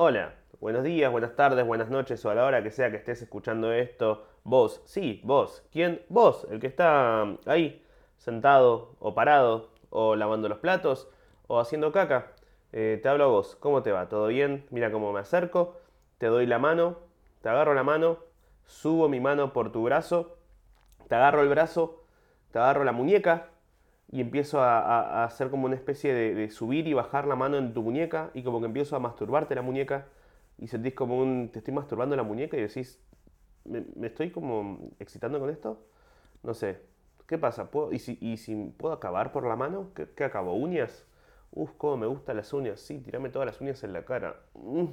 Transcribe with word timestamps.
Hola, 0.00 0.32
buenos 0.60 0.84
días, 0.84 1.10
buenas 1.10 1.34
tardes, 1.34 1.66
buenas 1.66 1.90
noches 1.90 2.24
o 2.24 2.30
a 2.30 2.34
la 2.36 2.44
hora 2.44 2.62
que 2.62 2.70
sea 2.70 2.88
que 2.88 2.98
estés 2.98 3.20
escuchando 3.20 3.72
esto. 3.72 4.28
Vos, 4.44 4.80
sí, 4.84 5.20
vos. 5.24 5.64
¿Quién? 5.72 6.02
Vos, 6.08 6.46
el 6.52 6.60
que 6.60 6.68
está 6.68 7.24
ahí, 7.46 7.84
sentado 8.16 8.94
o 9.00 9.16
parado 9.16 9.72
o 9.90 10.14
lavando 10.14 10.48
los 10.48 10.58
platos 10.58 11.08
o 11.48 11.58
haciendo 11.58 11.90
caca. 11.90 12.30
Eh, 12.70 13.00
te 13.02 13.08
hablo 13.08 13.24
a 13.24 13.26
vos, 13.26 13.56
¿cómo 13.56 13.82
te 13.82 13.90
va? 13.90 14.08
¿Todo 14.08 14.28
bien? 14.28 14.64
Mira 14.70 14.92
cómo 14.92 15.12
me 15.12 15.18
acerco, 15.18 15.74
te 16.18 16.26
doy 16.26 16.46
la 16.46 16.60
mano, 16.60 16.98
te 17.42 17.48
agarro 17.48 17.74
la 17.74 17.82
mano, 17.82 18.18
subo 18.66 19.08
mi 19.08 19.18
mano 19.18 19.52
por 19.52 19.72
tu 19.72 19.82
brazo, 19.82 20.36
te 21.08 21.16
agarro 21.16 21.42
el 21.42 21.48
brazo, 21.48 22.04
te 22.52 22.60
agarro 22.60 22.84
la 22.84 22.92
muñeca 22.92 23.48
y 24.10 24.20
empiezo 24.20 24.60
a, 24.62 25.24
hacer 25.24 25.50
como 25.50 25.66
una 25.66 25.74
especie 25.74 26.14
de, 26.14 26.50
subir 26.50 26.86
y 26.88 26.94
bajar 26.94 27.26
la 27.26 27.36
mano 27.36 27.58
en 27.58 27.74
tu 27.74 27.82
muñeca 27.82 28.30
y 28.34 28.42
como 28.42 28.60
que 28.60 28.66
empiezo 28.66 28.96
a 28.96 29.00
masturbarte 29.00 29.54
la 29.54 29.62
muñeca 29.62 30.06
y 30.58 30.68
sentís 30.68 30.94
como 30.94 31.18
un... 31.18 31.50
te 31.50 31.58
estoy 31.58 31.74
masturbando 31.74 32.16
la 32.16 32.22
muñeca 32.22 32.56
y 32.56 32.62
decís, 32.62 33.00
¿me, 33.64 33.84
estoy 34.06 34.30
como 34.30 34.90
excitando 34.98 35.38
con 35.38 35.50
esto? 35.50 35.84
No 36.42 36.54
sé, 36.54 36.80
¿qué 37.26 37.38
pasa? 37.38 37.68
y, 37.92 37.98
si, 37.98 38.54
puedo 38.78 38.94
acabar 38.94 39.32
por 39.32 39.46
la 39.46 39.56
mano? 39.56 39.90
¿Qué, 39.94 40.24
acabo? 40.24 40.54
¿Uñas? 40.54 41.06
Uf, 41.52 41.72
cómo 41.76 41.98
me 41.98 42.06
gustan 42.06 42.36
las 42.36 42.52
uñas. 42.52 42.80
Sí, 42.80 42.98
tirame 43.00 43.30
todas 43.30 43.46
las 43.46 43.60
uñas 43.60 43.82
en 43.84 43.92
la 43.92 44.04
cara. 44.04 44.40
Mm, 44.54 44.86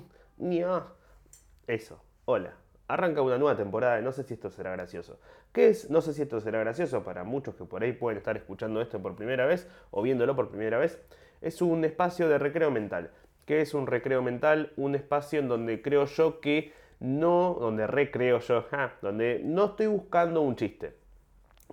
Eso. 1.68 2.02
Hola. 2.26 2.65
Arranca 2.88 3.22
una 3.22 3.38
nueva 3.38 3.58
temporada 3.58 3.96
de 3.96 4.04
No 4.04 4.12
sé 4.12 4.24
si 4.24 4.36
esto 4.36 4.52
será 4.52 4.72
gracioso. 4.72 5.20
¿Qué 5.52 5.70
es? 5.70 5.90
No 5.90 6.02
sé 6.02 6.14
si 6.14 6.22
esto 6.22 6.40
será 6.40 6.60
gracioso 6.60 7.04
para 7.04 7.24
muchos 7.24 7.56
que 7.56 7.66
por 7.66 7.84
ahí 7.84 7.94
pueden 7.94 8.18
estar 8.18 8.38
escuchando 8.38 8.82
esto 8.82 9.02
por 9.02 9.16
primera 9.16 9.46
vez 9.46 9.68
o 9.92 10.02
viéndolo 10.02 10.36
por 10.36 10.50
primera 10.50 10.78
vez. 10.78 11.02
Es 11.42 11.62
un 11.62 11.84
espacio 11.84 12.30
de 12.30 12.38
recreo 12.38 12.70
mental. 12.70 13.12
¿Qué 13.46 13.62
es 13.62 13.74
un 13.74 13.88
recreo 13.88 14.22
mental? 14.22 14.72
Un 14.76 14.96
espacio 14.96 15.40
en 15.40 15.48
donde 15.48 15.82
creo 15.82 16.06
yo 16.06 16.40
que 16.42 16.74
no, 17.00 17.58
donde 17.60 17.88
recreo 17.88 18.40
yo, 18.40 18.66
donde 19.02 19.42
no 19.44 19.66
estoy 19.66 19.88
buscando 19.88 20.42
un 20.42 20.56
chiste. 20.56 20.96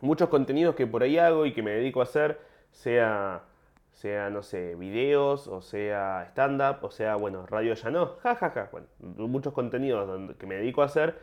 Muchos 0.01 0.29
contenidos 0.29 0.75
que 0.75 0.87
por 0.87 1.03
ahí 1.03 1.19
hago 1.19 1.47
y 1.47 1.53
que 1.53 1.63
me 1.63 1.71
dedico 1.73 2.01
a 2.01 2.05
hacer, 2.05 2.41
sea 2.71 3.45
sea, 3.93 4.31
no 4.31 4.43
sé, 4.43 4.75
videos, 4.75 5.49
o 5.49 5.61
sea, 5.63 6.27
stand-up, 6.31 6.79
o 6.83 6.91
sea, 6.91 7.17
bueno, 7.17 7.47
radio 7.47 7.75
ya 7.75 7.91
no, 7.91 8.17
jajaja. 8.23 8.51
Ja, 8.51 8.65
ja. 8.65 8.69
Bueno, 8.73 8.87
muchos 9.29 9.53
contenidos 9.53 10.37
que 10.37 10.47
me 10.47 10.57
dedico 10.57 10.83
a 10.83 10.87
hacer 10.87 11.19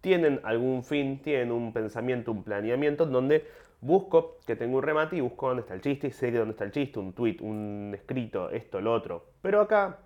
tienen 0.00 0.40
algún 0.44 0.84
fin, 0.84 1.20
tienen 1.22 1.52
un 1.52 1.72
pensamiento, 1.72 2.32
un 2.32 2.42
planeamiento, 2.44 3.06
donde 3.06 3.46
busco 3.80 4.38
que 4.46 4.56
tengo 4.56 4.78
un 4.78 4.82
remate 4.82 5.16
y 5.16 5.20
busco 5.20 5.48
dónde 5.48 5.62
está 5.62 5.74
el 5.74 5.80
chiste 5.80 6.08
y 6.08 6.10
sé 6.12 6.30
dónde 6.30 6.52
está 6.52 6.64
el 6.64 6.72
chiste, 6.72 6.98
un 6.98 7.12
tweet, 7.12 7.38
un 7.40 7.92
escrito, 7.94 8.50
esto, 8.50 8.80
lo 8.80 8.92
otro. 8.92 9.26
Pero 9.42 9.60
acá 9.60 9.98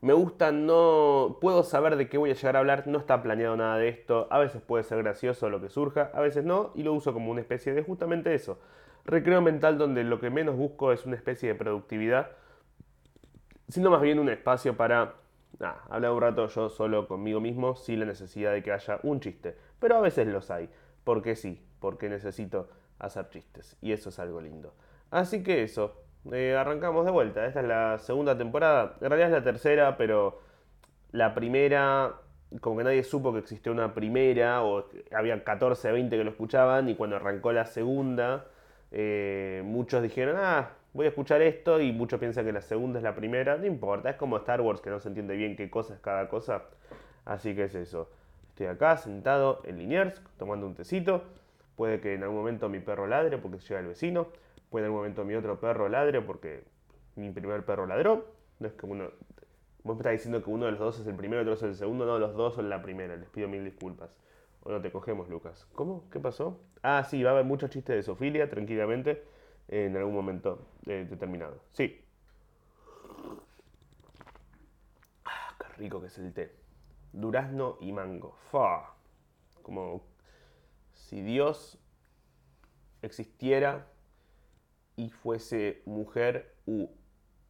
me 0.00 0.12
gusta, 0.12 0.52
no 0.52 1.38
puedo 1.40 1.62
saber 1.64 1.96
de 1.96 2.08
qué 2.08 2.18
voy 2.18 2.30
a 2.30 2.34
llegar 2.34 2.56
a 2.56 2.58
hablar, 2.60 2.86
no 2.86 2.98
está 2.98 3.22
planeado 3.22 3.56
nada 3.56 3.78
de 3.78 3.88
esto, 3.88 4.26
a 4.30 4.38
veces 4.38 4.60
puede 4.62 4.84
ser 4.84 5.02
gracioso 5.02 5.48
lo 5.48 5.60
que 5.60 5.70
surja, 5.70 6.10
a 6.12 6.20
veces 6.20 6.44
no, 6.44 6.72
y 6.74 6.82
lo 6.82 6.92
uso 6.92 7.12
como 7.12 7.30
una 7.30 7.40
especie 7.40 7.72
de 7.72 7.82
justamente 7.82 8.34
eso 8.34 8.58
recreo 9.04 9.40
mental 9.40 9.78
donde 9.78 10.04
lo 10.04 10.20
que 10.20 10.30
menos 10.30 10.56
busco 10.56 10.92
es 10.92 11.04
una 11.06 11.16
especie 11.16 11.48
de 11.48 11.54
productividad, 11.54 12.30
sino 13.68 13.90
más 13.90 14.00
bien 14.00 14.18
un 14.18 14.28
espacio 14.28 14.76
para 14.76 15.14
hablar 15.88 16.10
un 16.10 16.20
rato 16.20 16.48
yo 16.48 16.68
solo 16.68 17.06
conmigo 17.06 17.40
mismo 17.40 17.76
sin 17.76 18.00
la 18.00 18.06
necesidad 18.06 18.52
de 18.52 18.62
que 18.62 18.72
haya 18.72 18.98
un 19.02 19.20
chiste. 19.20 19.56
Pero 19.78 19.96
a 19.96 20.00
veces 20.00 20.26
los 20.26 20.50
hay, 20.50 20.68
porque 21.04 21.36
sí, 21.36 21.64
porque 21.80 22.08
necesito 22.08 22.68
hacer 22.98 23.28
chistes, 23.30 23.76
y 23.80 23.92
eso 23.92 24.08
es 24.08 24.18
algo 24.18 24.40
lindo. 24.40 24.74
Así 25.10 25.42
que 25.42 25.62
eso, 25.62 26.02
eh, 26.32 26.56
arrancamos 26.58 27.04
de 27.04 27.10
vuelta. 27.10 27.46
Esta 27.46 27.60
es 27.60 27.66
la 27.66 27.98
segunda 27.98 28.36
temporada, 28.36 28.94
en 29.00 29.08
realidad 29.08 29.28
es 29.28 29.34
la 29.34 29.44
tercera, 29.44 29.96
pero 29.96 30.40
la 31.12 31.34
primera 31.34 32.14
como 32.60 32.78
que 32.78 32.84
nadie 32.84 33.02
supo 33.02 33.32
que 33.32 33.40
existió 33.40 33.72
una 33.72 33.94
primera, 33.94 34.62
o 34.62 34.84
había 35.12 35.42
14, 35.42 35.92
20 35.92 36.16
que 36.16 36.24
lo 36.24 36.30
escuchaban, 36.30 36.88
y 36.88 36.94
cuando 36.94 37.16
arrancó 37.16 37.52
la 37.52 37.66
segunda, 37.66 38.46
eh, 38.96 39.62
muchos 39.64 40.04
dijeron, 40.04 40.36
ah, 40.38 40.70
voy 40.92 41.06
a 41.06 41.08
escuchar 41.08 41.42
esto 41.42 41.80
y 41.80 41.92
muchos 41.92 42.20
piensan 42.20 42.44
que 42.44 42.52
la 42.52 42.60
segunda 42.62 43.00
es 43.00 43.02
la 43.02 43.16
primera. 43.16 43.56
No 43.56 43.66
importa, 43.66 44.08
es 44.08 44.16
como 44.16 44.36
Star 44.36 44.60
Wars 44.60 44.80
que 44.80 44.88
no 44.88 45.00
se 45.00 45.08
entiende 45.08 45.34
bien 45.34 45.56
qué 45.56 45.68
cosa 45.68 45.94
es 45.94 46.00
cada 46.00 46.28
cosa. 46.28 46.62
Así 47.24 47.56
que 47.56 47.64
es 47.64 47.74
eso. 47.74 48.08
Estoy 48.50 48.66
acá 48.66 48.96
sentado 48.96 49.62
en 49.64 49.78
Liniers 49.78 50.22
tomando 50.38 50.66
un 50.68 50.76
tecito. 50.76 51.24
Puede 51.74 52.00
que 52.00 52.14
en 52.14 52.22
algún 52.22 52.38
momento 52.38 52.68
mi 52.68 52.78
perro 52.78 53.08
ladre 53.08 53.36
porque 53.36 53.58
llega 53.58 53.80
el 53.80 53.88
vecino. 53.88 54.28
Puede 54.70 54.84
en 54.84 54.90
algún 54.90 55.00
momento 55.00 55.24
mi 55.24 55.34
otro 55.34 55.58
perro 55.58 55.88
ladre 55.88 56.20
porque 56.20 56.62
mi 57.16 57.30
primer 57.32 57.64
perro 57.64 57.86
ladró. 57.86 58.26
No 58.60 58.68
es 58.68 58.74
como 58.74 58.92
uno. 58.92 59.10
Vos 59.82 59.96
me 59.96 60.02
estás 60.02 60.12
diciendo 60.12 60.44
que 60.44 60.50
uno 60.50 60.66
de 60.66 60.70
los 60.70 60.80
dos 60.80 61.00
es 61.00 61.06
el 61.08 61.16
primero 61.16 61.42
y 61.42 61.48
otro 61.48 61.54
es 61.54 61.62
el 61.64 61.74
segundo. 61.74 62.06
No, 62.06 62.20
los 62.20 62.34
dos 62.34 62.54
son 62.54 62.70
la 62.70 62.80
primera. 62.80 63.16
Les 63.16 63.28
pido 63.28 63.48
mil 63.48 63.64
disculpas. 63.64 64.16
O 64.64 64.70
no 64.70 64.80
te 64.80 64.90
cogemos, 64.90 65.28
Lucas. 65.28 65.66
¿Cómo? 65.74 66.08
¿Qué 66.10 66.18
pasó? 66.18 66.58
Ah, 66.82 67.04
sí, 67.04 67.22
va 67.22 67.30
a 67.30 67.32
haber 67.34 67.44
muchos 67.44 67.70
chistes 67.70 67.96
de 67.96 68.02
Sofilia, 68.02 68.48
tranquilamente, 68.48 69.22
en 69.68 69.96
algún 69.96 70.14
momento 70.14 70.66
eh, 70.86 71.06
determinado. 71.08 71.60
Sí. 71.72 72.02
Ah, 75.26 75.54
qué 75.58 75.68
rico 75.76 76.00
que 76.00 76.06
es 76.06 76.18
el 76.18 76.32
té. 76.32 76.54
Durazno 77.12 77.76
y 77.80 77.92
mango. 77.92 78.36
Fa. 78.50 78.94
Como 79.62 80.02
si 80.94 81.20
Dios 81.20 81.78
existiera 83.02 83.86
y 84.96 85.10
fuese 85.10 85.82
mujer 85.84 86.54
u 86.66 86.88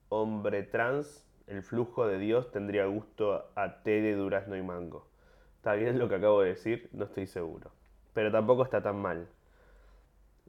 hombre 0.09 0.65
trans, 0.65 1.25
el 1.47 1.63
flujo 1.63 2.07
de 2.07 2.19
Dios 2.19 2.51
tendría 2.51 2.87
gusto 2.87 3.51
a 3.55 3.83
té 3.83 4.01
de 4.01 4.15
durazno 4.15 4.57
y 4.57 4.63
mango. 4.63 5.07
¿Está 5.65 5.77
bien 5.77 5.99
lo 5.99 6.11
que 6.11 6.17
acabo 6.17 6.43
de 6.43 6.51
decir? 6.51 6.91
No 6.93 7.07
estoy 7.07 7.27
seguro. 7.27 7.71
Pero 8.13 8.31
tampoco 8.31 8.65
está 8.65 8.83
tan 8.83 9.01
mal. 9.01 9.29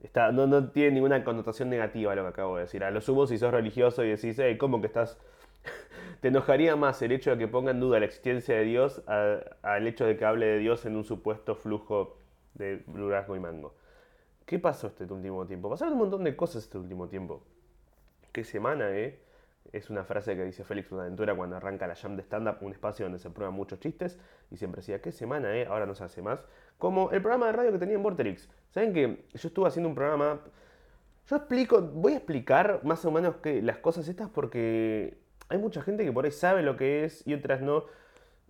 Está, 0.03 0.33
no, 0.33 0.69
tiene 0.71 0.91
ninguna 0.91 1.23
connotación 1.23 1.69
negativa 1.69 2.13
lo 2.15 2.23
que 2.23 2.27
acabo 2.27 2.57
de 2.57 2.63
decir. 2.63 2.83
A 2.83 2.91
lo 2.91 2.99
sumo, 2.99 3.25
si 3.25 3.37
sos 3.37 3.53
religioso 3.53 4.03
y 4.03 4.09
decís, 4.09 4.37
hey, 4.37 4.57
¿cómo 4.57 4.81
que 4.81 4.87
estás.? 4.87 5.17
Te 6.19 6.27
enojaría 6.27 6.75
más 6.75 7.01
el 7.01 7.13
hecho 7.13 7.31
de 7.31 7.37
que 7.37 7.47
ponga 7.47 7.71
en 7.71 7.79
duda 7.79 8.01
la 8.01 8.07
existencia 8.07 8.57
de 8.57 8.65
Dios 8.65 9.03
al 9.07 9.87
hecho 9.87 10.05
de 10.05 10.17
que 10.17 10.25
hable 10.25 10.47
de 10.47 10.57
Dios 10.57 10.85
en 10.85 10.97
un 10.97 11.05
supuesto 11.05 11.55
flujo 11.55 12.17
de 12.53 12.83
durazno 12.85 13.37
y 13.37 13.39
mango. 13.39 13.73
¿Qué 14.45 14.59
pasó 14.59 14.87
este 14.87 15.05
último 15.05 15.45
tiempo? 15.45 15.69
Pasaron 15.69 15.93
un 15.93 15.99
montón 15.99 16.25
de 16.25 16.35
cosas 16.35 16.63
este 16.63 16.77
último 16.77 17.07
tiempo. 17.07 17.41
¿Qué 18.33 18.43
semana, 18.43 18.91
eh? 18.91 19.17
Es 19.71 19.89
una 19.89 20.03
frase 20.03 20.35
que 20.35 20.43
dice 20.43 20.63
Félix 20.63 20.89
Buenaventura 20.89 21.35
cuando 21.35 21.55
arranca 21.55 21.87
la 21.87 21.95
jam 21.95 22.15
de 22.15 22.21
stand-up, 22.21 22.57
un 22.61 22.71
espacio 22.71 23.05
donde 23.05 23.19
se 23.19 23.29
prueban 23.29 23.55
muchos 23.55 23.79
chistes, 23.79 24.19
y 24.51 24.57
siempre 24.57 24.81
decía, 24.81 25.01
¿qué 25.01 25.11
semana, 25.11 25.55
eh? 25.55 25.65
Ahora 25.65 25.85
no 25.85 25.95
se 25.95 26.03
hace 26.03 26.21
más. 26.21 26.43
Como 26.77 27.11
el 27.11 27.21
programa 27.21 27.47
de 27.47 27.51
radio 27.53 27.71
que 27.71 27.79
tenía 27.79 27.95
en 27.95 28.03
Vorterix. 28.03 28.49
¿Saben 28.69 28.93
que 28.93 29.25
yo 29.33 29.47
estuve 29.47 29.67
haciendo 29.67 29.89
un 29.89 29.95
programa... 29.95 30.41
Yo 31.27 31.37
explico, 31.37 31.81
voy 31.81 32.13
a 32.13 32.17
explicar 32.17 32.81
más 32.83 33.03
o 33.03 33.11
menos 33.11 33.37
que 33.37 33.61
las 33.61 33.77
cosas 33.79 34.07
estas 34.07 34.29
porque 34.29 35.17
hay 35.49 35.57
mucha 35.57 35.81
gente 35.81 36.05
que 36.05 36.11
por 36.11 36.25
ahí 36.25 36.31
sabe 36.31 36.61
lo 36.61 36.77
que 36.77 37.05
es 37.05 37.25
y 37.27 37.33
otras 37.33 37.61
no. 37.61 37.85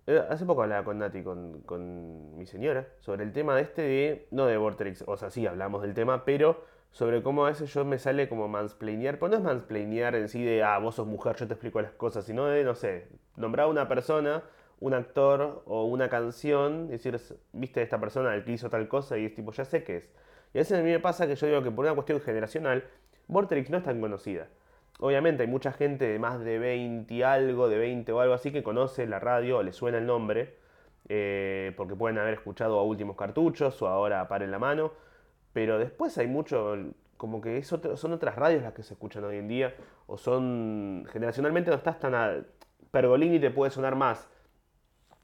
Eh, 0.06 0.22
hace 0.28 0.44
poco 0.44 0.62
hablaba 0.62 0.84
con 0.84 0.98
Nati, 0.98 1.22
con, 1.22 1.62
con 1.62 2.36
mi 2.36 2.46
señora, 2.46 2.86
sobre 3.00 3.24
el 3.24 3.32
tema 3.32 3.56
de 3.56 3.62
este 3.62 3.82
de, 3.82 4.28
no 4.30 4.46
de 4.46 4.56
Vorterix, 4.56 5.02
o 5.06 5.16
sea, 5.16 5.30
sí 5.30 5.46
hablamos 5.46 5.82
del 5.82 5.94
tema, 5.94 6.24
pero 6.24 6.64
sobre 6.90 7.22
cómo 7.22 7.44
a 7.44 7.50
veces 7.50 7.72
yo 7.72 7.84
me 7.84 7.98
sale 7.98 8.28
como 8.28 8.48
mansplainear, 8.48 9.18
pero 9.18 9.28
no 9.28 9.36
es 9.36 9.42
mansplainear 9.42 10.14
en 10.14 10.28
sí 10.28 10.42
de, 10.42 10.62
ah, 10.62 10.78
vos 10.78 10.94
sos 10.94 11.06
mujer, 11.06 11.36
yo 11.36 11.46
te 11.46 11.54
explico 11.54 11.80
las 11.80 11.92
cosas, 11.92 12.24
sino 12.24 12.46
de, 12.46 12.64
no 12.64 12.74
sé, 12.74 13.08
nombrar 13.36 13.66
a 13.66 13.68
una 13.68 13.88
persona, 13.88 14.42
un 14.80 14.94
actor 14.94 15.62
o 15.66 15.84
una 15.84 16.08
canción, 16.08 16.88
decir, 16.88 17.20
viste 17.52 17.82
esta 17.82 18.00
persona 18.00 18.34
el 18.34 18.44
que 18.44 18.52
hizo 18.52 18.70
tal 18.70 18.88
cosa 18.88 19.18
y 19.18 19.26
es 19.26 19.34
tipo, 19.34 19.52
ya 19.52 19.64
sé 19.64 19.84
qué 19.84 19.98
es. 19.98 20.10
Y 20.54 20.58
a 20.58 20.60
veces 20.60 20.78
a 20.78 20.82
mí 20.82 20.90
me 20.90 21.00
pasa 21.00 21.26
que 21.26 21.36
yo 21.36 21.46
digo 21.46 21.62
que 21.62 21.70
por 21.70 21.84
una 21.84 21.94
cuestión 21.94 22.20
generacional, 22.20 22.84
Vorterix 23.28 23.70
no 23.70 23.78
es 23.78 23.84
tan 23.84 24.00
conocida. 24.00 24.48
Obviamente 24.98 25.42
hay 25.42 25.48
mucha 25.48 25.72
gente 25.72 26.06
de 26.08 26.18
más 26.18 26.40
de 26.40 26.58
20 26.58 27.12
y 27.12 27.22
algo, 27.22 27.68
de 27.68 27.78
20 27.78 28.12
o 28.12 28.20
algo 28.20 28.34
así, 28.34 28.52
que 28.52 28.62
conoce 28.62 29.06
la 29.06 29.18
radio 29.18 29.58
o 29.58 29.62
le 29.62 29.72
suena 29.72 29.98
el 29.98 30.06
nombre, 30.06 30.56
eh, 31.08 31.72
porque 31.76 31.94
pueden 31.94 32.18
haber 32.18 32.34
escuchado 32.34 32.78
a 32.78 32.82
Últimos 32.84 33.16
Cartuchos 33.16 33.80
o 33.82 33.88
ahora 33.88 34.26
a 34.28 34.36
en 34.36 34.50
la 34.50 34.58
Mano 34.58 34.92
pero 35.56 35.78
después 35.78 36.18
hay 36.18 36.26
mucho, 36.26 36.76
como 37.16 37.40
que 37.40 37.62
son 37.62 38.12
otras 38.12 38.36
radios 38.36 38.62
las 38.62 38.74
que 38.74 38.82
se 38.82 38.92
escuchan 38.92 39.24
hoy 39.24 39.38
en 39.38 39.48
día, 39.48 39.74
o 40.06 40.18
son, 40.18 41.06
generacionalmente 41.10 41.70
no 41.70 41.78
estás 41.78 41.98
tan... 41.98 42.14
A, 42.14 42.44
Pergolini 42.90 43.40
te 43.40 43.50
puede 43.50 43.70
sonar 43.70 43.94
más. 43.94 44.28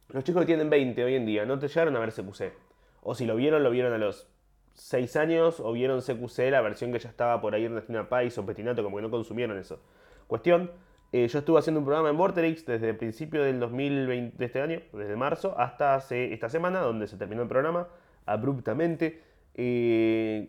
Los 0.09 0.25
chicos 0.25 0.41
que 0.41 0.47
tienen 0.47 0.71
20 0.71 1.05
hoy 1.05 1.17
en 1.17 1.27
día 1.27 1.45
no 1.45 1.59
te 1.59 1.69
llegaron 1.69 1.95
a 1.97 1.99
ver 1.99 2.15
CQC. 2.15 2.51
O 3.03 3.15
si 3.15 3.27
lo 3.27 3.37
vieron, 3.37 3.63
lo 3.63 3.71
vieron 3.71 3.93
a 3.93 3.99
los 3.99 4.27
6 4.73 5.17
años, 5.17 5.61
o 5.61 5.71
vieron 5.73 6.01
CQC, 6.01 6.51
la 6.51 6.63
versión 6.63 6.93
que 6.93 6.99
ya 6.99 7.11
estaba 7.11 7.39
por 7.43 7.55
ahí 7.55 7.67
en 7.67 7.73
Ernestina 7.73 8.09
Pais 8.09 8.39
o 8.39 8.47
Petinato, 8.47 8.83
como 8.83 8.97
que 8.97 9.03
no 9.03 9.11
consumieron 9.11 9.59
eso. 9.59 9.83
Cuestión, 10.29 10.71
eh, 11.13 11.29
yo 11.29 11.41
estuve 11.41 11.59
haciendo 11.59 11.81
un 11.81 11.85
programa 11.85 12.09
en 12.09 12.17
Vorterix 12.17 12.65
desde 12.65 12.89
el 12.89 12.97
principio 12.97 13.43
del 13.43 13.61
2020, 13.61 14.39
de 14.39 14.45
este 14.47 14.63
año, 14.63 14.81
desde 14.95 15.15
marzo, 15.15 15.55
hasta 15.59 15.95
hace, 15.95 16.33
esta 16.33 16.49
semana, 16.49 16.81
donde 16.81 17.07
se 17.07 17.19
terminó 17.19 17.43
el 17.43 17.49
programa 17.49 17.89
abruptamente. 18.25 19.31
Y 19.57 20.49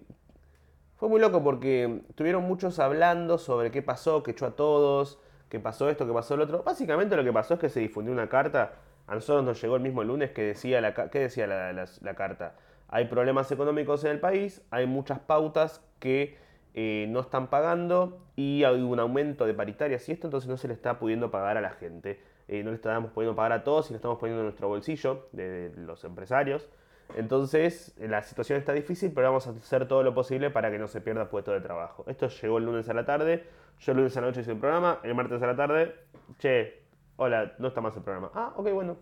fue 0.95 1.09
muy 1.09 1.19
loco 1.19 1.43
porque 1.43 2.01
tuvieron 2.15 2.43
muchos 2.43 2.79
hablando 2.79 3.37
sobre 3.37 3.71
qué 3.71 3.81
pasó, 3.81 4.23
que 4.23 4.31
echó 4.31 4.45
a 4.45 4.55
todos, 4.55 5.19
que 5.49 5.59
pasó 5.59 5.89
esto, 5.89 6.07
que 6.07 6.13
pasó 6.13 6.37
lo 6.37 6.45
otro. 6.45 6.63
Básicamente 6.63 7.15
lo 7.15 7.23
que 7.23 7.33
pasó 7.33 7.55
es 7.55 7.59
que 7.59 7.69
se 7.69 7.79
difundió 7.79 8.13
una 8.13 8.29
carta. 8.29 8.75
A 9.05 9.15
nosotros 9.15 9.43
nos 9.43 9.61
llegó 9.61 9.75
el 9.75 9.81
mismo 9.81 10.03
lunes 10.03 10.31
que 10.31 10.43
decía 10.43 10.79
la, 10.79 10.93
¿qué 10.93 11.19
decía 11.19 11.45
la, 11.45 12.15
carta. 12.15 12.55
Hay 12.87 13.05
problemas 13.05 13.51
económicos 13.51 14.03
en 14.05 14.11
el 14.11 14.19
país, 14.19 14.61
hay 14.71 14.87
muchas 14.87 15.19
pautas 15.19 15.83
que 15.99 16.37
eh, 16.73 17.07
no 17.09 17.19
están 17.19 17.47
pagando 17.47 18.25
y 18.35 18.63
hay 18.63 18.81
un 18.81 18.99
aumento 18.99 19.45
de 19.45 19.53
paritarias 19.53 20.07
y 20.07 20.13
esto, 20.13 20.27
entonces 20.27 20.49
no 20.49 20.57
se 20.57 20.67
le 20.67 20.73
está 20.73 20.99
pudiendo 20.99 21.31
pagar 21.31 21.57
a 21.57 21.61
la 21.61 21.71
gente. 21.71 22.21
Eh, 22.47 22.63
no 22.63 22.69
le 22.69 22.75
estamos 22.75 23.11
pudiendo 23.11 23.35
pagar 23.35 23.51
a 23.51 23.63
todos 23.63 23.89
y 23.89 23.93
lo 23.93 23.97
estamos 23.97 24.19
poniendo 24.19 24.41
en 24.41 24.45
nuestro 24.45 24.69
bolsillo 24.69 25.27
de 25.33 25.71
los 25.75 26.03
empresarios. 26.03 26.69
Entonces, 27.15 27.93
la 27.97 28.23
situación 28.23 28.59
está 28.59 28.73
difícil, 28.73 29.11
pero 29.13 29.27
vamos 29.27 29.47
a 29.47 29.51
hacer 29.51 29.87
todo 29.87 30.03
lo 30.03 30.13
posible 30.13 30.49
para 30.49 30.71
que 30.71 30.79
no 30.79 30.87
se 30.87 31.01
pierda 31.01 31.29
puesto 31.29 31.51
de 31.51 31.61
trabajo. 31.61 32.03
Esto 32.07 32.27
llegó 32.27 32.57
el 32.57 32.65
lunes 32.65 32.89
a 32.89 32.93
la 32.93 33.05
tarde, 33.05 33.45
yo 33.79 33.91
el 33.91 33.99
lunes 33.99 34.17
a 34.17 34.21
la 34.21 34.27
noche 34.27 34.41
hice 34.41 34.51
el 34.51 34.57
programa, 34.57 34.99
el 35.03 35.13
martes 35.13 35.41
a 35.41 35.47
la 35.47 35.55
tarde, 35.55 35.95
che, 36.39 36.83
hola, 37.17 37.53
no 37.59 37.67
está 37.67 37.81
más 37.81 37.95
el 37.95 38.03
programa. 38.03 38.31
Ah, 38.33 38.53
ok, 38.55 38.71
bueno. 38.71 38.97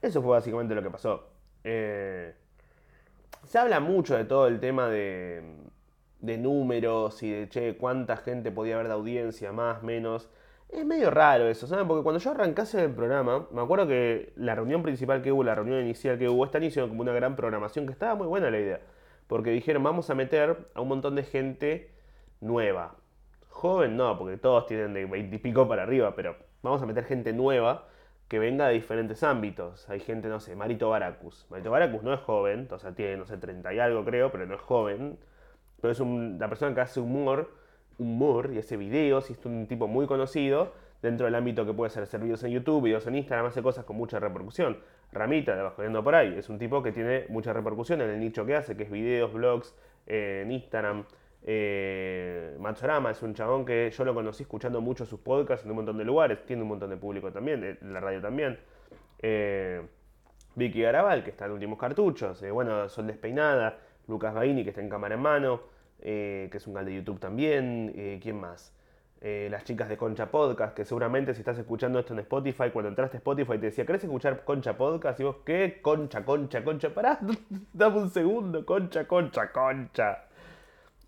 Eso 0.00 0.22
fue 0.22 0.30
básicamente 0.32 0.74
lo 0.74 0.82
que 0.82 0.90
pasó. 0.90 1.30
Eh, 1.64 2.34
se 3.44 3.58
habla 3.58 3.80
mucho 3.80 4.16
de 4.16 4.24
todo 4.24 4.46
el 4.46 4.60
tema 4.60 4.88
de, 4.88 5.42
de 6.20 6.38
números 6.38 7.22
y 7.22 7.30
de, 7.30 7.48
che, 7.48 7.76
cuánta 7.76 8.16
gente 8.16 8.50
podía 8.52 8.74
haber 8.76 8.88
de 8.88 8.94
audiencia, 8.94 9.52
más, 9.52 9.82
menos. 9.82 10.30
Es 10.72 10.86
medio 10.86 11.10
raro 11.10 11.48
eso, 11.48 11.66
¿saben? 11.66 11.88
Porque 11.88 12.04
cuando 12.04 12.20
yo 12.20 12.30
arrancase 12.30 12.84
el 12.84 12.92
programa, 12.92 13.46
me 13.50 13.60
acuerdo 13.60 13.88
que 13.88 14.32
la 14.36 14.54
reunión 14.54 14.82
principal 14.82 15.20
que 15.20 15.32
hubo, 15.32 15.42
la 15.42 15.56
reunión 15.56 15.80
inicial 15.80 16.16
que 16.16 16.28
hubo, 16.28 16.44
esta 16.44 16.58
inicio 16.58 16.88
como 16.88 17.00
una 17.00 17.12
gran 17.12 17.34
programación, 17.34 17.86
que 17.86 17.92
estaba 17.92 18.14
muy 18.14 18.28
buena 18.28 18.50
la 18.50 18.58
idea. 18.60 18.80
Porque 19.26 19.50
dijeron, 19.50 19.82
vamos 19.82 20.10
a 20.10 20.14
meter 20.14 20.68
a 20.74 20.80
un 20.80 20.88
montón 20.88 21.16
de 21.16 21.24
gente 21.24 21.90
nueva. 22.40 22.94
Joven 23.48 23.96
no, 23.96 24.16
porque 24.16 24.36
todos 24.36 24.66
tienen 24.66 24.94
de 24.94 25.06
20 25.06 25.36
y 25.36 25.38
pico 25.40 25.66
para 25.66 25.82
arriba, 25.82 26.14
pero 26.14 26.36
vamos 26.62 26.80
a 26.82 26.86
meter 26.86 27.04
gente 27.04 27.32
nueva 27.32 27.88
que 28.28 28.38
venga 28.38 28.68
de 28.68 28.74
diferentes 28.74 29.24
ámbitos. 29.24 29.88
Hay 29.90 29.98
gente, 29.98 30.28
no 30.28 30.38
sé, 30.38 30.54
Marito 30.54 30.88
Baracus. 30.88 31.46
Marito 31.50 31.72
Baracus 31.72 32.02
no 32.04 32.14
es 32.14 32.20
joven, 32.20 32.68
o 32.70 32.78
sea, 32.78 32.94
tiene, 32.94 33.16
no 33.16 33.26
sé, 33.26 33.38
30 33.38 33.74
y 33.74 33.80
algo 33.80 34.04
creo, 34.04 34.30
pero 34.30 34.46
no 34.46 34.54
es 34.54 34.60
joven. 34.60 35.18
Pero 35.80 35.92
es 35.92 36.00
la 36.00 36.48
persona 36.48 36.74
que 36.74 36.80
hace 36.80 37.00
humor 37.00 37.50
humor 38.00 38.50
y 38.52 38.58
hace 38.58 38.76
videos 38.76 39.30
y 39.30 39.34
es 39.34 39.44
un 39.44 39.66
tipo 39.66 39.86
muy 39.86 40.06
conocido 40.06 40.72
dentro 41.02 41.26
del 41.26 41.34
ámbito 41.34 41.64
que 41.64 41.72
puede 41.72 41.90
ser 41.90 42.02
hacer 42.02 42.20
videos 42.20 42.42
en 42.44 42.50
YouTube, 42.50 42.84
videos 42.84 43.06
en 43.06 43.14
Instagram, 43.14 43.46
hace 43.46 43.62
cosas 43.62 43.84
con 43.84 43.96
mucha 43.96 44.18
repercusión. 44.18 44.78
Ramita, 45.12 45.56
de 45.56 45.62
Bajoneando 45.62 46.04
por 46.04 46.14
ahí, 46.14 46.34
es 46.36 46.48
un 46.48 46.58
tipo 46.58 46.82
que 46.82 46.92
tiene 46.92 47.26
mucha 47.28 47.52
repercusión 47.52 48.00
en 48.00 48.10
el 48.10 48.20
nicho 48.20 48.44
que 48.44 48.56
hace, 48.56 48.76
que 48.76 48.84
es 48.84 48.90
videos, 48.90 49.32
blogs, 49.32 49.74
eh, 50.06 50.42
en 50.44 50.52
Instagram. 50.52 51.04
Eh, 51.42 52.58
es 53.10 53.22
un 53.22 53.34
chabón 53.34 53.64
que 53.64 53.90
yo 53.90 54.04
lo 54.04 54.14
conocí 54.14 54.42
escuchando 54.42 54.80
mucho 54.80 55.06
sus 55.06 55.20
podcasts 55.20 55.64
en 55.64 55.70
un 55.70 55.76
montón 55.76 55.98
de 55.98 56.04
lugares, 56.04 56.44
tiene 56.44 56.62
un 56.62 56.68
montón 56.68 56.90
de 56.90 56.96
público 56.96 57.32
también, 57.32 57.78
en 57.80 57.92
la 57.92 58.00
radio 58.00 58.20
también. 58.20 58.58
Eh, 59.22 59.82
Vicky 60.54 60.82
Garabal, 60.82 61.24
que 61.24 61.30
está 61.30 61.46
en 61.46 61.52
Últimos 61.52 61.78
Cartuchos, 61.78 62.42
eh, 62.42 62.50
bueno, 62.50 62.88
Sol 62.88 63.06
Despeinada, 63.06 63.78
Lucas 64.08 64.34
Baini, 64.34 64.64
que 64.64 64.70
está 64.70 64.80
en 64.80 64.88
cámara 64.88 65.14
en 65.14 65.22
mano. 65.22 65.60
Eh, 66.02 66.48
que 66.50 66.58
es 66.58 66.66
un 66.66 66.74
canal 66.74 66.86
de 66.86 66.94
YouTube 66.94 67.18
también. 67.18 67.92
Eh, 67.94 68.18
¿Quién 68.22 68.40
más? 68.40 68.72
Eh, 69.20 69.48
las 69.50 69.64
chicas 69.64 69.88
de 69.88 69.98
Concha 69.98 70.30
Podcast, 70.30 70.74
que 70.74 70.86
seguramente 70.86 71.34
si 71.34 71.40
estás 71.40 71.58
escuchando 71.58 71.98
esto 71.98 72.14
en 72.14 72.20
Spotify, 72.20 72.70
cuando 72.72 72.88
entraste 72.88 73.18
a 73.18 73.18
Spotify 73.18 73.58
te 73.58 73.66
decía, 73.66 73.84
¿querés 73.84 74.02
escuchar 74.02 74.44
Concha 74.44 74.78
Podcast? 74.78 75.20
Y 75.20 75.24
vos, 75.24 75.36
¿qué? 75.44 75.80
Concha, 75.82 76.24
Concha, 76.24 76.64
Concha. 76.64 76.94
Pará, 76.94 77.18
dame 77.72 77.98
un 77.98 78.10
segundo, 78.10 78.64
Concha, 78.64 79.06
Concha, 79.06 79.52
Concha. 79.52 80.24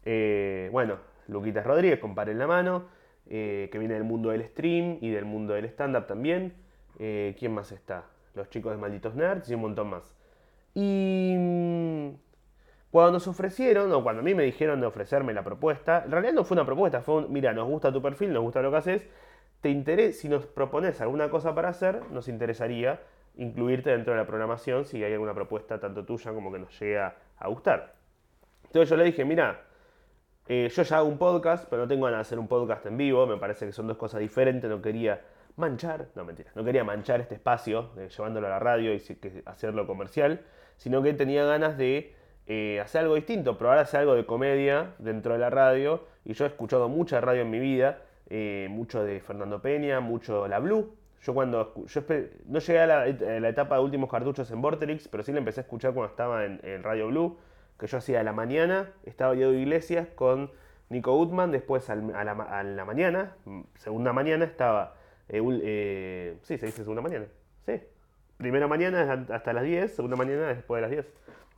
bueno, 0.05 0.99
Luquitas 1.29 1.65
Rodríguez, 1.65 1.99
con 1.99 2.15
en 2.29 2.39
la 2.39 2.47
mano, 2.47 2.85
que 3.27 3.77
viene 3.79 3.95
del 3.95 4.05
mundo 4.05 4.29
del 4.29 4.45
stream 4.45 4.99
y 5.01 5.11
del 5.11 5.25
mundo 5.25 5.55
del 5.55 5.65
stand-up 5.67 6.07
también. 6.07 6.53
¿Quién 6.99 7.55
más 7.55 7.73
está? 7.73 8.05
Los 8.35 8.51
chicos 8.51 8.73
de 8.73 8.79
Malditos 8.79 9.15
Nerds 9.15 9.49
y 9.49 9.55
un 9.55 9.63
montón 9.63 9.89
más. 9.89 10.15
Y 10.75 11.35
mm, 11.39 12.11
cuando 12.93 13.13
nos 13.13 13.27
ofrecieron, 13.27 13.91
o 13.91 14.03
cuando 14.03 14.21
a 14.21 14.23
mí 14.23 14.35
me 14.35 14.43
dijeron 14.43 14.79
de 14.83 14.87
ofrecerme 14.87 15.33
la 15.33 15.43
propuesta, 15.43 16.03
en 16.05 16.11
realidad 16.11 16.35
no 16.35 16.45
fue 16.45 16.57
una 16.57 16.67
propuesta, 16.67 17.01
fue 17.01 17.17
un, 17.17 17.33
mira, 17.33 17.55
nos 17.55 17.67
gusta 17.67 17.91
tu 17.91 18.03
perfil, 18.03 18.35
nos 18.35 18.43
gusta 18.43 18.61
lo 18.61 18.71
que 18.71 18.77
haces, 18.77 19.09
te 19.63 19.71
interesa, 19.71 20.21
si 20.21 20.29
nos 20.29 20.45
propones 20.45 21.01
alguna 21.01 21.31
cosa 21.31 21.55
para 21.55 21.71
hacer, 21.71 22.03
nos 22.11 22.29
interesaría 22.29 23.01
incluirte 23.37 23.89
dentro 23.89 24.13
de 24.13 24.21
la 24.21 24.27
programación 24.27 24.85
si 24.85 25.03
hay 25.03 25.15
alguna 25.15 25.33
propuesta 25.33 25.81
tanto 25.81 26.05
tuya 26.05 26.35
como 26.35 26.53
que 26.53 26.59
nos 26.59 26.79
llegue 26.79 26.99
a, 26.99 27.17
gustar. 27.47 27.95
Entonces 28.67 28.91
yo 28.91 28.97
le 28.97 29.05
dije, 29.05 29.25
mira, 29.25 29.63
eh, 30.47 30.69
yo 30.69 30.83
ya 30.83 30.99
hago 30.99 31.09
un 31.09 31.17
podcast, 31.17 31.67
pero 31.71 31.83
no 31.83 31.89
tengo 31.89 32.05
ganas 32.05 32.19
de 32.19 32.23
hacer 32.23 32.39
un 32.39 32.47
podcast 32.47 32.85
en 32.85 32.99
vivo, 32.99 33.27
me 33.27 33.39
parece 33.39 33.65
que 33.65 33.73
son 33.73 33.87
dos 33.87 33.97
cosas 33.97 34.21
diferentes, 34.21 34.69
no 34.69 34.83
quería 34.83 35.23
manchar, 35.57 36.09
no 36.15 36.27
mentira, 36.27 36.51
no 36.55 36.63
quería 36.63 36.85
manchar 36.85 37.23
este 37.23 37.37
espacio, 37.37 37.91
eh, 37.97 38.11
llevándolo 38.15 38.49
a 38.49 38.51
la 38.51 38.59
radio 38.59 38.93
y 38.93 39.03
hacerlo 39.47 39.87
comercial, 39.87 40.43
sino 40.77 41.03
que 41.03 41.15
tenía 41.15 41.47
ganas 41.47 41.79
de 41.79 42.21
eh, 42.47 42.81
hacer 42.81 43.03
algo 43.03 43.15
distinto, 43.15 43.57
probar 43.57 43.79
hacer 43.79 44.01
algo 44.01 44.15
de 44.15 44.27
comedia 44.27 44.95
dentro 44.99 45.33
de 45.33 45.39
la 45.39 45.51
radio. 45.51 46.05
Y 46.25 46.35
yo 46.35 46.45
he 46.45 46.49
escuchado 46.49 46.89
mucha 46.89 47.21
radio 47.21 47.43
en 47.43 47.51
mi 47.51 47.59
vida, 47.59 48.03
eh, 48.29 48.67
mucho 48.71 49.05
de 49.05 49.21
Fernando 49.21 49.63
Peña, 49.63 50.01
mucho 50.01 50.49
La 50.49 50.59
Blue. 50.59 50.95
Yo 51.23 51.35
cuando 51.35 51.87
yo 51.87 52.03
no 52.47 52.59
llegué 52.59 52.81
a 52.81 52.87
la, 52.87 53.49
etapa 53.49 53.77
de 53.77 53.83
últimos 53.83 54.11
cartuchos 54.11 54.51
en 54.51 54.61
Vorterix, 54.61 55.07
pero 55.07 55.23
sí 55.23 55.31
la 55.33 55.39
empecé 55.39 55.61
a 55.61 55.63
escuchar 55.63 55.95
cuando 55.95 56.11
estaba 56.11 56.45
en, 56.45 56.83
Radio 56.83 57.07
Blue, 57.09 57.39
que 57.79 57.87
yo 57.87 57.99
hacía 57.99 58.21
a 58.21 58.23
la 58.25 58.33
mañana, 58.33 58.91
estaba 59.05 59.35
Diego 59.35 59.53
Iglesias 59.53 60.09
con 60.17 60.51
Nico 60.89 61.15
Gutman, 61.17 61.53
después 61.53 61.89
a, 61.91 61.95
la, 61.95 62.85
mañana, 62.85 63.37
segunda 63.77 64.13
mañana 64.13 64.45
estaba, 64.45 64.97
eh, 65.29 66.37
sí, 66.43 66.59
se 66.59 66.67
dice 66.67 66.83
segunda 66.83 67.03
mañana, 67.03 67.27
sí, 67.67 67.81
primera 68.37 68.67
mañana 68.67 69.25
hasta 69.31 69.53
las 69.53 69.63
10, 69.63 69.95
segunda 69.95 70.17
mañana 70.17 70.49
después 70.49 70.79
de 70.79 70.83
las 70.83 70.91
10. 70.91 71.07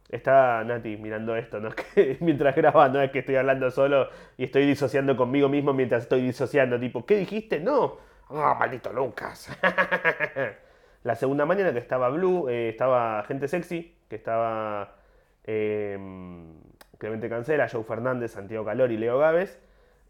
Está 0.09 0.63
Nati 0.65 0.97
mirando 0.97 1.35
esto, 1.35 1.61
¿no? 1.61 1.71
Mientras 2.21 2.55
graba, 2.55 2.89
no 2.89 3.01
es 3.03 3.11
que 3.11 3.21
estoy 3.21 3.37
hablando 3.37 3.71
solo 3.71 4.09
y 4.37 4.45
estoy 4.45 4.67
disociando 4.67 5.17
conmigo 5.17 5.49
mismo 5.49 5.73
mientras 5.73 6.03
estoy 6.03 6.23
disociando, 6.23 6.79
tipo, 6.79 7.05
¿qué 7.07 7.17
dijiste? 7.17 7.59
No. 7.61 7.97
Ah, 8.31 8.57
maldito 8.59 8.93
Lucas. 8.93 9.51
la 11.03 11.15
segunda 11.15 11.47
mañana 11.47 11.73
que 11.73 11.79
estaba 11.79 12.09
Blue, 12.11 12.49
eh, 12.49 12.71
estaba 12.71 13.23
Gente 13.25 13.49
Sexy, 13.49 13.97
que 14.09 14.17
estaba 14.17 14.97
em, 15.45 16.55
Clemente 16.99 17.29
Cancela, 17.29 17.69
Joe 17.69 17.85
Fernández, 17.85 18.33
Santiago 18.33 18.65
Calor 18.65 18.93
y 18.93 18.97
Leo 18.97 19.19
Gávez. 19.19 19.61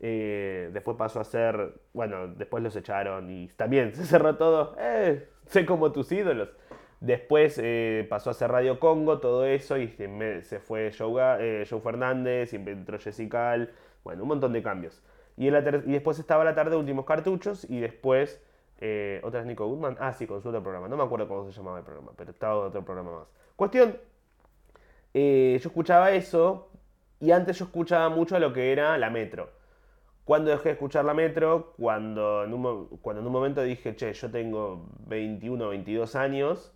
Eh, 0.01 0.71
después 0.73 0.97
pasó 0.97 1.21
a 1.21 1.25
ser, 1.25 1.75
bueno, 1.93 2.29
después 2.29 2.63
los 2.63 2.77
echaron 2.77 3.31
y 3.31 3.49
también 3.49 3.95
se 3.95 4.05
cerró 4.05 4.37
todo. 4.37 4.77
Eh, 4.79 5.29
sé 5.47 5.65
como 5.67 5.93
tus 5.93 6.11
ídolos. 6.13 6.51
Después 7.05 7.61
eh, 7.63 8.07
pasó 8.09 8.31
a 8.31 8.33
ser 8.33 8.51
Radio 8.51 8.81
Congo, 8.81 9.19
todo 9.19 9.45
eso, 9.45 9.77
y 9.77 9.89
se, 9.89 10.59
fue 10.59 10.91
Joe, 10.97 11.23
eh, 11.39 11.67
Joe, 11.69 11.79
Fernández, 11.83 12.55
y 12.55 12.57
entró 12.57 12.99
Jessica 12.99 13.55
bueno, 14.03 14.23
un 14.23 14.29
montón 14.29 14.55
de 14.55 14.63
cambios. 14.63 15.03
Y, 15.37 15.51
después 15.51 16.19
estaba 16.19 16.45
la 16.45 16.55
tarde 16.55 16.77
Últimos 16.77 17.05
Cartuchos, 17.05 17.69
y 17.69 17.79
después, 17.79 18.43
eh, 18.81 19.21
¿otra 19.23 19.41
es 19.41 19.47
Nico 19.47 19.67
Goodman? 19.67 19.99
Ah, 20.01 20.15
sí, 20.15 20.27
consulta 20.27 20.57
el 20.57 20.63
programa, 20.63 20.89
no 20.89 20.97
me 20.97 21.03
acuerdo 21.03 21.29
cómo 21.29 21.45
se 21.45 21.53
llamaba 21.53 21.81
el 21.81 21.85
programa, 21.85 22.13
pero 22.17 22.31
estaba 22.31 22.55
otro 22.57 22.83
programa 22.83 23.19
más. 23.19 23.29
Cuestión, 23.55 23.99
yo 25.13 25.57
escuchaba 25.57 26.11
eso, 26.13 26.71
y 27.21 27.33
antes 27.33 27.59
yo 27.59 27.67
escuchaba 27.67 28.09
mucho 28.09 28.39
lo 28.39 28.55
que 28.55 28.73
era 28.73 28.97
la 28.97 29.11
metro. 29.11 29.51
Cuando 30.25 30.51
dejé 30.51 30.71
de 30.71 30.73
escuchar 30.73 31.05
la 31.05 31.13
metro, 31.13 31.75
cuando 31.77 32.45
en 32.45 32.55
un, 32.55 32.87
cuando 33.03 33.21
en 33.21 33.27
un 33.27 33.33
momento 33.35 33.63
dije, 33.63 33.95
che, 33.95 34.15
yo 34.15 34.31
tengo 34.31 34.87
21 35.07 35.67
o 35.67 35.69
22 35.69 36.17
años, 36.17 36.74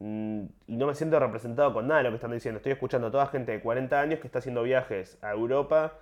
y 0.00 0.76
no 0.76 0.86
me 0.86 0.94
siento 0.94 1.18
representado 1.20 1.72
con 1.72 1.86
nada 1.86 1.98
de 1.98 2.04
lo 2.04 2.10
que 2.10 2.16
están 2.16 2.32
diciendo. 2.32 2.56
Estoy 2.58 2.72
escuchando 2.72 3.08
a 3.08 3.10
toda 3.10 3.26
gente 3.26 3.52
de 3.52 3.60
40 3.60 4.00
años 4.00 4.20
que 4.20 4.26
está 4.26 4.40
haciendo 4.40 4.62
viajes 4.62 5.18
a 5.22 5.32
Europa 5.32 5.94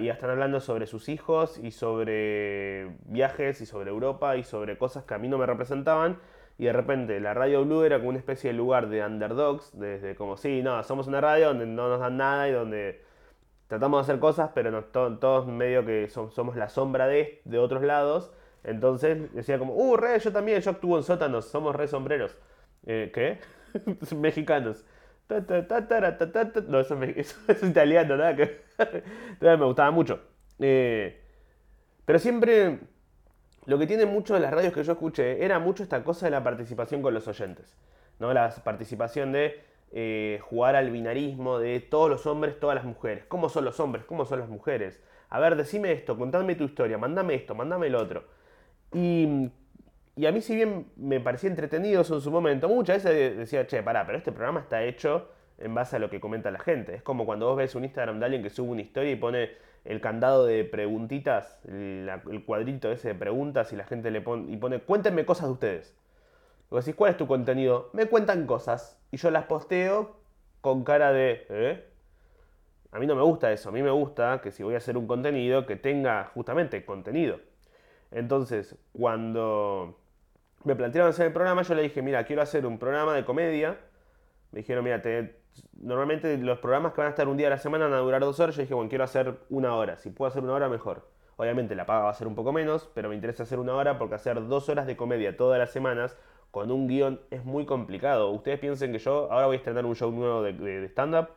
y 0.00 0.08
están 0.08 0.30
hablando 0.30 0.60
sobre 0.60 0.86
sus 0.86 1.08
hijos 1.08 1.58
y 1.58 1.70
sobre 1.70 2.96
viajes 3.04 3.60
y 3.60 3.66
sobre 3.66 3.90
Europa 3.90 4.36
y 4.36 4.44
sobre 4.44 4.78
cosas 4.78 5.04
que 5.04 5.14
a 5.14 5.18
mí 5.18 5.28
no 5.28 5.38
me 5.38 5.46
representaban. 5.46 6.18
Y 6.58 6.64
de 6.64 6.72
repente 6.72 7.20
la 7.20 7.34
Radio 7.34 7.64
Blue 7.64 7.82
era 7.82 7.98
como 7.98 8.10
una 8.10 8.18
especie 8.18 8.50
de 8.50 8.56
lugar 8.56 8.88
de 8.88 9.04
underdogs, 9.04 9.78
desde 9.78 10.14
como, 10.14 10.38
sí, 10.38 10.62
no, 10.62 10.82
somos 10.84 11.06
una 11.06 11.20
radio 11.20 11.48
donde 11.48 11.66
no 11.66 11.88
nos 11.88 12.00
dan 12.00 12.16
nada 12.16 12.48
y 12.48 12.52
donde 12.52 13.04
tratamos 13.66 13.98
de 13.98 14.12
hacer 14.12 14.20
cosas, 14.20 14.50
pero 14.54 14.70
no, 14.70 14.84
todos 14.84 15.46
medio 15.46 15.84
que 15.84 16.08
somos 16.08 16.56
la 16.56 16.70
sombra 16.70 17.06
de, 17.06 17.42
de 17.44 17.58
otros 17.58 17.82
lados. 17.82 18.32
Entonces 18.64 19.32
decía 19.34 19.58
como, 19.58 19.74
uh, 19.74 19.96
re, 19.96 20.18
yo 20.18 20.32
también, 20.32 20.60
yo 20.62 20.70
actúo 20.70 20.96
en 20.96 21.04
sótanos, 21.04 21.44
somos 21.46 21.76
re 21.76 21.86
sombreros. 21.88 22.36
¿Qué? 22.86 23.38
Mexicanos. 24.16 24.84
No, 25.28 26.80
eso, 26.80 26.96
es 27.48 27.62
italiano, 27.62 28.16
nada 28.16 28.36
que. 28.36 28.60
me 29.40 29.56
gustaba 29.56 29.90
mucho. 29.90 30.20
Eh, 30.58 31.20
pero 32.04 32.18
siempre. 32.18 32.78
Lo 33.66 33.78
que 33.78 33.88
tiene 33.88 34.06
mucho 34.06 34.34
de 34.34 34.40
las 34.40 34.52
radios 34.52 34.72
que 34.72 34.84
yo 34.84 34.92
escuché 34.92 35.44
era 35.44 35.58
mucho 35.58 35.82
esta 35.82 36.04
cosa 36.04 36.26
de 36.26 36.30
la 36.30 36.44
participación 36.44 37.02
con 37.02 37.12
los 37.12 37.26
oyentes. 37.26 37.76
¿no? 38.20 38.32
La 38.32 38.48
participación 38.62 39.32
de 39.32 39.60
eh, 39.90 40.38
jugar 40.42 40.76
al 40.76 40.90
binarismo 40.90 41.58
de 41.58 41.80
todos 41.80 42.08
los 42.08 42.26
hombres, 42.26 42.60
todas 42.60 42.76
las 42.76 42.84
mujeres. 42.84 43.24
¿Cómo 43.26 43.48
son 43.48 43.64
los 43.64 43.80
hombres? 43.80 44.04
¿Cómo 44.04 44.24
son 44.24 44.38
las 44.38 44.48
mujeres? 44.48 45.02
A 45.30 45.40
ver, 45.40 45.56
decime 45.56 45.90
esto, 45.90 46.16
contadme 46.16 46.54
tu 46.54 46.62
historia, 46.62 46.96
mándame 46.96 47.34
esto, 47.34 47.56
mándame 47.56 47.88
el 47.88 47.96
otro. 47.96 48.24
Y, 48.92 49.50
y 50.16 50.24
a 50.24 50.32
mí 50.32 50.40
si 50.40 50.56
bien 50.56 50.86
me 50.96 51.20
parecía 51.20 51.50
entretenido 51.50 52.00
eso 52.00 52.14
en 52.14 52.20
su 52.22 52.30
momento, 52.30 52.68
muchas 52.68 53.04
veces 53.04 53.36
decía, 53.36 53.66
che, 53.66 53.82
pará, 53.82 54.06
pero 54.06 54.16
este 54.16 54.32
programa 54.32 54.60
está 54.60 54.82
hecho 54.82 55.28
en 55.58 55.74
base 55.74 55.96
a 55.96 55.98
lo 55.98 56.08
que 56.08 56.20
comenta 56.20 56.50
la 56.50 56.58
gente. 56.58 56.94
Es 56.94 57.02
como 57.02 57.26
cuando 57.26 57.46
vos 57.46 57.56
ves 57.56 57.74
un 57.74 57.84
Instagram 57.84 58.18
de 58.18 58.24
alguien 58.24 58.42
que 58.42 58.48
sube 58.48 58.70
una 58.70 58.80
historia 58.80 59.12
y 59.12 59.16
pone 59.16 59.50
el 59.84 60.00
candado 60.00 60.46
de 60.46 60.64
preguntitas, 60.64 61.60
el, 61.68 62.42
cuadrito 62.46 62.90
ese 62.90 63.08
de 63.08 63.14
preguntas 63.14 63.72
y 63.74 63.76
la 63.76 63.84
gente 63.84 64.10
le 64.10 64.22
pone, 64.22 64.50
y 64.50 64.56
pone, 64.56 64.80
cuéntenme 64.80 65.26
cosas 65.26 65.46
de 65.48 65.52
ustedes. 65.52 65.94
Y 66.70 66.74
vos 66.74 66.84
decís, 66.84 66.96
¿cuál 66.96 67.12
es 67.12 67.18
tu 67.18 67.26
contenido? 67.26 67.90
Me 67.92 68.06
cuentan 68.06 68.46
cosas 68.46 68.98
y 69.10 69.18
yo 69.18 69.30
las 69.30 69.44
posteo 69.44 70.16
con 70.62 70.82
cara 70.82 71.12
de, 71.12 71.46
¿eh? 71.50 71.84
A 72.90 72.98
mí 72.98 73.06
no 73.06 73.14
me 73.14 73.22
gusta 73.22 73.52
eso, 73.52 73.68
a 73.68 73.72
mí 73.72 73.82
me 73.82 73.90
gusta 73.90 74.40
que 74.42 74.50
si 74.50 74.62
voy 74.62 74.74
a 74.74 74.78
hacer 74.78 74.96
un 74.96 75.06
contenido 75.06 75.66
que 75.66 75.76
tenga 75.76 76.24
justamente 76.32 76.84
contenido. 76.86 77.38
Entonces, 78.10 78.76
cuando 78.92 79.98
me 80.64 80.74
plantearon 80.74 81.10
hacer 81.10 81.26
el 81.26 81.32
programa, 81.32 81.62
yo 81.62 81.74
le 81.74 81.82
dije, 81.82 82.02
mira, 82.02 82.24
quiero 82.24 82.42
hacer 82.42 82.66
un 82.66 82.78
programa 82.78 83.14
de 83.14 83.24
comedia. 83.24 83.78
Me 84.52 84.60
dijeron, 84.60 84.84
mira, 84.84 85.02
te, 85.02 85.36
normalmente 85.80 86.36
los 86.38 86.58
programas 86.58 86.92
que 86.92 87.00
van 87.00 87.08
a 87.08 87.10
estar 87.10 87.28
un 87.28 87.36
día 87.36 87.48
a 87.48 87.50
la 87.50 87.58
semana 87.58 87.86
van 87.86 87.94
a 87.94 87.98
durar 87.98 88.20
dos 88.20 88.40
horas. 88.40 88.56
Yo 88.56 88.62
dije, 88.62 88.74
bueno, 88.74 88.88
quiero 88.88 89.04
hacer 89.04 89.34
una 89.50 89.74
hora. 89.74 89.98
Si 89.98 90.10
puedo 90.10 90.28
hacer 90.28 90.42
una 90.42 90.52
hora, 90.54 90.68
mejor. 90.68 91.06
Obviamente 91.36 91.74
la 91.74 91.84
paga 91.84 92.04
va 92.04 92.10
a 92.10 92.14
ser 92.14 92.26
un 92.26 92.34
poco 92.34 92.52
menos, 92.52 92.88
pero 92.94 93.08
me 93.08 93.14
interesa 93.14 93.42
hacer 93.42 93.58
una 93.58 93.74
hora 93.74 93.98
porque 93.98 94.14
hacer 94.14 94.46
dos 94.48 94.68
horas 94.68 94.86
de 94.86 94.96
comedia 94.96 95.36
todas 95.36 95.58
las 95.58 95.70
semanas 95.70 96.16
con 96.50 96.70
un 96.70 96.88
guion 96.88 97.20
es 97.30 97.44
muy 97.44 97.66
complicado. 97.66 98.30
Ustedes 98.30 98.58
piensen 98.58 98.92
que 98.92 98.98
yo 98.98 99.30
ahora 99.30 99.46
voy 99.46 99.56
a 99.56 99.58
estrenar 99.58 99.84
un 99.84 99.94
show 99.94 100.10
nuevo 100.10 100.42
de, 100.42 100.86
stand-up 100.86 101.28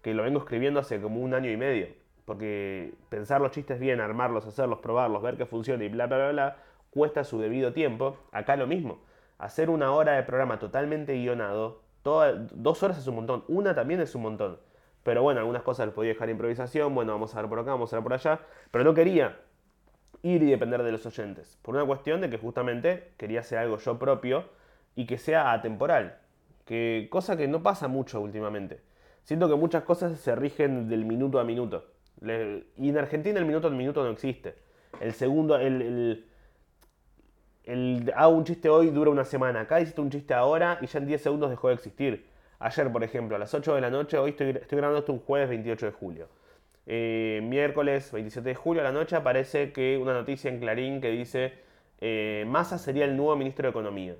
que 0.00 0.14
lo 0.14 0.22
vengo 0.22 0.38
escribiendo 0.38 0.80
hace 0.80 1.00
como 1.00 1.20
un 1.20 1.34
año 1.34 1.50
y 1.50 1.56
medio. 1.58 1.88
Porque 2.24 2.94
pensar 3.10 3.42
los 3.42 3.50
chistes 3.52 3.78
bien, 3.78 4.00
armarlos, 4.00 4.46
hacerlos, 4.46 4.78
probarlos, 4.78 5.22
ver 5.22 5.36
que 5.36 5.44
funciona 5.44 5.84
y 5.84 5.88
bla, 5.90 6.06
bla, 6.06 6.16
bla, 6.16 6.30
bla, 6.30 6.56
cuesta 6.90 7.24
su 7.24 7.38
debido 7.38 7.72
tiempo. 7.72 8.16
Acá 8.32 8.56
lo 8.56 8.66
mismo. 8.66 9.00
Hacer 9.38 9.70
una 9.70 9.92
hora 9.92 10.12
de 10.12 10.22
programa 10.22 10.58
totalmente 10.58 11.14
guionado 11.14 11.88
dos 12.52 12.82
horas 12.82 12.98
es 12.98 13.06
un 13.06 13.16
montón, 13.16 13.44
una 13.48 13.74
también 13.74 14.00
es 14.00 14.14
un 14.14 14.22
montón. 14.22 14.58
Pero 15.02 15.22
bueno, 15.22 15.40
algunas 15.40 15.62
cosas 15.62 15.86
las 15.86 15.94
podía 15.94 16.12
dejar 16.12 16.28
improvisación, 16.30 16.94
bueno, 16.94 17.12
vamos 17.12 17.34
a 17.34 17.40
ver 17.40 17.48
por 17.48 17.58
acá, 17.58 17.72
vamos 17.72 17.92
a 17.92 17.96
ver 17.96 18.02
por 18.02 18.12
allá. 18.12 18.40
Pero 18.70 18.84
no 18.84 18.94
quería 18.94 19.40
ir 20.22 20.42
y 20.42 20.50
depender 20.50 20.82
de 20.82 20.92
los 20.92 21.06
oyentes. 21.06 21.58
Por 21.62 21.74
una 21.74 21.86
cuestión 21.86 22.20
de 22.20 22.28
que 22.28 22.38
justamente 22.38 23.12
quería 23.16 23.40
hacer 23.40 23.58
algo 23.58 23.78
yo 23.78 23.98
propio 23.98 24.44
y 24.94 25.06
que 25.06 25.18
sea 25.18 25.52
atemporal. 25.52 26.18
Que, 26.64 27.08
cosa 27.10 27.36
que 27.36 27.48
no 27.48 27.62
pasa 27.62 27.88
mucho 27.88 28.20
últimamente. 28.20 28.80
Siento 29.22 29.48
que 29.48 29.54
muchas 29.54 29.84
cosas 29.84 30.18
se 30.18 30.34
rigen 30.34 30.88
del 30.88 31.04
minuto 31.04 31.38
a 31.38 31.44
minuto. 31.44 31.86
y 32.20 32.88
en 32.88 32.98
Argentina 32.98 33.38
el 33.38 33.46
minuto 33.46 33.68
a 33.68 33.70
minuto 33.70 34.02
no 34.02 34.10
existe. 34.10 34.56
El 35.00 35.12
segundo, 35.12 35.56
el 35.56 36.27
hago 38.14 38.36
un 38.36 38.44
chiste 38.44 38.68
hoy 38.68 38.90
dura 38.90 39.10
una 39.10 39.24
semana. 39.24 39.60
Acá 39.60 39.80
hiciste 39.80 40.00
un 40.00 40.10
chiste 40.10 40.34
ahora 40.34 40.78
y 40.80 40.86
ya 40.86 40.98
en 40.98 41.06
10 41.06 41.22
segundos 41.22 41.50
dejó 41.50 41.68
de 41.68 41.74
existir. 41.74 42.26
Ayer, 42.58 42.90
por 42.90 43.04
ejemplo, 43.04 43.36
a 43.36 43.38
las 43.38 43.54
8 43.54 43.74
de 43.74 43.80
la 43.80 43.90
noche, 43.90 44.18
hoy 44.18 44.30
estoy, 44.30 44.50
estoy 44.50 44.78
grabando 44.78 45.00
esto 45.00 45.12
un 45.12 45.20
jueves 45.20 45.48
28 45.48 45.86
de 45.86 45.92
julio. 45.92 46.28
Eh, 46.86 47.40
miércoles 47.42 48.10
27 48.12 48.48
de 48.48 48.54
julio 48.54 48.80
a 48.80 48.84
la 48.84 48.92
noche 48.92 49.14
aparece 49.14 49.72
que 49.72 49.98
una 49.98 50.14
noticia 50.14 50.50
en 50.50 50.58
Clarín 50.58 51.02
que 51.02 51.10
dice 51.10 51.52
eh, 52.00 52.44
Massa 52.48 52.78
sería 52.78 53.04
el 53.04 53.14
nuevo 53.16 53.36
ministro 53.36 53.64
de 53.64 53.70
Economía. 53.70 54.16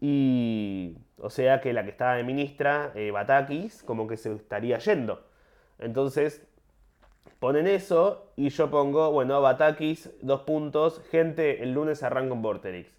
Y, 0.00 0.96
o 1.18 1.30
sea 1.30 1.60
que 1.60 1.72
la 1.72 1.84
que 1.84 1.90
estaba 1.90 2.14
de 2.14 2.24
ministra, 2.24 2.92
eh, 2.94 3.10
Batakis, 3.10 3.82
como 3.82 4.06
que 4.06 4.16
se 4.16 4.32
estaría 4.34 4.78
yendo. 4.78 5.26
Entonces, 5.78 6.46
ponen 7.38 7.66
eso 7.66 8.32
y 8.36 8.50
yo 8.50 8.70
pongo, 8.70 9.10
bueno, 9.10 9.40
Batakis, 9.40 10.10
dos 10.22 10.42
puntos, 10.42 11.02
gente, 11.10 11.62
el 11.62 11.72
lunes 11.72 12.02
arranco 12.02 12.34
en 12.34 12.42
Vorterix. 12.42 12.90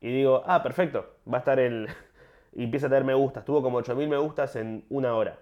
Y 0.00 0.10
digo, 0.10 0.42
ah, 0.46 0.62
perfecto, 0.62 1.06
va 1.30 1.38
a 1.38 1.40
estar 1.40 1.58
el... 1.58 1.88
y 2.52 2.64
empieza 2.64 2.86
a 2.86 2.90
tener 2.90 3.04
me 3.04 3.14
gustas, 3.14 3.44
tuvo 3.44 3.62
como 3.62 3.78
8000 3.78 4.08
me 4.08 4.16
gustas 4.16 4.56
en 4.56 4.84
una 4.88 5.14
hora. 5.14 5.38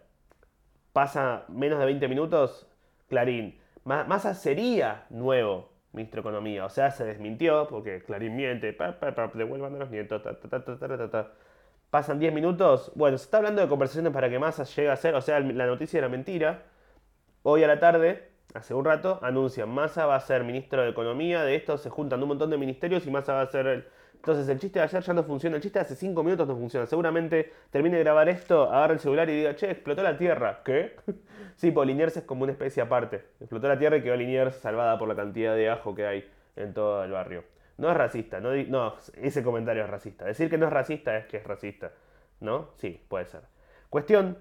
Pasa 0.93 1.45
menos 1.49 1.78
de 1.78 1.87
20 1.87 2.07
minutos, 2.09 2.66
Clarín. 3.09 3.59
Massa 3.85 4.35
sería 4.35 5.07
nuevo 5.11 5.71
ministro 5.93 6.21
Economía, 6.21 6.64
o 6.64 6.71
sea, 6.71 6.90
se 6.90 7.04
desmintió 7.04 7.69
porque 7.69 8.02
Clarín 8.02 8.37
miente, 8.37 8.73
pa, 8.73 8.97
devuelvan 9.35 9.75
a 9.76 9.78
los 9.78 9.90
nietos, 9.90 10.23
Pasan 11.90 12.19
10 12.19 12.35
minutos, 12.35 12.90
bueno, 12.97 13.16
se 13.16 13.25
está 13.25 13.37
hablando 13.37 13.62
de 13.62 13.69
conversaciones 13.69 14.12
para 14.12 14.28
que 14.28 14.38
Massa 14.40 14.64
llegue 14.64 14.90
a 14.90 14.97
ser, 14.97 15.14
o 15.14 15.21
sea, 15.21 15.38
la 15.38 15.66
noticia 15.66 15.99
era 15.99 16.09
mentira. 16.09 16.64
Hoy 17.47 17.63
a 17.63 17.67
la 17.67 17.79
tarde 17.79 18.31
hace 18.55 18.73
un 18.73 18.87
rato, 18.87 19.19
anuncian, 19.21 19.69
Massa 19.69 20.07
va 20.07 20.17
a 20.17 20.21
ser 20.21 20.45
ministro 20.45 20.81
de 20.81 20.89
Economía, 20.89 21.43
de 21.43 21.57
esto 21.57 21.77
se 21.77 21.91
juntan 21.91 22.23
un 22.23 22.29
montón 22.29 22.49
de 22.49 22.57
ministerios 22.57 23.07
y 23.07 23.11
Massa 23.11 23.35
va 23.35 23.43
a 23.43 23.47
ser 23.47 23.67
el... 23.67 23.85
Entonces 24.15 24.49
el 24.49 24.59
chiste 24.59 24.79
de 24.79 24.87
ayer 24.87 25.03
ya 25.03 25.13
no 25.13 25.23
funciona, 25.25 25.57
el 25.57 25.63
chiste 25.63 25.79
de 25.79 25.85
hace 25.85 25.95
5 25.95 26.25
minutos 26.25 26.49
no 26.49 26.57
funciona. 26.57 26.87
Seguramente 26.87 27.53
termine 27.69 27.99
de 27.99 28.03
grabar 28.03 28.31
esto, 28.31 28.63
agarra 28.73 28.95
el 28.95 28.99
celular 28.99 29.29
y 29.29 29.37
diga, 29.37 29.55
che, 29.57 29.71
explotó 29.71 30.03
la 30.03 30.17
Tierra. 30.17 30.63
¿Qué? 30.65 30.97
sí, 31.57 31.71
pues 31.71 31.87
Liniers 31.87 32.17
es 32.17 32.25
como 32.25 32.45
una 32.45 32.53
especie 32.53 32.83
aparte. 32.83 33.17
Explotó 33.41 33.69
la 33.69 33.79
Tierra 33.79 33.99
y 33.99 34.03
quedó 34.03 34.17
Liniers 34.17 34.57
salvada 34.57 34.99
por 34.99 35.07
la 35.07 35.15
cantidad 35.15 35.55
de 35.55 35.69
ajo 35.69 35.95
que 35.95 36.07
hay 36.07 36.33
en 36.57 36.73
todo 36.73 37.05
el 37.05 37.11
barrio. 37.11 37.45
No 37.77 37.91
es 37.91 37.97
racista, 37.99 38.41
no, 38.41 38.55
no, 38.55 38.95
ese 39.21 39.43
comentario 39.43 39.85
es 39.85 39.91
racista. 39.91 40.25
Decir 40.25 40.49
que 40.49 40.57
no 40.57 40.65
es 40.65 40.73
racista 40.73 41.15
es 41.19 41.27
que 41.27 41.37
es 41.37 41.45
racista. 41.45 41.93
¿No? 42.41 42.71
Sí, 42.79 43.05
puede 43.07 43.27
ser. 43.27 43.43
Cuestión 43.91 44.39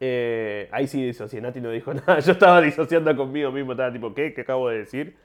eh, 0.00 0.68
ahí 0.72 0.86
sí 0.86 1.02
disocié, 1.04 1.40
Nati 1.40 1.60
no 1.60 1.70
dijo 1.70 1.94
nada, 1.94 2.20
yo 2.20 2.32
estaba 2.32 2.60
disociando 2.60 3.14
conmigo 3.16 3.50
mismo, 3.50 3.72
estaba 3.72 3.92
tipo, 3.92 4.14
¿qué? 4.14 4.34
¿Qué 4.34 4.42
acabo 4.42 4.68
de 4.68 4.78
decir? 4.78 5.16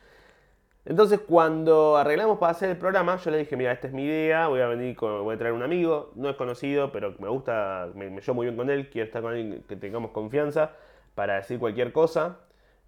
Entonces 0.86 1.20
cuando 1.20 1.98
arreglamos 1.98 2.40
para 2.40 2.52
hacer 2.54 2.70
el 2.72 2.78
programa, 2.78 3.18
yo 3.18 3.30
le 3.32 3.38
dije, 3.38 3.56
mira, 3.56 3.72
esta 3.72 3.88
es 3.88 3.94
mi 3.94 4.04
idea, 4.04 4.48
voy 4.48 4.62
a 4.62 4.68
venir, 4.68 4.96
con, 4.96 5.24
voy 5.24 5.36
a 5.36 5.38
traer 5.38 5.54
un 5.54 5.62
amigo, 5.62 6.12
no 6.16 6.30
es 6.30 6.36
conocido, 6.36 6.92
pero 6.92 7.14
me 7.20 7.30
gusta, 7.30 7.90
me, 7.94 8.10
llevo 8.10 8.34
muy 8.34 8.48
bien 8.48 8.58
con 8.58 8.70
él, 8.70 8.90
quiero 8.90 9.06
estar 9.06 9.22
con 9.22 9.36
él, 9.36 9.64
que 9.68 9.76
tengamos 9.76 10.12
confianza 10.12 10.72
para 11.14 11.36
decir 11.36 11.60
cualquier 11.60 11.92
cosa. 11.92 12.40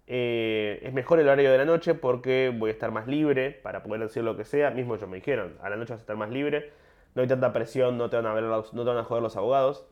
Eh, 0.06 0.80
es 0.82 0.92
mejor 0.92 1.20
el 1.20 1.28
horario 1.28 1.50
de 1.50 1.58
la 1.58 1.64
noche 1.64 1.94
porque 1.94 2.52
voy 2.54 2.70
a 2.70 2.72
estar 2.72 2.90
más 2.90 3.06
libre 3.06 3.52
para 3.52 3.82
poder 3.82 4.02
decir 4.02 4.24
lo 4.24 4.36
que 4.36 4.44
sea. 4.44 4.70
Mismo 4.70 4.96
ellos 4.96 5.08
me 5.08 5.16
dijeron, 5.16 5.56
a 5.62 5.70
la 5.70 5.76
noche 5.76 5.92
vas 5.92 6.00
a 6.00 6.02
estar 6.02 6.16
más 6.16 6.30
libre, 6.30 6.72
no 7.14 7.22
hay 7.22 7.28
tanta 7.28 7.52
presión, 7.52 7.96
no 7.96 8.10
te 8.10 8.16
van 8.16 8.26
a, 8.26 8.34
ver 8.34 8.44
no 8.44 8.62
te 8.62 8.84
van 8.84 8.98
a 8.98 9.04
joder 9.04 9.22
los 9.22 9.36
abogados. 9.36 9.86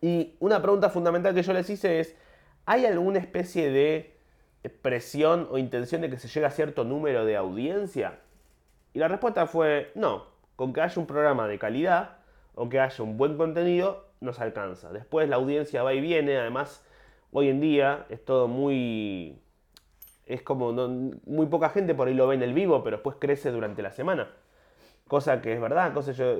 Y 0.00 0.36
una 0.40 0.62
pregunta 0.62 0.90
fundamental 0.90 1.34
que 1.34 1.42
yo 1.42 1.52
les 1.52 1.68
hice 1.70 2.00
es, 2.00 2.16
¿hay 2.66 2.86
alguna 2.86 3.18
especie 3.18 3.70
de 3.70 4.16
presión 4.82 5.48
o 5.50 5.58
intención 5.58 6.02
de 6.02 6.10
que 6.10 6.18
se 6.18 6.28
llegue 6.28 6.46
a 6.46 6.50
cierto 6.50 6.84
número 6.84 7.24
de 7.24 7.36
audiencia? 7.36 8.20
Y 8.94 8.98
la 8.98 9.08
respuesta 9.08 9.46
fue 9.46 9.90
no, 9.94 10.26
con 10.56 10.72
que 10.72 10.80
haya 10.80 11.00
un 11.00 11.06
programa 11.06 11.48
de 11.48 11.58
calidad 11.58 12.18
o 12.54 12.68
que 12.68 12.80
haya 12.80 13.04
un 13.04 13.16
buen 13.16 13.36
contenido, 13.36 14.06
nos 14.20 14.40
alcanza. 14.40 14.92
Después 14.92 15.28
la 15.28 15.36
audiencia 15.36 15.82
va 15.82 15.94
y 15.94 16.00
viene, 16.00 16.36
además 16.36 16.84
hoy 17.32 17.48
en 17.48 17.60
día 17.60 18.06
es 18.08 18.24
todo 18.24 18.48
muy... 18.48 19.40
Es 20.26 20.42
como 20.42 20.72
muy 20.72 21.46
poca 21.46 21.70
gente 21.70 21.94
por 21.94 22.08
ahí 22.08 22.14
lo 22.14 22.26
ve 22.28 22.34
en 22.34 22.42
el 22.42 22.52
vivo, 22.52 22.84
pero 22.84 22.98
después 22.98 23.16
crece 23.18 23.50
durante 23.50 23.80
la 23.80 23.92
semana. 23.92 24.28
Cosa 25.06 25.40
que 25.40 25.54
es 25.54 25.60
verdad, 25.60 25.94
cosa 25.94 26.12
yo 26.12 26.36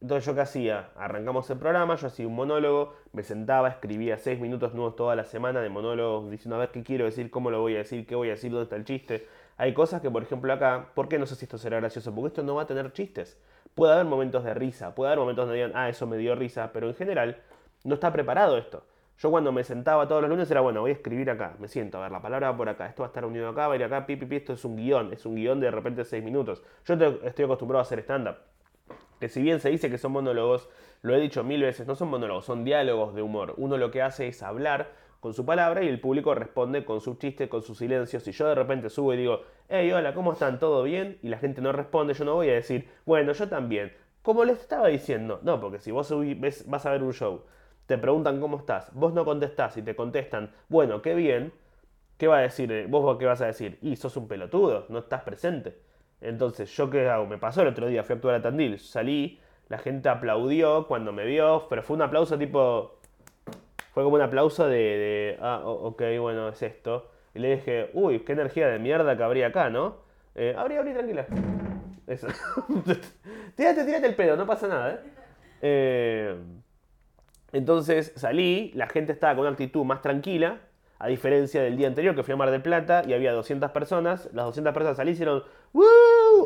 entonces 0.00 0.24
yo 0.24 0.34
qué 0.34 0.40
hacía, 0.40 0.88
arrancamos 0.96 1.50
el 1.50 1.58
programa, 1.58 1.94
yo 1.96 2.06
hacía 2.06 2.26
un 2.26 2.34
monólogo, 2.34 2.94
me 3.12 3.22
sentaba, 3.22 3.68
escribía 3.68 4.16
seis 4.16 4.40
minutos 4.40 4.72
nuevos 4.72 4.96
toda 4.96 5.14
la 5.14 5.24
semana 5.24 5.60
de 5.60 5.68
monólogos 5.68 6.30
diciendo 6.30 6.56
a 6.56 6.60
ver 6.60 6.70
qué 6.70 6.82
quiero 6.82 7.04
decir, 7.04 7.30
cómo 7.30 7.50
lo 7.50 7.60
voy 7.60 7.74
a 7.74 7.78
decir, 7.78 8.06
qué 8.06 8.14
voy 8.14 8.28
a 8.28 8.32
decir, 8.32 8.50
dónde 8.50 8.64
está 8.64 8.76
el 8.76 8.84
chiste. 8.84 9.26
Hay 9.58 9.74
cosas 9.74 10.00
que, 10.00 10.10
por 10.10 10.22
ejemplo, 10.22 10.50
acá, 10.54 10.86
¿por 10.94 11.06
qué 11.08 11.18
no 11.18 11.26
sé 11.26 11.34
si 11.34 11.44
esto 11.44 11.58
será 11.58 11.80
gracioso? 11.80 12.14
Porque 12.14 12.28
esto 12.28 12.42
no 12.42 12.54
va 12.54 12.62
a 12.62 12.66
tener 12.66 12.92
chistes. 12.92 13.38
Puede 13.74 13.92
haber 13.92 14.06
momentos 14.06 14.42
de 14.42 14.54
risa, 14.54 14.94
puede 14.94 15.10
haber 15.10 15.18
momentos 15.18 15.44
donde 15.44 15.56
digan, 15.56 15.72
ah, 15.74 15.90
eso 15.90 16.06
me 16.06 16.16
dio 16.16 16.34
risa, 16.34 16.70
pero 16.72 16.88
en 16.88 16.94
general 16.94 17.36
no 17.84 17.94
está 17.94 18.10
preparado 18.10 18.56
esto. 18.56 18.84
Yo 19.18 19.30
cuando 19.30 19.52
me 19.52 19.64
sentaba 19.64 20.08
todos 20.08 20.22
los 20.22 20.30
lunes 20.30 20.50
era, 20.50 20.62
bueno, 20.62 20.80
voy 20.80 20.92
a 20.92 20.94
escribir 20.94 21.28
acá, 21.28 21.56
me 21.58 21.68
siento, 21.68 21.98
a 21.98 22.02
ver, 22.02 22.12
la 22.12 22.22
palabra 22.22 22.56
por 22.56 22.70
acá, 22.70 22.86
esto 22.86 23.02
va 23.02 23.08
a 23.08 23.10
estar 23.10 23.26
unido 23.26 23.50
acá, 23.50 23.68
va 23.68 23.74
a 23.74 23.76
ir 23.76 23.84
acá, 23.84 24.06
pi, 24.06 24.16
pi, 24.16 24.24
pi, 24.24 24.36
esto 24.36 24.54
es 24.54 24.64
un 24.64 24.76
guion, 24.76 25.12
es 25.12 25.26
un 25.26 25.34
guion 25.34 25.60
de, 25.60 25.66
de 25.66 25.72
repente 25.72 26.04
seis 26.06 26.24
minutos. 26.24 26.62
Yo 26.86 26.94
estoy 26.94 27.44
acostumbrado 27.44 27.80
a 27.80 27.82
hacer 27.82 27.98
stand-up 27.98 28.36
que 29.20 29.28
si 29.28 29.42
bien 29.42 29.60
se 29.60 29.68
dice 29.68 29.90
que 29.90 29.98
son 29.98 30.12
monólogos, 30.12 30.68
lo 31.02 31.14
he 31.14 31.20
dicho 31.20 31.44
mil 31.44 31.62
veces, 31.62 31.86
no 31.86 31.94
son 31.94 32.08
monólogos, 32.08 32.46
son 32.46 32.64
diálogos 32.64 33.14
de 33.14 33.22
humor. 33.22 33.54
Uno 33.58 33.76
lo 33.76 33.90
que 33.90 34.02
hace 34.02 34.28
es 34.28 34.42
hablar 34.42 34.88
con 35.20 35.34
su 35.34 35.44
palabra 35.44 35.84
y 35.84 35.88
el 35.88 36.00
público 36.00 36.34
responde 36.34 36.84
con 36.84 37.02
su 37.02 37.16
chiste, 37.16 37.48
con 37.48 37.62
su 37.62 37.74
silencio. 37.74 38.18
Si 38.18 38.32
yo 38.32 38.48
de 38.48 38.54
repente 38.54 38.88
subo 38.88 39.12
y 39.12 39.18
digo, 39.18 39.42
hey, 39.68 39.92
hola, 39.92 40.14
¿cómo 40.14 40.32
están? 40.32 40.58
¿Todo 40.58 40.82
bien? 40.82 41.18
Y 41.22 41.28
la 41.28 41.38
gente 41.38 41.60
no 41.60 41.72
responde, 41.72 42.14
yo 42.14 42.24
no 42.24 42.34
voy 42.34 42.48
a 42.48 42.54
decir, 42.54 42.88
bueno, 43.04 43.32
yo 43.32 43.48
también. 43.48 43.92
Como 44.22 44.44
les 44.44 44.58
estaba 44.58 44.88
diciendo, 44.88 45.40
no, 45.42 45.60
porque 45.60 45.78
si 45.78 45.90
vos 45.90 46.12
vas 46.66 46.86
a 46.86 46.90
ver 46.90 47.02
un 47.02 47.12
show, 47.12 47.42
te 47.86 47.98
preguntan 47.98 48.40
cómo 48.40 48.56
estás, 48.58 48.90
vos 48.94 49.12
no 49.12 49.24
contestás 49.24 49.76
y 49.76 49.82
te 49.82 49.94
contestan, 49.94 50.50
bueno, 50.68 51.02
qué 51.02 51.14
bien, 51.14 51.52
¿qué 52.16 52.26
va 52.26 52.38
a 52.38 52.42
decir? 52.42 52.70
Eh, 52.72 52.86
¿Vos 52.86 53.18
qué 53.18 53.26
vas 53.26 53.40
a 53.42 53.46
decir? 53.46 53.78
Y 53.82 53.96
sos 53.96 54.16
un 54.16 54.28
pelotudo, 54.28 54.86
no 54.88 55.00
estás 55.00 55.22
presente. 55.22 55.89
Entonces, 56.20 56.70
¿yo 56.76 56.90
qué 56.90 57.08
hago? 57.08 57.26
Me 57.26 57.38
pasó 57.38 57.62
el 57.62 57.68
otro 57.68 57.86
día, 57.86 58.02
fui 58.04 58.14
a 58.14 58.16
actuar 58.16 58.34
a 58.34 58.42
Tandil, 58.42 58.78
salí, 58.78 59.40
la 59.68 59.78
gente 59.78 60.08
aplaudió 60.08 60.86
cuando 60.86 61.12
me 61.12 61.24
vio, 61.24 61.66
pero 61.68 61.82
fue 61.82 61.96
un 61.96 62.02
aplauso 62.02 62.38
tipo... 62.38 62.98
Fue 63.92 64.04
como 64.04 64.16
un 64.16 64.22
aplauso 64.22 64.68
de, 64.68 65.36
ah, 65.40 65.62
ok, 65.64 66.02
bueno, 66.20 66.48
es 66.48 66.62
esto. 66.62 67.10
Y 67.34 67.40
le 67.40 67.56
dije, 67.56 67.90
uy, 67.92 68.20
qué 68.20 68.32
energía 68.32 68.68
de 68.68 68.78
mierda 68.78 69.16
que 69.16 69.22
habría 69.22 69.48
acá, 69.48 69.68
¿no? 69.68 69.96
Eh, 70.36 70.54
abrí, 70.56 70.76
abrí, 70.76 70.92
tranquila. 70.92 71.26
Eso. 72.06 72.28
tírate, 73.56 73.84
tírate 73.84 74.06
el 74.06 74.14
pedo, 74.14 74.36
no 74.36 74.46
pasa 74.46 74.68
nada, 74.68 74.92
¿eh? 74.92 75.00
eh 75.62 76.36
entonces 77.52 78.12
salí, 78.16 78.70
la 78.74 78.88
gente 78.88 79.12
estaba 79.12 79.34
con 79.34 79.42
una 79.42 79.50
actitud 79.50 79.84
más 79.84 80.02
tranquila, 80.02 80.60
a 80.98 81.08
diferencia 81.08 81.62
del 81.62 81.76
día 81.76 81.88
anterior 81.88 82.14
que 82.14 82.22
fui 82.22 82.34
a 82.34 82.36
Mar 82.36 82.50
del 82.50 82.62
Plata 82.62 83.02
y 83.06 83.14
había 83.14 83.32
200 83.32 83.70
personas, 83.70 84.28
las 84.32 84.44
200 84.46 84.72
personas 84.74 84.96
salí 84.96 85.10
y 85.10 85.14
hicieron. 85.14 85.42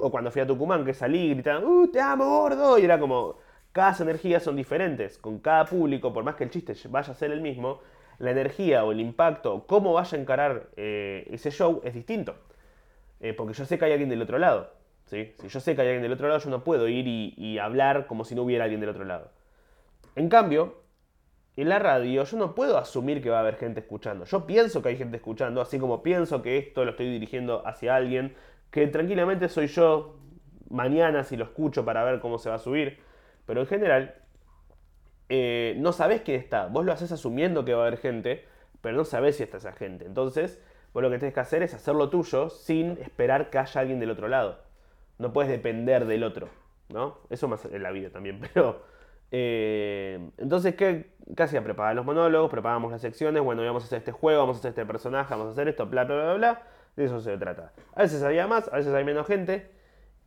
O 0.02 0.10
cuando 0.10 0.30
fui 0.30 0.42
a 0.42 0.46
Tucumán, 0.46 0.84
que 0.84 0.94
salí 0.94 1.26
y 1.26 1.34
gritaban 1.34 1.64
¡Uh, 1.64 1.88
te 1.88 2.00
amo, 2.00 2.24
gordo! 2.24 2.78
Y 2.78 2.84
era 2.84 2.98
como, 2.98 3.36
cada 3.72 3.96
energías 4.02 4.42
son 4.42 4.56
diferentes. 4.56 5.18
Con 5.18 5.38
cada 5.38 5.64
público, 5.64 6.12
por 6.12 6.24
más 6.24 6.34
que 6.36 6.44
el 6.44 6.50
chiste 6.50 6.74
vaya 6.88 7.12
a 7.12 7.14
ser 7.14 7.30
el 7.32 7.40
mismo, 7.40 7.80
la 8.18 8.30
energía 8.30 8.84
o 8.84 8.92
el 8.92 9.00
impacto, 9.00 9.54
o 9.54 9.66
cómo 9.66 9.92
vaya 9.92 10.16
a 10.16 10.20
encarar 10.20 10.68
eh, 10.76 11.26
ese 11.30 11.50
show 11.50 11.80
es 11.84 11.94
distinto. 11.94 12.34
Eh, 13.20 13.32
porque 13.32 13.54
yo 13.54 13.64
sé 13.64 13.78
que 13.78 13.84
hay 13.84 13.92
alguien 13.92 14.10
del 14.10 14.22
otro 14.22 14.38
lado. 14.38 14.70
¿sí? 15.06 15.34
Si 15.38 15.48
yo 15.48 15.60
sé 15.60 15.74
que 15.74 15.82
hay 15.82 15.88
alguien 15.88 16.02
del 16.02 16.12
otro 16.12 16.28
lado, 16.28 16.40
yo 16.40 16.50
no 16.50 16.64
puedo 16.64 16.88
ir 16.88 17.06
y 17.06 17.58
hablar 17.58 18.06
como 18.06 18.24
si 18.24 18.34
no 18.34 18.42
hubiera 18.42 18.64
alguien 18.64 18.80
del 18.80 18.90
otro 18.90 19.04
lado. 19.04 19.30
En 20.16 20.28
cambio, 20.28 20.84
en 21.56 21.68
la 21.68 21.78
radio 21.78 22.24
yo 22.24 22.36
no 22.36 22.54
puedo 22.54 22.78
asumir 22.78 23.22
que 23.22 23.30
va 23.30 23.38
a 23.38 23.40
haber 23.40 23.56
gente 23.56 23.80
escuchando. 23.80 24.24
Yo 24.24 24.46
pienso 24.46 24.82
que 24.82 24.88
hay 24.88 24.96
gente 24.96 25.16
escuchando, 25.16 25.60
así 25.60 25.78
como 25.78 26.02
pienso 26.02 26.42
que 26.42 26.58
esto 26.58 26.84
lo 26.84 26.92
estoy 26.92 27.08
dirigiendo 27.08 27.66
hacia 27.66 27.94
alguien, 27.94 28.34
que 28.74 28.88
tranquilamente 28.88 29.48
soy 29.48 29.68
yo 29.68 30.16
mañana 30.68 31.22
si 31.22 31.36
lo 31.36 31.44
escucho 31.44 31.84
para 31.84 32.02
ver 32.02 32.18
cómo 32.18 32.38
se 32.38 32.48
va 32.48 32.56
a 32.56 32.58
subir. 32.58 32.98
Pero 33.46 33.60
en 33.60 33.68
general, 33.68 34.16
eh, 35.28 35.76
no 35.78 35.92
sabes 35.92 36.22
quién 36.22 36.40
está. 36.40 36.66
Vos 36.66 36.84
lo 36.84 36.90
haces 36.90 37.12
asumiendo 37.12 37.64
que 37.64 37.72
va 37.72 37.84
a 37.84 37.86
haber 37.86 38.00
gente, 38.00 38.44
pero 38.80 38.96
no 38.96 39.04
sabés 39.04 39.36
si 39.36 39.44
está 39.44 39.58
esa 39.58 39.74
gente. 39.74 40.06
Entonces, 40.06 40.60
vos 40.92 41.04
lo 41.04 41.08
que 41.08 41.20
tenés 41.20 41.34
que 41.34 41.38
hacer 41.38 41.62
es 41.62 41.72
hacerlo 41.72 42.10
tuyo 42.10 42.50
sin 42.50 42.98
esperar 43.00 43.48
que 43.48 43.58
haya 43.58 43.80
alguien 43.80 44.00
del 44.00 44.10
otro 44.10 44.26
lado. 44.26 44.58
No 45.18 45.32
puedes 45.32 45.52
depender 45.52 46.06
del 46.06 46.24
otro, 46.24 46.48
¿no? 46.88 47.18
Eso 47.30 47.46
más 47.46 47.64
en 47.66 47.80
la 47.80 47.92
vida 47.92 48.10
también, 48.10 48.40
pero 48.54 48.82
eh, 49.30 50.18
entonces, 50.36 50.74
¿qué, 50.74 51.12
hacía? 51.38 51.62
Preparar 51.62 51.94
los 51.94 52.04
monólogos, 52.04 52.50
preparamos 52.50 52.90
las 52.90 53.02
secciones, 53.02 53.40
bueno, 53.40 53.64
vamos 53.64 53.84
a 53.84 53.86
hacer 53.86 53.98
este 53.98 54.10
juego, 54.10 54.40
vamos 54.40 54.56
a 54.56 54.58
hacer 54.58 54.70
este 54.70 54.84
personaje, 54.84 55.30
vamos 55.30 55.46
a 55.46 55.50
hacer 55.52 55.68
esto, 55.68 55.86
bla, 55.86 56.02
bla, 56.02 56.16
bla, 56.16 56.34
bla. 56.34 56.73
De 56.96 57.04
eso 57.04 57.20
se 57.20 57.36
trata. 57.38 57.72
A 57.94 58.02
veces 58.02 58.22
había 58.22 58.46
más, 58.46 58.68
a 58.72 58.76
veces 58.76 58.92
hay 58.94 59.04
menos 59.04 59.26
gente. 59.26 59.70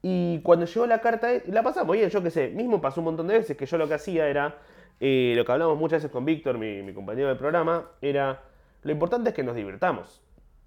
Y 0.01 0.41
cuando 0.41 0.65
llegó 0.65 0.85
la 0.85 1.01
carta, 1.01 1.29
la 1.47 1.63
pasamos 1.63 1.95
bien, 1.95 2.09
yo 2.09 2.21
qué 2.21 2.29
sé, 2.29 2.49
mismo 2.49 2.81
pasó 2.81 3.01
un 3.01 3.05
montón 3.05 3.27
de 3.27 3.35
veces 3.35 3.57
que 3.57 3.65
yo 3.65 3.77
lo 3.77 3.87
que 3.87 3.95
hacía 3.95 4.27
era, 4.27 4.57
eh, 4.99 5.33
lo 5.35 5.43
que 5.43 5.51
hablamos 5.51 5.77
muchas 5.77 6.03
veces 6.03 6.11
con 6.11 6.23
Víctor, 6.23 6.57
mi, 6.57 6.83
mi 6.83 6.93
compañero 6.93 7.29
del 7.29 7.37
programa, 7.37 7.91
era, 8.01 8.43
lo 8.83 8.91
importante 8.91 9.29
es 9.29 9.35
que 9.35 9.43
nos 9.43 9.55
divirtamos, 9.55 10.21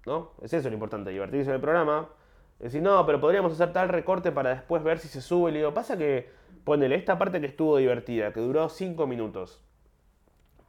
¿no? 0.05 0.33
Es 0.41 0.53
eso 0.53 0.67
lo 0.69 0.73
importante, 0.73 1.11
divertirse 1.11 1.49
en 1.49 1.55
el 1.55 1.61
programa. 1.61 2.09
Decir, 2.59 2.81
no, 2.81 3.03
pero 3.07 3.19
podríamos 3.19 3.53
hacer 3.53 3.73
tal 3.73 3.89
recorte 3.89 4.31
para 4.31 4.51
después 4.51 4.83
ver 4.83 4.99
si 4.99 5.07
se 5.07 5.21
sube. 5.21 5.49
Y 5.49 5.53
le 5.53 5.59
digo, 5.59 5.73
pasa 5.73 5.97
que 5.97 6.29
ponele 6.63 6.95
esta 6.95 7.17
parte 7.17 7.41
que 7.41 7.47
estuvo 7.47 7.77
divertida, 7.77 8.31
que 8.33 8.39
duró 8.39 8.69
5 8.69 9.07
minutos. 9.07 9.63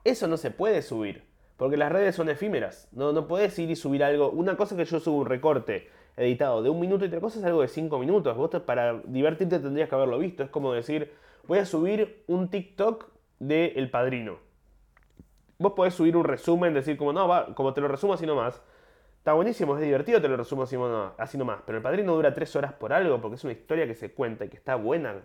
Eso 0.04 0.26
no 0.26 0.36
se 0.36 0.50
puede 0.50 0.80
subir, 0.80 1.24
porque 1.62 1.76
las 1.76 1.92
redes 1.92 2.16
son 2.16 2.28
efímeras. 2.28 2.88
No, 2.90 3.12
no 3.12 3.28
puedes 3.28 3.57
ir 3.61 3.71
y 3.71 3.76
subir 3.76 4.02
algo. 4.02 4.31
Una 4.31 4.57
cosa 4.57 4.75
es 4.75 4.81
que 4.81 4.85
yo 4.85 4.99
subo 4.99 5.19
un 5.19 5.26
recorte 5.26 5.88
editado 6.16 6.61
de 6.61 6.69
un 6.69 6.81
minuto 6.81 7.04
y 7.04 7.07
otra 7.07 7.21
cosa 7.21 7.38
es 7.38 7.45
algo 7.45 7.62
de 7.62 7.69
5 7.69 8.00
minutos. 8.00 8.37
Vos 8.37 8.50
para 8.66 9.00
divertirte 9.04 9.61
tendrías 9.61 9.88
que 9.88 9.95
haberlo 9.95 10.19
visto. 10.19 10.42
Es 10.42 10.50
como 10.50 10.73
decir, 10.73 11.12
voy 11.47 11.61
a 11.61 11.64
subir 11.64 12.25
un 12.26 12.49
TikTok 12.49 13.07
de 13.38 13.75
El 13.76 13.90
Padrino. 13.90 14.38
Vos 15.57 15.75
podés 15.75 15.95
subir 15.95 16.16
un 16.16 16.25
resumen, 16.25 16.75
decir 16.75 16.97
como, 16.97 17.12
no, 17.12 17.54
como 17.54 17.73
te 17.73 17.81
lo 17.81 17.87
resumo 17.87 18.14
así 18.14 18.26
nomás. 18.26 18.61
Está 19.19 19.35
buenísimo, 19.35 19.76
es 19.76 19.83
divertido, 19.85 20.21
te 20.21 20.26
lo 20.26 20.37
resumo 20.37 20.64
así, 20.64 20.76
así 21.16 21.38
nomás. 21.38 21.61
Pero 21.64 21.78
El 21.78 21.85
Padrino 21.85 22.12
dura 22.12 22.35
3 22.35 22.57
horas 22.57 22.73
por 22.73 22.92
algo 22.92 23.21
porque 23.21 23.37
es 23.37 23.45
una 23.45 23.52
historia 23.52 23.87
que 23.87 23.95
se 23.95 24.12
cuenta 24.12 24.47
y 24.47 24.49
que 24.49 24.57
está 24.57 24.75
buena 24.75 25.23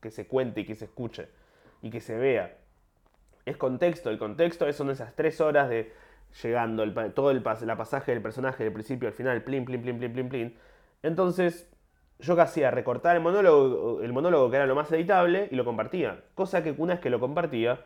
que 0.00 0.10
se 0.10 0.26
cuente 0.26 0.62
y 0.62 0.64
que 0.64 0.74
se 0.74 0.86
escuche 0.86 1.28
y 1.80 1.90
que 1.90 2.00
se 2.00 2.16
vea. 2.16 2.58
Es 3.46 3.56
contexto, 3.56 4.10
el 4.10 4.18
contexto 4.18 4.70
son 4.72 4.90
esas 4.90 5.14
tres 5.14 5.40
horas 5.40 5.70
de 5.70 5.92
llegando, 6.42 6.82
el, 6.82 6.92
todo 7.14 7.30
el 7.30 7.42
la 7.42 7.76
pasaje 7.76 8.12
del 8.12 8.20
personaje 8.20 8.64
del 8.64 8.72
principio 8.72 9.08
al 9.08 9.14
final, 9.14 9.42
plin, 9.42 9.64
plin, 9.64 9.80
plin, 9.80 9.98
plin, 9.98 10.12
plin, 10.12 10.28
plin. 10.28 10.58
Entonces, 11.02 11.70
yo 12.18 12.34
que 12.34 12.42
hacía, 12.42 12.70
recortar 12.70 13.16
el 13.16 13.22
monólogo, 13.22 14.02
el 14.02 14.12
monólogo 14.12 14.50
que 14.50 14.56
era 14.56 14.66
lo 14.66 14.74
más 14.74 14.90
editable 14.92 15.48
y 15.50 15.56
lo 15.56 15.64
compartía. 15.64 16.24
Cosa 16.34 16.62
que 16.62 16.74
una 16.76 16.94
vez 16.94 17.00
que 17.00 17.10
lo 17.10 17.20
compartía, 17.20 17.80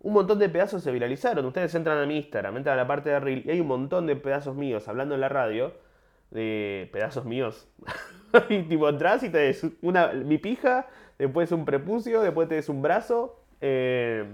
un 0.00 0.12
montón 0.14 0.38
de 0.38 0.48
pedazos 0.48 0.82
se 0.82 0.92
viralizaron. 0.92 1.44
Ustedes 1.44 1.74
entran 1.74 1.98
a 1.98 2.06
mi 2.06 2.16
Instagram, 2.16 2.56
entran 2.56 2.78
a 2.78 2.82
la 2.82 2.86
parte 2.86 3.10
de 3.10 3.20
Reel 3.20 3.42
y 3.44 3.50
hay 3.50 3.60
un 3.60 3.68
montón 3.68 4.06
de 4.06 4.16
pedazos 4.16 4.56
míos 4.56 4.88
hablando 4.88 5.14
en 5.14 5.20
la 5.20 5.28
radio, 5.28 5.72
de 6.30 6.88
pedazos 6.92 7.24
míos. 7.24 7.68
y 8.48 8.62
tipo 8.62 8.88
entras 8.88 9.22
y 9.22 9.30
te 9.30 9.38
des 9.38 9.66
una, 9.82 10.12
mi 10.12 10.38
pija 10.38 10.86
después 11.18 11.52
un 11.52 11.64
prepucio, 11.64 12.22
después 12.22 12.48
tenés 12.48 12.68
un 12.68 12.80
brazo, 12.80 13.42
eh, 13.60 14.24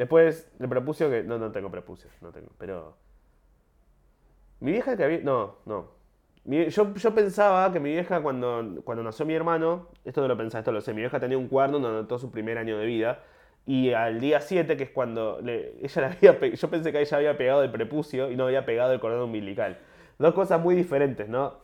después 0.00 0.50
el 0.58 0.68
prepucio 0.68 1.10
que... 1.10 1.22
No, 1.22 1.38
no 1.38 1.52
tengo 1.52 1.70
prepucios, 1.70 2.10
no 2.22 2.32
tengo, 2.32 2.48
pero... 2.56 2.96
Mi 4.60 4.72
vieja 4.72 4.96
que 4.96 5.04
había... 5.04 5.18
No, 5.18 5.58
no. 5.66 5.90
yo, 6.44 6.94
yo, 6.94 7.14
pensaba 7.14 7.70
que 7.70 7.80
mi 7.80 7.90
vieja 7.90 8.22
cuando, 8.22 8.80
cuando 8.82 9.04
nació 9.04 9.26
mi 9.26 9.34
hermano, 9.34 9.88
esto 10.06 10.22
no 10.22 10.28
lo 10.28 10.38
pensaba, 10.38 10.60
esto 10.60 10.72
lo 10.72 10.80
sé, 10.80 10.94
mi 10.94 11.00
vieja 11.00 11.20
tenía 11.20 11.36
un 11.36 11.48
cuerno 11.48 11.78
donde 11.78 11.98
anotó 11.98 12.18
su 12.18 12.30
primer 12.30 12.56
año 12.56 12.78
de 12.78 12.86
vida. 12.86 13.22
Y 13.66 13.92
al 13.92 14.20
día 14.20 14.40
7, 14.40 14.78
que 14.78 14.84
es 14.84 14.90
cuando 14.90 15.38
ella 15.46 16.06
había, 16.06 16.54
yo 16.54 16.70
pensé 16.70 16.92
que 16.92 17.00
ella 17.00 17.16
había 17.18 17.36
pegado 17.36 17.62
el 17.62 17.70
prepucio 17.70 18.30
y 18.30 18.36
no 18.36 18.46
había 18.46 18.64
pegado 18.64 18.92
el 18.94 19.00
cordón 19.00 19.20
umbilical. 19.20 19.78
Dos 20.18 20.32
cosas 20.32 20.60
muy 20.62 20.74
diferentes, 20.74 21.28
¿no? 21.28 21.58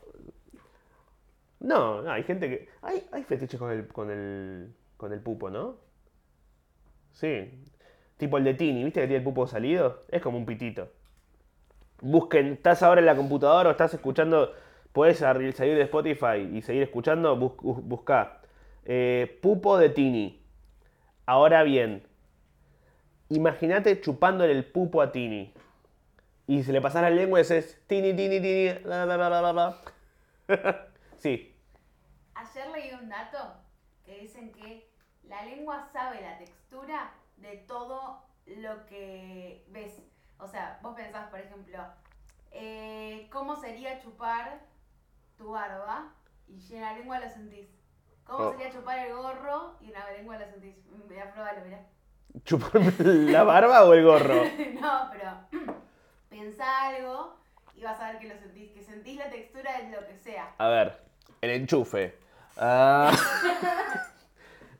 No, 1.59 2.03
no, 2.03 2.11
hay 2.11 2.22
gente 2.22 2.51
que. 2.51 2.68
Hay, 2.83 3.03
hay 3.12 3.25
fetiches 3.25 3.59
con 3.59 3.70
el, 3.72 3.88
con 3.88 4.11
el. 4.11 4.75
con 4.99 5.12
el 5.12 5.20
pupo, 5.20 5.49
¿no? 5.49 5.79
Sí. 7.12 7.51
Tipo 8.17 8.39
el 8.39 8.45
de 8.45 8.55
Tini, 8.55 8.83
¿viste 8.83 9.01
que 9.01 9.07
tiene 9.07 9.19
el 9.19 9.25
pupo 9.25 9.47
salido? 9.47 10.01
Es 10.09 10.23
como 10.23 10.39
un 10.39 10.47
pitito. 10.47 10.89
Busquen, 12.01 12.55
estás 12.55 12.83
ahora 12.83 13.01
en 13.01 13.07
la 13.07 13.17
computadora 13.17 13.69
o 13.69 13.73
estás 13.73 13.93
escuchando. 13.93 14.53
Puedes 14.93 15.19
salir 15.19 15.55
de 15.55 15.83
Spotify 15.83 16.49
y 16.53 16.63
seguir 16.63 16.83
escuchando. 16.83 17.37
Bus, 17.37 17.53
busca. 17.61 18.41
Eh, 18.85 19.39
pupo 19.43 19.77
de 19.77 19.91
Tini. 19.91 20.43
Ahora 21.27 21.63
bien, 21.63 22.07
imagínate 23.29 24.01
chupándole 24.01 24.53
el 24.53 24.65
pupo 24.65 25.03
a 25.03 25.13
Tini. 25.13 25.53
Y 26.47 26.63
si 26.63 26.73
le 26.73 26.81
pasas 26.81 27.03
la 27.03 27.11
lengua 27.11 27.41
dices 27.41 27.83
Tini, 27.87 28.15
Tini, 28.15 28.41
Tini. 28.41 28.79
Bla, 28.85 29.77
sí. 31.19 31.55
Ayer 32.35 32.69
leí 32.71 32.93
un 32.95 33.09
dato 33.09 33.57
que 34.05 34.21
dicen 34.21 34.53
que 34.53 34.89
la 35.25 35.45
lengua 35.45 35.89
sabe 35.93 36.21
la 36.23 36.39
textura 36.39 37.13
de 37.37 37.57
todo 37.68 38.22
lo 38.46 38.87
que 38.87 39.64
ves. 39.68 40.01
O 40.38 40.46
sea, 40.46 40.79
vos 40.83 40.94
pensás, 40.94 41.29
por 41.29 41.40
ejemplo, 41.40 41.79
eh, 42.51 43.29
¿cómo 43.31 43.57
sería 43.57 44.01
chupar 44.01 44.61
tu 45.37 45.51
barba? 45.51 46.12
Y 46.49 46.75
en 46.75 46.81
la 46.81 46.94
lengua 46.94 47.18
lo 47.18 47.29
sentís. 47.29 47.68
¿Cómo 48.25 48.46
oh. 48.46 48.51
sería 48.53 48.70
chupar 48.70 48.99
el 49.01 49.14
gorro? 49.14 49.77
Y 49.81 49.87
en 49.87 49.92
la 49.92 50.11
lengua 50.12 50.38
lo 50.38 50.46
sentís. 50.46 50.77
Voy 51.07 51.18
a 51.18 51.33
probarlo, 51.33 51.64
mirá. 51.64 51.81
¿Chupar 52.44 52.81
la 53.07 53.44
barba 53.44 53.85
o 53.85 53.94
el 53.94 54.05
gorro? 54.05 54.44
no, 54.81 55.11
pero 55.12 55.75
pensá 56.29 56.88
algo 56.88 57.37
y 57.75 57.83
vas 57.83 58.01
a 58.01 58.12
ver 58.12 58.20
que 58.20 58.29
lo 58.29 58.38
sentís. 58.38 58.72
Que 58.72 58.83
sentís 58.83 59.18
la 59.18 59.31
textura 59.31 59.81
de 59.81 59.90
lo 59.90 60.07
que 60.07 60.16
sea. 60.16 60.55
A 60.59 60.68
ver, 60.68 61.01
el 61.40 61.51
enchufe. 61.51 62.18
Ah. 62.57 63.12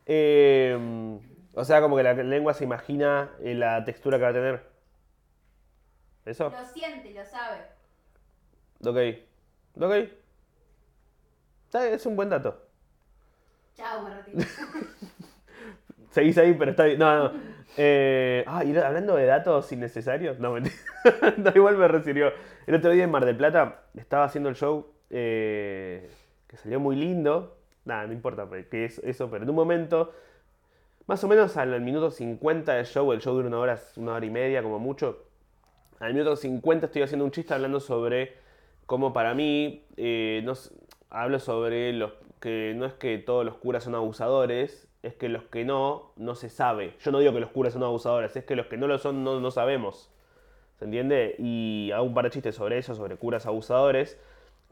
Em, 0.08 1.15
o 1.56 1.64
sea, 1.64 1.80
como 1.80 1.96
que 1.96 2.02
la 2.02 2.12
lengua 2.12 2.52
se 2.52 2.64
imagina 2.64 3.30
la 3.40 3.82
textura 3.82 4.18
que 4.18 4.24
va 4.24 4.30
a 4.30 4.34
tener. 4.34 4.62
¿Eso? 6.26 6.50
Lo 6.50 6.64
siente, 6.66 7.14
lo 7.14 7.24
sabe. 7.24 7.62
Ok. 8.84 9.80
Ok. 9.80 10.10
Es 11.74 12.04
un 12.04 12.14
buen 12.14 12.28
dato. 12.28 12.62
Chao, 13.74 14.02
me 14.02 14.14
retiro. 14.14 14.38
Seguís 16.10 16.36
ahí, 16.36 16.54
pero 16.54 16.72
está 16.72 16.84
bien. 16.84 16.98
No, 16.98 17.24
no. 17.24 17.40
Eh, 17.78 18.44
ah, 18.46 18.62
y 18.62 18.76
hablando 18.76 19.16
de 19.16 19.24
datos 19.24 19.72
innecesarios. 19.72 20.38
No, 20.38 20.52
mentira. 20.52 20.76
no, 21.38 21.52
igual 21.54 21.78
me 21.78 21.88
recibió. 21.88 22.32
El 22.66 22.74
otro 22.74 22.90
día 22.90 23.04
en 23.04 23.10
Mar 23.10 23.24
del 23.24 23.36
Plata 23.36 23.84
estaba 23.94 24.24
haciendo 24.24 24.50
el 24.50 24.56
show 24.56 24.94
eh, 25.08 26.10
que 26.46 26.56
salió 26.58 26.80
muy 26.80 26.96
lindo. 26.96 27.56
Nada, 27.86 28.06
no 28.06 28.12
importa 28.12 28.46
pues, 28.46 28.66
qué 28.66 28.84
es 28.84 28.98
eso, 28.98 29.30
pero 29.30 29.44
en 29.44 29.50
un 29.50 29.56
momento, 29.56 30.12
más 31.06 31.22
o 31.22 31.28
menos 31.28 31.56
al 31.56 31.80
minuto 31.80 32.10
50 32.10 32.74
del 32.74 32.86
show, 32.86 33.12
el 33.12 33.20
show 33.20 33.34
dura 33.34 33.48
una 33.48 33.58
hora, 33.58 33.80
una 33.96 34.14
hora 34.14 34.26
y 34.26 34.30
media 34.30 34.62
como 34.62 34.78
mucho, 34.78 35.24
al 36.00 36.12
minuto 36.12 36.36
50 36.36 36.86
estoy 36.86 37.02
haciendo 37.02 37.24
un 37.24 37.30
chiste 37.30 37.54
hablando 37.54 37.80
sobre 37.80 38.34
cómo 38.86 39.12
para 39.12 39.34
mí, 39.34 39.84
eh, 39.96 40.46
hablo 41.10 41.38
sobre 41.38 41.92
los 41.92 42.12
que 42.40 42.74
no 42.76 42.84
es 42.84 42.92
que 42.94 43.18
todos 43.18 43.44
los 43.44 43.56
curas 43.56 43.84
son 43.84 43.94
abusadores, 43.94 44.88
es 45.02 45.14
que 45.14 45.28
los 45.28 45.44
que 45.44 45.64
no, 45.64 46.12
no 46.16 46.34
se 46.34 46.48
sabe. 46.48 46.94
Yo 47.00 47.12
no 47.12 47.20
digo 47.20 47.32
que 47.32 47.40
los 47.40 47.50
curas 47.50 47.72
son 47.72 47.82
abusadores, 47.82 48.36
es 48.36 48.44
que 48.44 48.56
los 48.56 48.66
que 48.66 48.76
no 48.76 48.86
lo 48.86 48.98
son 48.98 49.24
no, 49.24 49.40
no 49.40 49.50
sabemos. 49.50 50.10
¿Se 50.78 50.84
entiende? 50.84 51.36
Y 51.38 51.90
hago 51.92 52.04
un 52.04 52.14
par 52.14 52.24
de 52.24 52.30
chistes 52.30 52.56
sobre 52.56 52.78
eso, 52.78 52.94
sobre 52.94 53.16
curas 53.16 53.46
abusadores. 53.46 54.20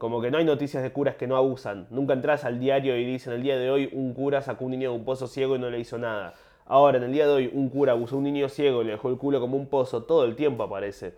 Como 0.04 0.20
que 0.20 0.30
no 0.30 0.36
hay 0.36 0.44
noticias 0.44 0.82
de 0.82 0.92
curas 0.92 1.16
que 1.16 1.26
no 1.26 1.34
abusan. 1.34 1.86
Nunca 1.88 2.12
entras 2.12 2.44
al 2.44 2.60
diario 2.60 2.94
y 2.98 3.06
dicen 3.06 3.32
el 3.32 3.42
día 3.42 3.56
de 3.56 3.70
hoy 3.70 3.88
un 3.90 4.12
cura 4.12 4.42
sacó 4.42 4.66
un 4.66 4.72
niño 4.72 4.90
de 4.90 4.96
un 4.98 5.04
pozo 5.06 5.26
ciego 5.26 5.56
y 5.56 5.58
no 5.58 5.70
le 5.70 5.80
hizo 5.80 5.96
nada. 5.96 6.34
Ahora, 6.66 6.98
en 6.98 7.04
el 7.04 7.12
día 7.14 7.26
de 7.26 7.32
hoy, 7.32 7.50
un 7.50 7.70
cura 7.70 7.92
abusó 7.92 8.16
a 8.16 8.18
un 8.18 8.24
niño 8.24 8.50
ciego 8.50 8.82
y 8.82 8.84
le 8.84 8.90
dejó 8.90 9.08
el 9.08 9.16
culo 9.16 9.40
como 9.40 9.56
un 9.56 9.66
pozo. 9.66 10.02
Todo 10.02 10.26
el 10.26 10.36
tiempo 10.36 10.62
aparece. 10.62 11.14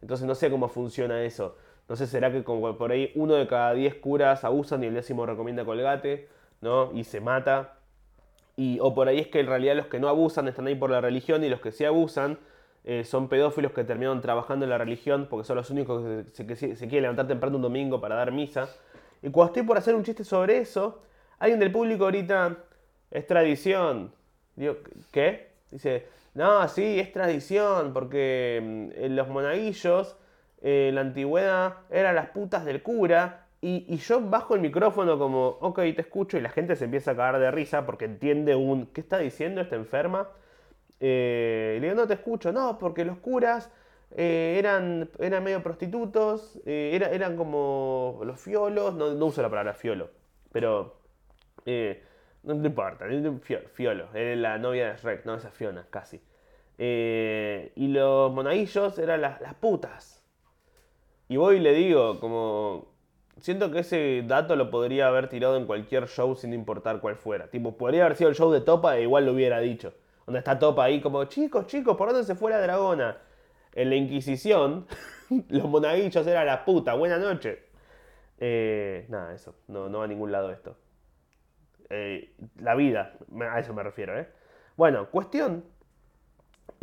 Entonces 0.00 0.26
no 0.26 0.34
sé 0.34 0.50
cómo 0.50 0.68
funciona 0.68 1.22
eso. 1.22 1.58
No 1.90 1.94
sé, 1.94 2.06
será 2.06 2.32
que 2.32 2.42
como 2.42 2.74
por 2.78 2.90
ahí 2.90 3.12
uno 3.16 3.34
de 3.34 3.46
cada 3.46 3.74
diez 3.74 3.96
curas 3.96 4.44
abusan 4.44 4.82
y 4.82 4.86
el 4.86 4.94
décimo 4.94 5.26
recomienda 5.26 5.66
colgate, 5.66 6.30
¿no? 6.62 6.90
Y 6.94 7.04
se 7.04 7.20
mata. 7.20 7.74
Y, 8.56 8.78
o 8.80 8.94
por 8.94 9.08
ahí 9.08 9.18
es 9.18 9.28
que 9.28 9.40
en 9.40 9.46
realidad 9.46 9.76
los 9.76 9.88
que 9.88 10.00
no 10.00 10.08
abusan 10.08 10.48
están 10.48 10.68
ahí 10.68 10.74
por 10.74 10.88
la 10.88 11.02
religión 11.02 11.44
y 11.44 11.50
los 11.50 11.60
que 11.60 11.70
sí 11.70 11.84
abusan 11.84 12.38
eh, 12.84 13.04
son 13.04 13.28
pedófilos 13.28 13.72
que 13.72 13.84
terminaron 13.84 14.20
trabajando 14.20 14.64
en 14.64 14.70
la 14.70 14.78
religión 14.78 15.28
porque 15.30 15.46
son 15.46 15.56
los 15.56 15.70
únicos 15.70 16.04
que 16.34 16.56
se, 16.56 16.74
quieren 16.76 17.02
levantar 17.02 17.28
temprano 17.28 17.56
un 17.56 17.62
domingo 17.62 18.00
para 18.00 18.16
dar 18.16 18.32
misa. 18.32 18.68
Y 19.22 19.30
cuando 19.30 19.52
estoy 19.52 19.62
por 19.62 19.78
hacer 19.78 19.94
un 19.94 20.02
chiste 20.02 20.24
sobre 20.24 20.58
eso, 20.58 21.02
alguien 21.38 21.60
del 21.60 21.70
público 21.70 22.04
ahorita 22.04 22.56
es 23.10 23.26
tradición. 23.26 24.12
Digo, 24.56 24.76
¿qué? 25.12 25.52
Dice, 25.70 26.06
no, 26.34 26.66
sí, 26.68 26.98
es 26.98 27.12
tradición 27.12 27.92
porque 27.92 28.60
mm, 28.62 29.04
en 29.04 29.16
los 29.16 29.28
monaguillos 29.28 30.16
eh, 30.60 30.88
en 30.88 30.96
la 30.96 31.02
antigüedad 31.02 31.74
eran 31.90 32.14
las 32.14 32.30
putas 32.30 32.64
del 32.64 32.82
cura 32.82 33.46
y, 33.64 33.96
yo 33.98 34.20
bajo 34.20 34.56
el 34.56 34.60
micrófono 34.60 35.20
como, 35.20 35.46
ok, 35.60 35.76
te 35.76 36.00
escucho, 36.00 36.36
y 36.36 36.40
la 36.40 36.48
gente 36.48 36.74
se 36.74 36.86
empieza 36.86 37.12
a 37.12 37.16
cagar 37.16 37.38
de 37.38 37.52
risa 37.52 37.86
porque 37.86 38.06
entiende 38.06 38.56
un, 38.56 38.86
¿qué 38.86 39.00
está 39.00 39.18
diciendo 39.18 39.60
esta 39.60 39.76
enferma? 39.76 40.28
Eh, 41.04 41.78
le 41.80 41.88
digo, 41.88 42.00
no 42.00 42.06
te 42.06 42.14
escucho, 42.14 42.52
no, 42.52 42.78
porque 42.78 43.04
los 43.04 43.18
curas 43.18 43.68
eh, 44.12 44.54
eran, 44.56 45.10
eran 45.18 45.42
medio 45.42 45.60
prostitutos, 45.60 46.60
eh, 46.64 46.96
eran 47.12 47.36
como 47.36 48.20
los 48.24 48.40
fiolos, 48.40 48.94
no, 48.94 49.12
no, 49.12 49.26
uso 49.26 49.42
la 49.42 49.50
palabra 49.50 49.74
fiolo, 49.74 50.10
pero 50.52 51.00
no, 52.44 52.54
importa, 52.54 53.06
fiolo, 53.72 54.14
era 54.14 54.36
la 54.36 54.58
novia 54.58 54.92
de 54.92 54.96
Shrek, 54.96 55.24
no, 55.24 55.34
esa 55.34 55.50
Fiona, 55.50 55.84
casi. 55.90 56.20
y 56.78 57.88
los 57.88 58.32
monaguillos 58.32 58.96
eran 59.00 59.22
las, 59.22 59.40
las 59.40 59.54
putas. 59.54 60.22
Y 61.28 61.36
voy 61.36 61.56
y 61.56 61.60
le 61.60 61.72
digo, 61.74 62.20
como, 62.20 62.94
siento 63.40 63.72
que 63.72 63.80
ese 63.80 64.22
dato 64.24 64.54
lo 64.54 64.70
podría 64.70 65.08
haber 65.08 65.28
tirado 65.28 65.56
en 65.56 65.66
cualquier 65.66 66.06
show 66.06 66.36
sin 66.36 66.52
importar 66.52 67.00
cuál 67.00 67.16
fuera. 67.16 67.48
Tipo, 67.50 67.76
podría 67.76 68.04
haber 68.04 68.16
sido 68.16 68.30
el 68.30 68.36
show 68.36 68.52
de 68.52 68.60
Topa 68.60 68.98
e 68.98 69.02
igual 69.02 69.26
lo 69.26 69.32
hubiera 69.32 69.58
dicho. 69.58 69.94
Donde 70.26 70.38
está 70.38 70.58
Topa 70.58 70.84
ahí 70.84 71.00
como, 71.00 71.24
chicos, 71.24 71.66
chicos, 71.66 71.96
¿por 71.96 72.08
dónde 72.08 72.24
se 72.24 72.34
fue 72.34 72.50
la 72.50 72.60
dragona? 72.60 73.18
En 73.74 73.90
la 73.90 73.96
Inquisición, 73.96 74.86
los 75.48 75.64
monaguillos 75.64 76.26
era 76.26 76.44
la 76.44 76.64
puta, 76.64 76.94
buena 76.94 77.18
noche. 77.18 77.64
Eh, 78.38 79.06
nada, 79.08 79.34
eso, 79.34 79.54
no, 79.68 79.88
no 79.88 79.98
va 79.98 80.04
a 80.04 80.08
ningún 80.08 80.32
lado 80.32 80.50
esto. 80.50 80.76
Eh, 81.90 82.34
la 82.60 82.74
vida, 82.74 83.14
a 83.40 83.60
eso 83.60 83.74
me 83.74 83.82
refiero, 83.82 84.18
¿eh? 84.18 84.28
Bueno, 84.76 85.10
cuestión 85.10 85.64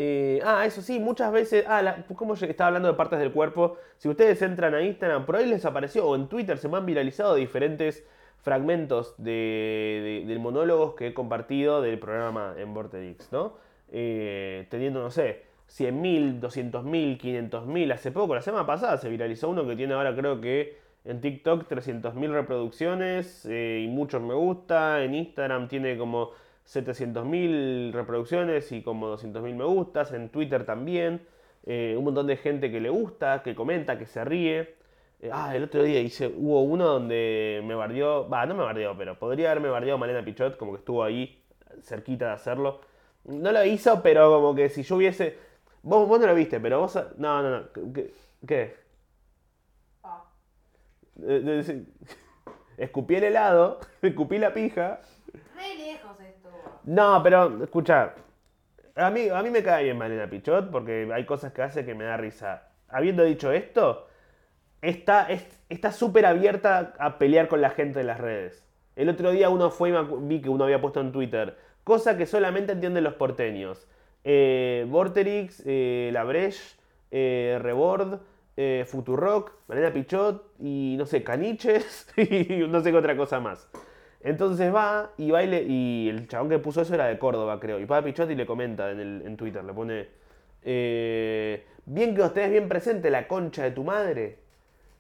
eh, 0.02 0.40
ah, 0.46 0.66
eso 0.66 0.82
sí, 0.82 0.98
muchas 0.98 1.30
veces. 1.30 1.66
Ah, 1.68 1.82
la, 1.82 2.06
como 2.16 2.34
estaba 2.36 2.68
hablando 2.70 2.88
de 2.88 2.94
partes 2.94 3.20
del 3.20 3.34
cuerpo. 3.34 3.78
Si 3.98 4.08
ustedes 4.08 4.42
entran 4.42 4.74
a 4.74 4.82
Instagram, 4.82 5.26
por 5.26 5.36
ahí 5.36 5.46
les 5.46 5.66
apareció, 5.66 6.08
o 6.08 6.16
en 6.16 6.30
Twitter 6.30 6.58
se 6.58 6.70
me 6.70 6.78
han 6.78 6.86
viralizado 6.86 7.36
diferentes 7.36 8.06
fragmentos 8.42 9.16
de, 9.18 10.38
monólogos 10.40 10.96
que 10.96 11.08
he 11.08 11.14
compartido 11.14 11.82
del 11.82 12.00
programa 12.00 12.56
en 12.58 12.74
Vortex, 12.74 13.32
¿no? 13.32 13.54
Eh, 13.92 14.68
teniendo, 14.70 15.02
no 15.02 15.12
sé, 15.12 15.44
100.000, 15.70 16.40
200.000, 16.40 17.20
500.000. 17.20 17.94
Hace 17.94 18.12
poco, 18.12 18.36
la 18.36 18.42
semana 18.42 18.66
pasada, 18.66 18.98
se 18.98 19.10
viralizó 19.10 19.50
uno 19.50 19.68
que 19.68 19.76
tiene 19.76 19.94
ahora, 19.94 20.16
creo 20.16 20.40
que 20.42 20.78
en 21.06 21.22
TikTok 21.22 21.68
300.000 21.68 22.32
reproducciones 22.32 23.46
eh, 23.46 23.84
y 23.84 23.88
muchos 23.88 24.22
me 24.22 24.34
gusta. 24.34 25.04
En 25.04 25.16
Instagram 25.16 25.68
tiene 25.68 25.98
como 25.98 26.32
700.000 26.68 27.92
reproducciones 27.92 28.72
y 28.72 28.82
como 28.82 29.16
200.000 29.16 29.56
me 29.56 29.64
gustas, 29.66 30.14
en 30.14 30.30
Twitter 30.30 30.66
también, 30.66 31.22
eh, 31.66 31.96
un 31.98 32.04
montón 32.04 32.28
de 32.28 32.38
gente 32.38 32.72
que 32.72 32.80
le 32.80 32.90
gusta, 32.90 33.42
que 33.44 33.56
comenta, 33.56 33.98
que 33.98 34.06
se 34.06 34.24
ríe. 34.24 34.79
Eh, 35.22 35.30
ah, 35.34 35.56
el 35.56 35.64
otro 35.64 35.84
día 35.84 36.00
hice, 36.00 36.28
hubo 36.28 36.64
uno 36.64 36.86
donde 36.86 37.62
me 37.66 37.76
bardeó, 37.76 38.30
va, 38.30 38.46
no 38.46 38.56
me 38.56 38.64
bardeó, 38.64 38.98
pero 38.98 39.20
podría 39.20 39.52
haberme 39.52 39.70
bardeado 39.70 39.98
Malena 39.98 40.24
Pichot, 40.24 40.58
como 40.58 40.72
que 40.72 40.80
estuvo 40.80 41.04
ahí 41.04 41.44
cerquita 41.82 42.28
de 42.28 42.32
hacerlo. 42.32 42.82
No 43.26 43.52
lo 43.52 43.64
hizo, 43.66 44.02
pero 44.02 44.32
como 44.32 44.56
que 44.56 44.70
si 44.70 44.84
yo 44.84 44.96
hubiese... 44.96 45.38
Vos, 45.84 46.08
vos 46.08 46.20
no 46.20 46.28
lo 46.28 46.36
viste, 46.36 46.60
pero 46.60 46.80
vos... 46.80 46.96
No, 47.18 47.42
no, 47.42 47.50
no. 47.50 47.94
¿Qué? 47.94 48.14
¿Qué? 48.48 48.78
Ah. 50.04 50.24
Eh, 51.22 51.84
escupí 52.78 53.16
el 53.16 53.26
helado, 53.26 53.80
escupí 54.02 54.38
la 54.38 54.54
pija. 54.54 55.02
Re 55.56 55.76
lejos 55.76 56.18
no, 56.86 57.22
pero 57.22 57.64
escucha, 57.64 58.16
a 58.96 59.10
mí, 59.12 59.30
a 59.30 59.44
mí 59.44 59.52
me 59.52 59.62
cae 59.62 59.84
bien 59.84 59.98
Malena 59.98 60.28
Pichot 60.28 60.72
porque 60.72 61.08
hay 61.14 61.26
cosas 61.26 61.54
que 61.54 61.62
hace 61.62 61.86
que 61.86 61.94
me 61.94 62.06
da 62.06 62.18
risa. 62.18 62.70
Habiendo 62.88 63.24
dicho 63.24 63.52
esto, 63.52 64.08
está 64.82 65.92
súper 65.92 66.26
abierta 66.26 66.94
a 67.00 67.18
pelear 67.18 67.48
con 67.48 67.62
la 67.62 67.72
gente 67.72 68.00
de 68.00 68.06
las 68.06 68.20
redes. 68.20 68.66
El 68.96 69.10
otro 69.10 69.32
día 69.32 69.50
uno 69.50 69.72
fue 69.72 69.90
y 69.90 69.94
vi 70.22 70.42
que 70.42 70.50
uno 70.50 70.66
había 70.66 70.82
puesto 70.82 71.00
en 71.02 71.12
Twitter, 71.12 71.58
cosa 71.84 72.18
que 72.18 72.26
solamente 72.26 72.74
entienden 72.74 73.04
los 73.04 73.14
porteños. 73.14 73.88
Eh, 74.24 74.86
Vorterix, 74.90 75.64
eh, 75.66 76.10
La 76.12 76.24
Breche, 76.24 76.76
eh, 77.12 77.58
Rebord, 77.62 78.20
eh, 78.58 78.84
Futurock, 78.86 79.54
Malena 79.68 79.94
Pichot 79.94 80.54
y 80.60 80.96
no 80.98 81.06
sé, 81.06 81.24
Caniches 81.24 82.08
y 82.18 82.68
no 82.68 82.82
sé 82.82 82.92
qué 82.92 82.98
otra 82.98 83.16
cosa 83.16 83.40
más. 83.40 83.70
Entonces 84.22 84.74
va 84.74 85.12
y 85.18 85.32
baile 85.32 85.64
y 85.64 86.10
el 86.10 86.28
chabón 86.28 86.50
que 86.50 86.60
puso 86.60 86.82
eso 86.82 86.94
era 86.94 87.06
de 87.08 87.18
Córdoba, 87.18 87.60
creo. 87.60 87.80
Y 87.80 87.86
va 87.86 87.98
a 87.98 88.04
Pichotti 88.04 88.34
y 88.34 88.36
le 88.36 88.46
comenta 88.46 88.92
en, 88.92 89.00
el, 89.00 89.22
en 89.26 89.38
Twitter, 89.38 89.64
le 89.64 89.74
pone, 89.74 90.08
eh, 90.62 91.66
bien 91.86 92.14
que 92.14 92.22
ustedes 92.22 92.52
bien 92.52 92.68
presente 92.68 93.10
la 93.10 93.28
concha 93.30 93.64
de 93.64 93.72
tu 93.72 93.86
madre. 93.86 94.39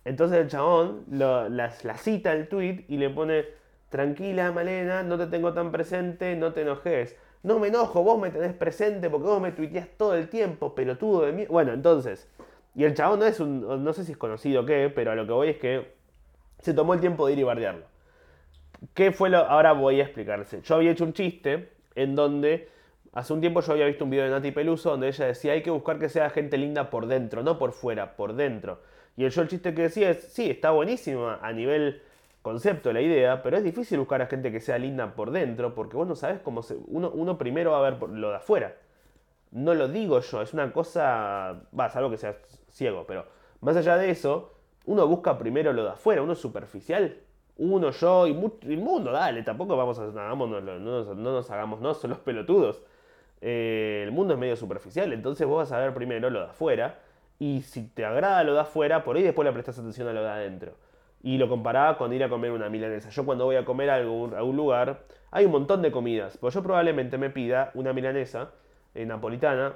Entonces 0.10 0.39
el 0.39 0.48
chabón 0.48 1.04
lo, 1.12 1.48
la, 1.50 1.69
cita 1.69 2.34
el 2.34 2.48
tweet 2.48 2.84
y 2.88 2.98
le 2.98 3.12
pone, 3.12 3.45
tranquila 3.89 4.52
Malena, 4.52 5.04
no 5.04 5.19
te 5.19 5.28
tengo 5.28 5.54
tan 5.54 5.72
presente, 5.72 6.36
no 6.36 6.52
te 6.52 6.63
enojes. 6.63 7.15
No 7.43 7.60
me 7.60 7.67
enojo, 7.67 8.02
vos 8.02 8.19
me 8.19 8.32
tenés 8.32 8.54
presente 8.54 9.08
porque 9.08 9.28
vos 9.28 9.39
me 9.39 9.52
tuiteás 9.52 9.88
todo 9.98 10.15
el 10.15 10.28
tiempo, 10.28 10.74
pelotudo 10.74 11.28
de 11.28 11.32
mí. 11.32 11.45
Bueno, 11.45 11.74
entonces, 11.74 12.28
y 12.74 12.86
el 12.86 12.95
chabón 12.95 13.19
no 13.19 13.28
es 13.28 13.39
un, 13.39 13.84
no 13.84 13.93
sé 13.93 14.04
si 14.04 14.13
es 14.13 14.17
conocido 14.17 14.63
o 14.63 14.65
qué, 14.65 14.91
pero 14.93 15.12
a 15.12 15.15
lo 15.15 15.28
que 15.28 15.32
voy 15.32 15.50
es 15.50 15.58
que 15.58 15.93
se 16.58 16.74
tomó 16.74 16.95
el 16.95 17.02
tiempo 17.02 17.28
de 17.28 17.34
ir 17.34 17.39
y 17.39 17.43
bardearlo. 17.43 17.86
¿Qué 18.95 19.12
fue 19.12 19.30
lo.? 19.30 19.38
Ahora 19.38 19.74
voy 19.74 20.02
a 20.02 20.06
explicarse. 20.06 20.63
Yo 20.63 20.74
había 20.74 20.89
hecho 20.89 21.04
un 21.04 21.13
chiste 21.13 21.69
en 21.93 22.15
donde. 22.15 22.67
Hace 23.13 23.34
un 23.34 23.41
tiempo 23.41 23.62
yo 23.62 23.74
había 23.74 23.86
visto 23.86 24.06
un 24.06 24.10
video 24.10 24.26
de 24.26 24.32
Nati 24.32 24.52
Peluso 24.52 24.89
donde 24.89 25.08
ella 25.08 25.26
decía 25.26 25.54
hay 25.54 25.62
que 25.62 25.72
buscar 25.72 26.00
que 26.00 26.10
sea 26.10 26.32
gente 26.32 26.58
linda 26.58 26.89
por 26.89 27.06
dentro, 27.06 27.43
no 27.43 27.60
por 27.60 27.74
fuera, 27.74 28.15
por 28.15 28.34
dentro. 28.34 28.80
Y 29.19 29.29
yo 29.29 29.41
el 29.41 29.49
chiste 29.49 29.73
que 29.73 29.82
decía 29.84 30.12
es, 30.12 30.32
sí, 30.32 30.49
está 30.49 30.71
buenísima 30.71 31.39
a 31.41 31.51
nivel 31.51 32.01
concepto 32.41 32.93
la 32.93 33.01
idea, 33.01 33.43
pero 33.43 33.58
es 33.58 33.63
difícil 33.63 33.99
buscar 33.99 34.21
a 34.21 34.27
gente 34.27 34.49
que 34.49 34.62
sea 34.62 34.77
linda 34.77 35.13
por 35.13 35.32
dentro 35.32 35.75
porque 35.75 35.97
vos 35.97 36.08
no 36.08 36.15
sabes 36.15 36.39
cómo 36.39 36.63
se... 36.63 36.77
Uno, 36.88 37.38
primero 37.38 37.71
va 37.71 37.79
a 37.79 37.91
ver 37.91 38.01
lo 38.10 38.29
de 38.29 38.38
afuera. 38.38 38.77
No 39.51 39.73
lo 39.73 39.89
digo 39.89 40.21
yo, 40.21 40.41
es 40.41 40.53
una 40.53 40.71
cosa... 40.71 41.63
Va, 41.77 41.89
salvo 41.89 42.10
que 42.10 42.17
sea 42.17 42.38
ciego, 42.69 43.05
pero 43.05 43.25
más 43.60 43.75
allá 43.75 43.97
de 43.97 44.10
eso, 44.10 44.53
uno 44.86 45.05
busca 45.05 45.38
primero 45.38 45.73
lo 45.73 45.84
de 45.84 45.89
afuera, 45.89 46.21
uno 46.21 46.32
es 46.32 46.39
superficial 46.39 47.17
uno, 47.60 47.91
yo 47.91 48.25
y, 48.25 48.32
el 48.32 48.77
mundo, 48.77 49.12
dale, 49.12 49.43
tampoco 49.43 49.75
vamos 49.75 49.99
a, 49.99 50.05
no, 50.05 50.47
nos, 50.47 51.51
hagamos, 51.51 51.82
no 51.82 51.93
son 51.93 52.12
los 52.12 52.19
pelotudos. 52.19 52.82
Eh, 53.41 54.03
el 54.05 54.12
mundo 54.12 54.34
es 54.34 54.39
medio 54.39 54.55
superficial, 54.55 55.12
entonces 55.12 55.45
vos 55.45 55.58
vas 55.58 55.71
a 55.73 55.79
ver 55.79 55.93
primero 55.93 56.29
lo 56.29 56.39
de 56.39 56.45
afuera, 56.45 56.99
y 57.39 57.62
si 57.62 57.88
te 57.88 58.06
agrada 58.06 58.43
lo 58.43 58.54
de 58.54 58.60
afuera, 58.62 59.04
por 59.04 59.15
ahí 59.15 59.23
después 59.23 59.45
le 59.45 59.54
prestas 59.54 59.80
atención 59.80 60.08
a 60.08 60.13
lo 60.13 60.21
de 60.21 60.30
adentro. 60.30 60.73
Y 61.23 61.38
lo 61.38 61.49
comparaba 61.49 61.97
con 61.97 62.13
ir 62.13 62.23
a 62.23 62.30
comer 62.30 62.52
una 62.52 62.69
milanesa. 62.69 63.10
Yo 63.10 63.25
cuando 63.25 63.45
voy 63.45 63.56
a 63.56 63.65
comer 63.65 63.89
a 63.89 63.95
algún, 63.95 64.34
a 64.36 64.43
un 64.43 64.56
lugar, 64.56 65.02
hay 65.32 65.45
un 65.45 65.52
montón 65.52 65.82
de 65.82 65.91
comidas, 65.91 66.38
pues 66.38 66.54
yo 66.54 66.63
probablemente 66.63 67.17
me 67.17 67.30
pida 67.30 67.71
una 67.73 67.93
milanesa 67.93 68.52
eh, 68.95 69.06
napolitana, 69.06 69.73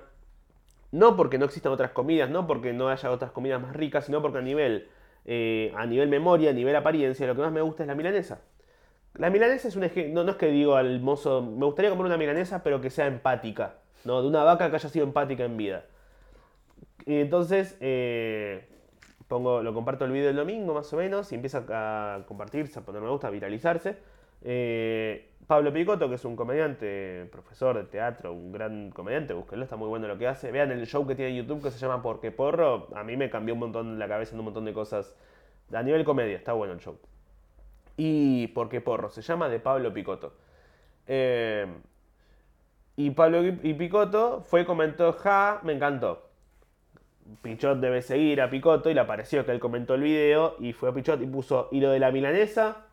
no 0.92 1.16
porque 1.16 1.38
no 1.38 1.46
existan 1.46 1.72
otras 1.72 1.92
comidas, 1.92 2.30
no 2.30 2.48
porque 2.48 2.74
no 2.74 2.90
haya 2.90 3.12
otras 3.12 3.32
comidas 3.32 3.62
más 3.62 3.76
ricas, 3.76 4.06
sino 4.06 4.22
porque 4.22 4.38
a 4.38 4.42
nivel 4.42 4.88
eh, 5.26 5.72
a 5.76 5.86
nivel 5.86 6.10
memoria, 6.10 6.50
a 6.50 6.54
nivel 6.54 6.76
apariencia, 6.76 7.26
lo 7.28 7.36
que 7.36 7.42
más 7.42 7.52
me 7.52 7.62
gusta 7.62 7.84
es 7.84 7.88
la 7.88 7.96
milanesa. 7.96 8.42
La 9.16 9.30
milanesa 9.30 9.68
es 9.68 9.76
un 9.76 9.84
ejemplo, 9.84 10.24
no, 10.24 10.32
es 10.32 10.38
que 10.38 10.48
digo 10.48 10.76
al 10.76 11.00
mozo, 11.00 11.42
me 11.42 11.66
gustaría 11.66 11.92
comer 11.92 12.08
una 12.08 12.18
milanesa, 12.18 12.64
pero 12.64 12.82
que 12.82 12.90
sea 12.90 13.08
empática, 13.08 13.76
¿no? 14.06 14.22
De 14.22 14.28
una 14.28 14.44
vaca 14.44 14.70
que 14.70 14.76
haya 14.76 14.90
sido 14.90 15.06
empática 15.06 15.46
en 15.46 15.56
vida. 15.56 15.86
Y 17.06 17.20
entonces, 17.20 17.78
eh, 17.82 18.68
pongo, 19.28 19.62
lo 19.62 19.74
comparto 19.74 20.06
el 20.06 20.12
video 20.12 20.30
el 20.30 20.36
domingo 20.36 20.74
más 20.74 20.92
o 20.94 20.98
menos, 20.98 21.32
y 21.32 21.36
empieza 21.36 21.66
a 21.70 22.24
compartirse, 22.26 22.80
a 22.80 22.82
poner 22.84 23.02
me 23.02 23.10
gusta, 23.10 23.28
a 23.28 23.32
viralizarse. 23.32 23.98
Eh, 24.42 25.30
Pablo 25.48 25.74
Picotto, 25.74 26.08
que 26.08 26.16
es 26.16 26.26
un 26.26 26.36
comediante, 26.36 27.28
profesor 27.32 27.78
de 27.78 27.84
teatro, 27.84 28.32
un 28.34 28.52
gran 28.52 28.92
comediante, 28.92 29.34
búsquenlo, 29.34 29.64
está 29.64 29.76
muy 29.76 29.88
bueno 29.88 30.08
lo 30.08 30.18
que 30.18 30.28
hace. 30.28 30.52
Vean 30.52 30.72
el 30.72 30.86
show 30.88 31.06
que 31.06 31.16
tiene 31.16 31.32
en 31.32 31.38
YouTube 31.38 31.64
que 31.64 31.72
se 31.72 31.80
llama 31.80 32.02
Porque 32.02 32.32
Porro, 32.32 32.88
a 32.96 33.04
mí 33.04 33.18
me 33.18 33.30
cambió 33.30 33.54
un 33.54 33.60
montón 33.60 34.00
la 34.00 34.08
cabeza 34.08 34.34
en 34.34 34.40
un 34.40 34.46
montón 34.46 34.66
de 34.66 34.74
cosas. 34.74 35.16
A 35.74 35.84
nivel 35.84 36.06
comedia, 36.06 36.38
está 36.38 36.54
bueno 36.54 36.74
el 36.74 36.80
show. 36.80 36.98
Y 37.98 38.48
Porque 38.48 38.82
Porro, 38.82 39.10
se 39.10 39.22
llama 39.22 39.50
de 39.50 39.60
Pablo 39.60 39.94
Picotto. 39.94 40.34
Eh, 41.08 41.68
y 42.96 43.12
Pablo 43.12 43.44
y 43.44 43.74
Picotto 43.74 44.42
fue 44.42 44.66
comentó, 44.66 45.14
ja, 45.14 45.60
me 45.64 45.74
encantó. 45.74 46.23
Pichot 47.42 47.80
debe 47.80 48.02
seguir 48.02 48.42
a 48.42 48.50
Picotto 48.50 48.90
y 48.90 48.94
le 48.94 49.00
apareció 49.00 49.46
que 49.46 49.52
él 49.52 49.60
comentó 49.60 49.96
el 49.96 50.02
video 50.02 50.56
y 50.60 50.74
fue 50.74 50.90
a 50.90 50.94
Pichot 50.94 51.22
y 51.22 51.26
puso, 51.26 51.70
y 51.72 51.80
lo 51.80 51.90
de 51.90 52.00
la 52.00 52.12
milanesa, 52.12 52.86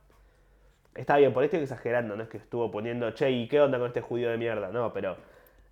está 0.95 1.17
bien, 1.17 1.33
por 1.33 1.45
esto 1.45 1.57
estoy 1.57 1.65
exagerando, 1.65 2.17
no 2.17 2.23
es 2.23 2.29
que 2.29 2.39
estuvo 2.39 2.71
poniendo, 2.71 3.11
che, 3.13 3.31
¿y 3.31 3.49
qué 3.49 3.61
onda 3.61 3.79
con 3.79 3.89
este 3.89 4.01
judío 4.01 4.31
de 4.31 4.39
mierda? 4.39 4.69
No, 4.69 4.93
pero 4.93 5.17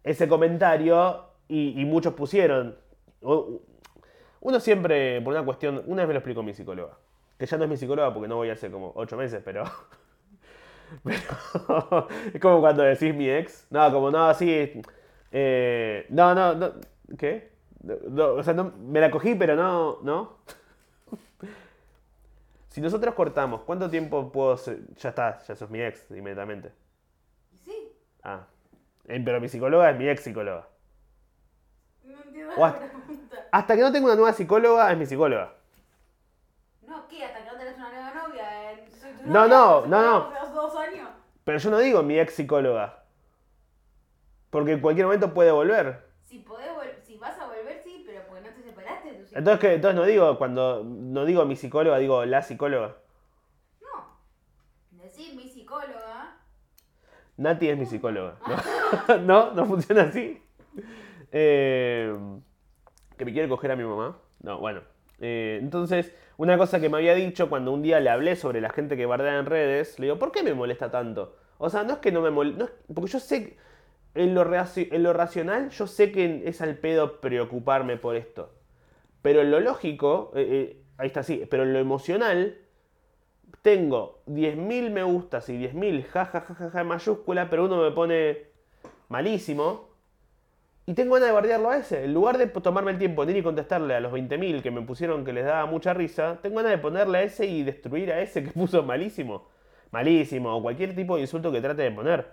ese 0.03 0.29
comentario 0.29 1.25
y, 1.49 1.85
muchos 1.85 2.15
pusieron, 2.15 2.77
uno 3.21 4.61
siempre, 4.61 5.21
por 5.23 5.35
una 5.35 5.45
cuestión, 5.45 5.83
una 5.87 6.03
vez 6.03 6.09
me 6.09 6.15
lo 6.15 6.19
explicó 6.19 6.43
mi 6.43 6.55
psicóloga, 6.55 6.97
que 7.39 7.47
ya 7.47 7.57
no 7.57 7.65
es 7.65 7.71
mi 7.71 7.77
psicóloga 7.77 8.13
porque 8.13 8.29
no 8.29 8.37
voy 8.37 8.51
hace 8.51 8.71
como 8.71 8.93
ocho 8.95 9.17
meses, 9.17 9.43
pero... 9.45 9.65
pero 11.05 12.09
es 12.35 12.41
como 12.41 12.61
cuando 12.61 12.83
decís 12.83 13.15
mi 13.15 13.31
ex, 13.31 13.67
no, 13.71 13.93
como 13.93 14.11
no, 14.11 14.27
así, 14.27 14.81
eh, 15.33 16.07
no, 16.11 16.35
no, 16.35 16.55
no, 16.55 16.73
¿qué? 17.17 17.58
O 17.87 18.43
sea, 18.43 18.55
no, 18.55 18.73
me 18.79 19.01
la 19.01 19.11
cogí, 19.11 19.35
pero 19.35 19.55
no, 19.57 19.99
¿no? 20.03 20.39
si 22.69 22.81
nosotros 22.81 23.15
cortamos, 23.15 23.63
¿cuánto 23.63 23.89
tiempo 23.89 24.33
puedo 24.33 24.57
ser? 24.57 24.95
Ya 24.97 25.11
está, 25.11 25.39
ya 25.43 25.55
sos 25.55 25.71
mi 25.71 25.81
ex 25.81 26.11
inmediatamente. 26.11 26.73
Sí. 27.65 27.93
Ah. 28.23 28.47
Eh, 29.07 29.23
pero 29.25 29.41
mi 29.41 29.49
psicóloga 29.49 29.91
es 29.91 29.97
mi 29.97 30.09
ex 30.09 30.23
psicóloga. 30.23 30.69
No 32.05 32.23
entiendo 32.23 32.55
la 32.57 32.67
hasta, 32.67 32.91
pregunta. 32.91 33.37
Hasta 33.53 33.77
que 33.77 33.83
no 33.83 33.93
tengo 33.93 34.07
una 34.07 34.17
nueva 34.17 34.33
psicóloga, 34.33 34.93
es 34.93 34.99
mi 34.99 35.07
psicóloga. 35.07 35.55
No, 36.87 37.07
¿qué? 37.09 37.25
Hasta 37.25 37.45
que 37.45 37.51
no 37.51 37.59
tenés 37.59 37.77
una 37.77 37.91
nueva 37.91 38.15
novia. 38.15 38.73
Eh, 38.73 38.89
soy 38.91 39.13
tu 39.13 39.31
no, 39.31 39.47
no, 39.47 39.87
no, 39.87 40.03
no. 40.03 40.53
Dos 40.55 40.77
años. 40.77 41.09
Pero 41.45 41.59
yo 41.59 41.71
no 41.71 41.79
digo 41.79 42.03
mi 42.03 42.19
ex 42.19 42.35
psicóloga. 42.35 43.05
Porque 44.51 44.73
en 44.73 44.81
cualquier 44.81 45.07
momento 45.07 45.33
puede 45.33 45.51
volver. 45.51 46.09
Si 46.25 46.39
podés 46.41 46.68
entonces, 49.33 49.61
¿qué? 49.61 49.75
Entonces 49.75 49.97
no 49.97 50.07
digo 50.07 50.39
cuando 50.39 50.85
no 50.85 51.25
digo 51.25 51.45
mi 51.45 51.57
psicóloga, 51.57 51.99
digo 51.99 52.25
la 52.25 52.43
psicóloga. 52.43 52.97
No. 53.81 55.03
Decir 55.03 55.35
mi 55.37 55.49
psicóloga. 55.49 56.37
Nati 57.37 57.69
es 57.69 57.79
mi 57.79 57.87
psicóloga. 57.87 58.37
¿No? 59.23 59.53
¿No, 59.53 59.67
funciona 59.67 60.03
así? 60.03 60.43
Eh, 61.33 62.15
¿Que 63.17 63.25
me 63.25 63.33
quiere 63.33 63.49
coger 63.49 63.73
a 63.73 63.77
mi 63.77 63.85
mamá? 63.85 64.19
No, 64.41 64.59
bueno. 64.59 64.83
Eh, 65.21 65.59
entonces, 65.61 66.15
una 66.37 66.57
cosa 66.57 66.81
que 66.81 66.89
me 66.89 66.99
había 66.99 67.15
dicho 67.15 67.49
cuando 67.49 67.73
un 67.73 67.83
día 67.83 68.01
le 68.01 68.11
hablé 68.11 68.37
sobre 68.37 68.61
la 68.61 68.71
gente 68.71 68.97
que 68.97 69.07
bardea 69.07 69.39
en 69.39 69.47
redes, 69.47 69.99
le 69.99 70.07
digo, 70.07 70.19
¿por 70.19 70.33
qué 70.33 70.43
me 70.43 70.55
molesta 70.55 70.91
tanto? 70.91 71.37
O 71.59 71.71
sea, 71.71 71.83
no 71.83 71.95
es 71.95 71.99
que 71.99 72.13
no 72.13 72.21
me 72.21 72.31
moleste, 72.31 72.67
porque 72.95 73.11
yo 73.11 73.19
sé, 73.19 73.57
en 74.15 74.35
lo, 74.35 74.47
en 74.55 75.03
lo 75.03 75.13
racional, 75.13 75.71
yo 75.71 75.87
sé 75.87 76.13
que 76.13 76.43
es 76.47 76.61
al 76.61 76.77
pedo 76.77 77.21
preocuparme 77.21 77.97
por 77.97 78.15
esto. 78.15 78.58
Pero 79.23 79.43
en 79.43 79.51
lo 79.51 79.61
lógico, 79.61 80.33
eh, 80.35 80.47
eh, 80.51 80.83
ahí 80.97 81.09
está 81.09 81.21
así, 81.21 81.45
pero 81.51 81.65
en 81.65 81.73
lo 81.73 81.79
emocional, 81.79 82.59
tengo 83.63 84.23
10.000 84.27 84.91
me 84.91 85.03
gustas 85.03 85.49
y 85.49 85.59
10.000 85.59 86.05
jajajaja 86.05 86.81
en 86.81 86.87
mayúscula, 86.87 87.51
pero 87.51 87.65
uno 87.65 87.83
me 87.83 87.91
pone 87.91 88.47
malísimo. 89.09 89.89
Y 90.87 90.95
tengo 90.95 91.15
ganas 91.15 91.29
de 91.29 91.35
bardearlo 91.35 91.71
a 91.71 91.77
ese. 91.77 92.05
En 92.05 92.15
lugar 92.15 92.39
de 92.39 92.47
tomarme 92.47 92.93
el 92.93 92.99
tiempo 92.99 93.27
de 93.27 93.33
ir 93.33 93.39
y 93.39 93.43
contestarle 93.43 93.95
a 93.95 94.01
los 94.01 94.13
20.000 94.13 94.63
que 94.63 94.71
me 94.71 94.81
pusieron 94.81 95.25
que 95.25 95.35
les 95.35 95.45
daba 95.45 95.67
mucha 95.67 95.93
risa, 95.93 96.39
tengo 96.41 96.57
ganas 96.57 96.73
de 96.73 96.79
ponerle 96.79 97.19
a 97.19 97.23
ese 97.25 97.45
y 97.47 97.63
destruir 97.63 98.11
a 98.11 98.23
ese 98.23 98.43
que 98.43 98.51
puso 98.55 98.83
malísimo. 98.83 99.49
Malísimo, 99.91 100.57
o 100.57 100.63
cualquier 100.63 100.95
tipo 100.95 101.17
de 101.17 101.23
insulto 101.23 101.53
que 101.53 101.61
trate 101.61 101.83
de 101.83 101.91
poner. 101.91 102.27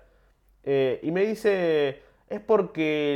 Eh, 0.64 1.00
y 1.04 1.12
me 1.12 1.26
dice, 1.26 2.02
es 2.30 2.40
porque 2.42 3.16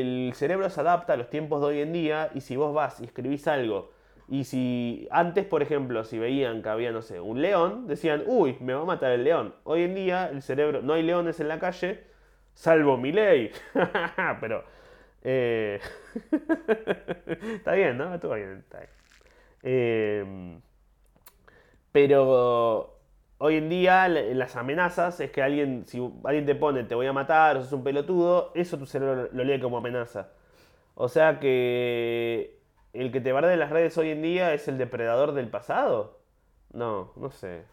el, 0.00 0.32
cerebro 0.34 0.68
se 0.70 0.80
adapta 0.80 1.14
a 1.14 1.16
los 1.16 1.30
tiempos 1.30 1.60
de 1.60 1.66
hoy 1.66 1.80
en 1.80 1.92
día 1.92 2.30
y 2.34 2.40
si 2.40 2.56
vos 2.56 2.74
vas 2.74 3.00
y 3.00 3.04
escribís 3.04 3.48
algo 3.48 3.90
y 4.28 4.44
si 4.44 5.08
antes, 5.10 5.44
por 5.44 5.62
ejemplo, 5.62 6.04
si 6.04 6.18
veían 6.18 6.62
que 6.62 6.68
había, 6.68 6.92
no 6.92 7.02
sé, 7.02 7.20
un 7.20 7.42
león, 7.42 7.86
decían, 7.86 8.22
uy, 8.26 8.56
me 8.60 8.72
va 8.72 8.82
a 8.82 8.84
matar 8.86 9.12
el 9.12 9.22
león. 9.24 9.54
Hoy 9.64 9.82
en 9.82 9.94
día 9.94 10.28
el 10.30 10.40
cerebro, 10.42 10.80
no 10.80 10.94
hay 10.94 11.02
leones 11.02 11.40
en 11.40 11.48
la 11.48 11.58
calle, 11.58 12.04
salvo 12.54 12.96
mi 12.96 13.12
ley. 13.12 13.50
Pero... 14.40 14.64
Eh, 15.26 15.80
está 17.54 17.72
bien, 17.72 17.96
¿no? 17.96 18.14
Está 18.14 18.34
bien. 18.34 18.58
Está 18.58 18.78
bien. 18.78 18.90
Eh, 19.62 20.58
pero 21.94 22.93
Hoy 23.38 23.56
en 23.56 23.68
día 23.68 24.08
las 24.08 24.56
amenazas 24.56 25.18
es 25.20 25.30
que 25.30 25.42
alguien, 25.42 25.84
si 25.86 25.98
alguien 26.24 26.46
te 26.46 26.54
pone 26.54 26.84
te 26.84 26.94
voy 26.94 27.06
a 27.06 27.12
matar 27.12 27.56
o 27.56 27.62
sos 27.62 27.72
un 27.72 27.82
pelotudo, 27.84 28.52
eso 28.54 28.78
tu 28.78 28.86
cerebro 28.86 29.28
lo 29.32 29.44
lee 29.44 29.60
como 29.60 29.78
amenaza. 29.78 30.28
O 30.94 31.08
sea 31.08 31.40
que 31.40 32.60
el 32.92 33.10
que 33.10 33.20
te 33.20 33.32
barde 33.32 33.52
en 33.52 33.58
las 33.58 33.70
redes 33.70 33.98
hoy 33.98 34.10
en 34.10 34.22
día 34.22 34.54
es 34.54 34.68
el 34.68 34.78
depredador 34.78 35.32
del 35.32 35.48
pasado. 35.48 36.20
No, 36.72 37.12
no 37.16 37.30
sé. 37.30 37.64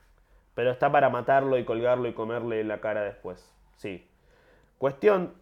Pero 0.56 0.71
está 0.71 0.91
para 0.91 1.10
matarlo 1.10 1.58
y 1.58 1.63
colgarlo 1.63 2.08
y 2.08 2.13
comerle 2.13 2.63
la 2.63 2.82
cara 2.82 3.02
después. 3.04 3.54
Sí. 3.78 4.08
Cuestión, 4.80 5.34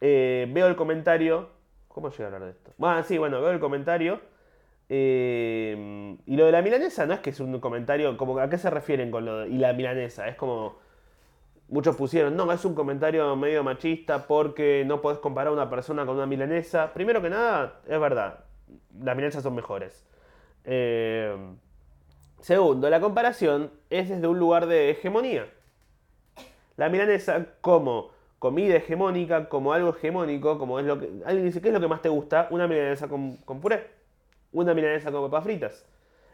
eh, 0.00 0.46
veo 0.50 0.66
el 0.66 0.76
comentario. 0.76 1.48
¿Cómo 1.88 2.10
llegué 2.10 2.24
a 2.24 2.26
hablar 2.26 2.44
de 2.44 2.50
esto? 2.50 2.72
Bueno, 2.76 3.02
sí, 3.02 3.18
bueno, 3.18 3.40
veo 3.40 3.50
el 3.50 3.60
comentario 3.60 4.20
eh, 4.94 6.18
y 6.26 6.36
lo 6.36 6.44
de 6.44 6.52
la 6.52 6.60
milanesa 6.60 7.06
no 7.06 7.14
es 7.14 7.20
que 7.20 7.30
es 7.30 7.40
un 7.40 7.58
comentario, 7.60 8.14
como 8.18 8.38
a 8.38 8.50
qué 8.50 8.58
se 8.58 8.68
refieren 8.68 9.10
con 9.10 9.24
lo 9.24 9.38
de 9.38 9.48
y 9.48 9.56
la 9.56 9.72
milanesa, 9.72 10.28
es 10.28 10.36
como 10.36 10.76
muchos 11.68 11.96
pusieron, 11.96 12.36
no, 12.36 12.52
es 12.52 12.62
un 12.66 12.74
comentario 12.74 13.34
medio 13.34 13.64
machista 13.64 14.26
porque 14.26 14.84
no 14.86 15.00
podés 15.00 15.18
comparar 15.18 15.48
a 15.48 15.52
una 15.52 15.70
persona 15.70 16.04
con 16.04 16.16
una 16.16 16.26
milanesa. 16.26 16.92
Primero 16.92 17.22
que 17.22 17.30
nada, 17.30 17.80
es 17.88 17.98
verdad, 17.98 18.40
las 19.00 19.16
milanesas 19.16 19.42
son 19.42 19.54
mejores. 19.54 20.04
Eh, 20.64 21.34
segundo, 22.40 22.90
la 22.90 23.00
comparación 23.00 23.70
es 23.88 24.10
desde 24.10 24.26
un 24.26 24.38
lugar 24.38 24.66
de 24.66 24.90
hegemonía. 24.90 25.46
La 26.76 26.90
milanesa 26.90 27.46
como 27.62 28.10
comida 28.38 28.76
hegemónica, 28.76 29.48
como 29.48 29.72
algo 29.72 29.96
hegemónico, 29.96 30.58
como 30.58 30.78
es 30.78 30.84
lo 30.84 30.98
que... 30.98 31.08
Alguien 31.24 31.46
dice, 31.46 31.62
¿qué 31.62 31.68
es 31.68 31.74
lo 31.74 31.80
que 31.80 31.88
más 31.88 32.02
te 32.02 32.10
gusta? 32.10 32.48
Una 32.50 32.68
milanesa 32.68 33.08
con 33.08 33.38
puré 33.62 34.01
una 34.52 34.74
milanesa 34.74 35.10
con 35.10 35.22
papas 35.22 35.44
fritas. 35.44 35.86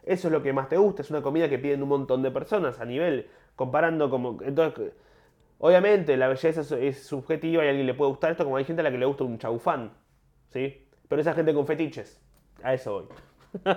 Eso 0.03 0.27
es 0.27 0.31
lo 0.31 0.41
que 0.41 0.53
más 0.53 0.69
te 0.69 0.77
gusta, 0.77 1.01
es 1.01 1.09
una 1.09 1.21
comida 1.21 1.49
que 1.49 1.59
piden 1.59 1.83
un 1.83 1.89
montón 1.89 2.21
de 2.21 2.31
personas 2.31 2.79
a 2.79 2.85
nivel, 2.85 3.27
comparando 3.55 4.09
como... 4.09 4.39
Entonces, 4.41 4.93
obviamente 5.59 6.15
la 6.17 6.27
belleza 6.27 6.61
es, 6.77 7.03
subjetiva 7.03 7.63
y 7.63 7.67
a 7.67 7.69
alguien 7.69 7.85
le 7.85 7.93
puede 7.93 8.11
gustar 8.11 8.31
esto 8.31 8.43
como 8.43 8.57
hay 8.57 8.65
gente 8.65 8.81
a 8.81 8.83
la 8.83 8.91
que 8.91 8.97
le 8.97 9.05
gusta 9.05 9.23
un 9.23 9.37
chaufán, 9.37 9.91
¿sí? 10.49 10.87
Pero 11.07 11.21
esa 11.21 11.33
gente 11.33 11.53
con 11.53 11.67
fetiches, 11.67 12.21
a 12.63 12.73
eso 12.73 12.93
voy. 12.93 13.05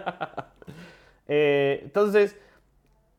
Eh, 1.29 1.81
entonces, 1.85 2.37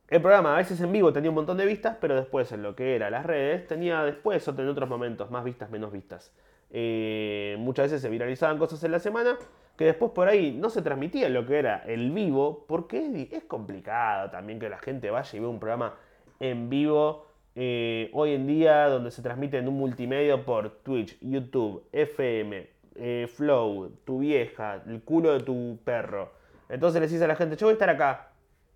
el 0.10 0.22
programa 0.22 0.54
a 0.54 0.58
veces 0.58 0.80
en 0.82 0.92
vivo 0.92 1.12
tenía 1.14 1.32
un 1.32 1.36
montón 1.36 1.58
de 1.58 1.66
vistas, 1.66 1.98
pero 2.00 2.16
después 2.16 2.52
en 2.52 2.62
lo 2.62 2.76
que 2.76 2.96
era 2.96 3.10
las 3.10 3.26
redes 3.26 3.66
tenía 3.66 4.04
después 4.04 4.48
o 4.48 4.52
en 4.52 4.68
otros 4.68 4.88
momentos 4.90 5.32
más 5.32 5.44
vistas, 5.44 5.72
menos 5.72 5.92
vistas. 5.92 6.32
Eh, 6.76 7.56
muchas 7.60 7.86
veces 7.86 8.02
se 8.02 8.10
viralizaban 8.10 8.58
cosas 8.58 8.84
en 8.84 8.92
la 8.92 8.98
semana 8.98 9.38
que 9.78 9.86
después 9.86 10.12
por 10.12 10.28
ahí 10.28 10.52
no 10.52 10.72
se 10.72 10.82
transmitía 10.82 11.30
lo 11.30 11.46
que 11.46 11.60
era 11.60 11.84
el 11.86 12.12
vivo, 12.12 12.66
porque 12.68 13.30
es, 13.32 13.44
complicado 13.44 14.32
también 14.32 14.60
que 14.60 14.70
la 14.70 14.80
gente 14.80 15.12
vaya 15.12 15.38
y 15.38 15.40
vea 15.40 15.50
un 15.50 15.60
programa 15.60 15.94
en 16.40 16.70
vivo 16.70 17.28
eh, 17.56 18.10
hoy 18.14 18.34
en 18.34 18.48
día 18.48 18.88
donde 18.88 19.12
se 19.12 19.22
transmite 19.22 19.60
en 19.60 19.68
un 19.68 19.76
multimedia 19.76 20.44
por 20.44 20.70
Twitch, 20.82 21.18
YouTube, 21.22 21.88
FM, 21.92 22.68
eh, 22.96 23.28
Flow, 23.32 23.92
tu 24.04 24.20
vieja, 24.20 24.82
el 24.88 25.02
culo 25.04 25.34
de 25.34 25.42
tu 25.42 25.80
perro. 25.84 26.32
Entonces 26.70 27.00
le 27.00 27.08
dices 27.08 27.22
a 27.22 27.28
la 27.28 27.36
gente, 27.36 27.56
yo 27.56 27.68
voy 27.68 27.72
a 27.72 27.74
estar 27.74 27.90
acá, 27.92 28.32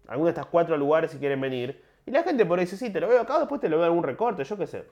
alguno 0.08 0.28
de 0.28 0.32
estos 0.32 0.48
cuatro 0.48 0.78
lugares 0.78 1.12
si 1.12 1.18
quieren 1.18 1.42
venir. 1.42 1.82
Y 2.06 2.12
la 2.12 2.22
gente 2.22 2.46
por 2.46 2.60
ahí 2.60 2.66
dice, 2.66 2.78
sí, 2.78 2.92
te 2.92 3.00
lo 3.00 3.08
veo 3.08 3.22
acá, 3.22 3.40
después 3.40 3.60
te 3.60 3.70
lo 3.70 3.78
veo 3.78 3.86
en 3.86 3.92
algún 3.92 4.04
recorte, 4.04 4.44
yo 4.44 4.58
qué 4.58 4.68
sé. 4.68 4.86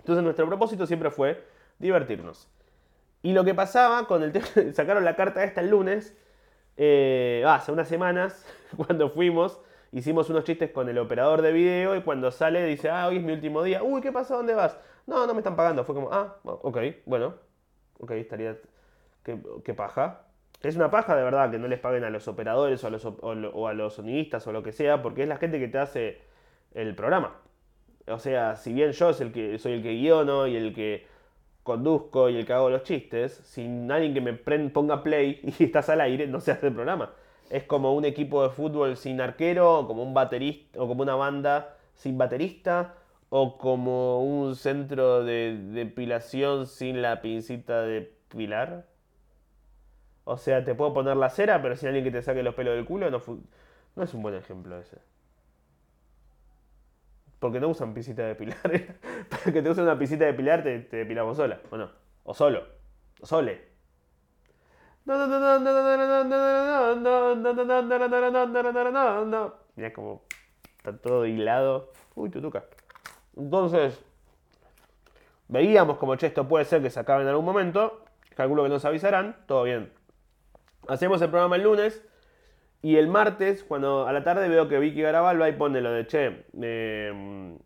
Entonces 0.00 0.22
nuestro 0.22 0.46
propósito 0.46 0.86
siempre 0.86 1.10
fue 1.10 1.55
divertirnos. 1.78 2.48
Y 3.22 3.32
lo 3.32 3.44
que 3.44 3.54
pasaba 3.54 4.06
con 4.06 4.22
el 4.22 4.32
tema, 4.32 4.46
sacaron 4.72 5.04
la 5.04 5.16
carta 5.16 5.44
esta 5.44 5.60
el 5.60 5.70
lunes, 5.70 6.16
eh, 6.76 7.44
hace 7.46 7.72
unas 7.72 7.88
semanas, 7.88 8.46
cuando 8.76 9.10
fuimos, 9.10 9.60
hicimos 9.92 10.30
unos 10.30 10.44
chistes 10.44 10.70
con 10.70 10.88
el 10.88 10.98
operador 10.98 11.42
de 11.42 11.52
video 11.52 11.96
y 11.96 12.02
cuando 12.02 12.30
sale 12.30 12.64
dice, 12.64 12.90
ah, 12.90 13.08
hoy 13.08 13.16
es 13.16 13.22
mi 13.22 13.32
último 13.32 13.62
día, 13.62 13.82
uy, 13.82 14.00
¿qué 14.00 14.12
pasa? 14.12 14.36
¿Dónde 14.36 14.54
vas? 14.54 14.78
No, 15.06 15.26
no 15.26 15.34
me 15.34 15.40
están 15.40 15.56
pagando. 15.56 15.84
Fue 15.84 15.94
como, 15.94 16.12
ah, 16.12 16.36
ok, 16.44 16.78
bueno, 17.06 17.34
ok, 18.00 18.12
estaría, 18.12 18.56
qué, 19.22 19.74
paja. 19.74 20.22
Es 20.62 20.76
una 20.76 20.90
paja 20.90 21.14
de 21.14 21.22
verdad 21.22 21.50
que 21.50 21.58
no 21.58 21.68
les 21.68 21.78
paguen 21.78 22.04
a 22.04 22.10
los 22.10 22.28
operadores 22.28 22.82
o 22.82 22.86
a 22.88 22.90
los, 22.90 23.04
o 23.04 23.68
a 23.68 23.74
los 23.74 23.94
sonidistas 23.94 24.46
o 24.46 24.52
lo 24.52 24.62
que 24.62 24.72
sea, 24.72 25.02
porque 25.02 25.22
es 25.22 25.28
la 25.28 25.36
gente 25.36 25.58
que 25.58 25.68
te 25.68 25.78
hace 25.78 26.22
el 26.74 26.94
programa. 26.94 27.36
O 28.08 28.18
sea, 28.18 28.56
si 28.56 28.72
bien 28.72 28.92
yo 28.92 29.12
soy 29.12 29.26
el 29.26 29.32
que, 29.32 29.58
soy 29.58 29.72
el 29.74 29.82
que 29.82 29.92
guiono 29.92 30.46
y 30.46 30.56
el 30.56 30.74
que 30.74 31.06
conduzco 31.66 32.30
y 32.30 32.36
el 32.38 32.46
que 32.46 32.54
hago 32.54 32.70
los 32.70 32.84
chistes, 32.84 33.34
sin 33.44 33.90
alguien 33.90 34.14
que 34.14 34.20
me 34.22 34.32
ponga 34.70 35.02
play 35.02 35.40
y 35.58 35.64
estás 35.64 35.90
al 35.90 36.00
aire, 36.00 36.26
no 36.26 36.40
se 36.40 36.52
hace 36.52 36.68
el 36.68 36.74
programa. 36.74 37.12
Es 37.50 37.64
como 37.64 37.94
un 37.94 38.04
equipo 38.04 38.42
de 38.42 38.50
fútbol 38.50 38.96
sin 38.96 39.20
arquero, 39.20 39.80
o 39.80 39.86
como 39.86 40.02
un 40.02 40.14
baterista, 40.14 40.80
o 40.80 40.88
como 40.88 41.02
una 41.02 41.16
banda 41.16 41.76
sin 41.94 42.16
baterista, 42.16 42.94
o 43.28 43.58
como 43.58 44.22
un 44.22 44.56
centro 44.56 45.24
de 45.24 45.58
depilación 45.72 46.66
sin 46.66 47.02
la 47.02 47.20
pincita 47.20 47.82
de 47.82 48.12
pilar. 48.28 48.86
O 50.24 50.38
sea, 50.38 50.64
te 50.64 50.74
puedo 50.74 50.94
poner 50.94 51.16
la 51.16 51.30
cera, 51.30 51.60
pero 51.62 51.76
sin 51.76 51.88
alguien 51.88 52.04
que 52.04 52.10
te 52.10 52.22
saque 52.22 52.42
los 52.42 52.54
pelos 52.54 52.74
del 52.74 52.84
culo, 52.84 53.10
no, 53.10 53.20
no 53.96 54.02
es 54.02 54.14
un 54.14 54.22
buen 54.22 54.34
ejemplo 54.34 54.78
ese. 54.78 54.98
Porque 57.46 57.60
no 57.60 57.68
usan 57.68 57.94
pisita 57.94 58.24
de 58.24 58.34
pilar. 58.34 58.58
Para 59.30 59.52
que 59.52 59.62
te 59.62 59.70
usen 59.70 59.84
una 59.84 59.96
pisita 59.96 60.24
de 60.24 60.34
pilar, 60.34 60.64
te, 60.64 60.80
te 60.80 60.96
depilamos 60.96 61.36
sola, 61.36 61.60
¿o 61.70 61.76
no? 61.76 61.92
O 62.24 62.34
solo. 62.34 62.64
O 63.20 63.26
sole. 63.26 63.68
Mira 69.76 69.92
como 69.92 70.24
está 70.78 70.98
todo 70.98 71.24
hilado. 71.24 71.92
Uy, 72.16 72.30
tutuca. 72.30 72.64
Entonces, 73.36 74.04
veíamos 75.46 75.98
como, 75.98 76.16
che, 76.16 76.26
esto 76.26 76.48
puede 76.48 76.64
ser 76.64 76.82
que 76.82 76.90
se 76.90 76.98
acabe 76.98 77.22
en 77.22 77.28
algún 77.28 77.44
momento. 77.44 78.02
Calculo 78.34 78.64
que 78.64 78.70
nos 78.70 78.84
avisarán. 78.84 79.36
Todo 79.46 79.62
bien. 79.62 79.92
Hacemos 80.88 81.22
el 81.22 81.30
programa 81.30 81.54
el 81.54 81.62
lunes. 81.62 82.04
Y 82.86 82.98
el 82.98 83.08
martes, 83.08 83.64
cuando 83.64 84.06
a 84.06 84.12
la 84.12 84.22
tarde 84.22 84.48
veo 84.48 84.68
que 84.68 84.78
Vicky 84.78 85.02
Garabal 85.02 85.42
va 85.42 85.48
y 85.48 85.54
pone 85.54 85.80
lo 85.80 85.90
de, 85.90 86.06
che, 86.06 86.26
em, 86.26 87.56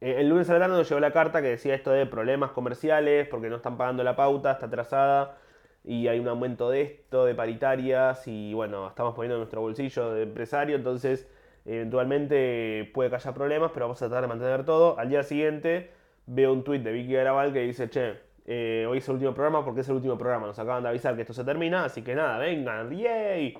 eh, 0.00 0.16
el 0.18 0.28
lunes 0.28 0.50
a 0.50 0.54
la 0.54 0.58
tarde 0.58 0.76
nos 0.76 0.88
llegó 0.88 0.98
la 0.98 1.12
carta 1.12 1.40
que 1.40 1.46
decía 1.50 1.76
esto 1.76 1.92
de 1.92 2.06
problemas 2.06 2.50
comerciales 2.50 3.28
porque 3.28 3.50
no 3.50 3.54
están 3.54 3.76
pagando 3.78 4.02
la 4.02 4.16
pauta, 4.16 4.50
está 4.50 4.66
atrasada 4.66 5.38
y 5.84 6.08
hay 6.08 6.18
un 6.18 6.26
aumento 6.26 6.70
de 6.70 6.82
esto, 6.82 7.24
de 7.24 7.36
paritarias 7.36 8.26
y 8.26 8.52
bueno, 8.52 8.88
estamos 8.88 9.14
poniendo 9.14 9.36
nuestro 9.36 9.60
bolsillo 9.60 10.12
de 10.12 10.24
empresario, 10.24 10.74
entonces 10.74 11.28
eventualmente 11.64 12.90
puede 12.92 13.10
que 13.10 13.14
haya 13.14 13.32
problemas, 13.32 13.70
pero 13.72 13.86
vamos 13.86 14.02
a 14.02 14.08
tratar 14.08 14.22
de 14.22 14.28
mantener 14.28 14.64
todo. 14.64 14.98
Al 14.98 15.08
día 15.08 15.22
siguiente 15.22 15.92
veo 16.26 16.52
un 16.52 16.64
tuit 16.64 16.82
de 16.82 16.90
Vicky 16.90 17.12
Garabal 17.12 17.52
que 17.52 17.60
dice, 17.60 17.88
che, 17.90 18.14
eh, 18.44 18.86
hoy 18.90 18.98
es 18.98 19.08
el 19.08 19.14
último 19.14 19.34
programa 19.34 19.64
porque 19.64 19.82
es 19.82 19.88
el 19.88 19.94
último 19.94 20.18
programa, 20.18 20.48
nos 20.48 20.58
acaban 20.58 20.82
de 20.82 20.88
avisar 20.88 21.14
que 21.14 21.20
esto 21.20 21.32
se 21.32 21.44
termina, 21.44 21.84
así 21.84 22.02
que 22.02 22.16
nada, 22.16 22.38
vengan, 22.38 22.90
yay. 22.90 23.56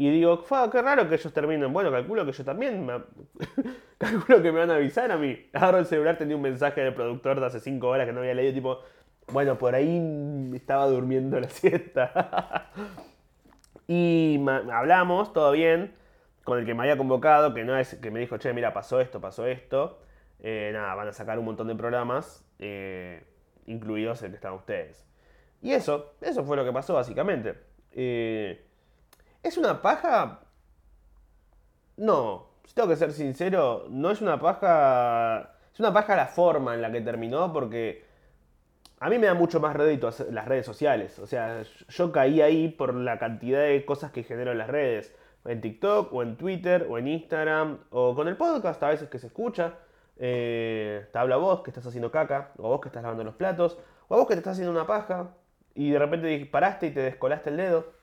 Y 0.00 0.10
digo, 0.10 0.44
qué 0.70 0.80
raro 0.80 1.08
que 1.08 1.16
ellos 1.16 1.32
terminen. 1.32 1.72
Bueno, 1.72 1.90
calculo 1.90 2.24
que 2.24 2.30
yo 2.30 2.44
también. 2.44 2.88
Calculo 3.98 4.40
que 4.40 4.52
me 4.52 4.60
van 4.60 4.70
a 4.70 4.76
avisar 4.76 5.10
a 5.10 5.16
mí. 5.16 5.50
Agarro 5.52 5.78
el 5.78 5.86
celular, 5.86 6.16
tenía 6.16 6.36
un 6.36 6.42
mensaje 6.42 6.82
del 6.82 6.94
productor 6.94 7.40
de 7.40 7.46
hace 7.46 7.58
5 7.58 7.84
horas 7.84 8.06
que 8.06 8.12
no 8.12 8.20
había 8.20 8.32
leído, 8.32 8.54
tipo, 8.54 8.78
bueno, 9.32 9.58
por 9.58 9.74
ahí 9.74 10.00
estaba 10.54 10.86
durmiendo 10.86 11.40
la 11.40 11.48
siesta. 11.48 12.70
y 13.88 14.40
hablamos, 14.72 15.32
todo 15.32 15.50
bien, 15.50 15.92
con 16.44 16.60
el 16.60 16.64
que 16.64 16.74
me 16.74 16.84
había 16.84 16.96
convocado, 16.96 17.52
que 17.52 17.64
no 17.64 17.76
es 17.76 17.96
que 17.96 18.12
me 18.12 18.20
dijo, 18.20 18.38
che, 18.38 18.52
mira, 18.52 18.72
pasó 18.72 19.00
esto, 19.00 19.20
pasó 19.20 19.46
esto. 19.46 19.98
Eh, 20.38 20.70
nada, 20.72 20.94
van 20.94 21.08
a 21.08 21.12
sacar 21.12 21.40
un 21.40 21.44
montón 21.44 21.66
de 21.66 21.74
programas, 21.74 22.48
eh, 22.60 23.24
incluidos 23.66 24.22
el 24.22 24.30
que 24.30 24.36
están 24.36 24.52
ustedes. 24.52 25.04
Y 25.60 25.72
eso, 25.72 26.14
eso 26.20 26.44
fue 26.44 26.56
lo 26.56 26.64
que 26.64 26.72
pasó 26.72 26.94
básicamente. 26.94 27.56
Eh, 27.90 28.67
¿Es 29.42 29.56
una 29.56 29.80
paja? 29.82 30.40
No, 31.96 32.48
si 32.64 32.74
tengo 32.74 32.88
que 32.88 32.96
ser 32.96 33.12
sincero, 33.12 33.86
no 33.88 34.10
es 34.10 34.20
una 34.20 34.38
paja. 34.40 35.54
Es 35.72 35.80
una 35.80 35.92
paja 35.92 36.16
la 36.16 36.26
forma 36.26 36.74
en 36.74 36.82
la 36.82 36.90
que 36.90 37.00
terminó 37.00 37.52
porque 37.52 38.04
a 39.00 39.08
mí 39.08 39.18
me 39.18 39.26
da 39.26 39.34
mucho 39.34 39.60
más 39.60 39.76
rédito 39.76 40.10
las 40.30 40.46
redes 40.46 40.66
sociales. 40.66 41.18
O 41.18 41.26
sea, 41.26 41.62
yo 41.88 42.12
caí 42.12 42.40
ahí 42.40 42.68
por 42.68 42.94
la 42.94 43.18
cantidad 43.18 43.60
de 43.62 43.84
cosas 43.84 44.10
que 44.10 44.24
genero 44.24 44.52
en 44.52 44.58
las 44.58 44.68
redes. 44.68 45.14
En 45.44 45.60
TikTok, 45.60 46.12
o 46.12 46.22
en 46.22 46.36
Twitter, 46.36 46.86
o 46.90 46.98
en 46.98 47.08
Instagram, 47.08 47.78
o 47.90 48.14
con 48.14 48.28
el 48.28 48.36
podcast 48.36 48.82
a 48.82 48.88
veces 48.88 49.08
que 49.08 49.18
se 49.18 49.28
escucha. 49.28 49.74
Eh, 50.16 51.06
te 51.12 51.18
habla 51.18 51.36
vos 51.36 51.62
que 51.62 51.70
estás 51.70 51.86
haciendo 51.86 52.10
caca, 52.10 52.52
o 52.58 52.68
vos 52.68 52.80
que 52.80 52.88
estás 52.88 53.02
lavando 53.02 53.24
los 53.24 53.34
platos, 53.34 53.78
o 54.08 54.14
a 54.14 54.18
vos 54.18 54.26
que 54.26 54.34
te 54.34 54.40
estás 54.40 54.54
haciendo 54.54 54.72
una 54.72 54.86
paja 54.86 55.30
y 55.74 55.90
de 55.90 55.98
repente 55.98 56.26
disparaste 56.26 56.88
y 56.88 56.90
te 56.90 57.00
descolaste 57.00 57.50
el 57.50 57.56
dedo. 57.56 57.97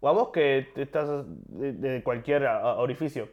O 0.00 0.08
a 0.08 0.12
vos 0.12 0.28
que 0.28 0.70
te 0.74 0.82
estás 0.82 1.24
de, 1.26 2.02
cualquier 2.04 2.46
orificio. 2.46 3.28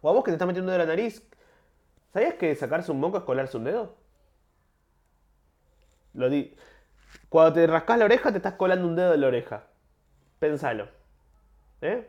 O 0.00 0.08
a 0.08 0.12
vos 0.12 0.24
que 0.24 0.30
te 0.30 0.34
estás 0.34 0.48
metiendo 0.48 0.72
en 0.72 0.78
la 0.78 0.86
nariz. 0.86 1.22
¿Sabías 2.12 2.34
que 2.34 2.54
sacarse 2.54 2.92
un 2.92 3.00
moco 3.00 3.18
es 3.18 3.24
colarse 3.24 3.56
un 3.56 3.64
dedo? 3.64 3.96
Lo 6.14 6.30
di 6.30 6.54
Cuando 7.28 7.54
te 7.54 7.66
rascas 7.66 7.98
la 7.98 8.04
oreja, 8.04 8.30
te 8.30 8.38
estás 8.38 8.54
colando 8.54 8.86
un 8.86 8.96
dedo 8.96 9.10
de 9.12 9.18
la 9.18 9.26
oreja. 9.26 9.64
Pensalo. 10.38 10.88
¿Eh? 11.80 12.08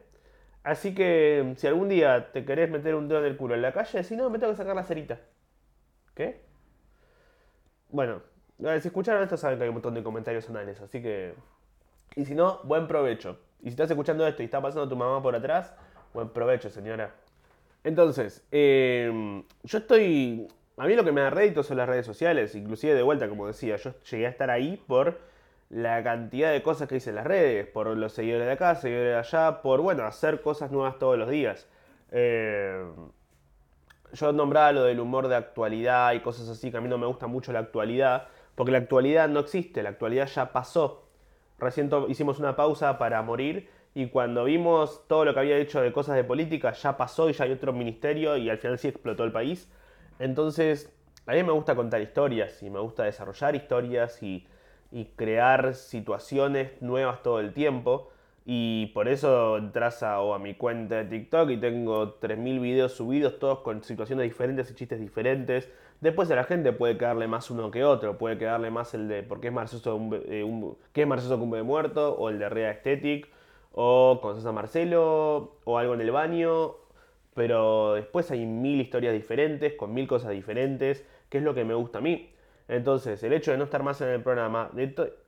Así 0.63 0.95
que 0.95 1.53
si 1.57 1.67
algún 1.67 1.89
día 1.89 2.31
te 2.31 2.43
querés 2.43 2.69
meter 2.71 2.95
un 2.95 3.07
dedo 3.07 3.19
en 3.19 3.25
el 3.25 3.37
culo 3.37 3.53
en 3.53 3.61
la 3.61 3.71
calle, 3.71 4.03
si 4.03 4.15
no, 4.15 4.29
me 4.29 4.39
tengo 4.39 4.51
que 4.53 4.57
sacar 4.57 4.75
la 4.75 4.83
cerita. 4.83 5.19
¿Qué? 6.15 6.41
Bueno, 7.89 8.21
si 8.57 8.87
escucharon 8.87 9.21
esto 9.21 9.37
saben 9.37 9.57
que 9.57 9.63
hay 9.63 9.69
un 9.69 9.75
montón 9.75 9.93
de 9.93 10.03
comentarios 10.03 10.49
anales, 10.49 10.81
así 10.81 11.01
que... 11.01 11.35
Y 12.15 12.25
si 12.25 12.33
no, 12.33 12.61
buen 12.63 12.87
provecho. 12.87 13.39
Y 13.65 13.69
si 13.69 13.71
estás 13.71 13.89
escuchando 13.89 14.27
esto 14.27 14.43
y 14.43 14.45
está 14.45 14.61
pasando 14.61 14.87
tu 14.87 14.95
mamá 14.95 15.23
por 15.23 15.35
atrás, 15.35 15.73
buen 16.13 16.29
provecho, 16.29 16.69
señora. 16.69 17.15
Entonces, 17.83 18.45
em, 18.51 19.43
yo 19.63 19.79
estoy... 19.79 20.47
A 20.77 20.85
mí 20.85 20.93
lo 20.93 21.03
que 21.03 21.11
me 21.11 21.21
da 21.21 21.31
rédito 21.31 21.63
son 21.63 21.77
las 21.77 21.89
redes 21.89 22.05
sociales, 22.05 22.53
inclusive 22.53 22.93
de 22.93 23.01
vuelta, 23.01 23.27
como 23.27 23.47
decía, 23.47 23.77
yo 23.77 23.99
llegué 24.11 24.27
a 24.27 24.29
estar 24.29 24.51
ahí 24.51 24.77
por 24.85 25.17
la 25.71 26.03
cantidad 26.03 26.51
de 26.51 26.61
cosas 26.61 26.87
que 26.87 26.97
hice 26.97 27.09
en 27.09 27.15
las 27.15 27.25
redes, 27.25 27.65
por 27.65 27.87
los 27.87 28.13
seguidores 28.13 28.45
de 28.45 28.53
acá, 28.53 28.75
seguidores 28.75 29.13
de 29.13 29.17
allá, 29.17 29.63
por, 29.63 29.81
bueno, 29.81 30.03
hacer 30.05 30.41
cosas 30.41 30.69
nuevas 30.69 30.99
todos 30.99 31.17
los 31.17 31.27
días. 31.27 31.67
Em, 32.11 32.93
yo 34.13 34.31
nombraba 34.31 34.73
lo 34.73 34.83
del 34.83 34.99
humor 34.99 35.27
de 35.27 35.37
actualidad 35.37 36.13
y 36.13 36.19
cosas 36.19 36.49
así, 36.49 36.69
que 36.69 36.77
a 36.77 36.81
mí 36.81 36.87
no 36.87 36.99
me 36.99 37.07
gusta 37.07 37.25
mucho 37.25 37.51
la 37.51 37.59
actualidad, 37.59 38.27
porque 38.53 38.71
la 38.71 38.77
actualidad 38.77 39.27
no 39.27 39.39
existe, 39.39 39.81
la 39.81 39.89
actualidad 39.89 40.27
ya 40.27 40.51
pasó. 40.51 41.04
Recién 41.59 41.89
hicimos 42.09 42.39
una 42.39 42.55
pausa 42.55 42.97
para 42.97 43.21
morir 43.21 43.69
y 43.93 44.07
cuando 44.07 44.43
vimos 44.43 45.07
todo 45.07 45.23
lo 45.23 45.33
que 45.33 45.39
había 45.39 45.57
hecho 45.57 45.81
de 45.81 45.93
cosas 45.93 46.17
de 46.17 46.25
política 46.25 46.73
ya 46.73 46.97
pasó 46.97 47.29
y 47.29 47.33
ya 47.33 47.45
hay 47.45 47.53
otro 47.53 47.71
ministerio 47.71 48.35
y 48.35 48.49
al 48.49 48.57
final 48.57 48.77
sí 48.77 48.89
explotó 48.89 49.23
el 49.23 49.31
país. 49.31 49.71
Entonces, 50.19 50.93
a 51.25 51.33
mí 51.33 51.43
me 51.43 51.53
gusta 51.53 51.75
contar 51.75 52.01
historias 52.01 52.61
y 52.61 52.69
me 52.69 52.79
gusta 52.79 53.03
desarrollar 53.03 53.55
historias 53.55 54.21
y, 54.21 54.47
crear 55.17 55.75
situaciones 55.75 56.81
nuevas 56.81 57.21
todo 57.21 57.41
el 57.41 57.51
tiempo. 57.53 58.11
Y 58.45 58.87
por 58.93 59.09
eso 59.09 59.57
entras 59.57 60.03
a, 60.03 60.15
a 60.17 60.39
mi 60.39 60.53
cuenta 60.53 61.03
de 61.03 61.05
TikTok 61.05 61.49
y 61.49 61.57
tengo 61.57 62.19
3.000 62.19 62.61
videos 62.61 62.93
subidos, 62.93 63.39
todos 63.39 63.59
con 63.59 63.83
situaciones 63.83 64.23
diferentes 64.23 64.71
y 64.71 64.75
chistes 64.75 64.99
diferentes. 65.01 65.69
Después 66.01 66.29
a 66.29 66.35
la 66.35 66.43
gente 66.43 66.71
puede 66.73 66.97
quedarle 66.97 67.27
más 67.27 67.49
uno 67.49 67.71
que 67.71 67.83
otro, 67.83 68.17
puede 68.17 68.37
quedarle 68.37 68.69
más 68.69 68.93
el 68.93 69.07
de 69.07 69.23
por 69.23 69.39
qué 69.39 69.47
es 69.47 69.53
Marcioso, 69.53 69.95
un, 69.95 70.13
eh, 70.27 70.45
¿qué 70.93 71.01
es 71.03 71.07
Marcioso 71.07 71.39
Cumbe 71.39 71.57
de 71.57 71.63
Muerto, 71.63 72.15
o 72.15 72.29
el 72.29 72.37
de 72.37 72.49
Rea 72.49 72.69
Aesthetic, 72.69 73.29
o 73.71 74.19
con 74.21 74.35
César 74.35 74.53
Marcelo, 74.53 75.57
o 75.63 75.77
algo 75.77 75.93
en 75.93 76.01
el 76.01 76.11
baño, 76.11 76.75
pero 77.33 77.93
después 77.93 78.31
hay 78.31 78.45
mil 78.45 78.79
historias 78.81 79.13
diferentes, 79.13 79.73
con 79.73 79.93
mil 79.93 80.07
cosas 80.07 80.31
diferentes, 80.31 81.05
que 81.29 81.39
es 81.39 81.43
lo 81.43 81.53
que 81.53 81.65
me 81.65 81.73
gusta 81.73 81.99
a 81.99 82.01
mí. 82.01 82.31
Entonces, 82.67 83.21
el 83.23 83.33
hecho 83.33 83.51
de 83.51 83.57
no 83.57 83.65
estar 83.65 83.83
más 83.83 84.01
en 84.01 84.09
el 84.09 84.23
programa, 84.23 84.71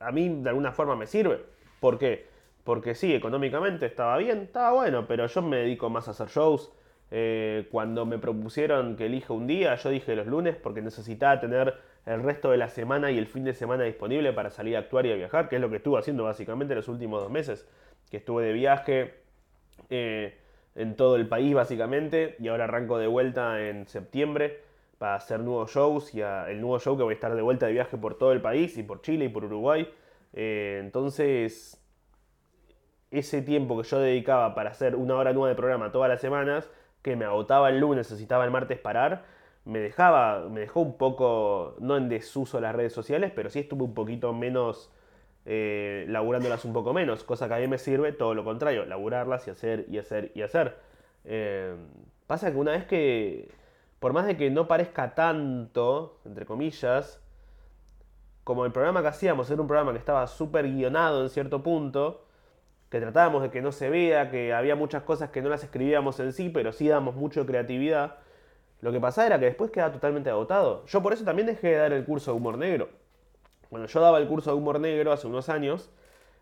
a 0.00 0.12
mí 0.12 0.28
de 0.28 0.48
alguna 0.48 0.72
forma 0.72 0.96
me 0.96 1.06
sirve. 1.06 1.44
¿Por 1.80 1.98
qué? 1.98 2.26
Porque 2.64 2.94
sí, 2.94 3.14
económicamente 3.14 3.86
estaba 3.86 4.16
bien, 4.16 4.42
estaba 4.42 4.72
bueno, 4.72 5.06
pero 5.06 5.26
yo 5.26 5.42
me 5.42 5.58
dedico 5.58 5.88
más 5.90 6.08
a 6.08 6.12
hacer 6.12 6.28
shows, 6.28 6.72
eh, 7.10 7.68
cuando 7.70 8.04
me 8.04 8.18
propusieron 8.18 8.96
que 8.96 9.06
elija 9.06 9.32
un 9.32 9.46
día, 9.46 9.74
yo 9.76 9.90
dije 9.90 10.14
los 10.14 10.26
lunes 10.26 10.56
porque 10.56 10.82
necesitaba 10.82 11.40
tener 11.40 11.74
el 12.06 12.22
resto 12.22 12.50
de 12.50 12.56
la 12.56 12.68
semana 12.68 13.10
y 13.10 13.18
el 13.18 13.26
fin 13.26 13.44
de 13.44 13.54
semana 13.54 13.84
disponible 13.84 14.32
para 14.32 14.50
salir 14.50 14.76
a 14.76 14.80
actuar 14.80 15.06
y 15.06 15.12
a 15.12 15.16
viajar, 15.16 15.48
que 15.48 15.56
es 15.56 15.60
lo 15.60 15.70
que 15.70 15.76
estuve 15.76 15.98
haciendo 15.98 16.24
básicamente 16.24 16.74
los 16.74 16.88
últimos 16.88 17.22
dos 17.22 17.30
meses, 17.30 17.66
que 18.10 18.18
estuve 18.18 18.44
de 18.44 18.52
viaje 18.52 19.14
eh, 19.90 20.38
en 20.74 20.96
todo 20.96 21.16
el 21.16 21.28
país 21.28 21.54
básicamente 21.54 22.36
y 22.38 22.48
ahora 22.48 22.64
arranco 22.64 22.98
de 22.98 23.06
vuelta 23.06 23.68
en 23.68 23.86
septiembre 23.86 24.60
para 24.98 25.14
hacer 25.14 25.40
nuevos 25.40 25.72
shows 25.72 26.14
y 26.14 26.20
el 26.20 26.60
nuevo 26.60 26.78
show 26.78 26.96
que 26.96 27.02
voy 27.02 27.12
a 27.12 27.14
estar 27.14 27.34
de 27.34 27.42
vuelta 27.42 27.66
de 27.66 27.72
viaje 27.72 27.96
por 27.96 28.18
todo 28.18 28.32
el 28.32 28.40
país 28.40 28.76
y 28.76 28.82
por 28.82 29.00
Chile 29.00 29.26
y 29.26 29.28
por 29.28 29.44
Uruguay. 29.44 29.88
Eh, 30.32 30.80
entonces, 30.82 31.80
ese 33.10 33.42
tiempo 33.42 33.80
que 33.80 33.88
yo 33.88 33.98
dedicaba 34.00 34.54
para 34.54 34.70
hacer 34.70 34.96
una 34.96 35.14
hora 35.16 35.32
nueva 35.32 35.48
de 35.48 35.54
programa 35.54 35.92
todas 35.92 36.08
las 36.08 36.20
semanas, 36.20 36.68
que 37.02 37.16
me 37.16 37.24
agotaba 37.24 37.68
el 37.68 37.78
lunes, 37.80 38.10
necesitaba 38.10 38.44
el 38.44 38.50
martes 38.50 38.78
parar, 38.78 39.24
me 39.64 39.78
dejaba, 39.80 40.48
me 40.48 40.60
dejó 40.60 40.80
un 40.80 40.96
poco, 40.96 41.76
no 41.80 41.96
en 41.96 42.08
desuso 42.08 42.60
las 42.60 42.74
redes 42.74 42.92
sociales, 42.92 43.32
pero 43.34 43.50
sí 43.50 43.60
estuve 43.60 43.84
un 43.84 43.94
poquito 43.94 44.32
menos 44.32 44.90
eh, 45.44 46.06
laburándolas 46.08 46.64
un 46.64 46.72
poco 46.72 46.92
menos, 46.92 47.24
cosa 47.24 47.48
que 47.48 47.54
a 47.54 47.58
mí 47.58 47.68
me 47.68 47.78
sirve 47.78 48.12
todo 48.12 48.34
lo 48.34 48.44
contrario, 48.44 48.84
laburarlas 48.84 49.46
y 49.48 49.50
hacer 49.50 49.86
y 49.88 49.98
hacer 49.98 50.32
y 50.34 50.42
hacer. 50.42 50.78
Eh, 51.24 51.74
pasa 52.26 52.50
que 52.50 52.56
una 52.56 52.72
vez 52.72 52.86
que 52.86 53.50
por 53.98 54.12
más 54.12 54.26
de 54.26 54.36
que 54.36 54.50
no 54.50 54.68
parezca 54.68 55.14
tanto, 55.14 56.20
entre 56.24 56.46
comillas, 56.46 57.20
como 58.44 58.64
el 58.64 58.72
programa 58.72 59.02
que 59.02 59.08
hacíamos 59.08 59.50
era 59.50 59.60
un 59.60 59.68
programa 59.68 59.92
que 59.92 59.98
estaba 59.98 60.26
súper 60.26 60.66
guionado 60.70 61.22
en 61.22 61.30
cierto 61.30 61.62
punto, 61.62 62.24
que 62.90 63.00
tratábamos 63.00 63.42
de 63.42 63.50
que 63.50 63.60
no 63.60 63.72
se 63.72 63.90
vea, 63.90 64.30
que 64.30 64.52
había 64.52 64.74
muchas 64.76 65.02
cosas 65.02 65.30
que 65.30 65.42
no 65.42 65.48
las 65.48 65.62
escribíamos 65.64 66.20
en 66.20 66.32
sí, 66.32 66.48
pero 66.48 66.72
sí 66.72 66.88
damos 66.88 67.14
mucho 67.14 67.44
creatividad, 67.44 68.16
lo 68.80 68.92
que 68.92 69.00
pasaba 69.00 69.26
era 69.26 69.38
que 69.38 69.46
después 69.46 69.70
quedaba 69.70 69.92
totalmente 69.92 70.30
agotado. 70.30 70.84
Yo 70.86 71.02
por 71.02 71.12
eso 71.12 71.24
también 71.24 71.46
dejé 71.46 71.68
de 71.68 71.76
dar 71.76 71.92
el 71.92 72.04
curso 72.04 72.30
de 72.30 72.36
humor 72.36 72.58
negro. 72.58 72.88
Bueno, 73.70 73.86
yo 73.86 74.00
daba 74.00 74.18
el 74.18 74.28
curso 74.28 74.50
de 74.50 74.56
humor 74.56 74.80
negro 74.80 75.12
hace 75.12 75.26
unos 75.26 75.48
años, 75.48 75.90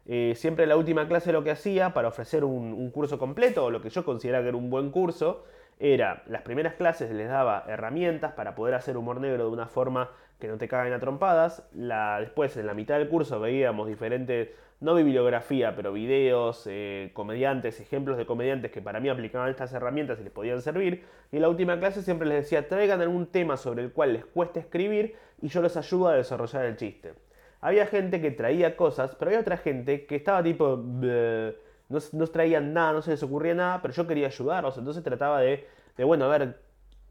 eh, 0.08 0.34
siempre 0.36 0.66
la 0.66 0.76
última 0.76 1.08
clase 1.08 1.32
lo 1.32 1.42
que 1.42 1.50
hacía 1.50 1.92
para 1.92 2.08
ofrecer 2.08 2.44
un, 2.44 2.90
curso 2.90 3.18
completo, 3.18 3.64
o 3.64 3.70
lo 3.70 3.80
que 3.82 3.90
yo 3.90 4.04
consideraba 4.04 4.44
que 4.44 4.48
era 4.50 4.56
un 4.56 4.70
buen 4.70 4.90
curso, 4.90 5.44
era 5.80 6.22
las 6.26 6.42
primeras 6.42 6.74
clases 6.74 7.10
les 7.10 7.28
daba 7.28 7.64
herramientas 7.66 8.32
para 8.32 8.54
poder 8.54 8.74
hacer 8.74 8.96
humor 8.96 9.20
negro 9.20 9.44
de 9.44 9.50
una 9.50 9.66
forma 9.66 10.10
que 10.38 10.48
no 10.48 10.58
te 10.58 10.68
caguen 10.68 10.92
a 10.92 11.00
trompadas. 11.00 11.68
Después, 11.72 12.56
en 12.56 12.66
la 12.66 12.74
mitad 12.74 12.98
del 12.98 13.08
curso, 13.08 13.40
veíamos 13.40 13.88
diferentes, 13.88 14.50
no 14.80 14.94
bibliografía, 14.94 15.74
pero 15.74 15.92
videos, 15.92 16.66
eh, 16.66 17.10
comediantes, 17.14 17.80
ejemplos 17.80 18.18
de 18.18 18.26
comediantes 18.26 18.70
que 18.70 18.82
para 18.82 19.00
mí 19.00 19.08
aplicaban 19.08 19.48
estas 19.48 19.72
herramientas 19.72 20.20
y 20.20 20.24
les 20.24 20.32
podían 20.32 20.60
servir. 20.60 21.04
Y 21.32 21.36
en 21.36 21.42
la 21.42 21.48
última 21.48 21.78
clase 21.78 22.02
siempre 22.02 22.28
les 22.28 22.44
decía, 22.44 22.68
traigan 22.68 23.00
algún 23.00 23.26
tema 23.26 23.56
sobre 23.56 23.82
el 23.82 23.92
cual 23.92 24.12
les 24.12 24.24
cueste 24.24 24.60
escribir 24.60 25.16
y 25.40 25.48
yo 25.48 25.62
les 25.62 25.76
ayudo 25.76 26.08
a 26.08 26.14
desarrollar 26.14 26.66
el 26.66 26.76
chiste. 26.76 27.14
Había 27.60 27.86
gente 27.86 28.20
que 28.20 28.30
traía 28.30 28.76
cosas, 28.76 29.14
pero 29.18 29.30
había 29.30 29.40
otra 29.40 29.56
gente 29.56 30.06
que 30.06 30.16
estaba 30.16 30.42
tipo... 30.42 30.76
no, 30.76 31.98
no 32.12 32.26
traían 32.26 32.72
nada, 32.74 32.92
no 32.92 33.02
se 33.02 33.12
les 33.12 33.22
ocurría 33.22 33.54
nada, 33.54 33.80
pero 33.80 33.94
yo 33.94 34.06
quería 34.06 34.26
ayudarlos. 34.26 34.76
Entonces 34.76 35.02
trataba 35.02 35.40
de, 35.40 35.66
de 35.96 36.04
bueno, 36.04 36.26
a 36.26 36.28
ver, 36.28 36.56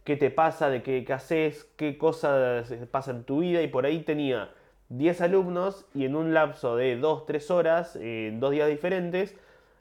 qué 0.05 0.15
te 0.15 0.29
pasa, 0.29 0.69
de 0.69 0.83
qué, 0.83 1.05
haces, 1.11 1.65
qué 1.75 1.97
cosas 1.97 2.71
pasa 2.91 3.11
en 3.11 3.23
tu 3.23 3.39
vida 3.39 3.61
y 3.63 3.67
por 3.67 3.85
ahí 3.85 4.03
tenía 4.03 4.51
10 4.89 5.21
alumnos 5.21 5.85
y 5.93 6.05
en 6.05 6.15
un 6.15 6.33
lapso 6.33 6.75
de 6.75 6.99
2-3 6.99 7.51
horas, 7.51 7.95
en 7.95 8.39
dos 8.39 8.51
días 8.51 8.69
diferentes, 8.69 9.35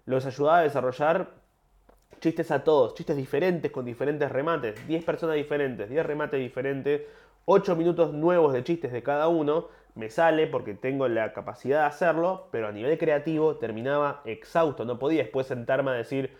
los 0.06 0.26
ayudaba 0.26 0.58
a 0.58 0.62
desarrollar 0.62 1.30
chistes 2.20 2.50
a 2.50 2.64
todos, 2.64 2.94
chistes 2.94 3.16
diferentes 3.16 3.70
con 3.70 3.84
diferentes 3.84 4.30
remates, 4.30 4.86
10 4.86 5.04
personas 5.04 5.36
diferentes, 5.36 5.90
10 5.90 6.06
remates 6.06 6.40
diferentes, 6.40 7.02
8 7.44 7.76
minutos 7.76 8.14
nuevos 8.14 8.54
de 8.54 8.64
chistes 8.64 8.92
de 8.92 9.02
cada 9.02 9.28
uno, 9.28 9.68
me 9.94 10.10
sale 10.10 10.46
porque 10.46 10.74
tengo 10.74 11.06
la 11.06 11.32
capacidad 11.32 11.80
de 11.80 11.86
hacerlo, 11.86 12.48
pero 12.50 12.66
a 12.68 12.72
nivel 12.72 12.96
creativo 12.98 13.56
terminaba 13.56 14.22
exhausto, 14.24 14.84
no 14.84 14.98
podía 14.98 15.22
después 15.22 15.46
sentarme 15.46 15.90
a 15.90 15.94
decir, 15.94 16.30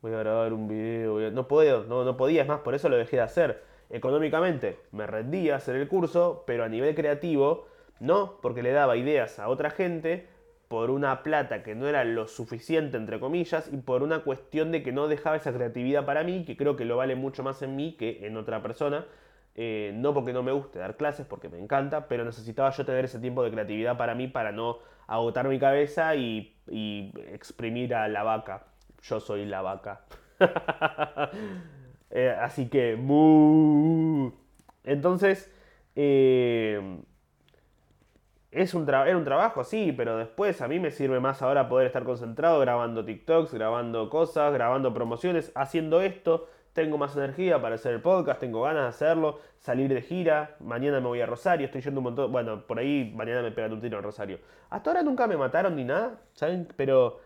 voy 0.00 0.14
a 0.14 0.18
grabar 0.18 0.52
un 0.52 0.66
video, 0.66 1.30
no 1.30 1.46
puedo, 1.46 1.84
no, 1.84 2.04
no 2.04 2.16
podía, 2.16 2.42
es 2.42 2.48
más, 2.48 2.60
por 2.60 2.74
eso 2.74 2.88
lo 2.88 2.96
dejé 2.96 3.16
de 3.16 3.22
hacer. 3.22 3.62
Económicamente 3.90 4.78
me 4.92 5.06
rendía 5.06 5.56
hacer 5.56 5.76
el 5.76 5.88
curso, 5.88 6.42
pero 6.46 6.64
a 6.64 6.68
nivel 6.68 6.94
creativo 6.94 7.66
no, 8.00 8.38
porque 8.42 8.62
le 8.62 8.72
daba 8.72 8.96
ideas 8.96 9.38
a 9.38 9.48
otra 9.48 9.70
gente 9.70 10.26
por 10.68 10.90
una 10.90 11.22
plata 11.22 11.62
que 11.62 11.74
no 11.74 11.86
era 11.86 12.04
lo 12.04 12.26
suficiente, 12.26 12.96
entre 12.96 13.20
comillas, 13.20 13.70
y 13.72 13.76
por 13.76 14.02
una 14.02 14.20
cuestión 14.20 14.72
de 14.72 14.82
que 14.82 14.92
no 14.92 15.08
dejaba 15.08 15.36
esa 15.36 15.52
creatividad 15.52 16.04
para 16.04 16.24
mí, 16.24 16.44
que 16.44 16.56
creo 16.56 16.76
que 16.76 16.84
lo 16.84 16.96
vale 16.96 17.14
mucho 17.14 17.42
más 17.42 17.62
en 17.62 17.76
mí 17.76 17.96
que 17.98 18.26
en 18.26 18.36
otra 18.36 18.62
persona. 18.62 19.06
Eh, 19.56 19.92
no 19.94 20.12
porque 20.12 20.32
no 20.32 20.42
me 20.42 20.50
guste 20.50 20.80
dar 20.80 20.96
clases, 20.96 21.26
porque 21.26 21.48
me 21.48 21.58
encanta, 21.58 22.08
pero 22.08 22.24
necesitaba 22.24 22.70
yo 22.70 22.84
tener 22.84 23.04
ese 23.04 23.20
tiempo 23.20 23.44
de 23.44 23.52
creatividad 23.52 23.96
para 23.96 24.14
mí, 24.16 24.26
para 24.26 24.50
no 24.50 24.78
agotar 25.06 25.48
mi 25.48 25.58
cabeza 25.60 26.16
y, 26.16 26.50
exprimir 27.32 27.94
a 27.94 28.08
la 28.08 28.22
vaca 28.22 28.64
yo 29.04 29.20
soy 29.20 29.46
la 29.46 29.62
vaca. 29.62 30.04
Eh, 32.16 32.30
así 32.30 32.68
que, 32.68 32.92
Entonces, 34.84 35.52
eh, 35.96 37.00
es 38.54 38.72
un 38.74 38.88
era 38.88 39.16
un 39.16 39.24
trabajo, 39.24 39.64
sí, 39.64 39.92
pero 39.92 40.16
después 40.16 40.60
a 40.62 40.68
mí 40.68 40.78
me 40.78 40.90
sirve 40.90 41.18
más 41.18 41.42
ahora 41.42 41.68
poder 41.68 41.88
estar 41.88 42.04
concentrado 42.04 42.60
grabando 42.60 43.04
TikToks, 43.04 43.52
grabando 43.52 44.08
cosas, 44.08 44.52
grabando 44.52 44.94
promociones, 44.94 45.50
haciendo 45.54 46.00
esto. 46.00 46.48
Tengo 46.72 46.98
más 46.98 47.16
energía 47.16 47.60
para 47.60 47.76
hacer 47.76 47.94
el 47.94 48.00
podcast, 48.00 48.40
tengo 48.40 48.62
ganas 48.62 48.82
de 48.82 48.88
hacerlo, 48.88 49.40
salir 49.58 49.92
de 49.92 50.02
gira. 50.02 50.56
Mañana 50.60 51.00
me 51.00 51.06
voy 51.06 51.20
a 51.20 51.26
Rosario, 51.26 51.66
estoy 51.66 51.82
yendo 51.82 52.00
un 52.00 52.04
montón. 52.04 52.32
Bueno, 52.32 52.66
por 52.66 52.78
ahí 52.78 53.12
mañana 53.14 53.42
me 53.42 53.50
pegan 53.50 53.72
un 53.72 53.80
tiro 53.80 53.98
en 53.98 54.04
Rosario. 54.04 54.38
Hasta 54.70 54.90
ahora 54.90 55.02
nunca 55.02 55.26
me 55.26 55.36
mataron 55.36 55.76
ni 55.76 55.84
nada, 55.84 56.20
¿saben? 56.32 56.68
Pero 56.76 57.20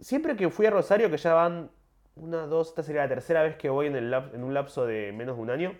siempre 0.00 0.36
que 0.36 0.50
fui 0.50 0.66
a 0.66 0.70
Rosario, 0.70 1.10
que 1.10 1.16
ya 1.16 1.34
van 1.34 1.70
una, 2.16 2.46
dos, 2.46 2.68
esta 2.68 2.82
sería 2.82 3.02
la 3.02 3.08
tercera 3.08 3.42
vez 3.42 3.56
que 3.56 3.68
voy 3.68 3.86
en, 3.86 3.96
el 3.96 4.12
en 4.12 4.44
un 4.44 4.54
lapso 4.54 4.86
de 4.86 5.12
menos 5.12 5.36
de 5.36 5.42
un 5.42 5.50
año, 5.50 5.74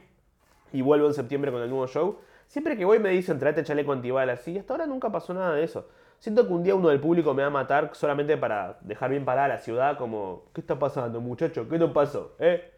y 0.73 0.83
vuelvo 0.83 1.07
en 1.07 1.15
septiembre 1.15 1.53
con 1.53 1.63
el 1.63 1.71
nuevo 1.71 1.87
show, 1.87 2.19
siempre 2.47 2.77
que 2.77 2.85
voy 2.85 2.99
me 2.99 3.11
dicen 3.11 3.39
traete 3.39 3.65
chaleco 3.65 3.93
antibalas, 3.93 4.47
y 4.49 4.59
hasta 4.59 4.75
ahora 4.75 4.87
nunca 4.87 5.11
pasó 5.11 5.35
nada 5.35 5.55
de 5.55 5.65
eso. 5.65 5.89
Siento 6.19 6.47
que 6.47 6.53
un 6.53 6.63
día 6.63 6.75
uno 6.75 6.89
del 6.89 7.01
público 7.01 7.35
me 7.35 7.43
va 7.43 7.49
a 7.49 7.51
matar 7.51 7.91
solamente 7.95 8.37
para 8.37 8.79
dejar 8.83 9.11
bien 9.11 9.25
parada 9.25 9.49
la 9.49 9.59
ciudad, 9.59 9.99
como, 9.99 10.45
¿qué 10.55 10.61
está 10.61 10.79
pasando, 10.79 11.21
muchacho? 11.21 11.69
¿Qué 11.69 11.79
no 11.79 11.93
pasó? 11.93 12.35
¿Eh? 12.39 12.73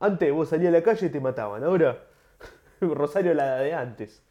Antes 0.00 0.32
vos 0.32 0.48
salías 0.48 0.72
a 0.74 0.78
la 0.78 0.82
calle 0.82 1.06
y 1.06 1.10
te 1.10 1.20
mataban, 1.20 1.64
ahora 1.64 1.98
Rosario 2.80 3.34
la 3.34 3.56
de 3.56 3.74
antes. 3.74 4.22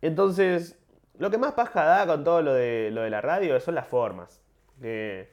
Entonces, 0.00 0.78
lo 1.18 1.30
que 1.30 1.38
más 1.38 1.52
paja 1.52 1.84
da 1.84 2.06
con 2.06 2.24
todo 2.24 2.42
lo 2.42 2.54
de, 2.54 2.90
lo 2.92 3.02
de 3.02 3.10
la 3.10 3.20
radio 3.20 3.58
son 3.60 3.74
las 3.74 3.86
formas. 3.86 4.42
Que 4.80 5.30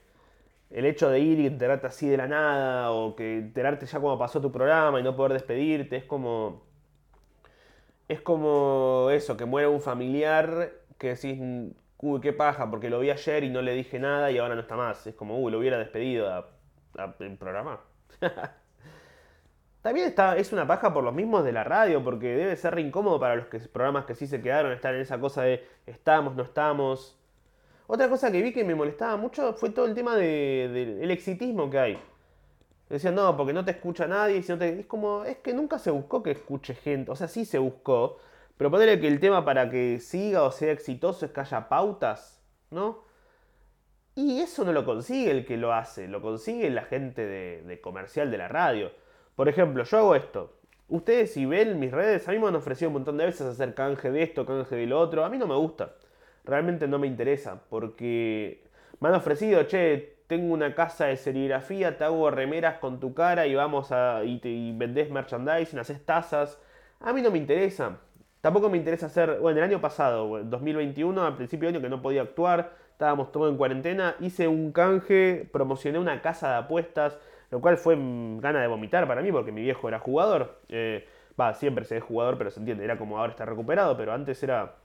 el 0.70 0.86
hecho 0.86 1.10
de 1.10 1.20
ir 1.20 1.40
y 1.40 1.48
enterarte 1.48 1.88
así 1.88 2.08
de 2.08 2.18
la 2.18 2.28
nada, 2.28 2.92
o 2.92 3.16
que 3.16 3.40
enterarte 3.40 3.86
ya 3.86 4.00
cuando 4.00 4.20
pasó 4.20 4.42
tu 4.42 4.52
programa 4.52 5.00
y 5.00 5.04
no 5.04 5.16
poder 5.16 5.34
despedirte, 5.34 5.98
es 5.98 6.06
como. 6.06 6.69
Es 8.10 8.22
como 8.22 9.10
eso, 9.12 9.38
que 9.38 9.46
muere 9.46 9.68
un 9.70 9.82
familiar 9.82 10.74
que 10.98 11.10
decís, 11.16 11.40
uy, 12.00 12.20
qué 12.22 12.34
paja, 12.34 12.70
porque 12.70 12.90
lo 12.90 13.00
vi 13.00 13.12
ayer 13.12 13.44
y 13.46 13.50
no 13.50 13.62
le 13.62 13.74
dije 13.74 14.00
nada 14.00 14.32
y 14.32 14.38
ahora 14.38 14.56
no 14.56 14.62
está 14.62 14.76
más. 14.76 15.08
Es 15.08 15.16
como, 15.16 15.40
uy, 15.40 15.52
lo 15.52 15.60
hubiera 15.60 15.78
despedido 15.78 16.48
en 17.20 17.38
programa. 17.38 17.80
También 19.82 20.08
está, 20.08 20.36
es 20.38 20.52
una 20.52 20.68
paja 20.68 20.94
por 20.94 21.04
los 21.04 21.14
mismos 21.14 21.44
de 21.46 21.54
la 21.54 21.64
radio, 21.64 22.04
porque 22.04 22.36
debe 22.36 22.56
ser 22.58 22.76
re 22.76 22.82
incómodo 22.82 23.20
para 23.20 23.36
los 23.36 23.46
programas 23.70 24.06
que 24.06 24.16
sí 24.16 24.28
se 24.28 24.42
quedaron, 24.42 24.74
estar 24.74 24.94
en 24.94 25.02
esa 25.02 25.20
cosa 25.20 25.44
de 25.44 25.66
estamos, 25.86 26.36
no 26.36 26.44
estamos. 26.44 27.18
Otra 27.88 28.10
cosa 28.10 28.32
que 28.32 28.42
vi 28.42 28.52
que 28.54 28.64
me 28.66 28.76
molestaba 28.76 29.18
mucho 29.18 29.54
fue 29.54 29.70
todo 29.70 29.86
el 29.86 29.96
tema 29.96 30.16
del 30.16 31.10
exitismo 31.12 31.70
que 31.70 31.80
hay. 31.80 32.09
Decían, 32.90 33.16
no, 33.16 33.38
porque 33.38 33.54
no 33.54 33.64
te 33.64 33.72
escucha 33.72 34.08
nadie, 34.08 34.42
si 34.42 34.56
te... 34.58 34.80
es 34.80 34.86
como, 34.88 35.24
es 35.24 35.38
que 35.38 35.54
nunca 35.54 35.78
se 35.80 35.92
buscó 35.92 36.24
que 36.24 36.32
escuche 36.32 36.74
gente, 36.74 37.12
o 37.12 37.16
sea, 37.16 37.28
sí 37.28 37.46
se 37.46 37.60
buscó, 37.60 38.18
pero 38.58 38.72
ponerle 38.72 39.00
que 39.00 39.08
el 39.08 39.20
tema 39.20 39.46
para 39.46 39.70
que 39.70 40.00
siga 40.00 40.44
o 40.44 40.52
sea 40.52 40.72
exitoso 40.72 41.26
es 41.26 41.32
que 41.32 41.40
haya 41.42 41.70
pautas, 41.70 42.44
¿no? 42.72 43.04
Y 44.16 44.42
eso 44.42 44.66
no 44.66 44.74
lo 44.74 44.86
consigue 44.86 45.32
el 45.32 45.46
que 45.46 45.58
lo 45.58 45.74
hace, 45.74 46.08
lo 46.08 46.22
consigue 46.22 46.70
la 46.70 46.84
gente 46.84 47.26
de, 47.26 47.64
de 47.64 47.80
comercial 47.82 48.32
de 48.32 48.38
la 48.38 48.48
radio. 48.48 48.92
Por 49.36 49.48
ejemplo, 49.48 49.84
yo 49.84 49.98
hago 49.98 50.16
esto. 50.16 50.60
Ustedes 50.90 51.34
si 51.34 51.46
ven 51.46 51.80
mis 51.80 51.92
redes, 51.92 52.28
a 52.28 52.32
mí 52.32 52.40
me 52.40 52.48
han 52.48 52.56
ofrecido 52.56 52.90
un 52.90 52.96
montón 52.96 53.18
de 53.18 53.26
veces 53.26 53.48
hacer 53.48 53.76
canje 53.76 54.12
de 54.12 54.24
esto, 54.24 54.46
canje 54.46 54.76
de 54.76 54.88
lo 54.88 55.00
otro. 55.00 55.24
A 55.24 55.30
mí 55.30 55.38
no 55.38 55.48
me 55.48 55.56
gusta 55.56 55.96
realmente 56.50 56.88
no 56.88 57.00
me 57.00 57.08
interesa, 57.08 57.62
porque 57.70 58.64
me 59.00 59.10
han 59.10 59.16
ofrecido, 59.16 59.64
che, 59.64 60.18
tengo 60.30 60.54
una 60.54 60.76
casa 60.76 61.08
de 61.08 61.18
serigrafía, 61.18 61.98
te 61.98 62.04
hago 62.04 62.30
remeras 62.30 62.78
con 62.78 63.00
tu 63.00 63.16
cara 63.16 63.48
y 63.48 63.56
vamos 63.56 63.92
a. 63.92 64.24
y, 64.24 64.38
te, 64.38 64.50
vendés 64.76 65.10
merchandising, 65.10 65.80
haces 65.80 66.06
tazas. 66.06 66.62
A 67.00 67.14
mí 67.14 67.24
no 67.24 67.32
me 67.32 67.40
interesa. 67.40 67.98
Tampoco 68.40 68.70
me 68.70 68.78
interesa 68.78 69.08
hacer. 69.08 69.40
Bueno, 69.40 69.58
el 69.58 69.64
año 69.64 69.82
pasado, 69.82 70.44
2021, 70.44 71.26
al 71.26 71.36
principio 71.36 71.68
de 71.68 71.76
año 71.76 71.82
que 71.82 71.90
no 71.90 72.04
podía 72.04 72.22
actuar, 72.22 72.74
estábamos 72.92 73.32
todos 73.32 73.50
en 73.50 73.58
cuarentena, 73.58 74.18
hice 74.20 74.48
un 74.48 74.72
canje, 74.72 75.50
promocioné 75.52 75.98
una 75.98 76.22
casa 76.22 76.52
de 76.52 76.58
apuestas, 76.58 77.18
lo 77.50 77.60
cual 77.60 77.78
fue 77.78 77.96
gana 77.96 78.62
de 78.62 78.68
vomitar 78.68 79.08
para 79.08 79.24
mí 79.24 79.32
porque 79.32 79.52
mi 79.52 79.64
viejo 79.64 79.88
era 79.88 79.98
jugador. 79.98 80.60
Eh, 80.70 81.08
va, 81.40 81.56
siempre 81.56 81.86
se 81.86 81.98
es 81.98 82.04
jugador, 82.04 82.38
pero 82.38 82.52
se 82.52 82.60
entiende, 82.60 82.84
era 82.84 83.00
como 83.00 83.18
ahora 83.18 83.32
está 83.32 83.46
recuperado, 83.46 83.98
pero 83.98 84.14
antes 84.14 84.44
era 84.44 84.76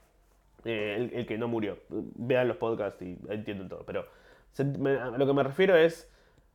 eh, 0.65 1.11
el, 1.13 1.27
que 1.27 1.37
no 1.37 1.49
murió. 1.49 1.77
Vean 1.91 2.49
los 2.49 2.57
podcasts 2.57 3.03
y 3.03 3.19
entienden 3.29 3.69
todo. 3.69 3.85
Pero 3.85 4.07
lo 4.59 5.27
que 5.27 5.33
me 5.33 5.43
refiero 5.43 5.77
es, 5.77 6.11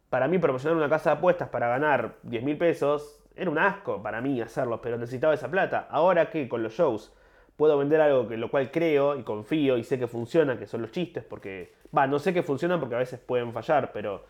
para 0.09 0.27
mí 0.27 0.39
promocionar 0.39 0.77
una 0.77 0.89
casa 0.89 1.11
de 1.11 1.17
apuestas 1.17 1.49
para 1.49 1.67
ganar 1.67 2.15
10 2.23 2.43
mil 2.43 2.57
pesos, 2.57 3.21
era 3.35 3.49
un 3.49 3.57
asco 3.57 4.01
para 4.01 4.21
mí 4.21 4.41
hacerlo, 4.41 4.81
pero 4.81 4.97
necesitaba 4.97 5.33
esa 5.33 5.49
plata. 5.49 5.87
Ahora 5.89 6.29
que 6.29 6.47
con 6.49 6.63
los 6.63 6.73
shows 6.73 7.13
puedo 7.55 7.77
vender 7.77 8.01
algo 8.01 8.27
que 8.27 8.37
lo 8.37 8.49
cual 8.49 8.71
creo 8.71 9.17
y 9.17 9.23
confío 9.23 9.77
y 9.77 9.83
sé 9.83 9.99
que 9.99 10.07
funciona, 10.07 10.57
que 10.57 10.65
son 10.65 10.81
los 10.81 10.91
chistes, 10.91 11.23
porque, 11.23 11.73
va, 11.95 12.07
no 12.07 12.19
sé 12.19 12.33
que 12.33 12.43
funcionan 12.43 12.79
porque 12.79 12.95
a 12.95 12.99
veces 12.99 13.19
pueden 13.19 13.53
fallar, 13.53 13.91
pero, 13.91 14.25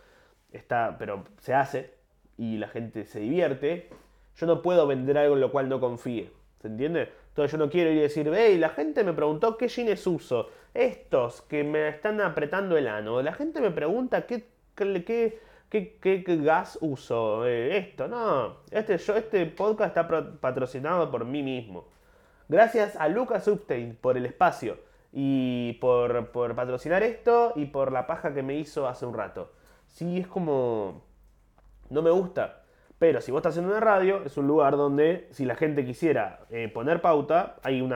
está, 0.52 0.96
pero 0.98 1.24
se 1.40 1.54
hace 1.54 1.94
y 2.38 2.58
la 2.58 2.68
gente 2.68 3.06
se 3.06 3.20
divierte. 3.20 3.90
Yo 4.36 4.48
no 4.48 4.62
puedo 4.62 4.88
vender 4.88 5.18
algo 5.18 5.36
en 5.36 5.42
lo 5.42 5.52
cual 5.52 5.70
no 5.70 5.80
confíe. 5.80 6.32
¿Se 6.62 6.68
entiende? 6.68 7.12
Entonces 7.30 7.52
yo 7.52 7.58
no 7.58 7.70
quiero 7.70 7.92
ir 7.92 8.00
a 8.00 8.02
decir, 8.04 8.32
hey, 8.36 8.58
la 8.58 8.70
gente 8.70 9.04
me 9.04 9.14
preguntó 9.14 9.58
qué 9.58 9.68
jeans 9.68 10.06
uso. 10.08 10.50
Estos 10.74 11.42
que 11.44 11.64
me 11.64 11.88
están 11.90 12.22
apretando 12.22 12.78
el 12.78 12.88
ano. 12.88 13.22
La 13.22 13.34
gente 13.34 13.62
me 13.62 13.72
pregunta 13.72 14.26
qué, 14.26 14.48
qué, 14.76 15.40
¿Qué, 15.70 15.98
qué- 16.02 16.24
gas 16.38 16.78
uso? 16.82 17.46
Eh, 17.46 17.78
esto, 17.78 18.08
no. 18.08 18.58
Este, 18.72 18.98
yo, 18.98 19.16
este 19.16 19.46
podcast 19.46 19.96
está 19.96 20.08
patrocinado 20.40 21.12
por 21.12 21.26
mí 21.26 21.44
mismo. 21.44 21.88
Gracias 22.48 22.96
a 22.96 23.08
Lucas 23.08 23.48
Upstein 23.48 23.96
por 23.96 24.18
el 24.18 24.26
espacio 24.26 24.78
y 25.14 25.74
por, 25.74 26.32
por 26.32 26.56
patrocinar 26.56 27.04
esto 27.04 27.54
y 27.56 27.66
por 27.66 27.92
la 27.92 28.08
paja 28.08 28.34
que 28.34 28.42
me 28.42 28.56
hizo 28.56 28.88
hace 28.88 29.06
un 29.06 29.14
rato. 29.14 29.52
Sí, 29.86 30.18
es 30.20 30.28
como... 30.28 31.04
No 31.92 32.02
me 32.02 32.10
gusta. 32.12 32.64
Pero 33.00 33.22
si 33.22 33.32
vos 33.32 33.40
estás 33.40 33.52
haciendo 33.52 33.72
una 33.72 33.80
radio, 33.80 34.24
es 34.26 34.36
un 34.36 34.46
lugar 34.46 34.76
donde 34.76 35.30
si 35.32 35.46
la 35.46 35.56
gente 35.56 35.86
quisiera 35.86 36.42
eh, 36.50 36.68
poner 36.68 37.02
pauta, 37.02 37.56
hay 37.64 37.82
un 37.82 37.96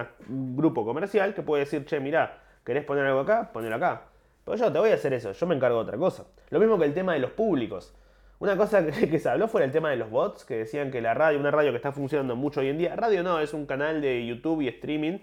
grupo 0.55 0.85
comercial 0.85 1.33
que 1.33 1.41
puede 1.41 1.65
decir, 1.65 1.85
che, 1.85 1.99
mirá, 1.99 2.41
¿querés 2.63 2.85
poner 2.85 3.05
algo 3.05 3.19
acá? 3.19 3.51
Ponelo 3.51 3.75
acá. 3.75 4.03
Pero 4.45 4.57
yo 4.57 4.71
te 4.71 4.79
voy 4.79 4.91
a 4.91 4.95
hacer 4.95 5.13
eso, 5.13 5.33
yo 5.33 5.45
me 5.45 5.55
encargo 5.55 5.77
de 5.77 5.83
otra 5.83 5.97
cosa. 5.97 6.25
Lo 6.49 6.59
mismo 6.59 6.79
que 6.79 6.85
el 6.85 6.93
tema 6.93 7.13
de 7.13 7.19
los 7.19 7.31
públicos. 7.31 7.93
Una 8.39 8.55
cosa 8.55 8.85
que, 8.85 9.09
que 9.09 9.19
se 9.19 9.29
habló 9.29 9.49
fue 9.49 9.65
el 9.65 9.71
tema 9.71 9.89
de 9.89 9.97
los 9.97 10.09
bots, 10.09 10.45
que 10.45 10.55
decían 10.55 10.89
que 10.89 11.01
la 11.01 11.13
radio, 11.13 11.37
una 11.37 11.51
radio 11.51 11.71
que 11.71 11.77
está 11.77 11.91
funcionando 11.91 12.37
mucho 12.37 12.61
hoy 12.61 12.69
en 12.69 12.77
día, 12.77 12.95
radio 12.95 13.23
no, 13.23 13.41
es 13.41 13.53
un 13.53 13.65
canal 13.65 14.01
de 14.01 14.25
YouTube 14.25 14.61
y 14.61 14.69
streaming, 14.69 15.19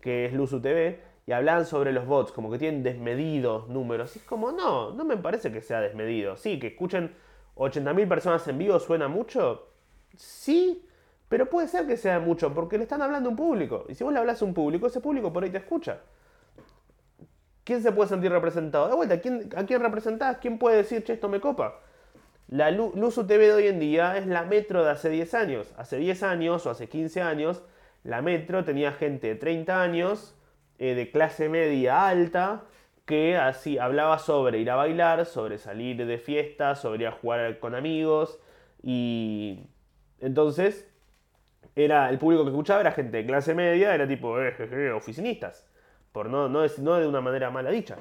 que 0.00 0.24
es 0.24 0.32
Luzu 0.32 0.60
TV, 0.60 1.00
y 1.26 1.32
hablan 1.32 1.66
sobre 1.66 1.92
los 1.92 2.04
bots, 2.04 2.32
como 2.32 2.50
que 2.50 2.58
tienen 2.58 2.82
desmedidos 2.82 3.68
números. 3.68 4.16
Y 4.16 4.18
es 4.18 4.24
como, 4.24 4.50
no, 4.50 4.92
no 4.92 5.04
me 5.04 5.16
parece 5.16 5.52
que 5.52 5.60
sea 5.60 5.80
desmedido. 5.80 6.36
Sí, 6.36 6.58
que 6.58 6.68
escuchen 6.68 7.14
80.000 7.60 8.08
personas 8.08 8.46
en 8.48 8.58
vivo 8.58 8.78
suena 8.80 9.06
mucho. 9.08 9.68
Sí, 10.16 10.86
pero 11.28 11.48
puede 11.48 11.68
ser 11.68 11.86
que 11.86 11.96
sea 11.96 12.18
mucho, 12.18 12.52
porque 12.54 12.76
le 12.78 12.84
están 12.84 13.02
hablando 13.02 13.28
a 13.28 13.30
un 13.30 13.36
público. 13.36 13.84
Y 13.88 13.94
si 13.94 14.02
vos 14.02 14.12
le 14.12 14.18
hablas 14.18 14.40
a 14.42 14.44
un 14.44 14.54
público, 14.54 14.86
ese 14.86 15.00
público 15.00 15.32
por 15.32 15.44
ahí 15.44 15.50
te 15.50 15.58
escucha. 15.58 16.00
¿Quién 17.64 17.82
se 17.82 17.92
puede 17.92 18.08
sentir 18.08 18.32
representado? 18.32 18.88
De 18.88 18.94
vuelta, 18.94 19.20
¿quién, 19.20 19.48
¿a 19.56 19.64
quién 19.64 19.80
representás? 19.80 20.38
¿Quién 20.38 20.58
puede 20.58 20.78
decir, 20.78 21.04
che, 21.04 21.12
esto 21.12 21.28
me 21.28 21.40
copa? 21.40 21.78
La 22.48 22.70
Lu- 22.70 22.92
Luzu 22.96 23.26
TV 23.26 23.46
de 23.46 23.52
hoy 23.52 23.66
en 23.68 23.78
día 23.78 24.16
es 24.16 24.26
la 24.26 24.42
Metro 24.44 24.82
de 24.82 24.90
hace 24.90 25.08
10 25.10 25.34
años. 25.34 25.72
Hace 25.76 25.98
10 25.98 26.22
años 26.24 26.66
o 26.66 26.70
hace 26.70 26.88
15 26.88 27.22
años, 27.22 27.62
la 28.02 28.22
Metro 28.22 28.64
tenía 28.64 28.90
gente 28.92 29.28
de 29.28 29.34
30 29.36 29.82
años, 29.82 30.34
eh, 30.78 30.94
de 30.94 31.10
clase 31.12 31.48
media 31.48 32.08
alta, 32.08 32.62
que 33.10 33.36
así 33.36 33.76
hablaba 33.78 34.18
sobre 34.20 34.58
ir 34.60 34.70
a 34.70 34.76
bailar, 34.76 35.26
sobre 35.26 35.58
salir 35.58 36.06
de 36.06 36.18
fiesta, 36.18 36.76
sobre 36.76 37.02
ir 37.02 37.08
a 37.08 37.12
jugar 37.12 37.58
con 37.58 37.74
amigos. 37.74 38.38
Y 38.82 39.64
entonces, 40.20 40.88
era 41.74 42.08
el 42.10 42.18
público 42.18 42.44
que 42.44 42.50
escuchaba 42.50 42.80
era 42.80 42.92
gente 42.92 43.18
de 43.18 43.26
clase 43.26 43.54
media, 43.54 43.94
era 43.94 44.06
tipo 44.06 44.40
eh, 44.40 44.92
oficinistas, 44.92 45.66
por 46.12 46.28
no, 46.30 46.48
no, 46.48 46.62
no 46.78 46.94
de 46.96 47.06
una 47.08 47.20
manera 47.20 47.50
mala 47.50 47.70
dicha. 47.70 47.96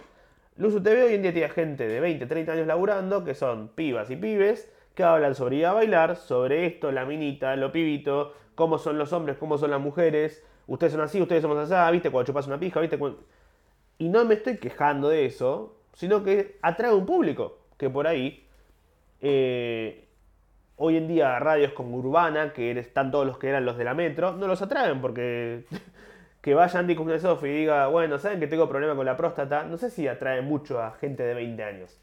Luzu 0.58 0.82
TV 0.84 1.04
hoy 1.04 1.16
en 1.16 1.24
día 1.24 1.34
tiene 1.34 1.50
gente 1.50 1.88
de 1.88 2.00
20, 2.00 2.26
30 2.28 2.52
años 2.52 2.68
laburando, 2.68 3.24
que 3.24 3.34
son 3.34 3.70
pibas 3.70 4.12
y 4.12 4.16
pibes, 4.16 4.72
que 4.94 5.04
hablan 5.04 5.34
sobre 5.36 5.56
ir 5.58 5.66
a 5.66 5.74
bailar, 5.74 6.18
sobre 6.18 6.66
esto, 6.68 6.92
la 6.92 7.06
minita, 7.06 7.56
lo 7.56 7.72
pibito, 7.72 8.34
cómo 8.56 8.78
son 8.78 8.98
los 9.00 9.12
hombres, 9.14 9.38
cómo 9.38 9.58
son 9.58 9.72
las 9.72 9.82
mujeres, 9.82 10.44
ustedes 10.68 10.94
son 10.94 11.02
así, 11.02 11.22
ustedes 11.22 11.42
somos 11.42 11.58
así, 11.72 11.92
viste, 11.94 12.12
cuando 12.12 12.28
chupas 12.28 12.46
una 12.48 12.60
pija, 12.60 12.80
viste, 12.80 12.98
cuando- 13.00 13.24
y 14.00 14.10
no 14.10 14.26
me 14.26 14.36
estoy 14.36 14.58
quejando 14.58 15.10
de 15.10 15.26
eso, 15.26 15.76
sino 15.94 16.24
que 16.24 16.58
atrae 16.62 16.94
un 16.94 17.06
público 17.06 17.60
que 17.78 17.90
por 17.90 18.08
ahí, 18.08 18.48
eh, 19.22 20.08
hoy 20.78 20.98
en 20.98 21.08
día 21.08 21.38
radios 21.38 21.74
como 21.74 21.98
Urbana, 21.98 22.54
que 22.54 22.72
están 22.72 23.12
todos 23.12 23.28
los 23.28 23.38
que 23.38 23.50
eran 23.50 23.66
los 23.66 23.78
de 23.78 23.84
la 23.84 23.94
metro, 23.94 24.34
no 24.34 24.48
los 24.48 24.62
atraen 24.62 25.02
porque 25.02 25.66
que 26.42 26.54
vaya 26.54 26.80
Andy 26.80 26.96
Kuznetsov 26.96 27.46
y 27.46 27.50
diga, 27.50 27.88
bueno, 27.88 28.18
¿saben 28.18 28.40
que 28.40 28.48
tengo 28.48 28.70
problema 28.70 28.96
con 28.96 29.06
la 29.06 29.18
próstata? 29.18 29.64
No 29.64 29.78
sé 29.78 29.90
si 29.90 30.08
atrae 30.08 30.42
mucho 30.42 30.82
a 30.82 30.92
gente 30.94 31.24
de 31.24 31.34
20 31.34 31.64
años, 31.64 32.00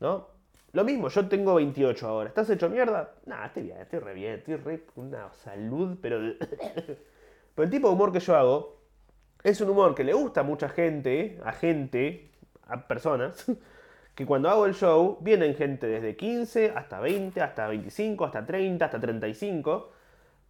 ¿no? 0.00 0.28
Lo 0.72 0.84
mismo, 0.84 1.08
yo 1.08 1.28
tengo 1.28 1.54
28 1.54 2.08
ahora. 2.08 2.28
¿Estás 2.28 2.48
hecho 2.50 2.68
mierda? 2.68 3.14
Nah, 3.26 3.46
estoy 3.46 3.64
bien, 3.64 3.78
estoy 3.78 3.98
re 4.00 4.14
bien, 4.14 4.34
estoy 4.34 4.56
re 4.56 4.82
una 4.96 5.30
salud, 5.32 5.98
pero... 6.00 6.18
pero 7.54 7.64
el 7.64 7.70
tipo 7.70 7.88
de 7.88 7.94
humor 7.94 8.12
que 8.12 8.20
yo 8.20 8.36
hago 8.36 8.77
es 9.42 9.60
un 9.60 9.70
humor 9.70 9.94
que 9.94 10.04
le 10.04 10.12
gusta 10.12 10.40
a 10.40 10.44
mucha 10.44 10.68
gente, 10.68 11.38
a 11.44 11.52
gente, 11.52 12.30
a 12.66 12.86
personas, 12.86 13.46
que 14.14 14.26
cuando 14.26 14.48
hago 14.48 14.66
el 14.66 14.74
show 14.74 15.18
vienen 15.20 15.54
gente 15.54 15.86
desde 15.86 16.16
15 16.16 16.72
hasta 16.74 17.00
20, 17.00 17.40
hasta 17.40 17.68
25, 17.68 18.24
hasta 18.24 18.44
30, 18.44 18.84
hasta 18.84 19.00
35, 19.00 19.92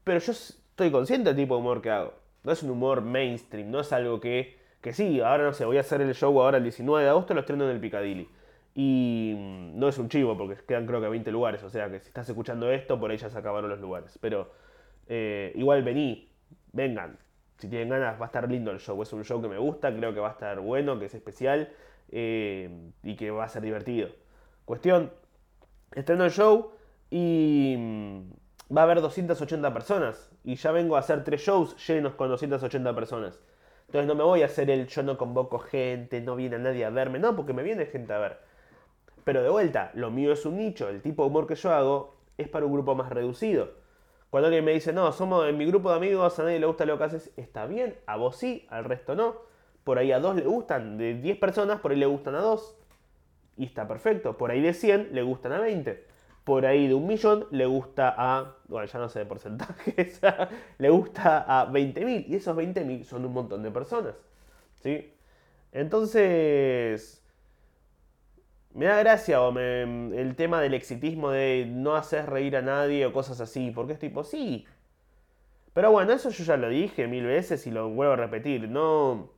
pero 0.05 0.21
yo 0.21 0.33
estoy 0.33 0.91
consciente 0.91 1.31
del 1.31 1.37
tipo 1.37 1.55
de 1.55 1.61
humor 1.61 1.83
que 1.83 1.91
hago. 1.91 2.15
No 2.45 2.53
es 2.53 2.63
un 2.63 2.71
humor 2.71 3.03
mainstream, 3.03 3.71
no 3.71 3.81
es 3.81 3.93
algo 3.93 4.21
que, 4.21 4.57
que 4.81 4.93
sí, 4.93 5.21
ahora 5.21 5.45
no 5.45 5.53
sé, 5.53 5.65
voy 5.65 5.77
a 5.77 5.81
hacer 5.81 6.01
el 6.01 6.15
show 6.15 6.41
ahora 6.41 6.57
el 6.59 6.63
19 6.63 7.05
de 7.05 7.11
agosto, 7.11 7.35
lo 7.35 7.41
estreno 7.41 7.65
en 7.65 7.71
el 7.71 7.81
Piccadilly. 7.81 8.29
Y 8.75 9.35
mm, 9.37 9.79
no 9.79 9.89
es 9.89 9.99
un 9.99 10.09
chivo, 10.09 10.37
porque 10.39 10.57
quedan 10.67 10.87
creo 10.87 11.01
que 11.01 11.09
20 11.09 11.31
lugares, 11.31 11.63
o 11.63 11.69
sea 11.69 11.91
que 11.91 12.01
si 12.01 12.09
estás 12.09 12.29
escuchando 12.29 12.71
esto, 12.71 12.99
por 12.99 13.11
ahí 13.11 13.17
ya 13.17 13.29
se 13.29 13.37
acabaron 13.37 13.69
los 13.69 13.81
lugares. 13.81 14.17
Pero 14.21 14.51
eh, 15.09 15.53
igual 15.57 15.83
vení, 15.83 16.31
vengan, 16.73 17.19
si 17.59 17.69
tienen 17.69 17.89
ganas, 17.89 18.21
va 18.21 18.25
a 18.25 18.27
estar 18.27 18.49
lindo 18.49 18.71
el 18.71 18.79
show. 18.79 19.01
Es 19.03 19.13
un 19.13 19.25
show 19.25 19.43
que 19.43 19.49
me 19.49 19.59
gusta, 19.59 19.95
creo 19.95 20.15
que 20.15 20.21
va 20.21 20.29
a 20.29 20.33
estar 20.33 20.61
bueno, 20.61 20.99
que 20.99 21.07
es 21.07 21.15
especial 21.15 21.73
eh, 22.11 22.91
y 23.03 23.17
que 23.17 23.31
va 23.31 23.45
a 23.45 23.49
ser 23.49 23.63
divertido. 23.63 24.09
Cuestión, 24.65 25.13
estreno 25.93 26.25
el 26.25 26.31
show 26.31 26.73
y 27.11 27.75
mm, 27.77 28.77
va 28.77 28.83
a 28.83 28.85
haber 28.85 29.01
280 29.01 29.73
personas. 29.75 30.31
Y 30.45 30.55
ya 30.55 30.71
vengo 30.71 30.97
a 30.97 31.01
hacer 31.01 31.25
tres 31.25 31.41
shows 31.41 31.77
llenos 31.87 32.15
con 32.15 32.29
280 32.29 32.95
personas. 32.95 33.41
Entonces 33.87 34.07
no 34.07 34.15
me 34.15 34.23
voy 34.23 34.43
a 34.43 34.47
hacer 34.47 34.71
el 34.71 34.87
yo 34.87 35.03
no 35.03 35.17
convoco 35.19 35.59
gente, 35.59 36.21
no 36.21 36.37
viene 36.37 36.59
nadie 36.59 36.85
a 36.85 36.91
verme. 36.91 37.19
No, 37.19 37.35
porque 37.35 37.53
me 37.53 37.63
viene 37.63 37.87
gente 37.87 38.13
a 38.13 38.19
ver. 38.19 38.39
Pero 39.25 39.43
de 39.43 39.49
vuelta, 39.49 39.91
lo 39.95 40.11
mío 40.11 40.33
es 40.33 40.47
un 40.47 40.59
nicho. 40.59 40.89
El 40.89 41.03
tipo 41.03 41.23
de 41.25 41.31
humor 41.31 41.47
que 41.47 41.55
yo 41.57 41.73
hago 41.73 42.17
es 42.37 42.49
para 42.49 42.67
un 42.67 42.73
grupo 42.73 42.95
más 42.95 43.11
reducido. 43.11 43.71
Cuando 44.31 44.49
alguien 44.49 44.65
me 44.65 44.73
dice, 44.73 44.93
no, 44.93 45.11
somos 45.13 45.49
en 45.49 45.57
mi 45.57 45.65
grupo 45.65 45.91
de 45.91 45.97
amigos, 45.97 46.39
a 46.39 46.43
nadie 46.43 46.61
le 46.61 46.67
gusta 46.67 46.85
lo 46.85 46.99
que 46.99 47.05
haces, 47.05 47.31
está 47.37 47.67
bien, 47.67 47.97
a 48.07 48.17
vos 48.17 48.37
sí, 48.37 48.67
al 48.69 48.85
resto 48.85 49.15
no. 49.15 49.37
Por 49.85 49.99
ahí 49.99 50.13
a 50.13 50.21
dos 50.21 50.37
le 50.37 50.43
gustan, 50.43 50.99
de 50.99 51.15
10 51.15 51.39
personas, 51.39 51.81
por 51.81 51.93
ahí 51.93 51.99
le 51.99 52.07
gustan 52.07 52.35
a 52.35 52.41
dos. 52.41 52.77
Y 53.57 53.65
está 53.65 53.89
perfecto. 53.89 54.37
Por 54.37 54.51
ahí 54.51 54.61
de 54.61 54.73
100 54.73 55.11
le 55.13 55.23
gustan 55.23 55.53
a 55.53 55.61
20. 55.61 56.05
Por 56.45 56.65
ahí 56.65 56.87
de 56.87 56.95
un 56.95 57.07
millón 57.07 57.47
le 57.51 57.67
gusta 57.67 58.15
a, 58.17 58.57
bueno, 58.69 58.87
ya 58.87 58.99
no 58.99 59.09
sé 59.09 59.19
de 59.21 59.27
porcentajes, 59.27 60.21
le 60.79 60.91
gusta 60.91 61.45
a 61.49 61.71
20.000. 61.71 62.27
Y 62.29 62.37
esos 62.37 62.57
20.000 62.57 63.05
son 63.05 63.25
un 63.25 63.33
montón 63.33 63.63
de 63.63 63.71
personas. 63.71 64.15
¿Sí? 64.79 65.13
Entonces, 65.73 67.23
me 68.79 68.87
da 68.87 68.99
gracia 68.99 69.43
o 69.43 69.53
me- 69.53 69.83
el 70.21 70.37
tema 70.37 70.61
del 70.61 70.75
exitismo 70.75 71.31
de 71.31 71.67
no 71.69 71.97
hacer 71.97 72.31
reír 72.31 72.57
a 72.57 72.63
nadie 72.63 73.07
o 73.07 73.13
cosas 73.13 73.41
así, 73.41 73.71
porque 73.73 73.93
es 73.95 73.99
tipo, 73.99 74.25
sí. 74.25 74.67
Pero 75.73 75.91
bueno, 75.93 76.13
eso 76.13 76.31
yo 76.31 76.45
ya 76.45 76.57
lo 76.57 76.69
dije 76.69 77.07
mil 77.07 77.25
veces 77.27 77.67
y 77.67 77.71
lo 77.71 77.89
vuelvo 77.89 78.13
a 78.15 78.17
repetir. 78.17 78.69
No. 78.69 79.31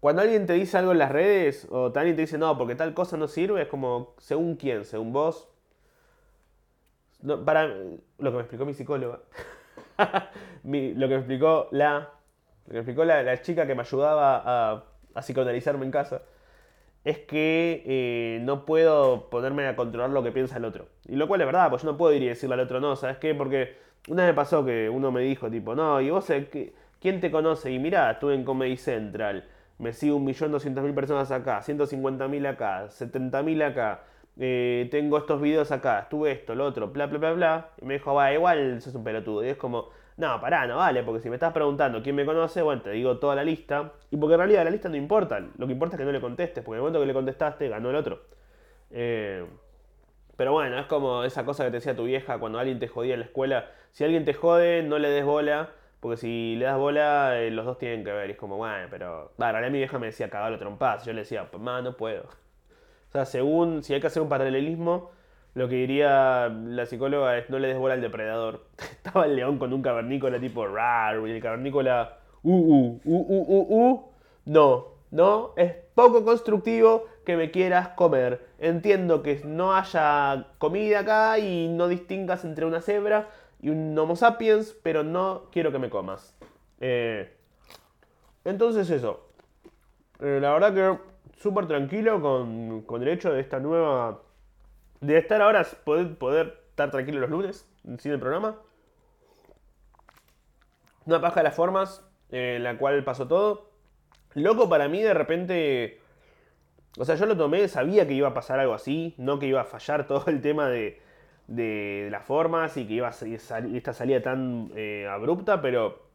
Cuando 0.00 0.22
alguien 0.22 0.46
te 0.46 0.52
dice 0.54 0.78
algo 0.78 0.92
en 0.92 0.98
las 0.98 1.10
redes 1.12 1.66
o 1.70 1.86
alguien 1.94 2.16
te 2.16 2.22
dice 2.22 2.38
no, 2.38 2.56
porque 2.56 2.74
tal 2.76 2.94
cosa 2.94 3.16
no 3.16 3.26
sirve, 3.28 3.62
es 3.62 3.68
como, 3.68 4.14
según 4.18 4.56
quién, 4.56 4.84
según 4.84 5.12
vos. 5.12 5.48
Para 7.44 7.66
lo 7.66 8.30
que 8.30 8.36
me 8.36 8.40
explicó 8.40 8.64
mi 8.64 8.74
psicóloga, 8.74 9.20
Mi- 10.62 10.94
lo 10.94 11.08
que 11.08 11.14
me 11.14 11.20
explicó 11.20 11.68
la, 11.72 12.10
lo 12.66 12.68
que 12.68 12.72
me 12.74 12.78
explicó 12.80 13.04
la, 13.04 13.22
la 13.24 13.42
chica 13.42 13.66
que 13.66 13.74
me 13.74 13.82
ayudaba 13.82 14.36
a, 14.44 14.84
a 15.14 15.20
psicoanalizarme 15.20 15.84
en 15.84 15.90
casa 15.90 16.22
es 17.08 17.20
que 17.20 17.82
eh, 17.86 18.40
no 18.42 18.66
puedo 18.66 19.30
ponerme 19.30 19.66
a 19.66 19.76
controlar 19.76 20.10
lo 20.10 20.22
que 20.22 20.30
piensa 20.30 20.58
el 20.58 20.66
otro. 20.66 20.88
Y 21.06 21.16
lo 21.16 21.26
cual 21.26 21.40
es 21.40 21.46
verdad, 21.46 21.70
pues 21.70 21.82
yo 21.82 21.90
no 21.90 21.96
puedo 21.96 22.12
ir 22.12 22.22
y 22.22 22.28
decirle 22.28 22.54
al 22.54 22.60
otro, 22.60 22.80
no, 22.80 22.96
¿sabes 22.96 23.16
qué? 23.16 23.34
Porque 23.34 23.76
una 24.08 24.24
vez 24.24 24.32
me 24.32 24.36
pasó 24.36 24.62
que 24.62 24.90
uno 24.90 25.10
me 25.10 25.22
dijo, 25.22 25.50
tipo, 25.50 25.74
no, 25.74 26.02
¿y 26.02 26.10
vos 26.10 26.28
eh, 26.28 26.74
quién 27.00 27.20
te 27.20 27.30
conoce? 27.30 27.70
Y 27.72 27.78
mirá, 27.78 28.10
estuve 28.10 28.34
en 28.34 28.44
Comedy 28.44 28.76
Central, 28.76 29.48
me 29.78 29.94
sigo 29.94 30.18
1.200.000 30.18 30.94
personas 30.94 31.30
acá, 31.30 31.62
150.000 31.62 32.46
acá, 32.46 32.88
70.000 32.88 33.62
acá, 33.62 34.02
eh, 34.38 34.86
tengo 34.90 35.16
estos 35.16 35.40
videos 35.40 35.72
acá, 35.72 36.00
estuve 36.00 36.30
esto, 36.32 36.54
lo 36.54 36.66
otro, 36.66 36.88
bla, 36.88 37.06
bla, 37.06 37.18
bla, 37.18 37.32
bla. 37.32 37.70
Y 37.80 37.86
me 37.86 37.94
dijo, 37.94 38.12
va, 38.12 38.34
igual 38.34 38.82
sos 38.82 38.94
un 38.94 39.02
pelotudo. 39.02 39.44
Y 39.44 39.48
es 39.48 39.56
como, 39.56 39.88
no, 40.18 40.40
pará, 40.40 40.66
no 40.66 40.78
vale, 40.78 41.04
porque 41.04 41.20
si 41.22 41.30
me 41.30 41.36
estás 41.36 41.52
preguntando 41.52 42.02
quién 42.02 42.16
me 42.16 42.26
conoce, 42.26 42.60
bueno, 42.60 42.82
te 42.82 42.90
digo 42.90 43.18
toda 43.18 43.36
la 43.36 43.44
lista. 43.44 43.92
Y 44.10 44.16
porque 44.16 44.34
en 44.34 44.40
realidad 44.40 44.64
la 44.64 44.70
lista 44.70 44.88
no 44.88 44.96
importa, 44.96 45.38
lo 45.56 45.66
que 45.66 45.72
importa 45.72 45.94
es 45.94 46.00
que 46.00 46.04
no 46.04 46.12
le 46.12 46.20
contestes, 46.20 46.64
porque 46.64 46.76
en 46.76 46.78
el 46.78 46.82
momento 46.82 47.00
que 47.00 47.06
le 47.06 47.14
contestaste, 47.14 47.68
ganó 47.68 47.90
el 47.90 47.96
otro. 47.96 48.22
Eh, 48.90 49.46
pero 50.36 50.52
bueno, 50.52 50.78
es 50.78 50.86
como 50.86 51.22
esa 51.24 51.44
cosa 51.44 51.64
que 51.64 51.70
te 51.70 51.76
decía 51.76 51.94
tu 51.96 52.04
vieja 52.04 52.38
cuando 52.38 52.58
alguien 52.58 52.80
te 52.80 52.88
jodía 52.88 53.14
en 53.14 53.20
la 53.20 53.26
escuela. 53.26 53.70
Si 53.92 54.04
alguien 54.04 54.24
te 54.24 54.34
jode, 54.34 54.82
no 54.82 54.98
le 54.98 55.08
des 55.08 55.24
bola, 55.24 55.70
porque 56.00 56.16
si 56.16 56.56
le 56.56 56.64
das 56.64 56.78
bola, 56.78 57.40
eh, 57.40 57.50
los 57.52 57.64
dos 57.64 57.78
tienen 57.78 58.04
que 58.04 58.12
ver. 58.12 58.28
Y 58.28 58.32
es 58.32 58.38
como, 58.38 58.56
bueno, 58.56 58.88
pero. 58.90 59.32
Va, 59.40 59.48
en 59.48 59.52
realidad 59.52 59.72
mi 59.72 59.78
vieja 59.78 59.98
me 59.98 60.06
decía 60.06 60.30
cagalo 60.30 60.58
trompadas. 60.58 61.04
Yo 61.06 61.12
le 61.12 61.20
decía, 61.20 61.48
mamá, 61.52 61.82
no 61.82 61.96
puedo. 61.96 62.24
O 63.08 63.10
sea, 63.10 63.24
según, 63.24 63.82
si 63.82 63.94
hay 63.94 64.00
que 64.02 64.08
hacer 64.08 64.22
un 64.22 64.28
paralelismo, 64.28 65.12
lo 65.54 65.68
que 65.68 65.76
diría 65.76 66.48
la 66.48 66.86
psicóloga 66.86 67.36
es 67.38 67.50
no 67.50 67.58
le 67.58 67.68
des 67.68 67.78
bola 67.78 67.94
al 67.94 68.00
depredador. 68.00 68.66
Estaba 68.78 69.26
el 69.26 69.36
león 69.36 69.58
con 69.58 69.72
un 69.72 69.82
cavernícola 69.82 70.38
tipo 70.38 70.66
rar, 70.66 71.16
y 71.26 71.30
el 71.30 71.42
cavernícola, 71.42 72.18
uh, 72.42 72.52
uh, 72.52 73.00
uh, 73.04 73.26
uh, 73.28 73.44
uh, 73.48 73.92
uh. 73.92 74.12
No, 74.46 74.86
no, 75.10 75.52
es 75.56 75.74
poco 75.94 76.24
constructivo 76.24 77.06
que 77.24 77.36
me 77.36 77.50
quieras 77.50 77.88
comer. 77.88 78.46
Entiendo 78.58 79.22
que 79.22 79.42
no 79.44 79.74
haya 79.74 80.46
comida 80.58 81.00
acá 81.00 81.38
y 81.38 81.68
no 81.68 81.88
distingas 81.88 82.44
entre 82.44 82.64
una 82.64 82.80
cebra 82.80 83.28
y 83.60 83.70
un 83.70 83.98
Homo 83.98 84.16
sapiens, 84.16 84.76
pero 84.82 85.02
no 85.02 85.44
quiero 85.52 85.72
que 85.72 85.78
me 85.78 85.90
comas. 85.90 86.36
Eh, 86.80 87.30
entonces 88.44 88.88
eso. 88.90 89.28
Eh, 90.20 90.38
la 90.40 90.52
verdad 90.52 90.74
que 90.74 91.38
súper 91.38 91.66
tranquilo 91.66 92.20
con, 92.20 92.82
con, 92.82 93.02
el 93.02 93.08
hecho 93.08 93.32
de 93.32 93.40
esta 93.40 93.60
nueva... 93.60 94.22
De 95.00 95.16
estar 95.16 95.40
ahora, 95.40 95.66
poder, 95.84 96.60
estar 96.70 96.90
tranquilo 96.90 97.20
los 97.20 97.30
lunes, 97.30 97.68
sin 97.98 98.12
el 98.12 98.18
programa. 98.18 98.56
Una 101.06 101.20
paja 101.20 101.40
de 101.40 101.44
las 101.44 101.54
formas 101.54 102.04
eh, 102.30 102.54
en 102.56 102.64
la 102.64 102.76
cual 102.78 103.04
pasó 103.04 103.28
todo. 103.28 103.70
Loco 104.34 104.68
para 104.68 104.88
mí 104.88 105.02
de 105.02 105.14
repente... 105.14 106.00
O 106.96 107.04
sea, 107.04 107.14
yo 107.14 107.26
lo 107.26 107.36
tomé, 107.36 107.68
sabía 107.68 108.08
que 108.08 108.14
iba 108.14 108.28
a 108.28 108.34
pasar 108.34 108.58
algo 108.58 108.74
así, 108.74 109.14
no 109.18 109.38
que 109.38 109.46
iba 109.46 109.60
a 109.60 109.64
fallar 109.64 110.06
todo 110.06 110.24
el 110.26 110.40
tema 110.40 110.68
de, 110.68 111.00
de, 111.46 112.08
las 112.10 112.24
formas 112.24 112.76
y 112.76 112.86
que 112.86 112.94
iba 112.94 113.08
a 113.08 113.12
salir 113.12 113.76
esta 113.76 113.92
salida 113.92 114.20
tan 114.20 114.72
eh, 114.74 115.06
abrupta, 115.08 115.62
pero, 115.62 116.08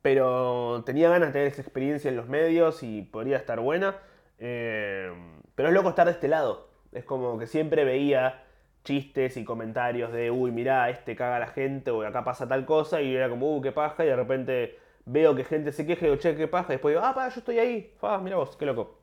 pero 0.00 0.84
tenía 0.86 1.08
ganas 1.08 1.30
de 1.30 1.32
tener 1.32 1.48
esta 1.48 1.62
experiencia 1.62 2.08
en 2.08 2.16
los 2.16 2.28
medios 2.28 2.84
y 2.84 3.02
podría 3.02 3.36
estar 3.36 3.58
buena. 3.58 3.96
Eh, 4.38 5.12
pero 5.54 5.68
es 5.68 5.74
loco 5.74 5.88
estar 5.88 6.06
de 6.06 6.12
este 6.12 6.28
lado. 6.28 6.73
Es 6.94 7.04
como 7.04 7.38
que 7.38 7.46
siempre 7.46 7.84
veía 7.84 8.42
chistes 8.84 9.36
y 9.36 9.44
comentarios 9.44 10.12
de, 10.12 10.30
uy, 10.30 10.50
mirá, 10.52 10.90
este 10.90 11.16
caga 11.16 11.36
a 11.36 11.40
la 11.40 11.48
gente, 11.48 11.90
o 11.90 12.02
acá 12.02 12.24
pasa 12.24 12.46
tal 12.48 12.64
cosa, 12.66 13.02
y 13.02 13.14
era 13.14 13.28
como, 13.28 13.56
uy, 13.56 13.62
qué 13.62 13.72
paja, 13.72 14.04
y 14.04 14.08
de 14.08 14.16
repente 14.16 14.78
veo 15.06 15.34
que 15.34 15.44
gente 15.44 15.72
se 15.72 15.86
queja 15.86 16.06
y 16.06 16.10
digo, 16.10 16.20
che, 16.20 16.36
qué 16.36 16.48
paja, 16.48 16.72
y 16.72 16.76
después 16.76 16.94
digo, 16.94 17.04
ah, 17.04 17.14
pa, 17.14 17.28
yo 17.28 17.38
estoy 17.40 17.58
ahí, 17.58 17.94
fa, 17.98 18.18
mira 18.18 18.36
vos, 18.36 18.56
qué 18.56 18.66
loco. 18.66 18.98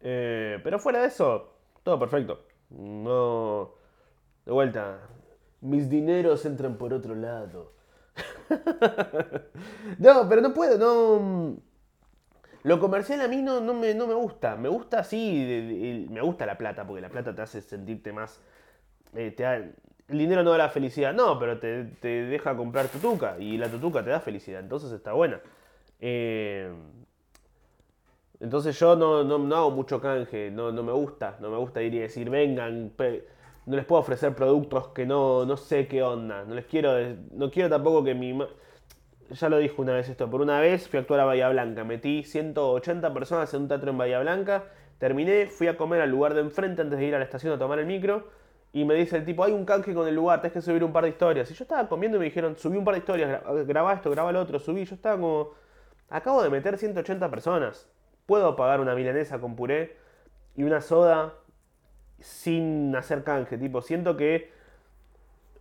Eh, 0.00 0.60
pero 0.64 0.78
fuera 0.78 1.00
de 1.00 1.08
eso, 1.08 1.54
todo 1.82 1.98
perfecto. 1.98 2.44
No. 2.70 3.74
De 4.44 4.52
vuelta, 4.52 5.00
mis 5.60 5.88
dineros 5.88 6.44
entran 6.44 6.76
por 6.76 6.92
otro 6.92 7.14
lado. 7.14 7.72
no, 9.98 10.28
pero 10.28 10.40
no 10.40 10.52
puedo, 10.52 10.78
no. 10.78 11.56
Lo 12.64 12.78
comercial 12.78 13.20
a 13.20 13.28
mí 13.28 13.42
no, 13.42 13.60
no, 13.60 13.74
me, 13.74 13.94
no 13.94 14.06
me 14.06 14.14
gusta. 14.14 14.56
Me 14.56 14.68
gusta 14.68 15.00
así, 15.00 16.06
me 16.10 16.20
gusta 16.20 16.46
la 16.46 16.56
plata, 16.56 16.86
porque 16.86 17.00
la 17.00 17.08
plata 17.08 17.34
te 17.34 17.42
hace 17.42 17.60
sentirte 17.60 18.12
más. 18.12 18.40
Eh, 19.14 19.34
el 20.08 20.18
dinero 20.18 20.42
no 20.42 20.50
da 20.50 20.58
la 20.58 20.68
felicidad, 20.68 21.12
no, 21.12 21.38
pero 21.38 21.58
te, 21.58 21.84
deja 22.02 22.56
comprar 22.56 22.88
tutuca 22.88 23.36
y 23.38 23.56
la 23.56 23.68
tutuca 23.68 24.04
te 24.04 24.10
da 24.10 24.20
felicidad, 24.20 24.60
entonces 24.60 24.92
está 24.92 25.12
buena. 25.12 25.40
Eh, 26.00 26.72
entonces 28.40 28.78
yo 28.78 28.96
no, 28.96 29.24
no, 29.24 29.56
hago 29.56 29.70
mucho 29.70 30.00
canje, 30.00 30.50
no, 30.50 30.72
no 30.72 30.82
me 30.82 30.92
gusta, 30.92 31.36
no 31.40 31.50
me 31.50 31.56
gusta 31.56 31.82
ir 31.82 31.94
y 31.94 32.00
decir, 32.00 32.28
vengan, 32.28 32.92
no 33.66 33.76
les 33.76 33.84
puedo 33.84 34.00
ofrecer 34.00 34.34
productos 34.34 34.88
que 34.88 35.06
no, 35.06 35.44
no 35.46 35.56
sé 35.56 35.86
qué 35.86 36.02
onda. 36.02 36.44
No 36.44 36.54
les 36.54 36.66
quiero, 36.66 36.92
no 37.32 37.50
quiero 37.50 37.68
tampoco 37.68 38.02
que 38.04 38.14
mi... 38.14 38.36
Ya 39.32 39.48
lo 39.48 39.58
dije 39.58 39.74
una 39.78 39.94
vez 39.94 40.08
esto, 40.08 40.28
por 40.28 40.42
una 40.42 40.60
vez 40.60 40.88
fui 40.88 40.98
a 40.98 41.00
actuar 41.00 41.20
a 41.20 41.24
Bahía 41.24 41.48
Blanca, 41.48 41.84
metí 41.84 42.22
180 42.22 43.14
personas 43.14 43.52
en 43.54 43.62
un 43.62 43.68
teatro 43.68 43.90
en 43.90 43.98
Bahía 43.98 44.20
Blanca, 44.20 44.64
terminé, 44.98 45.46
fui 45.46 45.68
a 45.68 45.76
comer 45.76 46.02
al 46.02 46.10
lugar 46.10 46.34
de 46.34 46.40
enfrente 46.40 46.82
antes 46.82 46.98
de 46.98 47.04
ir 47.06 47.14
a 47.14 47.18
la 47.18 47.24
estación 47.24 47.52
a 47.54 47.58
tomar 47.58 47.78
el 47.78 47.86
micro, 47.86 48.28
y 48.74 48.84
me 48.84 48.94
dice 48.94 49.16
el 49.16 49.24
tipo, 49.24 49.44
hay 49.44 49.52
un 49.52 49.64
canje 49.64 49.94
con 49.94 50.08
el 50.08 50.14
lugar, 50.14 50.40
tenés 50.40 50.54
que 50.54 50.60
subir 50.62 50.82
un 50.82 50.92
par 50.92 51.04
de 51.04 51.10
historias. 51.10 51.50
Y 51.50 51.54
yo 51.54 51.64
estaba 51.64 51.86
comiendo 51.88 52.16
y 52.16 52.20
me 52.20 52.24
dijeron, 52.24 52.56
subí 52.56 52.78
un 52.78 52.84
par 52.84 52.94
de 52.94 53.00
historias, 53.00 53.42
graba 53.66 53.92
esto, 53.92 54.10
graba 54.10 54.32
lo 54.32 54.40
otro, 54.40 54.58
subí. 54.58 54.84
Yo 54.86 54.94
estaba 54.94 55.20
como, 55.20 55.50
acabo 56.08 56.42
de 56.42 56.48
meter 56.48 56.78
180 56.78 57.30
personas, 57.30 57.86
puedo 58.24 58.56
pagar 58.56 58.80
una 58.80 58.94
milanesa 58.94 59.40
con 59.40 59.56
puré 59.56 59.96
y 60.56 60.62
una 60.62 60.80
soda 60.80 61.34
sin 62.18 62.96
hacer 62.96 63.24
canje. 63.24 63.58
Tipo, 63.58 63.82
siento 63.82 64.16
que 64.16 64.50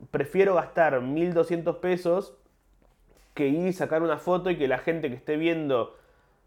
prefiero 0.09 0.55
gastar 0.55 1.01
1200 1.01 1.77
pesos 1.77 2.37
que 3.33 3.47
ir 3.47 3.67
y 3.67 3.73
sacar 3.73 4.01
una 4.03 4.17
foto 4.17 4.49
y 4.49 4.57
que 4.57 4.67
la 4.67 4.77
gente 4.77 5.09
que 5.09 5.15
esté 5.15 5.37
viendo 5.37 5.97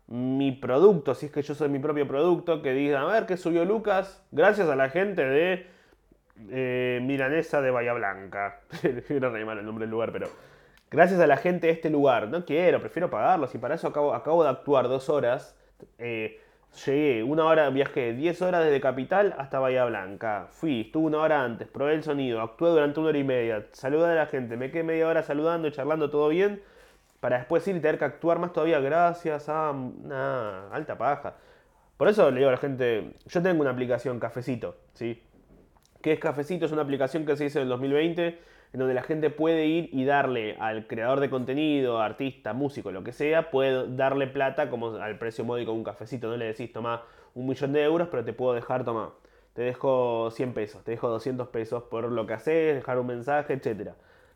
mi 0.06 0.52
producto, 0.52 1.14
si 1.14 1.26
es 1.26 1.32
que 1.32 1.42
yo 1.42 1.54
soy 1.54 1.68
mi 1.68 1.78
propio 1.78 2.06
producto, 2.06 2.62
que 2.62 2.72
diga, 2.72 3.00
a 3.02 3.06
ver 3.06 3.26
qué 3.26 3.36
subió 3.36 3.64
Lucas, 3.64 4.24
gracias 4.32 4.68
a 4.68 4.76
la 4.76 4.90
gente 4.90 5.24
de 5.24 5.66
eh, 6.50 7.00
Milanesa 7.02 7.60
de 7.60 7.70
Bahía 7.70 7.94
Blanca. 7.94 8.60
no 9.08 9.30
mal 9.30 9.58
el 9.58 9.64
nombre 9.64 9.84
del 9.84 9.90
lugar, 9.90 10.12
pero 10.12 10.28
gracias 10.90 11.20
a 11.20 11.26
la 11.26 11.36
gente 11.36 11.68
de 11.68 11.72
este 11.72 11.90
lugar. 11.90 12.28
No 12.28 12.44
quiero, 12.44 12.80
prefiero 12.80 13.08
pagarlos 13.10 13.54
y 13.54 13.58
para 13.58 13.76
eso 13.76 13.88
acabo, 13.88 14.14
acabo 14.14 14.42
de 14.42 14.50
actuar 14.50 14.88
dos 14.88 15.08
horas. 15.08 15.58
Eh, 15.98 16.40
Llegué 16.86 17.22
una 17.22 17.44
hora, 17.44 17.70
viajé 17.70 18.14
10 18.14 18.42
horas 18.42 18.64
desde 18.64 18.80
Capital 18.80 19.34
hasta 19.38 19.60
Bahía 19.60 19.84
Blanca. 19.84 20.48
Fui, 20.50 20.80
estuve 20.80 21.06
una 21.06 21.18
hora 21.18 21.44
antes, 21.44 21.68
probé 21.68 21.94
el 21.94 22.02
sonido, 22.02 22.40
actué 22.40 22.70
durante 22.70 22.98
una 22.98 23.10
hora 23.10 23.18
y 23.18 23.24
media, 23.24 23.66
saludé 23.72 24.10
a 24.10 24.14
la 24.16 24.26
gente, 24.26 24.56
me 24.56 24.72
quedé 24.72 24.82
media 24.82 25.06
hora 25.06 25.22
saludando 25.22 25.68
y 25.68 25.72
charlando 25.72 26.10
todo 26.10 26.28
bien, 26.28 26.62
para 27.24 27.38
después 27.38 27.66
ir 27.68 27.76
y 27.76 27.80
tener 27.80 27.98
que 27.98 28.04
actuar 28.04 28.38
más 28.38 28.52
todavía 28.52 28.80
gracias 28.80 29.48
a 29.48 29.70
una 29.70 30.68
alta 30.68 30.98
paja. 30.98 31.32
Por 31.96 32.06
eso 32.08 32.30
le 32.30 32.36
digo 32.36 32.50
a 32.50 32.52
la 32.52 32.58
gente, 32.58 33.14
yo 33.24 33.42
tengo 33.42 33.62
una 33.62 33.70
aplicación, 33.70 34.20
Cafecito, 34.20 34.76
¿sí? 34.92 35.22
¿Qué 36.02 36.12
es 36.12 36.20
Cafecito? 36.20 36.66
Es 36.66 36.72
una 36.72 36.82
aplicación 36.82 37.24
que 37.24 37.34
se 37.34 37.46
hizo 37.46 37.60
en 37.60 37.62
el 37.62 37.70
2020 37.70 38.38
en 38.74 38.78
donde 38.78 38.92
la 38.92 39.02
gente 39.02 39.30
puede 39.30 39.64
ir 39.64 39.88
y 39.90 40.04
darle 40.04 40.58
al 40.60 40.86
creador 40.86 41.20
de 41.20 41.30
contenido, 41.30 41.98
artista, 41.98 42.52
músico, 42.52 42.92
lo 42.92 43.02
que 43.02 43.12
sea, 43.12 43.50
puede 43.50 43.96
darle 43.96 44.26
plata 44.26 44.68
como 44.68 44.96
al 44.96 45.16
precio 45.16 45.46
módico 45.46 45.72
de 45.72 45.78
un 45.78 45.84
cafecito. 45.84 46.28
No 46.28 46.36
le 46.36 46.44
decís, 46.44 46.74
toma 46.74 47.04
un 47.34 47.46
millón 47.46 47.72
de 47.72 47.84
euros, 47.84 48.08
pero 48.10 48.22
te 48.22 48.34
puedo 48.34 48.52
dejar, 48.52 48.84
toma, 48.84 49.14
te 49.54 49.62
dejo 49.62 50.30
100 50.30 50.52
pesos, 50.52 50.84
te 50.84 50.90
dejo 50.90 51.08
200 51.08 51.48
pesos 51.48 51.84
por 51.84 52.04
lo 52.04 52.26
que 52.26 52.34
haces, 52.34 52.74
dejar 52.74 52.98
un 52.98 53.06
mensaje, 53.06 53.54
etc. 53.54 53.92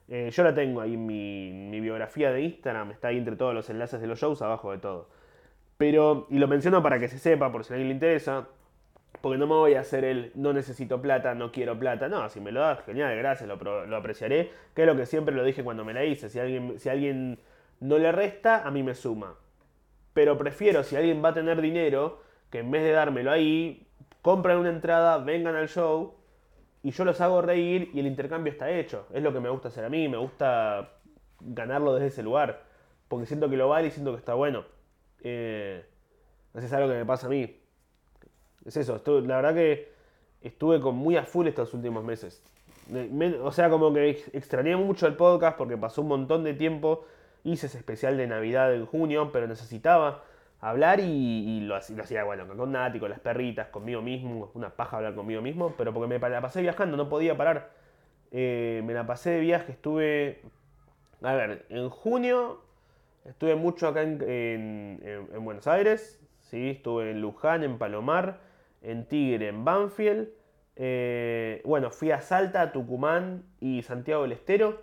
Eh, 0.08 0.30
yo 0.32 0.42
la 0.42 0.54
tengo 0.54 0.80
ahí 0.80 0.94
en 0.94 1.04
mi, 1.06 1.50
mi, 1.52 1.80
biografía 1.80 2.32
de 2.32 2.42
Instagram, 2.42 2.92
está 2.92 3.08
ahí 3.08 3.18
entre 3.18 3.36
todos 3.36 3.54
los 3.54 3.68
enlaces 3.68 4.00
de 4.00 4.06
los 4.06 4.18
shows, 4.18 4.40
abajo 4.40 4.72
de 4.72 4.78
todo. 4.78 5.08
Pero, 5.76 6.26
y 6.30 6.38
lo 6.38 6.48
menciono 6.48 6.82
para 6.82 6.98
que 6.98 7.08
se 7.08 7.18
sepa, 7.18 7.52
por 7.52 7.64
si 7.64 7.72
a 7.72 7.76
alguien 7.76 7.88
le 7.88 7.94
interesa, 7.94 8.48
porque 9.20 9.38
no 9.38 9.46
me 9.46 9.54
voy 9.54 9.74
a 9.74 9.80
hacer 9.80 10.04
el 10.04 10.32
no 10.34 10.52
necesito 10.52 11.00
plata, 11.02 11.34
no 11.34 11.52
quiero 11.52 11.78
plata. 11.78 12.08
No, 12.08 12.28
si 12.28 12.40
me 12.40 12.52
lo 12.52 12.60
das, 12.60 12.80
genial, 12.84 13.16
gracias, 13.16 13.48
lo, 13.48 13.86
lo, 13.86 13.96
apreciaré. 13.96 14.50
Que 14.74 14.82
es 14.82 14.86
lo 14.86 14.96
que 14.96 15.06
siempre 15.06 15.34
lo 15.34 15.44
dije 15.44 15.64
cuando 15.64 15.84
me 15.84 15.92
la 15.92 16.04
hice. 16.04 16.28
Si 16.28 16.38
alguien, 16.38 16.78
si 16.78 16.88
alguien 16.88 17.38
no 17.80 17.98
le 17.98 18.12
resta, 18.12 18.66
a 18.66 18.70
mí 18.70 18.82
me 18.82 18.94
suma. 18.94 19.34
Pero 20.14 20.38
prefiero, 20.38 20.82
si 20.84 20.96
alguien 20.96 21.22
va 21.24 21.30
a 21.30 21.34
tener 21.34 21.60
dinero, 21.60 22.22
que 22.50 22.60
en 22.60 22.70
vez 22.70 22.82
de 22.82 22.92
dármelo 22.92 23.30
ahí, 23.30 23.86
compran 24.22 24.58
una 24.58 24.70
entrada, 24.70 25.18
vengan 25.18 25.54
al 25.54 25.68
show 25.68 26.17
y 26.82 26.90
yo 26.92 27.04
los 27.04 27.20
hago 27.20 27.42
reír 27.42 27.90
y 27.92 28.00
el 28.00 28.06
intercambio 28.06 28.52
está 28.52 28.70
hecho. 28.70 29.06
Es 29.12 29.22
lo 29.22 29.32
que 29.32 29.40
me 29.40 29.48
gusta 29.48 29.68
hacer 29.68 29.84
a 29.84 29.88
mí, 29.88 30.08
me 30.08 30.16
gusta 30.16 30.92
ganarlo 31.40 31.94
desde 31.94 32.08
ese 32.08 32.22
lugar. 32.22 32.62
Porque 33.08 33.26
siento 33.26 33.48
que 33.48 33.56
lo 33.56 33.68
vale 33.68 33.88
y 33.88 33.90
siento 33.90 34.12
que 34.12 34.18
está 34.18 34.34
bueno. 34.34 34.64
Eh, 35.22 35.84
es 36.54 36.72
algo 36.72 36.88
que 36.88 36.94
me 36.94 37.06
pasa 37.06 37.26
a 37.26 37.30
mí. 37.30 37.60
Es 38.64 38.76
eso, 38.76 39.00
la 39.06 39.36
verdad 39.36 39.54
que 39.54 39.92
estuve 40.42 40.80
con 40.80 40.94
muy 40.94 41.16
a 41.16 41.24
full 41.24 41.46
estos 41.46 41.72
últimos 41.74 42.04
meses. 42.04 42.42
o 43.42 43.52
sea, 43.52 43.70
como 43.70 43.92
que 43.92 44.10
extrañé 44.32 44.76
mucho 44.76 45.06
el 45.06 45.16
podcast 45.16 45.56
porque 45.56 45.76
pasó 45.76 46.02
un 46.02 46.08
montón 46.08 46.44
de 46.44 46.54
tiempo. 46.54 47.04
Hice 47.44 47.66
ese 47.66 47.78
especial 47.78 48.16
de 48.16 48.26
Navidad 48.26 48.74
en 48.74 48.84
junio, 48.86 49.30
pero 49.32 49.46
necesitaba 49.46 50.24
hablar 50.60 51.00
y, 51.00 51.60
lo, 51.60 51.76
hacía, 51.76 52.24
bueno, 52.24 52.46
con 52.48 52.72
Nati, 52.72 52.98
con 52.98 53.10
las 53.10 53.20
perritas, 53.20 53.68
conmigo 53.68 54.02
mismo, 54.02 54.50
una 54.54 54.70
paja 54.70 54.96
hablar 54.96 55.14
conmigo 55.14 55.40
mismo, 55.40 55.74
pero 55.76 55.92
porque 55.92 56.08
me 56.08 56.28
la 56.28 56.40
pasé 56.40 56.62
viajando, 56.62 56.96
no 56.96 57.08
podía 57.08 57.36
parar. 57.36 57.70
Eh, 58.30 58.82
me 58.84 58.92
la 58.92 59.06
pasé 59.06 59.30
de 59.30 59.40
viaje, 59.40 59.72
estuve, 59.72 60.42
a 61.22 61.34
ver, 61.34 61.64
en 61.70 61.88
junio 61.88 62.62
estuve 63.24 63.54
mucho 63.54 63.88
acá 63.88 64.02
en, 64.02 65.00
Buenos 65.40 65.66
Aires, 65.66 66.20
¿sí? 66.40 66.70
estuve 66.70 67.12
en 67.12 67.20
Luján, 67.20 67.62
en 67.62 67.78
Palomar, 67.78 68.40
en 68.82 69.06
Tigre, 69.06 69.48
en 69.48 69.64
Banfield. 69.64 70.28
Eh, 70.76 71.60
bueno, 71.64 71.90
fui 71.90 72.10
a 72.10 72.20
Salta, 72.20 72.72
Tucumán 72.72 73.44
y 73.60 73.82
Santiago 73.82 74.22
del 74.22 74.32
Estero. 74.32 74.80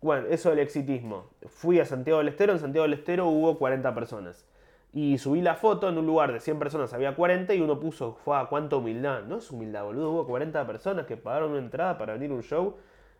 Bueno, 0.00 0.26
eso 0.28 0.50
del 0.50 0.60
exitismo. 0.60 1.30
Fui 1.46 1.80
a 1.80 1.84
Santiago 1.84 2.18
del 2.18 2.28
Estero, 2.28 2.52
en 2.52 2.60
Santiago 2.60 2.84
del 2.84 2.94
Estero 2.94 3.26
hubo 3.26 3.58
40 3.58 3.94
personas. 3.94 4.47
Y 4.92 5.18
subí 5.18 5.42
la 5.42 5.54
foto 5.54 5.88
en 5.88 5.98
un 5.98 6.06
lugar 6.06 6.32
de 6.32 6.40
100 6.40 6.58
personas, 6.58 6.94
había 6.94 7.14
40 7.14 7.52
y 7.54 7.60
uno 7.60 7.78
puso, 7.78 8.14
fue 8.24 8.36
cuánta 8.48 8.76
humildad. 8.76 9.22
No 9.24 9.36
es 9.36 9.50
humildad, 9.50 9.84
boludo. 9.84 10.10
Hubo 10.12 10.26
40 10.26 10.66
personas 10.66 11.06
que 11.06 11.16
pagaron 11.16 11.50
una 11.50 11.60
entrada 11.60 11.98
para 11.98 12.14
venir 12.14 12.30
a 12.30 12.34
un 12.34 12.42
show 12.42 12.76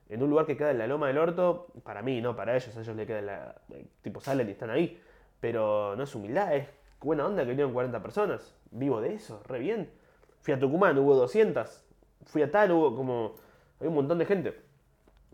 en 0.08 0.22
un 0.22 0.30
lugar 0.30 0.46
que 0.46 0.56
queda 0.56 0.70
en 0.70 0.78
la 0.78 0.86
loma 0.86 1.08
del 1.08 1.18
orto. 1.18 1.66
Para 1.84 2.02
mí, 2.02 2.20
no, 2.20 2.34
para 2.34 2.56
ellos, 2.56 2.74
a 2.76 2.80
ellos 2.80 2.96
le 2.96 3.06
queda 3.06 3.20
la. 3.20 3.54
Tipo, 4.02 4.20
salen 4.20 4.48
y 4.48 4.52
están 4.52 4.70
ahí. 4.70 5.00
Pero 5.40 5.94
no 5.96 6.02
es 6.02 6.14
humildad, 6.14 6.54
es 6.56 6.68
buena 7.00 7.26
onda 7.26 7.42
que 7.42 7.50
vinieron 7.50 7.72
40 7.72 8.02
personas. 8.02 8.54
Vivo 8.70 9.00
de 9.00 9.14
eso, 9.14 9.42
re 9.46 9.58
bien. 9.58 9.90
Fui 10.40 10.54
a 10.54 10.58
Tucumán, 10.58 10.96
hubo 10.98 11.14
200. 11.14 11.84
Fui 12.24 12.42
a 12.42 12.50
tal, 12.50 12.72
hubo 12.72 12.96
como... 12.96 13.34
Hay 13.80 13.86
un 13.86 13.94
montón 13.94 14.18
de 14.18 14.24
gente. 14.24 14.58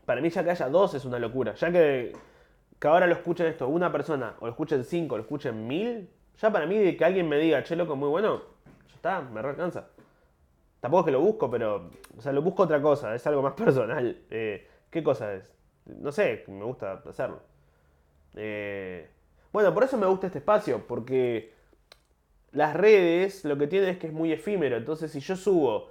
Para 0.05 0.20
mí 0.20 0.28
ya 0.28 0.45
que 0.45 0.51
haya 0.51 0.68
dos 0.68 0.95
es 0.95 1.05
una 1.05 1.18
locura. 1.18 1.55
Ya 1.55 1.72
que, 1.72 2.12
que 2.78 2.89
ahora 2.89 3.07
lo 3.07 3.14
escuchen 3.14 3.47
esto 3.47 3.68
una 3.68 3.91
persona, 3.91 4.35
o 4.41 4.47
lo 4.47 4.51
escuchen 4.51 4.85
cinco, 4.85 5.14
o 5.14 5.18
lo 5.18 5.22
escuchen 5.22 5.66
mil, 5.66 6.11
Ya 6.41 6.53
para 6.53 6.66
mí, 6.66 6.78
de 6.78 6.97
que 6.97 7.05
alguien 7.05 7.28
me 7.28 7.39
diga, 7.39 7.62
che, 7.62 7.76
loco, 7.76 7.97
muy 7.97 8.09
bueno, 8.09 8.43
ya 8.89 8.95
está, 8.95 9.20
me 9.20 9.41
alcanza. 9.41 9.89
Tampoco 10.80 11.01
es 11.01 11.07
que 11.07 11.12
lo 11.12 11.20
busco, 11.20 11.51
pero, 11.51 11.91
o 12.16 12.20
sea, 12.20 12.32
lo 12.32 12.43
busco 12.43 12.64
otra 12.64 12.82
cosa, 12.82 13.14
es 13.14 13.26
algo 13.26 13.43
más 13.43 13.53
personal. 13.57 14.24
Eh, 14.30 14.68
¿Qué 14.91 15.03
cosa 15.03 15.35
es? 15.35 15.51
No 15.87 16.12
sé, 16.12 16.45
me 16.49 16.64
gusta 16.64 17.03
hacerlo. 17.09 17.41
Eh, 18.37 19.09
bueno, 19.53 19.72
por 19.72 19.85
eso 19.85 19.97
me 19.97 20.07
gusta 20.07 20.26
este 20.26 20.41
espacio, 20.41 20.87
porque 20.87 21.55
las 22.53 22.74
redes 22.74 23.45
lo 23.45 23.57
que 23.59 23.66
tienen 23.66 23.91
es 23.91 23.99
que 23.99 24.09
es 24.09 24.12
muy 24.12 24.32
efímero. 24.32 24.76
Entonces, 24.76 25.11
si 25.12 25.20
yo 25.20 25.37
subo 25.37 25.91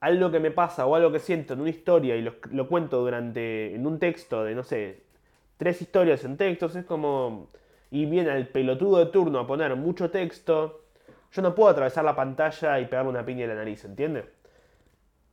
algo 0.00 0.30
que 0.30 0.40
me 0.40 0.50
pasa 0.50 0.86
o 0.86 0.94
algo 0.94 1.10
que 1.10 1.18
siento 1.18 1.54
en 1.54 1.60
una 1.60 1.70
historia 1.70 2.16
y 2.16 2.22
lo, 2.22 2.68
cuento 2.68 3.00
durante, 3.00 3.74
en 3.74 3.86
un 3.86 3.98
texto 3.98 4.44
de, 4.44 4.54
no 4.54 4.62
sé, 4.62 5.02
tres 5.56 5.82
historias 5.82 6.24
en 6.24 6.36
textos, 6.36 6.76
es 6.76 6.84
como... 6.84 7.50
Y 7.90 8.06
viene 8.06 8.36
el 8.36 8.48
pelotudo 8.48 8.98
de 8.98 9.06
turno 9.06 9.38
a 9.38 9.46
poner 9.46 9.74
mucho 9.76 10.10
texto, 10.10 10.82
yo 11.32 11.42
no 11.42 11.54
puedo 11.54 11.70
atravesar 11.70 12.04
la 12.04 12.16
pantalla 12.16 12.80
y 12.80 12.86
pegarle 12.86 13.10
una 13.10 13.24
piña 13.24 13.44
en 13.44 13.50
la 13.50 13.56
nariz, 13.56 13.84
¿entiendes? 13.84 14.24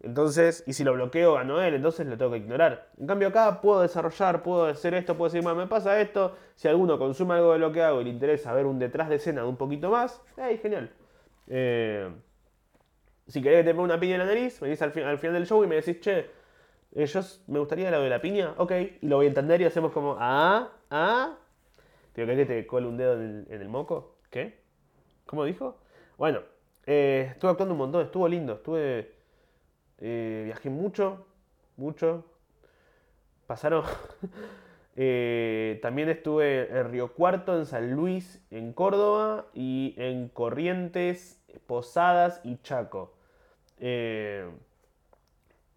Entonces, 0.01 0.63
y 0.67 0.73
si 0.73 0.83
lo 0.83 0.93
bloqueo 0.93 1.37
a 1.37 1.43
Noel, 1.43 1.73
entonces 1.73 2.05
lo 2.05 2.17
tengo 2.17 2.31
que 2.31 2.37
ignorar. 2.37 2.89
En 2.99 3.07
cambio 3.07 3.29
acá 3.29 3.59
puedo 3.59 3.81
desarrollar, 3.81 4.43
puedo 4.43 4.65
hacer 4.65 4.93
esto, 4.93 5.17
puedo 5.17 5.31
decir, 5.31 5.47
me 5.47 5.67
pasa 5.67 5.99
esto. 5.99 6.35
Si 6.55 6.67
alguno 6.67 6.99
consume 6.99 7.35
algo 7.35 7.53
de 7.53 7.59
lo 7.59 7.71
que 7.71 7.81
hago 7.81 8.01
y 8.01 8.03
le 8.03 8.09
interesa 8.11 8.53
ver 8.53 8.65
un 8.65 8.77
detrás 8.77 9.09
de 9.09 9.15
escena 9.15 9.41
de 9.41 9.47
un 9.47 9.57
poquito 9.57 9.89
más, 9.89 10.21
¡ay, 10.37 10.59
genial! 10.59 10.91
Eh, 11.47 12.09
si 13.27 13.41
querés 13.41 13.59
que 13.59 13.71
te 13.71 13.73
ponga 13.73 13.85
una 13.85 13.99
piña 13.99 14.13
en 14.13 14.19
la 14.19 14.25
nariz, 14.25 14.61
me 14.61 14.67
dices 14.67 14.83
al, 14.83 14.91
final 14.91 15.33
del 15.33 15.47
show 15.47 15.63
y 15.63 15.67
me 15.67 15.75
decís, 15.75 15.99
che, 16.01 16.29
eh, 16.93 17.07
me 17.47 17.57
gustaría 17.57 17.89
lo 17.89 18.01
de 18.01 18.09
la 18.09 18.21
piña, 18.21 18.53
ok, 18.57 18.71
y 19.01 19.07
lo 19.07 19.15
voy 19.15 19.25
a 19.25 19.29
entender 19.29 19.61
y 19.61 19.65
hacemos 19.65 19.91
como, 19.91 20.17
ah, 20.19 20.69
ah. 20.91 21.35
¿Te 22.15 22.25
que 22.25 22.45
te 22.45 22.65
cole 22.65 22.87
un 22.87 22.95
dedo 22.95 23.21
en 23.21 23.45
el, 23.49 23.67
moco? 23.67 24.15
¿Qué? 24.29 24.61
¿Cómo 25.25 25.43
dijo? 25.43 25.75
Bueno, 26.17 26.39
eh, 26.85 27.27
estuve 27.31 27.51
actuando 27.51 27.73
un 27.73 27.79
montón, 27.79 28.05
estuvo 28.05 28.25
lindo, 28.29 28.53
estuve 28.53 29.11
eh, 29.97 30.43
viajé 30.45 30.69
mucho, 30.69 31.27
mucho. 31.77 32.25
Pasaron. 33.47 33.83
Eh, 34.97 35.79
también 35.81 36.07
estuve 36.07 36.69
en 36.71 36.89
Río 36.89 37.11
Cuarto, 37.11 37.57
en 37.57 37.65
San 37.65 37.91
Luis, 37.91 38.41
en 38.49 38.71
Córdoba 38.71 39.47
y 39.53 39.93
en 39.97 40.29
Corrientes, 40.29 41.43
Posadas 41.67 42.39
y 42.45 42.55
Chaco. 42.61 43.13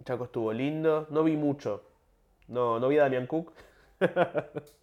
Chaco 0.05 0.25
estuvo 0.25 0.53
lindo. 0.53 1.09
No 1.11 1.25
vi 1.25 1.37
mucho. 1.37 1.83
No, 2.47 2.79
no 2.79 2.87
vi 2.87 2.99
a 2.99 3.03
Damián 3.03 3.27
Cook. 3.27 3.53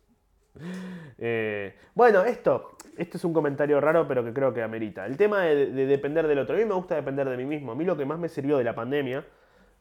bueno, 1.93 2.23
esto, 2.23 2.77
es 2.97 3.23
un 3.25 3.33
comentario 3.33 3.79
raro, 3.81 4.07
pero 4.07 4.23
que 4.23 4.33
creo 4.33 4.53
que 4.53 4.63
amerita. 4.63 5.05
El 5.05 5.17
tema 5.17 5.41
de, 5.41 5.67
depender 5.67 6.27
del 6.27 6.39
otro. 6.39 6.55
A 6.55 6.59
mí 6.59 6.65
me 6.65 6.73
gusta 6.73 6.95
depender 6.95 7.29
de 7.29 7.37
mí 7.37 7.45
mismo. 7.45 7.71
A 7.71 7.75
mí 7.75 7.85
lo 7.85 7.97
que 7.97 8.05
más 8.05 8.19
me 8.19 8.29
sirvió 8.29 8.57
de 8.57 8.63
la 8.63 8.75
pandemia, 8.75 9.25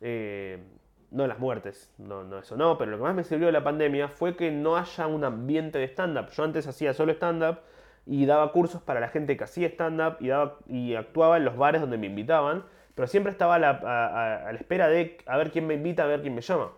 eh, 0.01 0.63
no 1.11 1.27
las 1.27 1.39
muertes, 1.39 1.93
no, 1.99 2.25
no 2.25 2.39
eso 2.39 2.57
no, 2.57 2.77
pero 2.77 2.91
lo 2.91 2.97
que 2.97 3.05
más 3.05 3.15
me 3.15 3.23
sirvió 3.23 3.47
de 3.47 3.53
la 3.53 3.63
pandemia 3.63 4.09
fue 4.09 4.37
que 4.37 4.51
no 4.51 4.77
haya 4.77 5.07
un 5.07 5.25
ambiente 5.25 5.79
de 5.79 5.85
stand-up. 5.85 6.31
Yo 6.31 6.43
antes 6.43 6.67
hacía 6.67 6.93
solo 6.93 7.13
stand-up 7.13 7.59
y 8.05 8.27
daba 8.27 8.51
cursos 8.53 8.83
para 8.83 9.01
la 9.01 9.09
gente 9.09 9.37
que 9.37 9.45
hacía 9.45 9.69
stand-up 9.69 10.17
y, 10.21 10.31
y 10.67 10.95
actuaba 10.97 11.37
en 11.37 11.45
los 11.45 11.57
bares 11.57 11.81
donde 11.81 11.99
me 11.99 12.07
invitaban, 12.07 12.65
pero 12.97 13.07
siempre 13.07 13.31
estaba 13.31 13.57
a 13.57 13.59
la, 13.61 13.71
a 13.71 14.53
la 14.53 14.59
espera 14.59 14.89
de 14.89 15.19
a 15.27 15.37
ver 15.37 15.53
quién 15.53 15.67
me 15.67 15.75
invita, 15.75 16.03
a 16.03 16.07
ver 16.07 16.21
quién 16.21 16.35
me 16.35 16.41
llama 16.41 16.71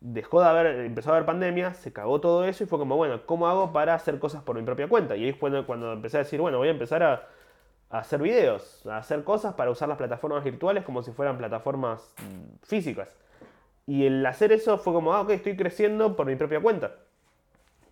dejó 0.00 0.40
de 0.40 0.48
haber, 0.48 0.66
empezó 0.80 1.10
a 1.10 1.16
haber 1.16 1.26
pandemia, 1.26 1.74
se 1.74 1.92
cagó 1.92 2.20
todo 2.20 2.44
eso 2.44 2.64
y 2.64 2.66
fue 2.66 2.78
como, 2.78 2.96
bueno, 2.96 3.24
¿cómo 3.26 3.48
hago 3.48 3.72
para 3.72 3.94
hacer 3.94 4.18
cosas 4.18 4.42
por 4.42 4.56
mi 4.56 4.62
propia 4.62 4.88
cuenta? 4.88 5.16
Y 5.16 5.24
ahí 5.24 5.32
fue 5.32 5.64
cuando, 5.66 5.92
empecé 5.92 6.16
a 6.16 6.20
decir, 6.20 6.40
bueno, 6.40 6.58
voy 6.58 6.68
a 6.68 6.72
empezar 6.72 7.02
a, 7.02 7.28
hacer 7.90 8.22
videos, 8.22 8.86
a 8.86 8.98
hacer 8.98 9.24
cosas 9.24 9.54
para 9.54 9.70
usar 9.70 9.88
las 9.88 9.98
plataformas 9.98 10.44
virtuales 10.44 10.84
como 10.84 11.02
si 11.02 11.10
fueran 11.10 11.36
plataformas 11.38 12.14
mm, 12.22 12.64
físicas. 12.64 13.08
Y 13.86 14.06
el 14.06 14.24
hacer 14.24 14.52
eso 14.52 14.78
fue 14.78 14.92
como, 14.92 15.12
ah, 15.12 15.22
ok, 15.22 15.30
estoy 15.30 15.56
creciendo 15.56 16.14
por 16.16 16.26
mi 16.26 16.36
propia 16.36 16.60
cuenta. 16.60 16.92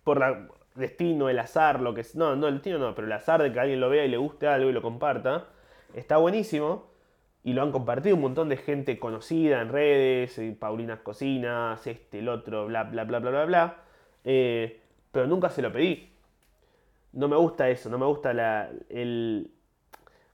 Por 0.05 0.23
el 0.23 0.47
destino, 0.75 1.27
el 1.27 1.37
azar, 1.37 1.81
lo 1.81 1.93
que. 1.93 2.05
No, 2.13 2.37
no, 2.37 2.47
el 2.47 2.55
destino 2.55 2.77
no, 2.77 2.95
pero 2.95 3.07
el 3.07 3.13
azar 3.13 3.43
de 3.43 3.51
que 3.51 3.59
alguien 3.59 3.81
lo 3.81 3.89
vea 3.89 4.05
y 4.05 4.09
le 4.09 4.15
guste 4.15 4.47
algo 4.47 4.69
y 4.69 4.73
lo 4.73 4.81
comparta, 4.81 5.47
está 5.93 6.15
buenísimo 6.17 6.89
y 7.43 7.53
lo 7.53 7.61
han 7.61 7.71
compartido 7.71 8.15
un 8.15 8.21
montón 8.21 8.49
de 8.49 8.57
gente 8.57 8.99
conocida 8.99 9.61
en 9.61 9.69
redes, 9.69 10.37
eh, 10.39 10.55
Paulinas 10.59 10.99
Cocinas, 10.99 11.85
este, 11.87 12.19
el 12.19 12.29
otro, 12.29 12.67
bla, 12.67 12.83
bla, 12.83 13.05
bla, 13.05 13.19
bla, 13.19 13.29
bla, 13.31 13.45
bla. 13.45 13.77
Eh, 14.25 14.81
pero 15.11 15.27
nunca 15.27 15.49
se 15.49 15.61
lo 15.61 15.71
pedí. 15.71 16.09
No 17.13 17.27
me 17.27 17.37
gusta 17.37 17.69
eso, 17.69 17.89
no 17.89 17.97
me 17.97 18.05
gusta 18.05 18.33
la, 18.33 18.69
el... 18.89 19.51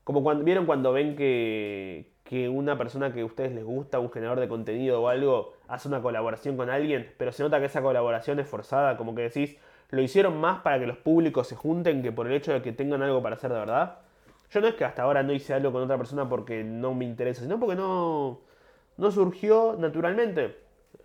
Como 0.03 0.23
cuando, 0.23 0.43
¿vieron 0.43 0.65
cuando 0.65 0.91
ven 0.91 1.15
que, 1.15 2.11
que 2.23 2.49
una 2.49 2.77
persona 2.77 3.13
que 3.13 3.21
a 3.21 3.25
ustedes 3.25 3.53
les 3.53 3.63
gusta, 3.63 3.99
un 3.99 4.11
generador 4.11 4.39
de 4.39 4.47
contenido 4.47 5.01
o 5.01 5.07
algo, 5.07 5.53
hace 5.67 5.87
una 5.87 6.01
colaboración 6.01 6.57
con 6.57 6.69
alguien, 6.69 7.13
pero 7.17 7.31
se 7.31 7.43
nota 7.43 7.59
que 7.59 7.67
esa 7.67 7.81
colaboración 7.81 8.39
es 8.39 8.47
forzada, 8.47 8.97
como 8.97 9.15
que 9.15 9.23
decís, 9.23 9.57
lo 9.91 10.01
hicieron 10.01 10.39
más 10.39 10.61
para 10.61 10.79
que 10.79 10.87
los 10.87 10.97
públicos 10.97 11.47
se 11.47 11.55
junten 11.55 12.01
que 12.01 12.11
por 12.11 12.27
el 12.27 12.33
hecho 12.33 12.51
de 12.51 12.61
que 12.61 12.71
tengan 12.71 13.01
algo 13.03 13.21
para 13.21 13.35
hacer 13.35 13.51
de 13.51 13.59
verdad? 13.59 13.99
Yo 14.51 14.61
no 14.61 14.67
es 14.67 14.75
que 14.75 14.85
hasta 14.85 15.03
ahora 15.03 15.23
no 15.23 15.33
hice 15.33 15.53
algo 15.53 15.71
con 15.71 15.83
otra 15.83 15.97
persona 15.97 16.27
porque 16.29 16.63
no 16.63 16.93
me 16.93 17.05
interesa, 17.05 17.41
sino 17.41 17.59
porque 17.59 17.75
no, 17.75 18.41
no 18.97 19.11
surgió 19.11 19.75
naturalmente. 19.77 20.57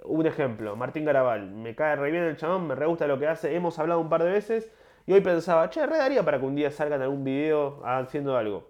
Un 0.04 0.26
ejemplo, 0.26 0.76
Martín 0.76 1.04
Garabal, 1.04 1.50
me 1.50 1.74
cae 1.74 1.96
re 1.96 2.10
bien 2.10 2.24
el 2.24 2.36
chabón, 2.36 2.66
me 2.66 2.74
re 2.74 2.86
gusta 2.86 3.06
lo 3.06 3.18
que 3.18 3.26
hace, 3.26 3.54
hemos 3.54 3.78
hablado 3.78 4.00
un 4.00 4.08
par 4.08 4.22
de 4.22 4.30
veces 4.30 4.70
y 5.06 5.12
hoy 5.12 5.20
pensaba, 5.20 5.68
che, 5.70 5.84
re 5.86 5.98
daría 5.98 6.24
para 6.24 6.38
que 6.38 6.46
un 6.46 6.54
día 6.54 6.70
salga 6.70 6.96
en 6.96 7.02
algún 7.02 7.24
video 7.24 7.82
haciendo 7.84 8.36
algo. 8.36 8.68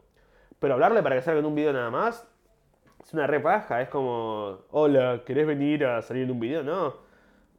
Pero 0.59 0.75
hablarle 0.75 1.03
para 1.03 1.17
que 1.17 1.23
salga 1.23 1.41
en 1.41 1.47
un 1.47 1.55
video 1.55 1.73
nada 1.73 1.91
más, 1.91 2.27
es 3.03 3.15
una 3.15 3.27
re 3.27 3.41
paja, 3.41 3.83
es 3.83 3.89
como, 3.89 4.61
hola, 4.71 5.23
¿querés 5.25 5.47
venir 5.47 5.85
a 5.85 6.03
salir 6.03 6.25
en 6.25 6.31
un 6.31 6.41
video? 6.41 6.63
No 6.63 7.10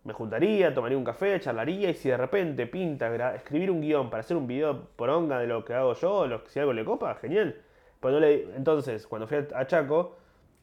me 0.04 0.14
juntaría, 0.14 0.74
tomaría 0.74 0.98
un 0.98 1.04
café, 1.04 1.40
charlaría 1.40 1.90
y 1.92 1.94
si 1.94 2.10
de 2.10 2.18
repente 2.18 2.66
pinta 2.66 3.36
escribir 3.36 3.70
un 3.70 3.82
guion 3.82 4.10
para 4.10 4.22
hacer 4.22 4.36
un 4.36 4.48
video 4.48 4.88
por 4.96 5.10
onga 5.10 5.40
de 5.40 5.48
lo 5.48 5.64
que 5.64 5.74
hago 5.74 5.94
yo, 5.94 6.26
lo, 6.28 6.42
si 6.48 6.60
algo 6.60 6.74
le 6.74 6.84
copa, 6.84 7.14
genial. 7.16 7.56
Pues 8.00 8.16
le, 8.16 8.56
entonces, 8.56 9.06
cuando 9.06 9.28
fui 9.28 9.38
a 9.54 9.68
Chaco, 9.68 10.18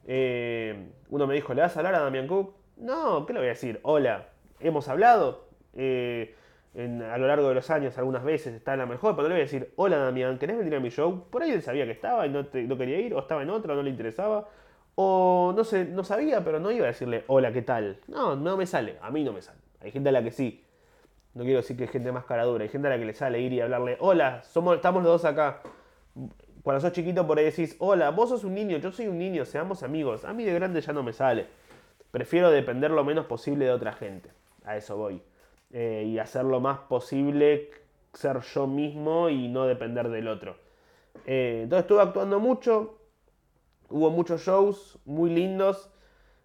eh, 0.07 0.91
uno 1.11 1.26
me 1.26 1.34
dijo, 1.34 1.55
¿le 1.55 1.62
vas 1.62 1.76
a 1.76 1.80
hablar 1.80 1.95
a 1.95 2.01
Damián 2.01 2.26
Cook? 2.26 2.55
No, 2.78 3.26
¿qué 3.26 3.32
le 3.32 3.39
voy 3.39 3.47
a 3.47 3.51
decir? 3.51 3.78
Hola, 3.82 4.28
hemos 4.59 4.89
hablado 4.89 5.47
eh, 5.74 6.34
a 6.74 7.18
lo 7.18 7.28
largo 7.28 7.49
de 7.49 7.55
los 7.55 7.70
años 7.70 7.97
algunas 7.97 8.24
veces, 8.24 8.55
está 8.55 8.72
en 8.72 8.80
la 8.80 8.86
mejor, 8.86 9.14
pero 9.14 9.22
no 9.24 9.28
le 9.28 9.34
voy 9.34 9.43
a 9.43 9.45
decir, 9.45 9.72
hola 9.76 9.99
Damián, 9.99 10.39
¿querés 10.39 10.59
venir 10.59 10.74
a 10.74 10.80
mi 10.80 10.91
show? 10.91 11.26
Por 11.30 11.43
ahí 11.43 11.53
él 11.53 11.62
sabía 11.62 11.84
que 11.84 11.93
estaba 11.93 12.26
y 12.26 12.30
no, 12.30 12.43
no 12.53 12.78
quería 12.78 12.99
ir, 12.99 13.14
o 13.14 13.20
estaba 13.20 13.43
en 13.43 13.51
otra, 13.51 13.74
no 13.74 13.82
le 13.82 13.91
interesaba. 13.91 14.49
O 15.01 15.53
no 15.57 15.62
sé, 15.62 15.84
no 15.84 16.03
sabía, 16.03 16.42
pero 16.42 16.59
no 16.59 16.72
iba 16.72 16.82
a 16.82 16.88
decirle, 16.88 17.22
hola, 17.28 17.53
¿qué 17.53 17.62
tal? 17.62 18.01
No, 18.09 18.34
no 18.34 18.57
me 18.57 18.66
sale, 18.66 18.96
a 19.01 19.12
mí 19.12 19.22
no 19.22 19.32
me 19.32 19.40
sale. 19.40 19.61
Hay 19.80 19.92
gente 19.92 20.09
a 20.09 20.12
la 20.12 20.24
que 20.24 20.32
sí. 20.32 20.64
No 21.34 21.44
quiero 21.44 21.59
decir 21.59 21.76
que 21.76 21.84
hay 21.84 21.88
gente 21.88 22.11
más 22.11 22.24
cara 22.24 22.42
dura, 22.42 22.64
hay 22.64 22.68
gente 22.68 22.88
a 22.88 22.90
la 22.90 22.99
que 22.99 23.05
le 23.05 23.14
sale 23.14 23.40
ir 23.40 23.53
y 23.53 23.61
hablarle, 23.61 23.96
hola, 24.01 24.42
somos, 24.42 24.74
estamos 24.74 25.05
los 25.05 25.12
dos 25.12 25.24
acá. 25.24 25.61
Cuando 26.64 26.80
sos 26.80 26.90
chiquito 26.90 27.24
por 27.28 27.38
ahí 27.38 27.44
decís, 27.44 27.76
hola, 27.78 28.11
vos 28.11 28.30
sos 28.30 28.42
un 28.42 28.55
niño, 28.55 28.78
yo 28.78 28.90
soy 28.90 29.07
un 29.07 29.18
niño, 29.18 29.44
seamos 29.44 29.84
amigos. 29.84 30.24
A 30.24 30.32
mí 30.32 30.42
de 30.42 30.53
grande 30.53 30.80
ya 30.80 30.92
no 30.92 31.05
me 31.05 31.12
sale. 31.12 31.46
Prefiero 32.11 32.51
depender 32.51 32.90
lo 32.90 33.05
menos 33.05 33.26
posible 33.26 33.66
de 33.66 33.70
otra 33.70 33.92
gente. 33.92 34.30
A 34.64 34.76
eso 34.76 34.96
voy. 34.96 35.22
Eh, 35.70 36.07
y 36.09 36.18
hacer 36.18 36.44
lo 36.44 36.59
más 36.59 36.80
posible 36.80 37.70
ser 38.12 38.40
yo 38.40 38.66
mismo 38.66 39.28
y 39.28 39.46
no 39.46 39.64
depender 39.66 40.09
del 40.09 40.26
otro. 40.26 40.57
Eh, 41.24 41.61
entonces 41.62 41.84
estuve 41.84 42.03
actuando 42.03 42.40
mucho, 42.40 42.97
Hubo 43.91 44.11
muchos 44.11 44.43
shows 44.43 44.99
muy 45.07 45.30
lindos, 45.30 45.91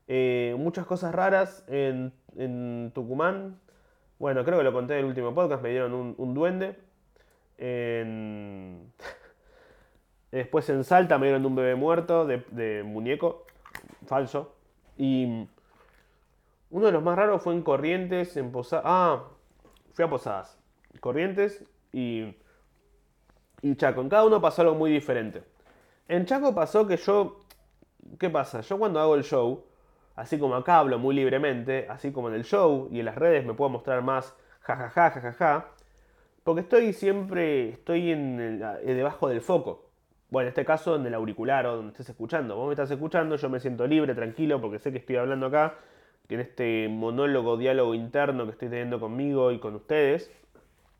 eh, 0.07 0.55
muchas 0.57 0.85
cosas 0.85 1.13
raras 1.13 1.65
en, 1.67 2.13
Tucumán. 2.93 3.59
Bueno, 4.17 4.45
creo 4.45 4.57
que 4.57 4.63
lo 4.63 4.71
conté 4.71 4.93
en 4.93 4.99
el 4.99 5.05
último 5.05 5.35
podcast, 5.35 5.61
me 5.61 5.69
dieron 5.69 6.15
un, 6.17 6.33
duende. 6.33 6.77
Después 10.31 10.69
en 10.69 10.83
Salta 10.83 11.17
me 11.17 11.27
dieron 11.27 11.45
un 11.45 11.55
bebé 11.55 11.75
muerto 11.75 12.25
de, 12.25 12.83
muñeco, 12.85 13.45
falso. 14.05 14.55
Y 14.97 15.47
uno 16.69 16.85
de 16.85 16.91
los 16.91 17.03
más 17.03 17.17
raros 17.17 17.41
fue 17.41 17.53
en 17.53 17.61
Corrientes, 17.61 18.37
en 18.37 18.51
Posadas. 18.51 18.85
Ah, 18.87 19.23
fui 19.93 20.05
a 20.05 20.09
Posadas. 20.09 20.57
Corrientes 21.01 21.65
y, 21.91 22.35
y 23.61 23.75
Chaco. 23.75 24.01
En 24.01 24.09
cada 24.09 24.23
uno 24.23 24.41
pasó 24.41 24.61
algo 24.61 24.75
muy 24.75 24.91
diferente. 24.91 25.52
En 26.07 26.25
Chaco 26.25 26.53
pasó 26.53 26.85
que 26.87 26.97
yo. 26.97 27.37
¿Qué 28.19 28.29
pasa? 28.29 28.61
Yo 28.61 28.77
cuando 28.77 28.99
hago 28.99 29.15
el 29.15 29.23
show, 29.23 29.65
así 30.15 30.37
como 30.37 30.55
acá 30.55 30.79
hablo 30.79 30.99
muy 30.99 31.15
libremente, 31.15 31.87
así 31.89 32.11
como 32.11 32.27
en 32.29 32.35
el 32.35 32.43
show 32.43 32.89
y 32.91 32.99
en 32.99 33.05
las 33.05 33.15
redes 33.15 33.45
me 33.45 33.53
puedo 33.53 33.69
mostrar 33.69 34.01
más 34.03 34.35
jajaja, 34.61 35.11
jajaja, 35.11 35.67
porque 36.43 36.61
estoy 36.61 36.93
siempre. 36.93 37.69
Estoy 37.69 38.11
en 38.11 38.39
eh, 38.41 38.93
debajo 38.93 39.29
del 39.29 39.41
foco. 39.41 39.89
Bueno, 40.29 40.47
en 40.47 40.49
este 40.49 40.65
caso 40.65 40.95
en 40.95 41.05
el 41.05 41.13
auricular 41.13 41.65
o 41.67 41.77
donde 41.77 41.91
estés 41.91 42.09
escuchando. 42.09 42.55
Vos 42.55 42.67
me 42.67 42.73
estás 42.73 42.91
escuchando, 42.91 43.35
yo 43.35 43.49
me 43.49 43.59
siento 43.59 43.87
libre, 43.87 44.15
tranquilo, 44.15 44.59
porque 44.59 44.79
sé 44.79 44.91
que 44.91 44.97
estoy 44.97 45.15
hablando 45.17 45.45
acá, 45.45 45.75
que 46.27 46.35
en 46.35 46.41
este 46.41 46.89
monólogo, 46.89 47.55
diálogo 47.57 47.93
interno 47.93 48.45
que 48.45 48.51
estoy 48.51 48.69
teniendo 48.69 48.99
conmigo 48.99 49.51
y 49.51 49.59
con 49.59 49.75
ustedes, 49.75 50.31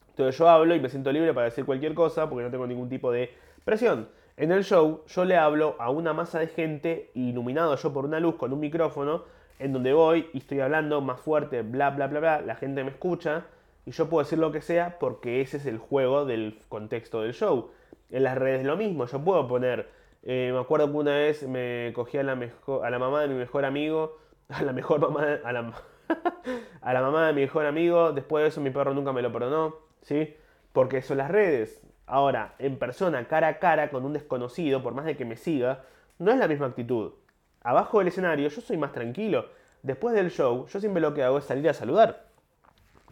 Entonces 0.09 0.37
yo 0.37 0.47
hablo 0.49 0.75
y 0.75 0.79
me 0.79 0.89
siento 0.89 1.11
libre 1.11 1.33
para 1.33 1.45
decir 1.45 1.65
cualquier 1.65 1.95
cosa 1.95 2.29
porque 2.29 2.43
no 2.43 2.51
tengo 2.51 2.67
ningún 2.67 2.89
tipo 2.89 3.11
de 3.11 3.31
presión. 3.65 4.07
En 4.35 4.51
el 4.51 4.63
show 4.63 5.03
yo 5.05 5.25
le 5.25 5.37
hablo 5.37 5.75
a 5.77 5.91
una 5.91 6.11
masa 6.11 6.39
de 6.39 6.47
gente 6.47 7.11
iluminado 7.13 7.75
yo 7.75 7.93
por 7.93 8.05
una 8.05 8.19
luz 8.19 8.35
con 8.35 8.51
un 8.51 8.59
micrófono 8.59 9.25
en 9.59 9.73
donde 9.73 9.93
voy 9.93 10.27
y 10.33 10.39
estoy 10.39 10.59
hablando 10.59 11.01
más 11.01 11.19
fuerte, 11.19 11.61
bla, 11.61 11.91
bla, 11.91 12.07
bla, 12.07 12.19
bla, 12.19 12.41
la 12.41 12.55
gente 12.55 12.83
me 12.83 12.89
escucha 12.89 13.45
y 13.85 13.91
yo 13.91 14.09
puedo 14.09 14.23
decir 14.23 14.39
lo 14.39 14.51
que 14.51 14.61
sea 14.61 14.97
porque 14.97 15.41
ese 15.41 15.57
es 15.57 15.67
el 15.67 15.77
juego 15.77 16.25
del 16.25 16.59
contexto 16.67 17.21
del 17.21 17.33
show. 17.33 17.69
En 18.09 18.23
las 18.23 18.35
redes 18.35 18.65
lo 18.65 18.75
mismo, 18.75 19.05
yo 19.05 19.23
puedo 19.23 19.47
poner, 19.47 19.87
eh, 20.23 20.49
me 20.51 20.59
acuerdo 20.59 20.91
que 20.91 20.97
una 20.97 21.15
vez 21.15 21.47
me 21.47 21.91
cogí 21.93 22.17
a 22.17 22.23
la, 22.23 22.35
mejor, 22.35 22.83
a 22.83 22.89
la 22.89 22.97
mamá 22.97 23.21
de 23.21 23.27
mi 23.27 23.35
mejor 23.35 23.65
amigo, 23.65 24.17
a 24.49 24.63
la 24.63 24.73
mejor 24.73 24.99
mamá, 24.99 25.41
a 25.43 25.51
la, 25.51 25.73
a 26.81 26.93
la 26.93 27.01
mamá 27.01 27.27
de 27.27 27.33
mi 27.33 27.41
mejor 27.41 27.67
amigo, 27.67 28.13
después 28.13 28.41
de 28.41 28.49
eso 28.49 28.61
mi 28.61 28.71
perro 28.71 28.95
nunca 28.95 29.13
me 29.13 29.21
lo 29.21 29.31
perdonó, 29.31 29.75
¿sí? 30.01 30.35
Porque 30.71 31.03
son 31.03 31.17
las 31.17 31.29
redes. 31.29 31.83
Ahora, 32.05 32.55
en 32.59 32.77
persona, 32.77 33.27
cara 33.27 33.47
a 33.47 33.59
cara, 33.59 33.89
con 33.89 34.05
un 34.05 34.13
desconocido, 34.13 34.83
por 34.83 34.93
más 34.93 35.05
de 35.05 35.15
que 35.15 35.25
me 35.25 35.37
siga, 35.37 35.83
no 36.19 36.31
es 36.31 36.37
la 36.37 36.47
misma 36.47 36.67
actitud. 36.67 37.13
Abajo 37.61 37.99
del 37.99 38.09
escenario 38.09 38.49
yo 38.49 38.61
soy 38.61 38.77
más 38.77 38.91
tranquilo. 38.91 39.47
Después 39.81 40.13
del 40.15 40.29
show, 40.31 40.67
yo 40.67 40.79
siempre 40.79 41.01
lo 41.01 41.13
que 41.13 41.23
hago 41.23 41.37
es 41.37 41.45
salir 41.45 41.67
a 41.69 41.73
saludar. 41.73 42.25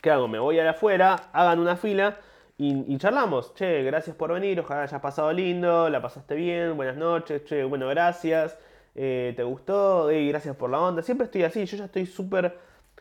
¿Qué 0.01 0.11
hago? 0.11 0.27
Me 0.27 0.39
voy 0.39 0.59
a 0.59 0.69
afuera, 0.69 1.29
hagan 1.31 1.59
una 1.59 1.77
fila 1.77 2.17
y, 2.57 2.97
charlamos. 2.97 3.53
Che, 3.55 3.83
gracias 3.83 4.15
por 4.15 4.33
venir, 4.33 4.59
ojalá 4.59 4.83
hayas 4.83 5.01
pasado 5.01 5.31
lindo, 5.31 5.89
la 5.89 6.01
pasaste 6.01 6.35
bien, 6.35 6.75
buenas 6.75 6.97
noches, 6.97 7.43
che, 7.45 7.63
bueno, 7.63 7.87
gracias, 7.87 8.57
eh, 8.95 9.33
¿te 9.35 9.43
gustó? 9.43 10.07
gracias 10.07 10.55
por 10.55 10.69
la 10.69 10.79
onda. 10.79 11.01
Siempre 11.01 11.25
estoy 11.25 11.43
así, 11.43 11.65
yo 11.65 11.77
ya 11.77 11.85
estoy 11.85 12.05
súper 12.05 12.57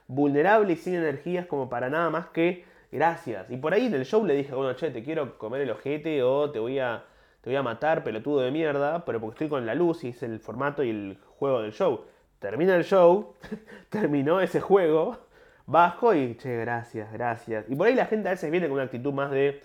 vulnerable 0.07 0.73
y 0.73 0.77
sin 0.77 0.95
energías 0.95 1.47
como 1.47 1.69
para 1.69 1.91
nada 1.91 2.11
más 2.11 2.29
que 2.29 2.65
gracias. 2.91 3.51
Y 3.51 3.57
por 3.57 3.75
ahí 3.75 3.87
en 3.87 3.95
el 3.95 4.05
show 4.05 4.25
le 4.25 4.35
dije, 4.35 4.55
bueno, 4.55 4.73
che, 4.75 4.91
te 4.91 5.03
quiero 5.03 5.39
comer 5.39 5.63
el 5.63 5.71
ojete 5.71 6.23
o 6.23 6.51
te 6.51 6.59
voy 6.59 6.79
a, 6.79 7.05
te 7.41 7.51
voy 7.51 7.57
a 7.57 7.63
matar, 7.63 8.05
pelotudo 8.05 8.41
de 8.41 8.51
mierda, 8.51 9.05
pero 9.05 9.21
porque 9.21 9.35
estoy 9.35 9.49
con 9.49 9.67
la 9.67 9.75
luz 9.75 10.05
y 10.05 10.09
es 10.09 10.23
el 10.23 10.41
formato 10.41 10.83
y 10.83 10.91
el 10.91 11.19
juego 11.39 11.63
del 11.63 11.73
show. 11.73 12.05
Termina 12.39 12.77
el 12.77 12.85
show, 12.85 13.35
terminó 13.91 14.41
ese 14.41 14.61
juego, 14.61 15.19
bajo 15.67 16.15
y, 16.15 16.37
che, 16.37 16.57
gracias, 16.57 17.13
gracias. 17.13 17.67
Y 17.69 17.77
por 17.77 17.87
ahí 17.87 17.95
la 17.95 18.07
gente 18.07 18.29
a 18.29 18.33
veces 18.33 18.51
viene 18.51 18.67
con 18.67 18.75
una 18.75 18.85
actitud 18.85 19.13
más 19.13 19.31
de, 19.31 19.63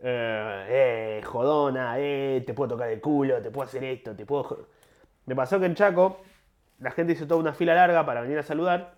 eh, 0.00 0.66
eh 1.20 1.22
jodona, 1.24 1.94
eh, 1.98 2.42
te 2.46 2.54
puedo 2.54 2.70
tocar 2.70 2.90
el 2.90 3.00
culo, 3.00 3.40
te 3.42 3.50
puedo 3.50 3.66
hacer 3.66 3.84
esto, 3.84 4.14
te 4.14 4.26
puedo... 4.26 4.68
Me 5.26 5.34
pasó 5.34 5.58
que 5.58 5.66
en 5.66 5.74
Chaco 5.74 6.20
la 6.78 6.90
gente 6.90 7.14
hizo 7.14 7.26
toda 7.26 7.40
una 7.40 7.52
fila 7.52 7.74
larga 7.74 8.04
para 8.06 8.20
venir 8.20 8.38
a 8.38 8.42
saludar 8.42 8.94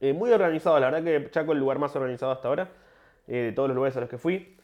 eh, 0.00 0.12
muy 0.12 0.30
organizado, 0.30 0.78
la 0.78 0.90
verdad 0.90 1.04
que 1.04 1.30
Chaco 1.30 1.52
es 1.52 1.56
el 1.56 1.60
lugar 1.60 1.78
más 1.78 1.94
organizado 1.96 2.32
hasta 2.32 2.48
ahora, 2.48 2.68
eh, 3.26 3.36
de 3.36 3.52
todos 3.52 3.68
los 3.68 3.74
lugares 3.74 3.96
a 3.96 4.00
los 4.00 4.08
que 4.08 4.18
fui. 4.18 4.56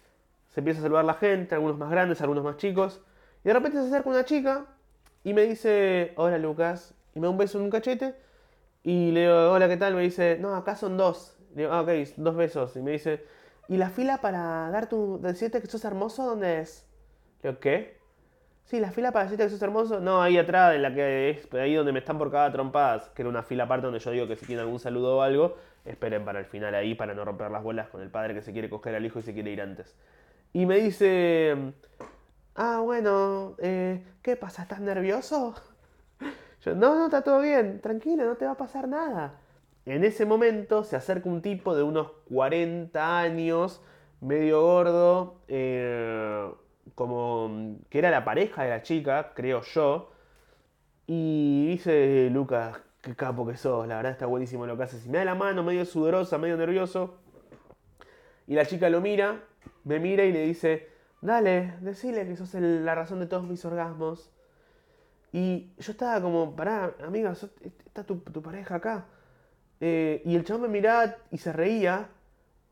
Se 0.49 0.61
empieza 0.61 0.81
a 0.81 0.83
saludar 0.83 1.05
la 1.05 1.15
gente, 1.15 1.55
algunos 1.55 1.77
más 1.77 1.91
grandes, 1.91 2.21
algunos 2.21 2.45
más 2.45 2.57
chicos. 2.57 3.01
Y 3.45 3.49
de 3.49 3.55
repente 3.55 3.79
se 3.79 3.89
acerca 3.89 4.09
una 4.09 4.25
chica 4.25 4.67
y 5.25 5.35
me 5.35 5.43
dice, 5.43 6.13
hola 6.17 6.39
Lucas, 6.39 6.95
y 7.15 7.21
me 7.21 7.27
da 7.27 7.31
un 7.31 7.39
beso 7.39 7.59
en 7.59 7.65
un 7.65 7.71
cachete. 7.71 8.15
Y 8.85 9.11
le 9.11 9.23
digo, 9.23 9.53
hola, 9.53 9.69
¿qué 9.69 9.77
tal? 9.77 9.95
Me 9.95 10.03
dice, 10.03 10.39
no, 10.39 10.55
acá 10.55 10.77
son 10.77 10.97
dos. 10.97 11.37
Le 11.55 11.63
digo, 11.63 11.73
ah, 11.73 11.83
ok, 11.83 11.89
dos 12.17 12.37
besos. 12.37 12.77
Y 12.77 12.83
me 12.83 12.93
dice, 12.93 13.25
¿y 13.69 13.77
la 13.77 13.91
fila 13.91 14.21
para 14.21 14.71
dar 14.71 14.89
tu, 14.89 15.19
decirte 15.21 15.61
que 15.61 15.67
sos 15.67 15.85
hermoso, 15.85 16.25
dónde 16.25 16.61
es? 16.61 16.87
Le 17.43 17.51
digo, 17.51 17.61
¿qué? 17.61 18.04
Sí, 18.65 18.81
la 18.81 18.91
fila 18.91 19.13
para 19.13 19.25
decirte 19.27 19.45
que 19.45 19.51
sos 19.51 19.61
hermoso. 19.61 20.01
No, 20.01 20.23
ahí 20.23 20.39
atrás, 20.39 20.75
en 20.75 20.83
la 20.83 20.95
que 20.95 21.31
es 21.31 21.53
ahí 21.55 21.75
donde 21.75 21.93
me 21.93 21.99
están 21.99 22.17
por 22.17 22.31
cada 22.31 22.51
trompadas, 22.51 23.11
que 23.11 23.23
era 23.23 23.29
una 23.29 23.43
fila 23.43 23.65
aparte 23.65 23.85
donde 23.85 24.01
yo 24.01 24.11
digo 24.11 24.27
que 24.27 24.37
si 24.37 24.47
tienen 24.47 24.65
algún 24.65 24.81
saludo 24.81 25.19
o 25.19 25.23
algo, 25.23 25.57
esperen 25.85 26.25
para 26.25 26.39
el 26.39 26.47
final 26.47 26.75
ahí 26.75 26.95
para 26.95 27.15
no 27.15 27.25
romper 27.27 27.51
las 27.51 27.63
bolas 27.63 27.89
con 27.91 28.01
el 28.01 28.09
padre 28.11 28.33
que 28.33 28.41
se 28.41 28.53
quiere 28.53 28.71
coger 28.71 28.95
al 28.95 29.05
hijo 29.05 29.19
y 29.19 29.23
se 29.23 29.35
quiere 29.35 29.51
ir 29.51 29.61
antes. 29.61 29.95
Y 30.55 30.65
me 30.65 30.79
dice, 30.79 31.75
ah, 32.55 32.81
bueno, 32.83 33.55
eh, 33.59 34.03
¿qué 34.23 34.37
pasa? 34.37 34.63
¿Estás 34.63 34.81
nervioso? 34.81 35.55
Yo, 36.65 36.75
no, 36.75 36.95
no, 36.95 37.07
está 37.07 37.23
todo 37.23 37.41
bien, 37.43 37.81
tranquilo, 37.83 38.25
no 38.25 38.37
te 38.37 38.47
va 38.47 38.53
a 38.53 38.57
pasar 38.57 38.89
nada. 38.89 39.35
En 39.85 40.05
ese 40.05 40.25
momento 40.25 40.85
se 40.85 40.97
acerca 40.97 41.29
un 41.29 41.43
tipo 41.43 41.77
de 41.77 41.83
unos 41.83 42.13
40 42.31 43.19
años, 43.19 43.83
medio 44.23 44.63
gordo, 44.63 45.41
eh, 45.49 46.51
como 46.95 47.79
que 47.89 47.99
era 47.99 48.11
la 48.11 48.25
pareja 48.25 48.65
de 48.65 48.71
la 48.71 48.83
chica, 48.83 49.33
creo 49.35 49.63
yo. 49.63 50.13
Y 51.07 51.67
dice, 51.67 52.29
Lucas, 52.31 52.79
qué 53.01 53.15
capo 53.15 53.47
que 53.47 53.57
sos, 53.57 53.87
la 53.87 53.97
verdad 53.97 54.13
está 54.13 54.27
buenísimo 54.27 54.67
lo 54.67 54.77
que 54.77 54.85
haces. 54.85 55.05
Y 55.07 55.09
me 55.09 55.19
da 55.19 55.25
la 55.25 55.35
mano, 55.35 55.63
medio 55.63 55.85
sudorosa, 55.85 56.39
medio 56.39 56.57
nervioso. 56.57 57.19
Y 58.47 58.55
la 58.55 58.67
chica 58.67 58.89
lo 58.91 59.01
mira, 59.01 59.43
me 59.85 59.99
mira 59.99 60.25
y 60.25 60.33
le 60.33 60.47
dice, 60.47 60.89
dale, 61.21 61.75
decile 61.81 62.27
que 62.27 62.37
sos 62.37 62.55
la 62.55 62.95
razón 62.95 63.21
de 63.21 63.27
todos 63.27 63.45
mis 63.45 63.65
orgasmos. 63.65 64.31
Y 65.33 65.73
yo 65.79 65.93
estaba 65.93 66.21
como, 66.21 66.55
pará, 66.55 66.95
amiga, 67.05 67.33
está 67.33 68.05
tu, 68.05 68.23
pareja 68.23 68.77
acá. 68.77 69.07
Eh, 69.81 70.23
y 70.25 70.37
el 70.37 70.45
chabón 70.45 70.63
me 70.63 70.69
miraba 70.69 71.17
y 71.31 71.39
se 71.39 71.53
reía 71.53 72.09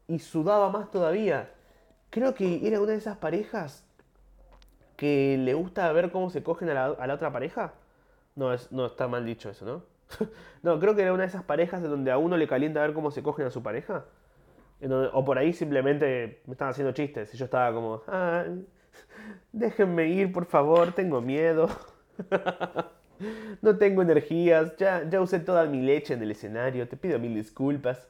y 0.06 0.18
sudaba 0.18 0.70
más 0.70 0.90
todavía. 0.90 1.50
Creo 2.10 2.34
que 2.34 2.66
era 2.66 2.80
una 2.80 2.92
de 2.92 2.98
esas 2.98 3.16
parejas 3.16 3.84
que 5.02 5.36
le 5.36 5.52
gusta 5.54 5.90
ver 5.90 6.12
cómo 6.12 6.30
se 6.30 6.44
cogen 6.44 6.70
a 6.70 6.74
la, 6.74 7.14
otra 7.14 7.32
pareja. 7.32 7.72
No, 8.36 8.52
es, 8.52 8.70
no 8.70 8.86
está 8.86 9.08
mal 9.08 9.26
dicho 9.26 9.50
eso, 9.50 9.64
¿no? 9.66 9.82
no, 10.62 10.78
creo 10.78 10.94
que 10.94 11.02
era 11.02 11.12
una 11.12 11.22
de 11.22 11.28
esas 11.28 11.42
parejas 11.42 11.82
en 11.82 11.90
donde 11.90 12.12
a 12.12 12.18
uno 12.18 12.36
le 12.36 12.46
calienta 12.46 12.82
ver 12.82 12.92
cómo 12.92 13.10
se 13.10 13.20
cogen 13.20 13.46
a 13.46 13.50
su 13.50 13.64
pareja. 13.64 14.04
o 15.12 15.24
por 15.24 15.38
ahí 15.38 15.52
simplemente 15.54 16.40
me 16.46 16.52
están 16.52 16.68
haciendo 16.68 16.92
chistes 16.92 17.34
y 17.34 17.36
yo 17.36 17.46
estaba 17.46 17.74
como, 17.74 18.00
déjenme 19.50 20.06
ir, 20.06 20.32
por 20.32 20.46
favor, 20.46 20.92
tengo 20.92 21.20
miedo. 21.20 21.68
no 23.60 23.76
tengo 23.78 24.02
energías, 24.02 24.76
ya, 24.76 25.02
ya 25.10 25.20
usé 25.20 25.40
toda 25.40 25.64
mi 25.64 25.82
leche 25.82 26.14
en 26.14 26.22
el 26.22 26.30
escenario, 26.30 26.86
te 26.86 26.96
pido 26.96 27.18
mil 27.18 27.34
disculpas. 27.34 28.06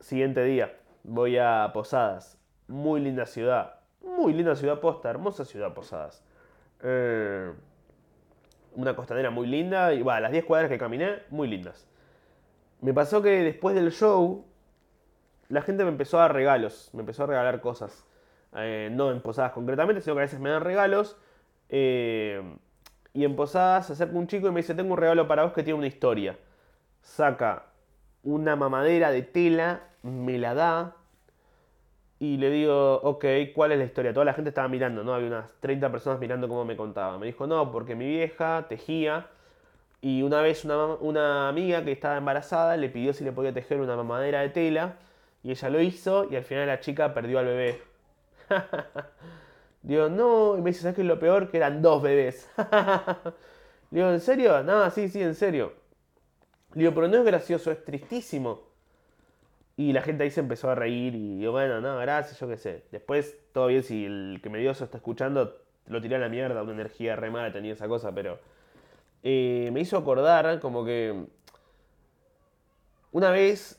Siguiente 0.00 0.44
día, 0.44 0.76
voy 1.02 1.38
a 1.38 1.70
Posadas, 1.72 2.38
muy 2.68 3.00
linda 3.00 3.24
ciudad, 3.24 3.75
muy 4.06 4.32
linda 4.32 4.54
ciudad 4.56 4.80
posta, 4.80 5.10
hermosa 5.10 5.44
ciudad 5.44 5.74
Posadas. 5.74 6.22
Eh, 6.82 7.52
una 8.74 8.94
costanera 8.94 9.30
muy 9.30 9.46
linda 9.46 9.92
y 9.94 10.02
las 10.02 10.30
10 10.30 10.44
cuadras 10.44 10.70
que 10.70 10.78
caminé, 10.78 11.20
muy 11.30 11.48
lindas. 11.48 11.86
Me 12.80 12.92
pasó 12.92 13.22
que 13.22 13.30
después 13.42 13.74
del 13.74 13.90
show, 13.90 14.44
la 15.48 15.62
gente 15.62 15.84
me 15.84 15.90
empezó 15.90 16.18
a 16.18 16.22
dar 16.22 16.34
regalos, 16.34 16.90
me 16.92 17.00
empezó 17.00 17.24
a 17.24 17.26
regalar 17.26 17.60
cosas. 17.60 18.06
Eh, 18.54 18.90
no 18.92 19.10
en 19.10 19.20
Posadas 19.20 19.52
concretamente, 19.52 20.00
sino 20.00 20.14
que 20.14 20.20
a 20.20 20.24
veces 20.24 20.40
me 20.40 20.50
dan 20.50 20.62
regalos. 20.62 21.16
Eh, 21.68 22.42
y 23.12 23.24
en 23.24 23.34
Posadas 23.34 23.86
se 23.86 23.94
acerca 23.94 24.16
un 24.16 24.26
chico 24.26 24.48
y 24.48 24.50
me 24.50 24.60
dice, 24.60 24.74
tengo 24.74 24.92
un 24.92 24.98
regalo 24.98 25.26
para 25.26 25.44
vos 25.44 25.52
que 25.52 25.62
tiene 25.62 25.78
una 25.78 25.86
historia. 25.86 26.38
Saca 27.00 27.66
una 28.22 28.56
mamadera 28.56 29.10
de 29.10 29.22
tela, 29.22 29.80
me 30.02 30.38
la 30.38 30.54
da, 30.54 30.95
y 32.18 32.38
le 32.38 32.50
digo, 32.50 32.96
ok, 33.02 33.24
¿cuál 33.54 33.72
es 33.72 33.78
la 33.78 33.84
historia? 33.84 34.12
Toda 34.12 34.24
la 34.24 34.34
gente 34.34 34.48
estaba 34.50 34.68
mirando, 34.68 35.04
¿no? 35.04 35.14
Había 35.14 35.28
unas 35.28 35.50
30 35.60 35.90
personas 35.90 36.18
mirando 36.18 36.48
cómo 36.48 36.64
me 36.64 36.76
contaba. 36.76 37.18
Me 37.18 37.26
dijo, 37.26 37.46
no, 37.46 37.70
porque 37.70 37.94
mi 37.94 38.06
vieja 38.06 38.66
tejía 38.68 39.26
y 40.00 40.22
una 40.22 40.40
vez 40.40 40.64
una, 40.64 40.86
una 40.94 41.48
amiga 41.48 41.84
que 41.84 41.92
estaba 41.92 42.16
embarazada 42.16 42.76
le 42.76 42.88
pidió 42.88 43.12
si 43.12 43.24
le 43.24 43.32
podía 43.32 43.52
tejer 43.52 43.80
una 43.80 43.96
mamadera 43.96 44.40
de 44.40 44.50
tela 44.50 44.96
y 45.42 45.50
ella 45.50 45.70
lo 45.70 45.80
hizo 45.80 46.26
y 46.30 46.36
al 46.36 46.44
final 46.44 46.66
la 46.68 46.80
chica 46.80 47.12
perdió 47.14 47.38
al 47.38 47.46
bebé. 47.46 47.82
digo, 49.82 50.08
no, 50.08 50.56
y 50.56 50.62
me 50.62 50.70
dice, 50.70 50.82
¿sabes 50.82 50.96
qué 50.96 51.02
es 51.02 51.06
lo 51.08 51.18
peor? 51.18 51.50
Que 51.50 51.58
eran 51.58 51.82
dos 51.82 52.02
bebés. 52.02 52.50
digo, 53.90 54.10
¿en 54.10 54.20
serio? 54.20 54.62
No, 54.62 54.90
sí, 54.90 55.08
sí, 55.08 55.22
en 55.22 55.34
serio. 55.34 55.72
digo, 56.74 56.92
pero 56.94 57.08
no 57.08 57.18
es 57.18 57.24
gracioso, 57.24 57.70
es 57.70 57.84
tristísimo. 57.84 58.62
Y 59.76 59.92
la 59.92 60.00
gente 60.00 60.24
ahí 60.24 60.30
se 60.30 60.40
empezó 60.40 60.70
a 60.70 60.74
reír 60.74 61.14
y 61.14 61.40
yo, 61.40 61.52
bueno, 61.52 61.80
no, 61.82 61.98
gracias, 61.98 62.40
yo 62.40 62.48
qué 62.48 62.56
sé. 62.56 62.84
Después, 62.92 63.36
todo 63.52 63.66
bien, 63.66 63.82
si 63.82 64.06
el 64.06 64.40
que 64.42 64.48
me 64.48 64.58
dio 64.58 64.70
eso 64.70 64.84
está 64.84 64.96
escuchando, 64.96 65.54
lo 65.86 66.00
tiré 66.00 66.16
a 66.16 66.18
la 66.18 66.30
mierda, 66.30 66.62
una 66.62 66.72
energía 66.72 67.14
re 67.14 67.30
mala 67.30 67.52
tenía 67.52 67.74
esa 67.74 67.86
cosa, 67.86 68.14
pero 68.14 68.38
eh, 69.22 69.70
me 69.72 69.80
hizo 69.80 69.98
acordar 69.98 70.60
como 70.60 70.84
que 70.84 71.26
una 73.12 73.30
vez, 73.30 73.78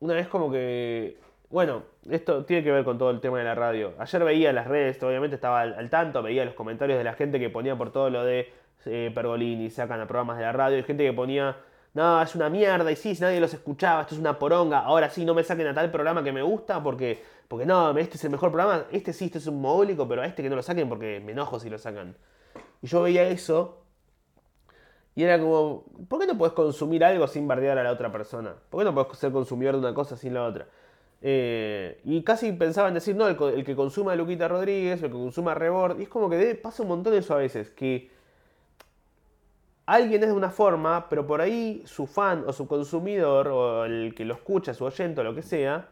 una 0.00 0.14
vez 0.14 0.28
como 0.28 0.50
que, 0.50 1.18
bueno, 1.50 1.82
esto 2.10 2.44
tiene 2.44 2.62
que 2.62 2.70
ver 2.70 2.84
con 2.84 2.98
todo 2.98 3.10
el 3.10 3.20
tema 3.20 3.38
de 3.38 3.44
la 3.44 3.54
radio. 3.54 3.94
Ayer 3.98 4.24
veía 4.24 4.52
las 4.52 4.66
redes, 4.66 5.02
obviamente 5.02 5.34
estaba 5.34 5.62
al, 5.62 5.90
tanto, 5.90 6.22
veía 6.22 6.44
los 6.44 6.54
comentarios 6.54 6.98
de 6.98 7.04
la 7.04 7.14
gente 7.14 7.38
que 7.38 7.50
ponía 7.50 7.76
por 7.76 7.92
todo 7.92 8.10
lo 8.10 8.24
de 8.24 8.52
eh, 8.86 9.10
Pergolini, 9.14 9.70
sacan 9.70 10.00
a 10.00 10.06
programas 10.06 10.38
de 10.38 10.44
la 10.44 10.52
radio, 10.52 10.78
y 10.78 10.82
gente 10.82 11.04
que 11.04 11.12
ponía 11.12 11.56
no, 11.96 12.20
es 12.20 12.34
una 12.34 12.50
mierda, 12.50 12.92
y 12.92 12.96
sí, 12.96 13.14
si 13.14 13.22
nadie 13.22 13.40
los 13.40 13.54
escuchaba, 13.54 14.02
esto 14.02 14.14
es 14.14 14.20
una 14.20 14.38
poronga, 14.38 14.80
ahora 14.80 15.08
sí, 15.08 15.24
no 15.24 15.32
me 15.32 15.42
saquen 15.42 15.66
a 15.68 15.72
tal 15.74 15.90
programa 15.90 16.22
que 16.22 16.30
me 16.30 16.42
gusta, 16.42 16.82
porque, 16.82 17.22
porque 17.48 17.64
no, 17.64 17.96
este 17.96 18.18
es 18.18 18.24
el 18.24 18.30
mejor 18.30 18.52
programa, 18.52 18.84
este 18.92 19.14
sí, 19.14 19.24
este 19.24 19.38
es 19.38 19.46
un 19.46 19.62
mogólico, 19.62 20.06
pero 20.06 20.20
a 20.20 20.26
este 20.26 20.42
que 20.42 20.50
no 20.50 20.56
lo 20.56 20.62
saquen 20.62 20.90
porque 20.90 21.22
me 21.24 21.32
enojo 21.32 21.58
si 21.58 21.70
lo 21.70 21.78
sacan. 21.78 22.14
Y 22.82 22.86
yo 22.86 23.00
veía 23.00 23.26
eso, 23.26 23.82
y 25.14 25.22
era 25.22 25.40
como, 25.40 25.84
¿por 26.06 26.20
qué 26.20 26.26
no 26.26 26.36
puedes 26.36 26.52
consumir 26.52 27.02
algo 27.02 27.26
sin 27.28 27.48
bardear 27.48 27.78
a 27.78 27.82
la 27.82 27.92
otra 27.92 28.12
persona? 28.12 28.54
¿Por 28.68 28.80
qué 28.80 28.84
no 28.84 28.94
puedes 28.94 29.18
ser 29.18 29.32
consumidor 29.32 29.76
de 29.76 29.80
una 29.80 29.94
cosa 29.94 30.18
sin 30.18 30.34
la 30.34 30.44
otra? 30.44 30.66
Eh, 31.22 31.98
y 32.04 32.22
casi 32.22 32.52
pensaba 32.52 32.88
en 32.88 32.94
decir, 32.94 33.16
no, 33.16 33.26
el, 33.26 33.64
que 33.64 33.74
consuma 33.74 34.12
a 34.12 34.16
Luquita 34.16 34.48
Rodríguez, 34.48 35.02
el 35.02 35.10
que 35.10 35.16
consuma 35.16 35.54
Rebord. 35.54 35.98
Y 35.98 36.02
es 36.02 36.08
como 36.10 36.28
que 36.28 36.54
pasa 36.56 36.82
un 36.82 36.90
montón 36.90 37.14
de 37.14 37.20
eso 37.20 37.32
a 37.32 37.38
veces, 37.38 37.70
que 37.70 38.10
alguien 39.86 40.22
es 40.22 40.28
de 40.28 40.34
una 40.34 40.50
forma, 40.50 41.08
pero 41.08 41.26
por 41.26 41.40
ahí 41.40 41.82
su 41.86 42.06
fan 42.06 42.44
o 42.46 42.52
su 42.52 42.66
consumidor, 42.66 43.48
o 43.48 43.84
el 43.84 44.14
que 44.14 44.24
lo 44.24 44.34
escucha, 44.34 44.74
su 44.74 44.84
oyente 44.84 45.20
o 45.20 45.24
lo 45.24 45.34
que 45.34 45.42
sea, 45.42 45.88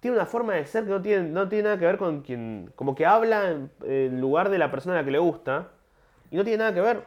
tiene 0.00 0.16
una 0.16 0.26
forma 0.26 0.54
de 0.54 0.66
ser 0.66 0.84
que 0.84 0.90
no 0.90 1.02
tiene, 1.02 1.30
nada 1.30 1.78
que 1.78 1.86
ver 1.86 1.98
con 1.98 2.22
quien. 2.22 2.72
Como 2.76 2.94
que 2.94 3.04
habla 3.04 3.50
en, 3.84 4.20
lugar 4.20 4.48
de 4.48 4.58
la 4.58 4.70
persona 4.70 4.94
a 4.96 4.98
la 5.00 5.04
que 5.04 5.10
le 5.10 5.18
gusta. 5.18 5.70
Y 6.30 6.36
no 6.36 6.44
tiene 6.44 6.58
nada 6.58 6.74
que 6.74 6.80
ver. 6.80 7.02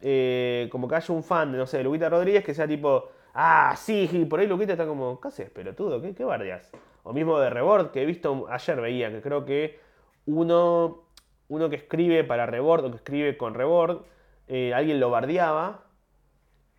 Eh, 0.00 0.68
como 0.70 0.88
que 0.88 0.96
haya 0.96 1.14
un 1.14 1.22
fan 1.22 1.52
de, 1.52 1.58
no 1.58 1.66
sé, 1.66 1.78
de 1.78 1.84
Luquita 1.84 2.08
Rodríguez 2.08 2.44
que 2.44 2.54
sea 2.54 2.66
tipo. 2.66 3.10
Ah, 3.34 3.74
sí, 3.76 4.08
y 4.12 4.24
por 4.24 4.40
ahí 4.40 4.46
Luquita 4.46 4.72
está 4.72 4.86
como. 4.86 5.20
¿Qué 5.20 5.28
haces, 5.28 5.50
pelotudo? 5.50 6.00
¿Qué, 6.02 6.14
qué 6.14 6.24
bardeas? 6.24 6.72
O 7.04 7.12
mismo 7.12 7.38
de 7.38 7.50
Rebord, 7.50 7.92
que 7.92 8.02
he 8.02 8.06
visto. 8.06 8.46
Ayer 8.48 8.80
veía 8.80 9.10
que 9.10 9.20
creo 9.22 9.44
que 9.44 9.78
uno. 10.26 11.04
Uno 11.48 11.70
que 11.70 11.76
escribe 11.76 12.24
para 12.24 12.46
Rebord 12.46 12.86
o 12.86 12.90
que 12.90 12.96
escribe 12.96 13.36
con 13.36 13.54
Rebord. 13.54 14.02
Eh, 14.48 14.74
alguien 14.74 15.00
lo 15.00 15.10
bardeaba. 15.10 15.84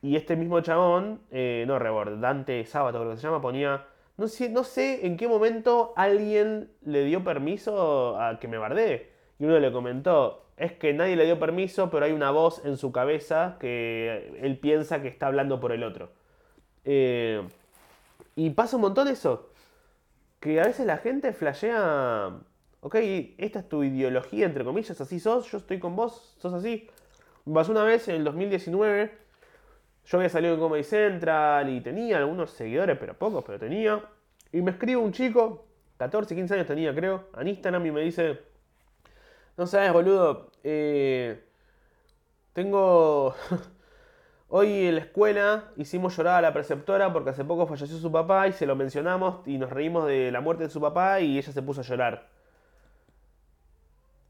Y 0.01 0.15
este 0.15 0.35
mismo 0.35 0.61
chabón. 0.61 1.21
Eh, 1.31 1.65
no 1.67 1.79
Rebord, 1.79 2.19
Dante 2.19 2.65
Sábato 2.65 2.99
creo 2.99 3.11
que 3.11 3.17
se 3.17 3.23
llama, 3.23 3.41
ponía 3.41 3.85
no 4.17 4.27
sé, 4.27 4.49
no 4.49 4.63
sé 4.63 5.05
en 5.05 5.15
qué 5.15 5.27
momento 5.27 5.93
alguien 5.95 6.71
le 6.81 7.03
dio 7.05 7.23
permiso 7.23 8.19
a 8.19 8.39
que 8.39 8.47
me 8.47 8.57
bardee. 8.57 9.11
Y 9.39 9.45
uno 9.45 9.59
le 9.59 9.71
comentó, 9.71 10.47
es 10.57 10.73
que 10.73 10.91
nadie 10.93 11.15
le 11.15 11.25
dio 11.25 11.39
permiso, 11.39 11.91
pero 11.91 12.05
hay 12.05 12.13
una 12.13 12.31
voz 12.31 12.65
en 12.65 12.77
su 12.77 12.91
cabeza 12.91 13.57
que 13.59 14.39
él 14.41 14.57
piensa 14.57 15.01
que 15.03 15.07
está 15.07 15.27
hablando 15.27 15.59
por 15.59 15.71
el 15.71 15.83
otro. 15.83 16.09
Eh, 16.83 17.47
y 18.35 18.49
pasa 18.51 18.77
un 18.77 18.83
montón 18.83 19.07
eso. 19.07 19.51
Que 20.39 20.61
a 20.61 20.65
veces 20.65 20.87
la 20.87 20.97
gente 20.97 21.31
flashea, 21.31 22.31
ok, 22.81 22.95
esta 23.37 23.59
es 23.59 23.69
tu 23.69 23.83
ideología, 23.83 24.47
entre 24.47 24.63
comillas, 24.63 24.99
así 24.99 25.19
sos, 25.19 25.51
yo 25.51 25.59
estoy 25.59 25.79
con 25.79 25.95
vos, 25.95 26.35
sos 26.39 26.53
así. 26.53 26.89
Pasó 27.53 27.71
una 27.71 27.83
vez 27.83 28.07
en 28.07 28.15
el 28.15 28.23
2019 28.23 29.27
yo 30.07 30.17
había 30.17 30.29
salido 30.29 30.53
en 30.53 30.59
Comedy 30.59 30.83
Central 30.83 31.69
y 31.69 31.81
tenía 31.81 32.17
algunos 32.17 32.51
seguidores, 32.51 32.97
pero 32.97 33.13
pocos, 33.13 33.43
pero 33.45 33.59
tenía. 33.59 34.01
Y 34.53 34.61
me 34.61 34.71
escribe 34.71 34.97
un 34.97 35.11
chico, 35.11 35.65
14, 35.97 36.33
15 36.33 36.53
años 36.53 36.67
tenía 36.67 36.95
creo, 36.95 37.25
en 37.37 37.49
Instagram 37.49 37.85
y 37.85 37.91
me 37.91 38.01
dice, 38.01 38.39
no 39.57 39.67
sabes 39.67 39.91
boludo, 39.93 40.51
eh, 40.63 41.43
tengo... 42.53 43.35
Hoy 44.49 44.85
en 44.85 44.95
la 44.95 45.01
escuela 45.01 45.73
hicimos 45.75 46.15
llorar 46.15 46.35
a 46.35 46.41
la 46.41 46.53
preceptora 46.53 47.11
porque 47.11 47.31
hace 47.31 47.43
poco 47.43 47.67
falleció 47.67 47.97
su 47.97 48.09
papá 48.09 48.47
y 48.47 48.53
se 48.53 48.65
lo 48.65 48.77
mencionamos 48.77 49.45
y 49.45 49.57
nos 49.57 49.69
reímos 49.71 50.07
de 50.07 50.31
la 50.31 50.39
muerte 50.39 50.63
de 50.63 50.69
su 50.69 50.79
papá 50.79 51.19
y 51.19 51.37
ella 51.37 51.51
se 51.51 51.61
puso 51.61 51.81
a 51.81 51.83
llorar. 51.83 52.29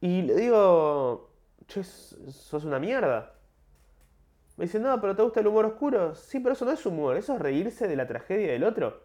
Y 0.01 0.23
le 0.23 0.33
digo, 0.33 1.29
che, 1.67 1.83
sos 1.83 2.63
una 2.63 2.79
mierda. 2.79 3.33
Me 4.57 4.65
dice, 4.65 4.79
no, 4.79 4.99
pero 4.99 5.15
¿te 5.15 5.21
gusta 5.21 5.39
el 5.39 5.47
humor 5.47 5.65
oscuro? 5.65 6.15
Sí, 6.15 6.39
pero 6.39 6.53
eso 6.53 6.65
no 6.65 6.71
es 6.71 6.85
humor, 6.85 7.15
eso 7.17 7.35
es 7.35 7.39
reírse 7.39 7.87
de 7.87 7.95
la 7.95 8.07
tragedia 8.07 8.51
del 8.51 8.63
otro. 8.63 9.03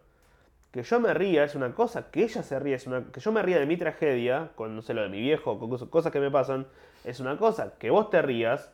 Que 0.71 0.81
yo 0.81 0.99
me 0.99 1.13
ría 1.13 1.43
es 1.43 1.53
una 1.53 1.75
cosa, 1.75 2.09
que 2.09 2.23
ella 2.23 2.41
se 2.41 2.59
ría 2.59 2.75
es 2.75 2.87
una... 2.87 3.03
Que 3.11 3.19
yo 3.19 3.31
me 3.31 3.43
ría 3.43 3.59
de 3.59 3.67
mi 3.67 3.77
tragedia, 3.77 4.51
con, 4.55 4.75
no 4.75 4.81
sé, 4.81 4.95
lo 4.95 5.03
de 5.03 5.09
mi 5.09 5.19
viejo, 5.19 5.59
con 5.59 5.69
cosas 5.89 6.11
que 6.11 6.19
me 6.19 6.31
pasan, 6.31 6.65
es 7.03 7.19
una 7.19 7.37
cosa. 7.37 7.73
Que 7.77 7.91
vos 7.91 8.09
te 8.09 8.23
rías 8.23 8.71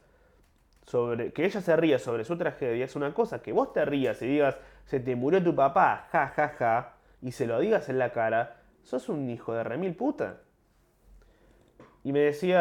sobre... 0.86 1.34
Que 1.34 1.46
ella 1.46 1.60
se 1.60 1.76
ría 1.76 2.00
sobre 2.00 2.24
su 2.24 2.38
tragedia 2.38 2.86
es 2.86 2.96
una 2.96 3.14
cosa. 3.14 3.42
Que 3.42 3.52
vos 3.52 3.74
te 3.74 3.84
rías 3.84 4.22
y 4.22 4.28
digas, 4.28 4.58
se 4.86 5.02
te 5.02 5.18
murió 5.18 5.44
tu 5.44 5.54
papá, 5.54 6.08
ja, 6.12 6.28
ja, 6.30 6.50
ja, 6.58 6.94
y 7.22 7.34
se 7.34 7.46
lo 7.46 7.60
digas 7.60 7.90
en 7.90 8.00
la 8.00 8.14
cara, 8.14 8.62
sos 8.84 9.10
un 9.10 9.30
hijo 9.30 9.54
de 9.54 9.66
remil 9.66 9.96
puta 9.96 10.38
y 12.04 12.14
me 12.14 12.20
decía, 12.20 12.60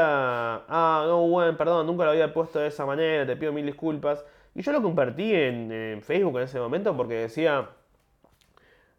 ah, 0.68 1.04
no, 1.06 1.28
bueno, 1.28 1.56
perdón, 1.56 1.86
nunca 1.86 2.04
lo 2.04 2.10
había 2.10 2.32
puesto 2.32 2.58
de 2.58 2.68
esa 2.68 2.84
manera, 2.86 3.26
te 3.26 3.36
pido 3.36 3.52
mil 3.52 3.66
disculpas. 3.66 4.24
Y 4.54 4.62
yo 4.62 4.72
lo 4.72 4.82
compartí 4.82 5.32
en, 5.34 6.02
Facebook 6.02 6.38
en 6.38 6.44
ese 6.44 6.58
momento 6.58 6.96
porque 6.96 7.14
decía, 7.14 7.68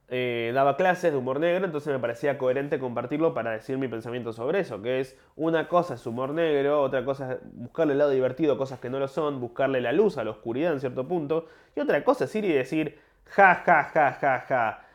eh, 0.07 0.51
daba 0.53 0.77
clases 0.77 1.11
de 1.11 1.17
humor 1.17 1.39
negro, 1.39 1.65
entonces 1.65 1.91
me 1.91 1.99
parecía 1.99 2.37
coherente 2.37 2.79
compartirlo 2.79 3.33
para 3.33 3.51
decir 3.51 3.77
mi 3.77 3.89
pensamiento 3.89 4.31
sobre 4.31 4.61
eso, 4.61 4.81
que 4.81 5.01
es 5.01 5.17
una 5.35 5.67
cosa 5.67 5.95
es 5.95 6.05
humor 6.05 6.33
negro, 6.33 6.81
otra 6.81 7.03
cosa 7.03 7.33
es 7.33 7.39
buscarle 7.43 7.93
el 7.93 7.99
lado 7.99 8.11
divertido, 8.11 8.57
cosas 8.57 8.79
que 8.79 8.89
no 8.89 8.99
lo 8.99 9.07
son, 9.07 9.41
buscarle 9.41 9.81
la 9.81 9.91
luz 9.91 10.17
a 10.17 10.23
la 10.23 10.31
oscuridad 10.31 10.71
en 10.73 10.79
cierto 10.79 11.07
punto, 11.07 11.47
y 11.75 11.81
otra 11.81 12.03
cosa 12.03 12.23
es 12.25 12.35
ir 12.35 12.45
y 12.45 12.53
decir, 12.53 12.97
ja, 13.25 13.55
ja, 13.55 13.83
ja, 13.83 14.13
ja, 14.13 14.39
ja, 14.47 14.85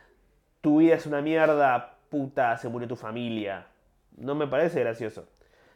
tu 0.62 0.78
vida 0.78 0.94
es 0.94 1.06
una 1.06 1.20
mierda, 1.20 1.98
puta, 2.08 2.56
se 2.56 2.68
murió 2.68 2.88
tu 2.88 2.96
familia. 2.96 3.66
No 4.16 4.34
me 4.34 4.46
parece 4.46 4.80
gracioso. 4.80 5.26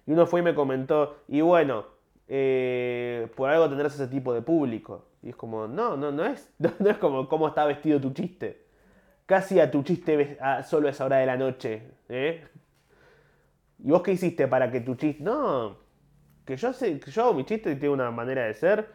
Y 0.08 0.12
uno 0.12 0.24
fue 0.24 0.40
y 0.40 0.42
me 0.42 0.54
comentó, 0.54 1.18
y 1.28 1.42
bueno, 1.42 1.84
eh, 2.28 3.28
por 3.36 3.50
algo 3.50 3.68
tendrás 3.68 3.94
ese 3.94 4.08
tipo 4.08 4.32
de 4.32 4.40
público. 4.40 5.04
Y 5.22 5.28
es 5.28 5.36
como, 5.36 5.68
no, 5.68 5.98
no, 5.98 6.10
no 6.10 6.24
es, 6.24 6.50
no, 6.58 6.88
es 6.88 6.96
como 6.96 7.28
cómo 7.28 7.46
está 7.46 7.66
vestido 7.66 8.00
tu 8.00 8.14
chiste. 8.14 8.64
Casi 9.26 9.60
a 9.60 9.70
tu 9.70 9.82
chiste 9.82 10.38
solo 10.64 10.88
a 10.88 10.92
esa 10.92 11.04
hora 11.04 11.18
de 11.18 11.26
la 11.26 11.36
noche. 11.36 11.82
¿eh? 12.08 12.42
¿Y 13.84 13.90
vos 13.90 14.00
qué 14.02 14.12
hiciste 14.12 14.48
para 14.48 14.70
que 14.70 14.80
tu 14.80 14.94
chiste... 14.94 15.22
No, 15.22 15.76
que 16.46 16.56
yo 16.56 16.72
sé, 16.72 16.98
que 16.98 17.10
yo, 17.10 17.34
mi 17.34 17.44
chiste 17.44 17.76
tiene 17.76 17.92
una 17.92 18.10
manera 18.10 18.46
de 18.46 18.54
ser, 18.54 18.88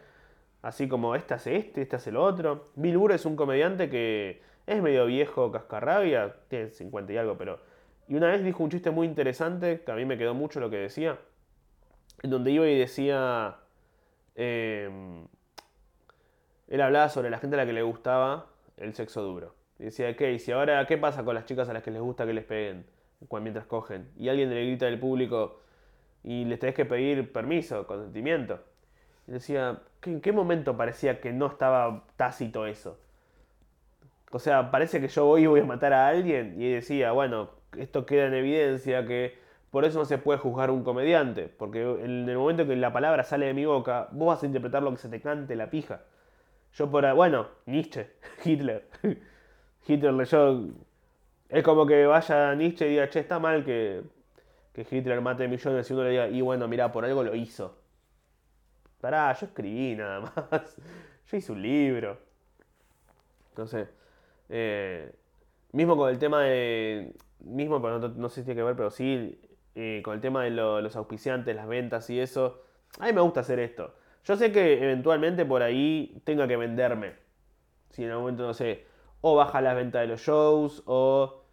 así 0.62 0.88
como 0.88 1.14
este 1.14 1.34
hace 1.34 1.56
este, 1.56 1.82
este 1.82 1.94
hace 1.94 2.10
lo 2.10 2.24
otro. 2.24 2.70
Bill 2.74 2.98
Burr 2.98 3.12
es 3.12 3.24
un 3.24 3.36
comediante 3.36 3.88
que 3.88 4.42
es 4.66 4.82
medio 4.82 5.06
viejo, 5.06 5.52
cascarrabia, 5.52 6.34
tiene 6.48 6.70
50 6.70 7.12
y 7.12 7.16
algo, 7.18 7.38
pero 7.38 7.60
y 8.08 8.14
una 8.14 8.28
vez 8.28 8.44
dijo 8.44 8.62
un 8.62 8.70
chiste 8.70 8.90
muy 8.90 9.06
interesante, 9.06 9.82
que 9.84 9.92
a 9.92 9.94
mí 9.94 10.04
me 10.04 10.18
quedó 10.18 10.34
mucho 10.34 10.60
lo 10.60 10.70
que 10.70 10.76
decía, 10.76 11.18
en 12.22 12.30
donde 12.30 12.50
iba 12.50 12.66
y 12.66 12.78
decía, 12.78 13.56
em, 14.34 15.26
él 16.68 16.80
hablaba 16.80 17.08
sobre 17.08 17.30
la 17.30 17.38
gente 17.38 17.56
a 17.56 17.58
la 17.58 17.66
que 17.66 17.72
le 17.72 17.82
gustaba 17.82 18.46
el 18.76 18.94
sexo 18.94 19.22
duro. 19.22 19.54
Y 19.78 19.84
decía, 19.84 20.10
ok, 20.10 20.38
si 20.38 20.52
ahora, 20.52 20.86
¿qué 20.86 20.98
pasa 20.98 21.24
con 21.24 21.34
las 21.34 21.46
chicas 21.46 21.68
a 21.68 21.72
las 21.72 21.82
que 21.82 21.90
les 21.90 22.00
gusta 22.00 22.26
que 22.26 22.32
les 22.32 22.44
peguen 22.44 22.86
mientras 23.40 23.66
cogen? 23.66 24.10
Y 24.16 24.28
alguien 24.28 24.50
le 24.50 24.64
grita 24.64 24.86
del 24.86 25.00
público 25.00 25.60
y 26.22 26.44
les 26.44 26.58
tenés 26.58 26.74
que 26.74 26.84
pedir 26.84 27.32
permiso, 27.32 27.86
consentimiento. 27.86 28.60
Y 29.26 29.32
decía, 29.32 29.82
¿en 30.02 30.20
qué 30.20 30.32
momento 30.32 30.76
parecía 30.76 31.20
que 31.20 31.32
no 31.32 31.46
estaba 31.46 32.04
tácito 32.16 32.66
eso? 32.66 32.98
O 34.30 34.38
sea, 34.38 34.70
parece 34.70 35.00
que 35.00 35.08
yo 35.08 35.26
voy 35.26 35.44
y 35.44 35.46
voy 35.46 35.60
a 35.60 35.64
matar 35.64 35.92
a 35.92 36.08
alguien. 36.08 36.60
Y 36.60 36.72
decía, 36.72 37.12
bueno, 37.12 37.50
esto 37.78 38.06
queda 38.06 38.26
en 38.26 38.34
evidencia 38.34 39.06
que 39.06 39.38
por 39.70 39.84
eso 39.84 39.98
no 39.98 40.04
se 40.04 40.18
puede 40.18 40.38
juzgar 40.38 40.70
un 40.70 40.84
comediante, 40.84 41.48
porque 41.48 41.82
en 41.82 42.28
el 42.28 42.36
momento 42.38 42.66
que 42.66 42.76
la 42.76 42.92
palabra 42.92 43.24
sale 43.24 43.46
de 43.46 43.54
mi 43.54 43.64
boca, 43.64 44.08
vos 44.12 44.28
vas 44.28 44.42
a 44.42 44.46
interpretar 44.46 44.82
lo 44.82 44.92
que 44.92 44.98
se 44.98 45.08
te 45.08 45.20
cante 45.20 45.56
la 45.56 45.68
pija. 45.68 46.02
Yo 46.74 46.90
por 46.90 47.12
bueno, 47.14 47.48
Nietzsche, 47.66 48.10
Hitler. 48.44 48.88
Hitler 49.88 50.14
leyó. 50.14 50.68
Es 51.48 51.62
como 51.64 51.86
que 51.86 52.06
vaya 52.06 52.54
Nietzsche 52.54 52.86
y 52.86 52.90
diga, 52.90 53.08
che, 53.10 53.20
está 53.20 53.38
mal 53.38 53.64
que, 53.64 54.02
que 54.72 54.86
Hitler 54.88 55.20
mate 55.20 55.48
millones 55.48 55.90
y 55.90 55.92
uno 55.92 56.04
le 56.04 56.10
diga, 56.10 56.28
y 56.28 56.40
bueno, 56.40 56.68
mira, 56.68 56.90
por 56.92 57.04
algo 57.04 57.22
lo 57.22 57.34
hizo. 57.34 57.76
Pará, 59.00 59.32
yo 59.34 59.46
escribí 59.46 59.94
nada 59.96 60.20
más. 60.50 60.76
Yo 61.30 61.36
hice 61.36 61.52
un 61.52 61.62
libro. 61.62 62.18
Entonces, 63.50 63.88
eh, 64.48 65.12
mismo 65.72 65.96
con 65.96 66.10
el 66.10 66.18
tema 66.18 66.42
de 66.42 67.12
mismo, 67.44 67.80
pero 67.80 67.98
no, 67.98 68.28
sé 68.28 68.40
si 68.40 68.44
tiene 68.46 68.60
que 68.60 68.64
ver, 68.64 68.76
pero 68.76 68.90
sí, 68.90 69.40
eh, 69.74 70.02
con 70.04 70.14
el 70.14 70.20
tema 70.20 70.44
de 70.44 70.50
los 70.50 70.96
auspiciantes, 70.96 71.54
las 71.54 71.66
ventas 71.66 72.08
y 72.10 72.20
eso, 72.20 72.62
a 72.98 73.06
mí 73.06 73.12
me 73.12 73.20
gusta 73.20 73.40
hacer 73.40 73.58
esto. 73.58 73.94
Yo 74.24 74.36
sé 74.36 74.52
que 74.52 74.82
eventualmente 74.82 75.44
por 75.44 75.62
ahí 75.62 76.20
tenga 76.24 76.48
que 76.48 76.56
venderme. 76.56 77.14
Si 77.90 78.04
en 78.04 78.10
algún 78.10 78.24
momento, 78.24 78.46
no 78.46 78.54
sé, 78.54 78.86
o 79.20 79.36
baja 79.36 79.60
la 79.60 79.74
venta 79.74 80.00
de 80.00 80.06
los 80.06 80.20
shows, 80.20 80.82
o, 80.86 81.44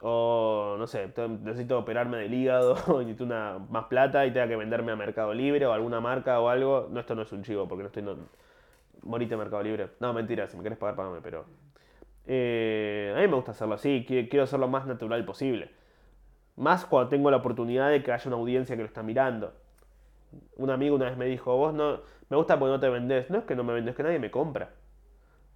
o 0.00 0.76
no 0.78 0.86
sé, 0.86 1.12
necesito 1.42 1.78
operarme 1.78 2.18
del 2.18 2.34
hígado, 2.34 2.74
necesito 2.98 3.24
una, 3.24 3.58
más 3.58 3.86
plata 3.86 4.26
y 4.26 4.32
tenga 4.32 4.48
que 4.48 4.56
venderme 4.56 4.92
a 4.92 4.96
Mercado 4.96 5.34
Libre 5.34 5.66
o 5.66 5.72
alguna 5.72 6.00
marca 6.00 6.40
o 6.40 6.48
algo. 6.48 6.88
No, 6.90 7.00
esto 7.00 7.14
no 7.14 7.22
es 7.22 7.32
un 7.32 7.42
chivo, 7.42 7.68
porque 7.68 7.82
no 7.82 7.88
estoy... 7.88 8.02
No, 8.02 8.16
morite 9.02 9.36
Mercado 9.36 9.62
Libre. 9.62 9.90
No, 10.00 10.12
mentira, 10.12 10.46
si 10.48 10.56
me 10.56 10.62
querés 10.62 10.78
pagar, 10.78 10.96
pagame, 10.96 11.20
pero 11.22 11.44
eh, 12.26 13.12
a 13.16 13.20
mí 13.20 13.28
me 13.28 13.34
gusta 13.34 13.52
hacerlo 13.52 13.74
así, 13.74 14.04
quiero 14.06 14.44
hacerlo 14.44 14.66
lo 14.66 14.72
más 14.72 14.86
natural 14.86 15.24
posible. 15.24 15.70
Más 16.56 16.84
cuando 16.84 17.08
tengo 17.08 17.30
la 17.30 17.38
oportunidad 17.38 17.90
de 17.90 18.02
que 18.02 18.12
haya 18.12 18.24
una 18.28 18.36
audiencia 18.36 18.76
que 18.76 18.82
lo 18.82 18.88
está 18.88 19.02
mirando. 19.02 19.52
Un 20.56 20.70
amigo 20.70 20.96
una 20.96 21.06
vez 21.06 21.16
me 21.16 21.26
dijo, 21.26 21.56
vos 21.56 21.74
no, 21.74 22.00
me 22.28 22.36
gusta 22.36 22.58
porque 22.58 22.72
no 22.72 22.80
te 22.80 22.88
vendés. 22.88 23.30
No 23.30 23.38
es 23.38 23.44
que 23.44 23.54
no 23.56 23.64
me 23.64 23.72
vendes, 23.72 23.92
es 23.92 23.96
que 23.96 24.02
nadie 24.02 24.18
me 24.18 24.30
compra. 24.30 24.70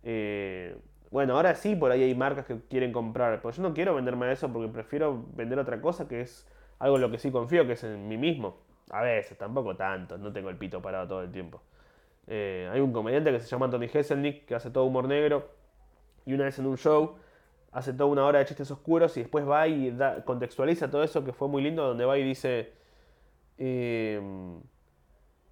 Eh, 0.03 0.77
bueno, 1.11 1.37
ahora 1.37 1.55
sí, 1.55 1.77
por 1.77 1.91
ahí 1.91 2.03
hay 2.03 2.15
marcas 2.15 2.47
que 2.47 2.59
quieren 2.69 2.93
comprar, 2.93 3.41
pero 3.41 3.53
yo 3.53 3.63
no 3.63 3.75
quiero 3.75 3.95
venderme 3.95 4.31
eso 4.33 4.53
porque 4.53 4.69
prefiero 4.73 5.25
vender 5.35 5.59
otra 5.59 5.81
cosa 5.81 6.09
que 6.09 6.21
es 6.23 6.47
algo 6.79 6.97
en 6.97 7.03
lo 7.03 7.11
que 7.11 7.19
sí 7.19 7.31
confío, 7.31 7.67
que 7.67 7.75
es 7.75 7.85
en 7.85 8.09
mí 8.09 8.17
mismo. 8.17 8.59
A 8.91 9.03
veces, 9.03 9.37
tampoco 9.39 9.77
tanto, 9.77 10.19
no 10.19 10.33
tengo 10.33 10.51
el 10.51 10.57
pito 10.57 10.81
parado 10.83 11.09
todo 11.09 11.23
el 11.23 11.31
tiempo. 11.31 11.63
Eh, 12.27 12.69
hay 12.73 12.81
un 12.81 12.93
comediante 12.93 13.31
que 13.33 13.41
se 13.41 13.47
llama 13.47 13.71
Tony 13.71 13.89
Hesselnick 13.93 14.47
que 14.47 14.55
hace 14.55 14.71
todo 14.71 14.85
humor 14.85 15.07
negro 15.07 15.49
y 16.27 16.35
una 16.35 16.45
vez 16.45 16.59
en 16.59 16.67
un 16.67 16.77
show 16.77 17.17
hace 17.73 17.93
toda 17.93 18.11
una 18.11 18.25
hora 18.25 18.41
de 18.41 18.47
chistes 18.47 18.71
oscuros 18.71 19.17
y 19.17 19.21
después 19.21 19.49
va 19.49 19.67
y 19.69 19.97
contextualiza 20.25 20.91
todo 20.91 21.03
eso 21.03 21.25
que 21.25 21.33
fue 21.33 21.49
muy 21.49 21.63
lindo, 21.63 21.87
donde 21.87 22.05
va 22.05 22.19
y 22.19 22.25
dice, 22.25 22.73
eh, 23.59 24.21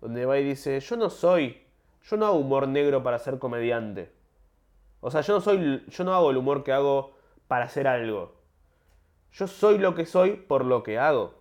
donde 0.01 0.27
va 0.27 0.39
y 0.39 0.45
dice, 0.45 0.81
yo 0.81 0.97
no 0.97 1.11
soy, 1.11 1.63
yo 2.03 2.17
no 2.17 2.27
hago 2.27 2.37
humor 2.37 2.67
negro 2.67 3.03
para 3.03 3.19
ser 3.19 3.39
comediante. 3.39 4.13
O 5.01 5.11
sea, 5.11 5.21
yo 5.21 5.35
no 5.35 5.41
soy, 5.41 5.85
yo 5.87 6.05
no 6.05 6.15
hago 6.15 6.31
el 6.31 6.39
humor 6.39 6.65
que 6.65 6.73
hago 6.73 7.13
para 7.47 7.67
hacer 7.67 7.87
algo. 7.87 8.35
Yo 9.33 9.47
soy 9.47 9.79
lo 9.79 9.95
que 9.95 10.07
soy 10.07 10.33
por 10.33 10.65
lo 10.65 10.83
que 10.83 10.99
hago. 10.99 11.35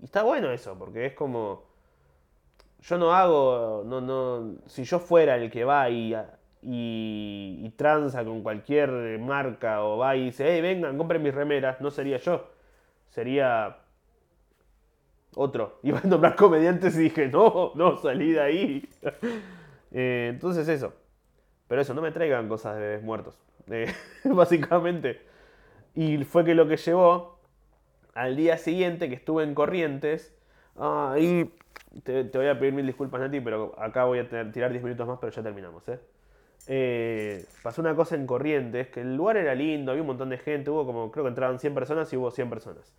Y 0.00 0.04
está 0.04 0.22
bueno 0.22 0.52
eso, 0.52 0.78
porque 0.78 1.06
es 1.06 1.14
como, 1.14 1.64
yo 2.80 2.98
no 2.98 3.12
hago, 3.12 3.82
no, 3.84 4.00
no, 4.00 4.56
si 4.66 4.84
yo 4.84 4.98
fuera 4.98 5.36
el 5.36 5.50
que 5.50 5.64
va 5.64 5.90
y, 5.90 6.14
y, 6.62 7.60
y 7.64 7.70
tranza 7.70 8.24
con 8.24 8.42
cualquier 8.42 9.18
marca 9.18 9.82
o 9.82 9.98
va 9.98 10.16
y 10.16 10.26
dice, 10.26 10.46
hey, 10.48 10.60
vengan, 10.60 10.96
compren 10.96 11.22
mis 11.22 11.34
remeras, 11.34 11.80
no 11.80 11.90
sería 11.90 12.18
yo, 12.18 12.48
sería 13.10 13.78
otro. 15.34 15.78
Iba 15.82 15.98
a 15.98 16.06
nombrar 16.06 16.36
comediantes 16.36 16.96
y 16.96 17.04
dije, 17.04 17.28
no, 17.28 17.72
no, 17.74 17.96
salí 17.96 18.32
de 18.32 18.40
ahí. 18.40 18.88
Eh, 19.94 20.28
entonces 20.32 20.66
eso. 20.68 20.94
Pero 21.68 21.82
eso, 21.82 21.92
no 21.92 22.00
me 22.00 22.12
traigan 22.12 22.48
cosas 22.48 22.76
de 22.76 22.80
bebés 22.80 23.02
muertos. 23.02 23.38
Eh, 23.70 23.92
básicamente. 24.24 25.20
Y 25.94 26.24
fue 26.24 26.46
que 26.46 26.54
lo 26.54 26.66
que 26.66 26.78
llevó 26.78 27.38
al 28.14 28.36
día 28.36 28.56
siguiente 28.56 29.10
que 29.10 29.14
estuve 29.16 29.44
en 29.44 29.54
Corrientes. 29.54 30.34
ah, 30.76 31.16
y 31.18 31.52
te, 32.04 32.22
voy 32.22 32.46
a 32.46 32.58
pedir 32.58 32.72
mil 32.72 32.86
disculpas, 32.86 33.20
Nati, 33.20 33.40
pero 33.40 33.74
acá 33.78 34.04
voy 34.04 34.20
a 34.20 34.28
tirar 34.28 34.70
10 34.72 34.82
minutos 34.82 35.06
más, 35.06 35.18
pero 35.20 35.30
ya 35.30 35.42
terminamos, 35.42 35.86
¿eh? 35.88 36.00
Eh, 36.68 37.44
pasó 37.62 37.80
una 37.80 37.94
cosa 37.96 38.14
en 38.14 38.26
Corrientes, 38.26 38.88
que 38.88 39.00
el 39.00 39.16
lugar 39.16 39.36
era 39.36 39.54
lindo, 39.54 39.90
había 39.90 40.02
un 40.02 40.08
montón 40.08 40.28
de 40.28 40.38
gente, 40.38 40.70
hubo 40.70 40.86
como, 40.86 41.10
creo 41.10 41.24
que 41.24 41.28
entraban 41.28 41.58
100 41.58 41.74
personas 41.74 42.12
y 42.12 42.16
hubo 42.16 42.30
100 42.30 42.50
personas. 42.50 42.92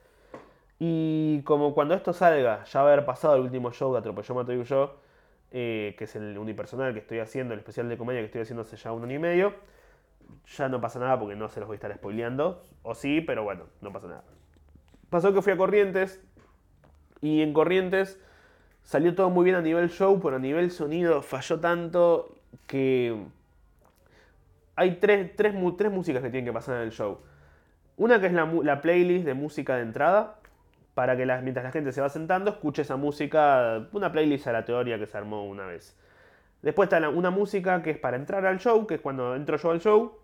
Y 0.80 1.42
como 1.44 1.74
cuando 1.74 1.94
esto 1.94 2.14
salga, 2.14 2.64
ya 2.66 2.82
va 2.82 2.90
a 2.90 2.94
haber 2.94 3.06
pasado 3.06 3.36
el 3.36 3.42
último 3.42 3.72
show 3.72 3.94
de 3.94 4.00
Atropelló, 4.00 4.36
Mato 4.36 4.54
y 4.54 4.64
yo, 4.64 4.96
que 5.52 5.96
es 5.98 6.16
el 6.16 6.38
unipersonal 6.38 6.94
que 6.94 7.00
estoy 7.00 7.20
haciendo, 7.20 7.54
el 7.54 7.60
especial 7.60 7.88
de 7.88 7.98
comedia 7.98 8.20
que 8.22 8.26
estoy 8.26 8.42
haciendo 8.42 8.64
hace 8.64 8.76
ya 8.76 8.92
un 8.92 9.04
año 9.04 9.16
y 9.16 9.20
medio, 9.20 9.54
ya 10.58 10.68
no 10.68 10.82
pasa 10.82 11.00
nada 11.00 11.18
porque 11.18 11.36
no 11.36 11.48
se 11.48 11.60
los 11.60 11.68
voy 11.68 11.76
a 11.76 11.78
estar 11.78 11.94
spoileando, 11.94 12.62
o 12.82 12.96
sí, 12.96 13.22
pero 13.22 13.44
bueno, 13.44 13.66
no 13.82 13.94
pasa 13.94 14.08
nada. 14.08 14.24
Pasó 15.10 15.34
que 15.34 15.42
fui 15.42 15.54
a 15.54 15.58
Corrientes, 15.58 16.20
y 17.22 17.42
en 17.42 17.54
Corrientes 17.54 18.20
salió 18.82 19.16
todo 19.16 19.30
muy 19.30 19.46
bien 19.46 19.56
a 19.56 19.62
nivel 19.62 19.90
show, 19.90 20.20
pero 20.22 20.36
a 20.36 20.40
nivel 20.40 20.70
sonido 20.72 21.22
falló 21.22 21.62
tanto 21.62 22.36
que 22.68 23.16
hay 24.76 24.96
tres, 24.96 25.36
tres, 25.36 25.54
tres 25.78 25.92
músicas 25.92 26.22
que 26.24 26.30
tienen 26.30 26.46
que 26.46 26.54
pasar 26.54 26.76
en 26.78 26.82
el 26.84 26.92
show. 26.92 27.20
Una 27.98 28.20
que 28.20 28.28
es 28.28 28.34
la, 28.34 28.46
la 28.64 28.82
playlist 28.82 29.26
de 29.26 29.34
música 29.34 29.76
de 29.76 29.84
entrada, 29.84 30.40
para 30.94 31.18
que 31.18 31.26
mientras 31.26 31.64
la 31.64 31.72
gente 31.72 31.92
se 31.92 32.02
va 32.02 32.10
sentando 32.10 32.52
escuche 32.52 32.84
esa 32.84 32.96
música, 32.96 33.88
una 33.94 34.12
playlist 34.12 34.48
aleatoria 34.48 34.98
que 35.00 35.06
se 35.08 35.18
armó 35.18 35.46
una 35.46 35.66
vez. 35.66 35.98
Después 36.62 36.88
está 36.88 37.00
la- 37.00 37.10
una 37.10 37.30
música 37.30 37.82
que 37.82 37.92
es 37.92 37.98
para 37.98 38.16
entrar 38.18 38.46
al 38.46 38.60
show, 38.60 38.88
que 38.88 38.96
es 38.96 39.02
cuando 39.02 39.36
entro 39.36 39.58
yo 39.58 39.72
al 39.72 39.82
show, 39.82 40.18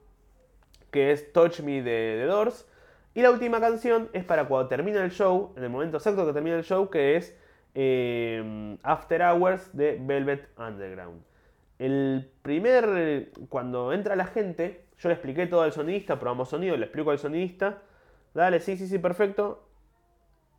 que 0.92 1.12
es 1.12 1.32
Touch 1.34 1.60
Me 1.62 1.82
de 1.82 2.24
Doors. 2.26 2.68
Y 3.14 3.22
la 3.22 3.32
última 3.32 3.60
canción 3.60 4.10
es 4.14 4.24
para 4.24 4.46
cuando 4.46 4.68
termina 4.70 5.04
el 5.04 5.12
show, 5.12 5.54
en 5.58 5.64
el 5.64 5.70
momento 5.70 5.98
exacto 5.98 6.26
que 6.26 6.34
termina 6.34 6.56
el 6.56 6.64
show, 6.64 6.90
que 6.90 7.18
es 7.18 7.36
eh, 7.76 8.78
After 8.84 9.22
Hours 9.22 9.76
de 9.76 10.00
Velvet 10.02 10.48
Underground. 10.58 11.22
El 11.80 12.30
primer, 12.42 13.32
cuando 13.48 13.94
entra 13.94 14.18
la 14.18 14.26
gente, 14.26 14.86
yo 14.98 15.08
le 15.08 15.16
expliqué 15.16 15.48
todo 15.48 15.62
al 15.62 15.72
sonidista, 15.72 16.20
probamos 16.20 16.50
sonido, 16.50 16.76
le 16.76 16.86
explico 16.86 17.12
al 17.12 17.20
sonidista, 17.20 17.82
dale, 18.34 18.60
sí, 18.60 18.78
sí, 18.78 18.86
sí, 18.86 19.00
perfecto. 19.00 19.66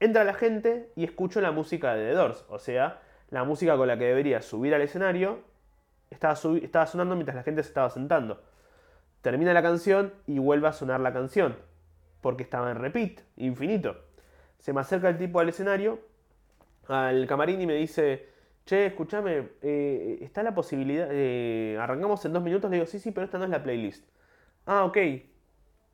Entra 0.01 0.25
la 0.25 0.33
gente 0.33 0.91
y 0.97 1.05
escucho 1.05 1.43
la 1.43 1.53
música 1.53 1.95
de 1.95 2.09
The 2.09 2.15
Doors, 2.15 2.47
o 2.49 2.59
sea, 2.59 3.03
la 3.29 3.45
música 3.45 3.77
con 3.77 3.87
la 3.87 3.99
que 3.99 4.07
debería 4.07 4.41
subir 4.41 4.75
al 4.75 4.81
escenario, 4.81 5.41
estaba, 6.09 6.37
sonando 6.87 7.15
mientras 7.17 7.37
la 7.37 7.43
gente 7.43 7.63
se 7.63 7.69
estaba 7.69 7.91
sentando. 7.91 8.43
Termina 9.21 9.53
la 9.53 9.63
canción 9.63 10.15
y 10.27 10.39
vuelve 10.39 10.69
a 10.69 10.73
sonar 10.73 11.01
la 11.01 11.13
canción, 11.13 11.55
porque 12.23 12.45
estaba 12.45 12.71
en 12.71 12.79
repeat, 12.79 13.21
infinito. 13.37 14.07
Se 14.59 14.73
me 14.73 14.81
acerca 14.81 15.11
el 15.11 15.19
tipo 15.19 15.39
al 15.39 15.51
escenario, 15.51 16.01
al 16.89 17.27
camarín 17.27 17.61
y 17.61 17.67
me 17.67 17.75
dice, 17.75 18.30
che, 18.65 18.87
escúchame, 18.87 19.51
eh, 19.63 20.19
está 20.23 20.43
la 20.43 20.55
posibilidad, 20.55 21.09
eh, 21.11 21.77
arrancamos 21.81 22.25
en 22.25 22.33
dos 22.33 22.43
minutos, 22.43 22.71
le 22.71 22.77
digo, 22.77 22.87
sí, 22.87 22.99
sí, 22.99 23.11
pero 23.11 23.25
esta 23.25 23.39
no 23.39 23.45
es 23.45 23.51
la 23.51 23.63
playlist. 23.63 24.09
Ah, 24.67 24.85
ok. 24.85 24.99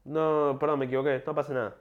No, 0.04 0.56
perdón, 0.60 0.78
me 0.80 0.84
equivoqué, 0.86 1.22
no 1.26 1.34
pasa 1.34 1.52
nada. 1.52 1.76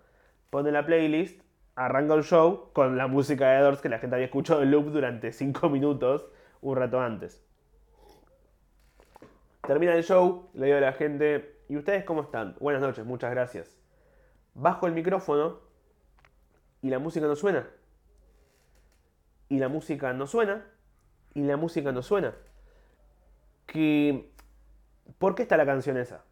Pone 0.49 0.71
la 0.71 0.85
playlist, 0.85 1.41
arranca 1.75 2.13
el 2.13 2.23
show 2.23 2.71
con 2.73 2.97
la 2.97 3.07
música 3.07 3.49
de 3.51 3.61
Doors 3.61 3.81
que 3.81 3.89
la 3.89 3.99
gente 3.99 4.15
había 4.15 4.25
escuchado 4.25 4.63
en 4.63 4.71
loop 4.71 4.85
durante 4.91 5.31
cinco 5.31 5.69
minutos 5.69 6.25
un 6.61 6.75
rato 6.75 6.99
antes. 6.99 7.43
Termina 9.65 9.95
el 9.95 10.03
show, 10.03 10.49
le 10.53 10.67
digo 10.67 10.77
a 10.77 10.81
la 10.81 10.93
gente, 10.93 11.59
¿y 11.67 11.77
ustedes 11.77 12.03
cómo 12.03 12.21
están? 12.21 12.55
Buenas 12.59 12.81
noches, 12.81 13.05
muchas 13.05 13.31
gracias. 13.31 13.77
Bajo 14.53 14.87
el 14.87 14.93
micrófono 14.93 15.59
y 16.81 16.89
la 16.89 16.99
música 16.99 17.25
no 17.27 17.35
suena. 17.35 17.67
Y 19.49 19.59
la 19.59 19.67
música 19.67 20.13
no 20.13 20.27
suena. 20.27 20.65
Y 21.35 21.43
la 21.43 21.57
música 21.57 21.91
no 21.91 22.01
suena. 22.01 22.33
Que... 23.67 24.31
¿Por 25.19 25.35
qué 25.35 25.43
está 25.43 25.55
la 25.55 25.67
canción 25.67 25.97
esa? 25.97 26.23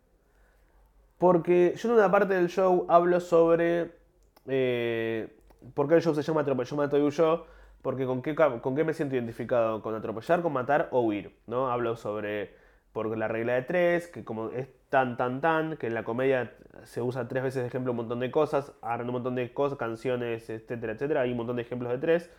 Porque 1.19 1.75
yo 1.77 1.89
en 1.89 1.95
una 1.95 2.09
parte 2.09 2.33
del 2.33 2.49
show 2.49 2.87
hablo 2.89 3.19
sobre 3.19 3.91
eh, 4.47 5.37
por 5.73 5.87
qué 5.87 5.95
el 5.95 6.01
show 6.01 6.13
se 6.15 6.23
llama 6.23 6.41
Atropelló, 6.41 6.75
Mato 6.75 6.97
y 6.97 7.01
Huyó, 7.01 7.45
porque 7.81 8.05
con 8.05 8.21
qué, 8.21 8.33
con 8.35 8.75
qué 8.75 8.83
me 8.83 8.93
siento 8.93 9.15
identificado, 9.15 9.81
con 9.81 9.93
atropellar, 9.93 10.41
con 10.41 10.53
matar 10.53 10.89
o 10.91 11.01
huir, 11.01 11.37
¿no? 11.47 11.69
Hablo 11.69 11.95
sobre 11.95 12.55
por 12.93 13.17
la 13.17 13.27
regla 13.27 13.53
de 13.53 13.63
tres, 13.63 14.07
que 14.07 14.23
como 14.23 14.49
es 14.49 14.67
tan, 14.89 15.17
tan, 15.17 15.41
tan, 15.41 15.77
que 15.77 15.87
en 15.87 15.93
la 15.93 16.03
comedia 16.03 16.53
se 16.83 17.01
usa 17.01 17.27
tres 17.27 17.43
veces 17.43 17.61
de 17.63 17.67
ejemplo 17.67 17.91
un 17.91 17.97
montón 17.97 18.19
de 18.19 18.31
cosas, 18.31 18.71
agarran 18.81 19.07
un 19.07 19.13
montón 19.13 19.35
de 19.35 19.51
cosas, 19.53 19.77
canciones, 19.77 20.49
etcétera, 20.49 20.93
etcétera, 20.93 21.21
hay 21.21 21.31
un 21.31 21.37
montón 21.37 21.55
de 21.55 21.63
ejemplos 21.63 21.91
de 21.91 21.97
tres. 21.97 22.29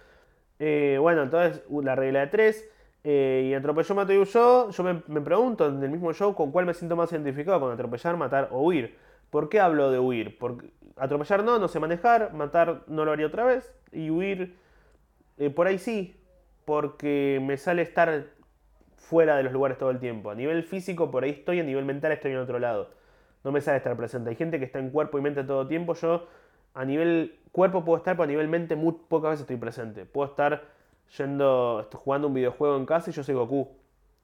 Eh, 0.59 0.98
bueno, 1.00 1.22
entonces 1.22 1.62
la 1.70 1.94
regla 1.94 2.20
de 2.20 2.26
tres. 2.28 2.70
eh, 3.05 3.48
y 3.50 3.55
atropelló, 3.55 3.94
mato 3.94 4.12
y 4.12 4.18
huyó. 4.18 4.70
Yo 4.70 4.82
me, 4.82 5.02
me 5.09 5.20
pregunto 5.20 5.66
en 5.68 5.82
el 5.82 5.90
mismo 5.90 6.12
show 6.12 6.34
con 6.34 6.52
cuál 6.52 6.66
me 6.66 6.74
siento 6.74 6.96
más 6.96 7.12
identificado, 7.12 7.61
con 7.61 7.72
atropellar, 7.72 8.16
matar 8.16 8.48
o 8.50 8.62
huir. 8.62 8.96
¿Por 9.30 9.48
qué 9.48 9.61
hablo 9.61 9.90
de 9.90 9.98
huir? 9.98 10.38
Porque 10.38 10.70
atropellar 10.96 11.44
no, 11.44 11.59
no 11.59 11.68
sé 11.68 11.80
manejar, 11.80 12.32
matar 12.34 12.82
no 12.86 13.05
lo 13.05 13.12
haría 13.12 13.26
otra 13.26 13.44
vez. 13.44 13.74
Y 13.92 14.11
huir, 14.11 14.57
eh, 15.38 15.50
por 15.50 15.66
ahí 15.66 15.78
sí, 15.78 16.16
porque 16.64 17.40
me 17.42 17.57
sale 17.57 17.82
estar 17.82 18.26
fuera 18.96 19.36
de 19.36 19.42
los 19.44 19.52
lugares 19.52 19.78
todo 19.78 19.90
el 19.90 19.98
tiempo. 20.00 20.30
A 20.30 20.34
nivel 20.34 20.62
físico 20.64 21.11
por 21.11 21.24
ahí 21.24 21.30
estoy, 21.30 21.61
a 21.61 21.64
nivel 21.64 21.84
mental 21.84 22.12
estoy 22.12 22.32
en 22.32 22.38
otro 22.38 22.59
lado. 22.59 22.90
No 23.44 23.52
me 23.52 23.61
sale 23.61 23.78
estar 23.78 23.96
presente. 23.96 24.30
Hay 24.30 24.36
gente 24.36 24.59
que 24.59 24.64
está 24.64 24.78
en 24.78 24.90
cuerpo 24.90 25.18
y 25.18 25.22
mente 25.22 25.44
todo 25.44 25.62
el 25.62 25.68
tiempo. 25.68 25.94
Yo 25.94 26.26
a 26.74 26.84
nivel 26.84 27.38
cuerpo 27.55 27.84
puedo 27.84 27.98
estar, 27.98 28.16
pero 28.16 28.24
a 28.24 28.26
nivel 28.26 28.48
mente 28.48 28.74
muy 28.74 28.94
pocas 29.09 29.30
veces 29.30 29.42
estoy 29.42 29.56
presente. 29.56 30.05
Puedo 30.06 30.28
estar 30.28 30.64
yendo, 31.16 31.82
estoy 31.82 32.01
jugando 32.02 32.26
un 32.26 32.35
videojuego 32.35 32.76
en 32.76 32.85
casa 32.85 33.10
y 33.10 33.12
yo 33.12 33.22
soy 33.22 33.36
Goku. 33.36 33.68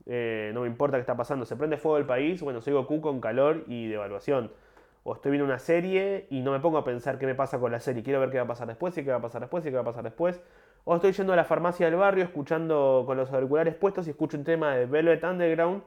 Eh, 0.07 0.51
no 0.53 0.63
me 0.63 0.67
importa 0.67 0.97
qué 0.97 1.03
está 1.03 1.17
pasando. 1.17 1.47
Se 1.47 1.55
prende 1.55 1.77
fuego 1.77 1.97
el 1.99 2.07
país, 2.07 2.43
bueno, 2.43 2.61
soy 2.61 2.73
Goku 2.73 3.01
con 3.01 3.21
calor 3.21 3.63
y 3.69 3.87
devaluación. 3.87 4.51
O 5.05 5.15
estoy 5.15 5.31
viendo 5.31 5.45
una 5.45 5.61
serie 5.61 6.27
y 6.29 6.41
no 6.41 6.51
me 6.51 6.59
pongo 6.59 6.77
a 6.79 6.85
pensar 6.85 7.19
qué 7.21 7.27
me 7.27 7.37
pasa 7.37 7.61
con 7.61 7.71
la 7.71 7.79
serie. 7.79 8.03
Quiero 8.03 8.19
ver 8.19 8.31
qué 8.31 8.39
va 8.39 8.45
a 8.45 8.49
pasar 8.49 8.67
después, 8.67 8.99
y 8.99 9.05
qué 9.05 9.11
va 9.11 9.19
a 9.19 9.23
pasar 9.23 9.41
después, 9.43 9.65
y 9.65 9.69
qué 9.69 9.77
va 9.77 9.83
a 9.83 9.85
pasar 9.85 10.03
después. 10.03 10.41
O 10.83 10.97
estoy 10.97 11.13
yendo 11.13 11.33
a 11.33 11.37
la 11.37 11.45
farmacia 11.45 11.87
del 11.87 11.95
barrio 11.95 12.25
escuchando 12.25 13.05
con 13.07 13.17
los 13.17 13.31
auriculares 13.33 13.77
puestos 13.77 14.09
y 14.09 14.11
escucho 14.11 14.37
un 14.37 14.45
tema 14.45 14.75
de 14.75 14.87
Velvet 14.87 15.23
Underground. 15.23 15.85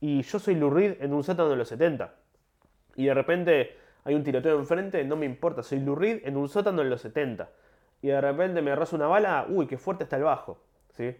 Y 0.00 0.20
yo 0.20 0.38
soy 0.38 0.54
Lou 0.56 0.68
Reed 0.68 1.00
en 1.00 1.14
un 1.14 1.24
sótano 1.24 1.48
de 1.48 1.56
los 1.56 1.68
70. 1.68 2.12
Y 2.96 3.06
de 3.06 3.14
repente 3.14 3.83
hay 4.04 4.14
un 4.14 4.22
tiroteo 4.22 4.58
enfrente, 4.58 5.02
no 5.04 5.16
me 5.16 5.26
importa, 5.26 5.62
soy 5.62 5.80
Lou 5.80 5.94
Reed 5.94 6.20
en 6.24 6.36
un 6.36 6.48
sótano 6.48 6.82
en 6.82 6.90
los 6.90 7.00
70. 7.00 7.48
Y 8.02 8.08
de 8.08 8.20
repente 8.20 8.60
me 8.60 8.70
arrasa 8.70 8.96
una 8.96 9.06
bala, 9.06 9.46
uy, 9.48 9.66
qué 9.66 9.78
fuerte 9.78 10.04
está 10.04 10.16
el 10.16 10.24
bajo. 10.24 10.58
¿sí? 10.92 11.16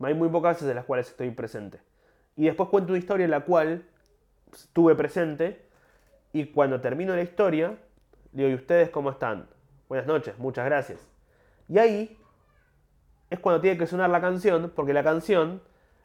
Hay 0.00 0.14
muy 0.14 0.28
pocas 0.28 0.56
veces 0.56 0.68
en 0.68 0.76
las 0.76 0.84
cuales 0.84 1.08
estoy 1.08 1.30
presente. 1.32 1.80
Y 2.36 2.44
después 2.44 2.68
cuento 2.68 2.92
una 2.92 2.98
historia 2.98 3.24
en 3.24 3.32
la 3.32 3.40
cual 3.40 3.82
estuve 4.52 4.94
presente 4.94 5.66
y 6.32 6.46
cuando 6.46 6.80
termino 6.80 7.14
la 7.16 7.22
historia, 7.22 7.76
digo, 8.32 8.48
¿y 8.48 8.54
ustedes 8.54 8.90
cómo 8.90 9.10
están? 9.10 9.48
Buenas 9.88 10.06
noches, 10.06 10.38
muchas 10.38 10.64
gracias. 10.64 11.00
Y 11.68 11.78
ahí 11.78 12.16
es 13.30 13.40
cuando 13.40 13.60
tiene 13.60 13.76
que 13.76 13.86
sonar 13.86 14.10
la 14.10 14.20
canción, 14.20 14.72
porque 14.74 14.92
la 14.92 15.02
canción 15.02 15.60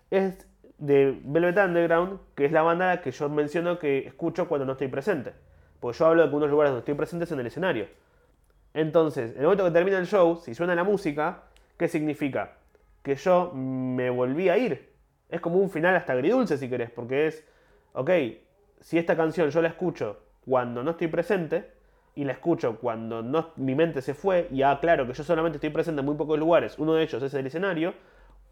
es 0.09 0.47
de 0.77 1.21
Velvet 1.23 1.57
Underground, 1.57 2.19
que 2.35 2.45
es 2.45 2.51
la 2.51 2.63
banda 2.63 3.01
que 3.01 3.11
yo 3.11 3.29
menciono 3.29 3.77
que 3.79 3.99
escucho 3.99 4.47
cuando 4.47 4.65
no 4.65 4.73
estoy 4.73 4.87
presente. 4.87 5.33
Porque 5.83 5.99
yo 5.99 6.05
hablo 6.05 6.23
de 6.23 6.29
que 6.29 6.35
unos 6.37 6.49
lugares 6.49 6.69
donde 6.71 6.79
estoy 6.79 6.93
presente 6.93 7.25
es 7.25 7.31
en 7.33 7.41
el 7.41 7.47
escenario. 7.47 7.87
Entonces, 8.73 9.31
en 9.31 9.39
el 9.39 9.43
momento 9.43 9.65
que 9.65 9.71
termina 9.71 9.97
el 9.97 10.05
show, 10.05 10.37
si 10.37 10.55
suena 10.55 10.75
la 10.75 10.85
música, 10.85 11.43
¿qué 11.75 11.89
significa? 11.89 12.53
Que 13.01 13.15
yo 13.15 13.51
me 13.53 14.09
volví 14.09 14.47
a 14.47 14.57
ir. 14.57 14.93
Es 15.27 15.41
como 15.41 15.57
un 15.57 15.69
final 15.69 15.93
hasta 15.97 16.13
agridulce 16.13 16.57
si 16.57 16.69
querés, 16.69 16.89
porque 16.89 17.27
es, 17.27 17.45
ok, 17.91 18.11
si 18.79 18.97
esta 18.97 19.17
canción 19.17 19.49
yo 19.49 19.61
la 19.61 19.67
escucho 19.67 20.21
cuando 20.45 20.83
no 20.83 20.91
estoy 20.91 21.09
presente 21.09 21.71
y 22.15 22.23
la 22.23 22.31
escucho 22.31 22.77
cuando 22.79 23.21
no, 23.21 23.49
mi 23.57 23.75
mente 23.75 24.01
se 24.01 24.13
fue 24.13 24.47
y 24.51 24.61
ah, 24.61 24.77
claro 24.79 25.05
que 25.05 25.11
yo 25.11 25.25
solamente 25.25 25.57
estoy 25.57 25.71
presente 25.71 25.99
en 25.99 26.05
muy 26.05 26.15
pocos 26.15 26.39
lugares, 26.39 26.79
uno 26.79 26.93
de 26.93 27.03
ellos 27.03 27.21
es 27.21 27.33
el 27.33 27.45
escenario, 27.45 27.93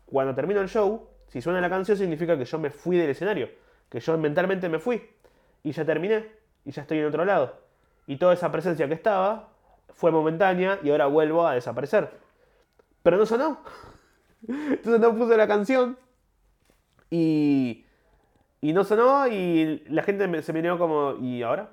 cuando 0.05 0.35
termino 0.35 0.59
el 0.59 0.67
show, 0.67 1.07
si 1.27 1.39
suena 1.39 1.61
la 1.61 1.69
canción 1.69 1.97
significa 1.97 2.37
que 2.37 2.43
yo 2.43 2.59
me 2.59 2.71
fui 2.71 2.97
del 2.97 3.11
escenario, 3.11 3.47
que 3.89 4.01
yo 4.01 4.17
mentalmente 4.17 4.67
me 4.67 4.79
fui 4.79 5.01
y 5.63 5.71
ya 5.71 5.85
terminé 5.85 6.40
y 6.65 6.71
ya 6.71 6.81
estoy 6.83 6.99
en 6.99 7.05
otro 7.05 7.25
lado. 7.25 7.59
Y 8.07 8.17
toda 8.17 8.33
esa 8.33 8.51
presencia 8.51 8.87
que 8.87 8.93
estaba 8.93 9.49
fue 9.93 10.11
momentánea 10.11 10.79
y 10.83 10.89
ahora 10.89 11.05
vuelvo 11.07 11.47
a 11.47 11.53
desaparecer. 11.53 12.09
Pero 13.03 13.17
no 13.17 13.25
sonó. 13.25 13.59
Entonces 14.47 14.99
no 14.99 15.15
puse 15.15 15.37
la 15.37 15.47
canción 15.47 15.97
y, 17.09 17.85
y 18.61 18.73
no 18.73 18.83
sonó 18.83 19.27
y 19.27 19.83
la 19.89 20.03
gente 20.03 20.41
se 20.41 20.53
miró 20.53 20.77
como, 20.77 21.15
¿y 21.21 21.43
ahora? 21.43 21.69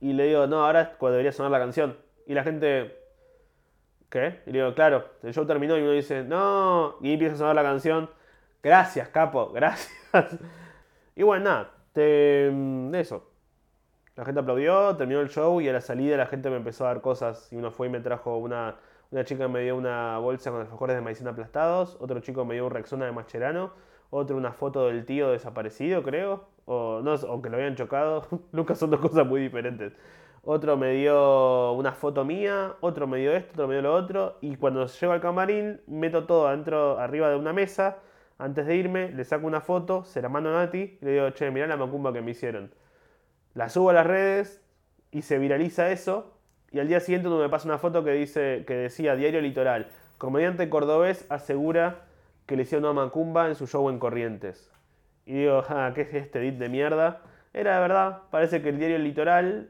Y 0.00 0.12
le 0.12 0.26
digo, 0.26 0.46
no, 0.46 0.64
ahora 0.64 0.82
es 0.82 0.88
cuando 0.98 1.12
debería 1.12 1.32
sonar 1.32 1.52
la 1.52 1.58
canción. 1.58 1.96
Y 2.26 2.34
la 2.34 2.42
gente, 2.42 2.98
¿qué? 4.10 4.40
Y 4.46 4.52
le 4.52 4.58
digo, 4.58 4.74
claro, 4.74 5.06
el 5.22 5.32
show 5.32 5.46
terminó 5.46 5.76
y 5.78 5.82
uno 5.82 5.92
dice, 5.92 6.24
no, 6.24 6.96
y 7.00 7.12
empieza 7.12 7.34
a 7.34 7.38
sonar 7.38 7.54
la 7.54 7.62
canción. 7.62 8.10
Gracias, 8.62 9.08
capo, 9.08 9.50
gracias. 9.54 9.92
y 11.16 11.22
bueno, 11.22 11.44
nada, 11.44 11.70
de 11.94 12.90
eso. 12.94 13.31
La 14.14 14.24
gente 14.26 14.40
aplaudió, 14.40 14.94
terminó 14.96 15.20
el 15.20 15.30
show 15.30 15.60
y 15.60 15.68
a 15.68 15.72
la 15.72 15.80
salida 15.80 16.18
la 16.18 16.26
gente 16.26 16.50
me 16.50 16.56
empezó 16.56 16.84
a 16.84 16.88
dar 16.88 17.00
cosas. 17.00 17.50
Y 17.52 17.56
uno 17.56 17.70
fue 17.70 17.86
y 17.86 17.90
me 17.90 18.00
trajo 18.00 18.36
una, 18.36 18.76
una 19.10 19.24
chica 19.24 19.48
me 19.48 19.60
dio 19.60 19.76
una 19.76 20.18
bolsa 20.18 20.50
con 20.50 20.60
alfajores 20.60 20.96
de 20.96 21.02
maicena 21.02 21.30
aplastados, 21.30 21.96
otro 22.00 22.20
chico 22.20 22.44
me 22.44 22.54
dio 22.54 22.66
un 22.66 22.72
Rexona 22.72 23.06
de 23.06 23.12
Mascherano, 23.12 23.72
otro 24.10 24.36
una 24.36 24.52
foto 24.52 24.86
del 24.86 25.06
tío 25.06 25.30
desaparecido, 25.30 26.02
creo, 26.02 26.44
o 26.66 27.00
no, 27.02 27.14
aunque 27.28 27.48
lo 27.50 27.56
habían 27.56 27.74
chocado, 27.74 28.26
nunca 28.52 28.74
son 28.74 28.90
dos 28.90 29.00
cosas 29.00 29.26
muy 29.26 29.40
diferentes. 29.40 29.94
Otro 30.44 30.76
me 30.76 30.92
dio 30.92 31.72
una 31.72 31.92
foto 31.92 32.24
mía, 32.24 32.74
otro 32.80 33.06
me 33.06 33.18
dio 33.18 33.32
esto, 33.32 33.52
otro 33.54 33.68
me 33.68 33.74
dio 33.74 33.82
lo 33.82 33.94
otro, 33.94 34.36
y 34.40 34.56
cuando 34.56 34.86
llego 34.86 35.12
al 35.12 35.20
camarín, 35.20 35.80
meto 35.86 36.24
todo 36.26 36.48
adentro, 36.48 36.98
arriba 36.98 37.30
de 37.30 37.36
una 37.36 37.52
mesa, 37.52 37.98
antes 38.38 38.66
de 38.66 38.76
irme, 38.76 39.10
le 39.12 39.24
saco 39.24 39.46
una 39.46 39.60
foto, 39.60 40.04
se 40.04 40.20
la 40.20 40.28
mando 40.28 40.50
a 40.50 40.54
Nati, 40.54 40.98
y 41.00 41.04
le 41.04 41.12
digo, 41.12 41.30
che, 41.30 41.50
mirá 41.50 41.66
la 41.66 41.76
macumba 41.76 42.12
que 42.12 42.22
me 42.22 42.32
hicieron. 42.32 42.70
La 43.54 43.68
subo 43.68 43.90
a 43.90 43.92
las 43.92 44.06
redes, 44.06 44.62
y 45.10 45.22
se 45.22 45.38
viraliza 45.38 45.90
eso, 45.90 46.32
y 46.70 46.80
al 46.80 46.88
día 46.88 47.00
siguiente 47.00 47.28
uno 47.28 47.38
me 47.38 47.48
pasa 47.48 47.68
una 47.68 47.78
foto 47.78 48.02
que, 48.02 48.12
dice, 48.12 48.64
que 48.66 48.74
decía 48.74 49.14
Diario 49.14 49.40
Litoral, 49.42 49.88
comediante 50.16 50.70
cordobés 50.70 51.26
asegura 51.28 52.06
que 52.46 52.56
le 52.56 52.62
hicieron 52.62 52.84
una 52.84 53.04
macumba 53.04 53.46
en 53.46 53.54
su 53.54 53.66
show 53.66 53.88
en 53.90 53.98
Corrientes. 53.98 54.72
Y 55.26 55.34
digo, 55.34 55.62
ah, 55.68 55.92
¿qué 55.94 56.00
es 56.02 56.14
este 56.14 56.40
edit 56.40 56.54
de 56.58 56.68
mierda? 56.68 57.20
Era 57.52 57.74
de 57.74 57.80
verdad, 57.80 58.22
parece 58.30 58.62
que 58.62 58.70
el 58.70 58.78
diario 58.78 58.98
Litoral 58.98 59.68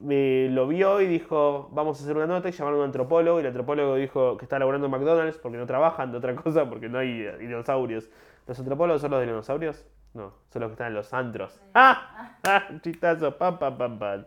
me 0.00 0.48
lo 0.50 0.66
vio 0.66 1.00
y 1.00 1.06
dijo, 1.06 1.68
vamos 1.72 2.00
a 2.00 2.04
hacer 2.04 2.16
una 2.16 2.26
nota 2.26 2.48
y 2.48 2.52
llamaron 2.52 2.80
a 2.80 2.82
un 2.82 2.86
antropólogo 2.86 3.38
y 3.38 3.42
el 3.42 3.46
antropólogo 3.46 3.94
dijo 3.94 4.36
que 4.36 4.44
está 4.44 4.58
laburando 4.58 4.86
en 4.86 4.92
McDonald's 4.92 5.38
porque 5.38 5.58
no 5.58 5.66
trabajan 5.66 6.10
de 6.10 6.18
otra 6.18 6.34
cosa, 6.34 6.68
porque 6.68 6.88
no 6.88 6.98
hay 6.98 7.24
dinosaurios. 7.38 8.10
¿Los 8.48 8.58
antropólogos 8.58 9.00
son 9.00 9.12
los 9.12 9.20
dinosaurios? 9.20 9.86
No, 10.14 10.34
son 10.52 10.60
los 10.60 10.70
que 10.70 10.72
están 10.72 10.88
en 10.88 10.94
los 10.94 11.12
antros. 11.14 11.60
¡Ah! 11.74 12.38
¡Ah! 12.42 12.68
Chistazo, 12.82 13.36
pam, 13.36 13.58
pam, 13.58 13.78
pam, 13.78 13.98
pam. 13.98 14.24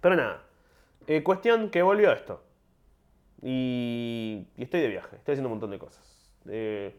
Pero 0.00 0.16
nada, 0.16 0.42
eh, 1.06 1.22
cuestión 1.22 1.70
que 1.70 1.82
volvió 1.82 2.12
esto. 2.12 2.42
Y, 3.42 4.46
y, 4.56 4.62
estoy 4.62 4.80
de 4.80 4.88
viaje, 4.88 5.16
estoy 5.16 5.32
haciendo 5.32 5.48
un 5.48 5.54
montón 5.54 5.70
de 5.70 5.78
cosas. 5.78 6.30
Eh, 6.48 6.94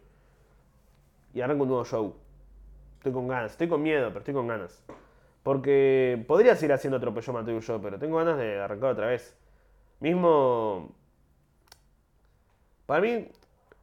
y 1.33 1.41
arranco 1.41 1.63
un 1.63 1.69
nuevo 1.69 1.85
show. 1.85 2.15
Estoy 2.97 3.13
con 3.13 3.27
ganas, 3.27 3.51
estoy 3.51 3.67
con 3.67 3.81
miedo, 3.83 4.07
pero 4.07 4.19
estoy 4.19 4.33
con 4.33 4.47
ganas. 4.47 4.83
Porque 5.43 6.23
podría 6.27 6.55
seguir 6.55 6.73
haciendo 6.73 6.97
atropello 6.97 7.33
Mateo 7.33 7.59
yo, 7.59 7.81
pero 7.81 7.99
tengo 7.99 8.17
ganas 8.17 8.37
de 8.37 8.59
arrancar 8.59 8.91
otra 8.91 9.07
vez. 9.07 9.37
Mismo. 9.99 10.95
Para 12.85 13.01
mí, 13.01 13.27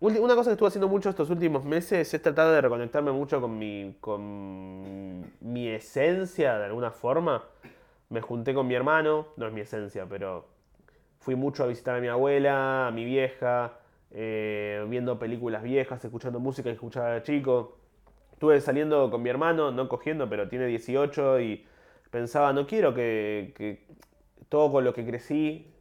una 0.03 0.35
cosa 0.35 0.51
que 0.51 0.55
estuve 0.55 0.69
haciendo 0.69 0.89
mucho 0.89 1.11
estos 1.11 1.31
últimos 1.31 1.65
meses 1.65 2.13
es 2.13 2.23
tratar 2.23 2.51
de 2.53 2.61
reconectarme 2.61 3.13
mucho 3.13 3.41
con 3.41 3.57
mi, 3.57 3.97
con 4.01 5.33
mi 5.41 5.69
esencia 5.69 6.59
de 6.59 6.65
alguna 6.65 6.91
forma. 6.91 7.45
Me 8.09 8.21
junté 8.21 8.53
con 8.53 8.67
mi 8.67 8.75
hermano, 8.75 9.29
no 9.37 9.47
es 9.47 9.53
mi 9.53 9.61
esencia, 9.61 10.07
pero 10.09 10.49
fui 11.21 11.37
mucho 11.37 11.63
a 11.63 11.67
visitar 11.69 11.97
a 11.97 12.01
mi 12.01 12.09
abuela, 12.09 12.89
a 12.89 12.91
mi 12.91 13.05
vieja, 13.05 13.75
eh, 14.11 14.85
viendo 14.89 15.21
películas 15.21 15.63
viejas, 15.63 16.05
escuchando 16.05 16.41
música 16.41 16.69
que 16.69 16.75
escuchaba 16.75 17.11
de 17.13 17.23
chico. 17.23 17.79
Estuve 18.33 18.61
saliendo 18.61 19.09
con 19.09 19.23
mi 19.23 19.31
hermano, 19.31 19.71
no 19.71 19.89
cogiendo, 19.89 20.29
pero 20.29 20.49
tiene 20.49 20.67
18 20.67 21.41
y 21.41 21.65
pensaba, 22.11 22.53
no 22.53 22.67
quiero 22.67 22.93
que, 22.93 23.87
todo 24.49 24.73
con 24.73 24.85
lo 24.85 24.93
que 24.93 25.07
crecí, 25.07 25.72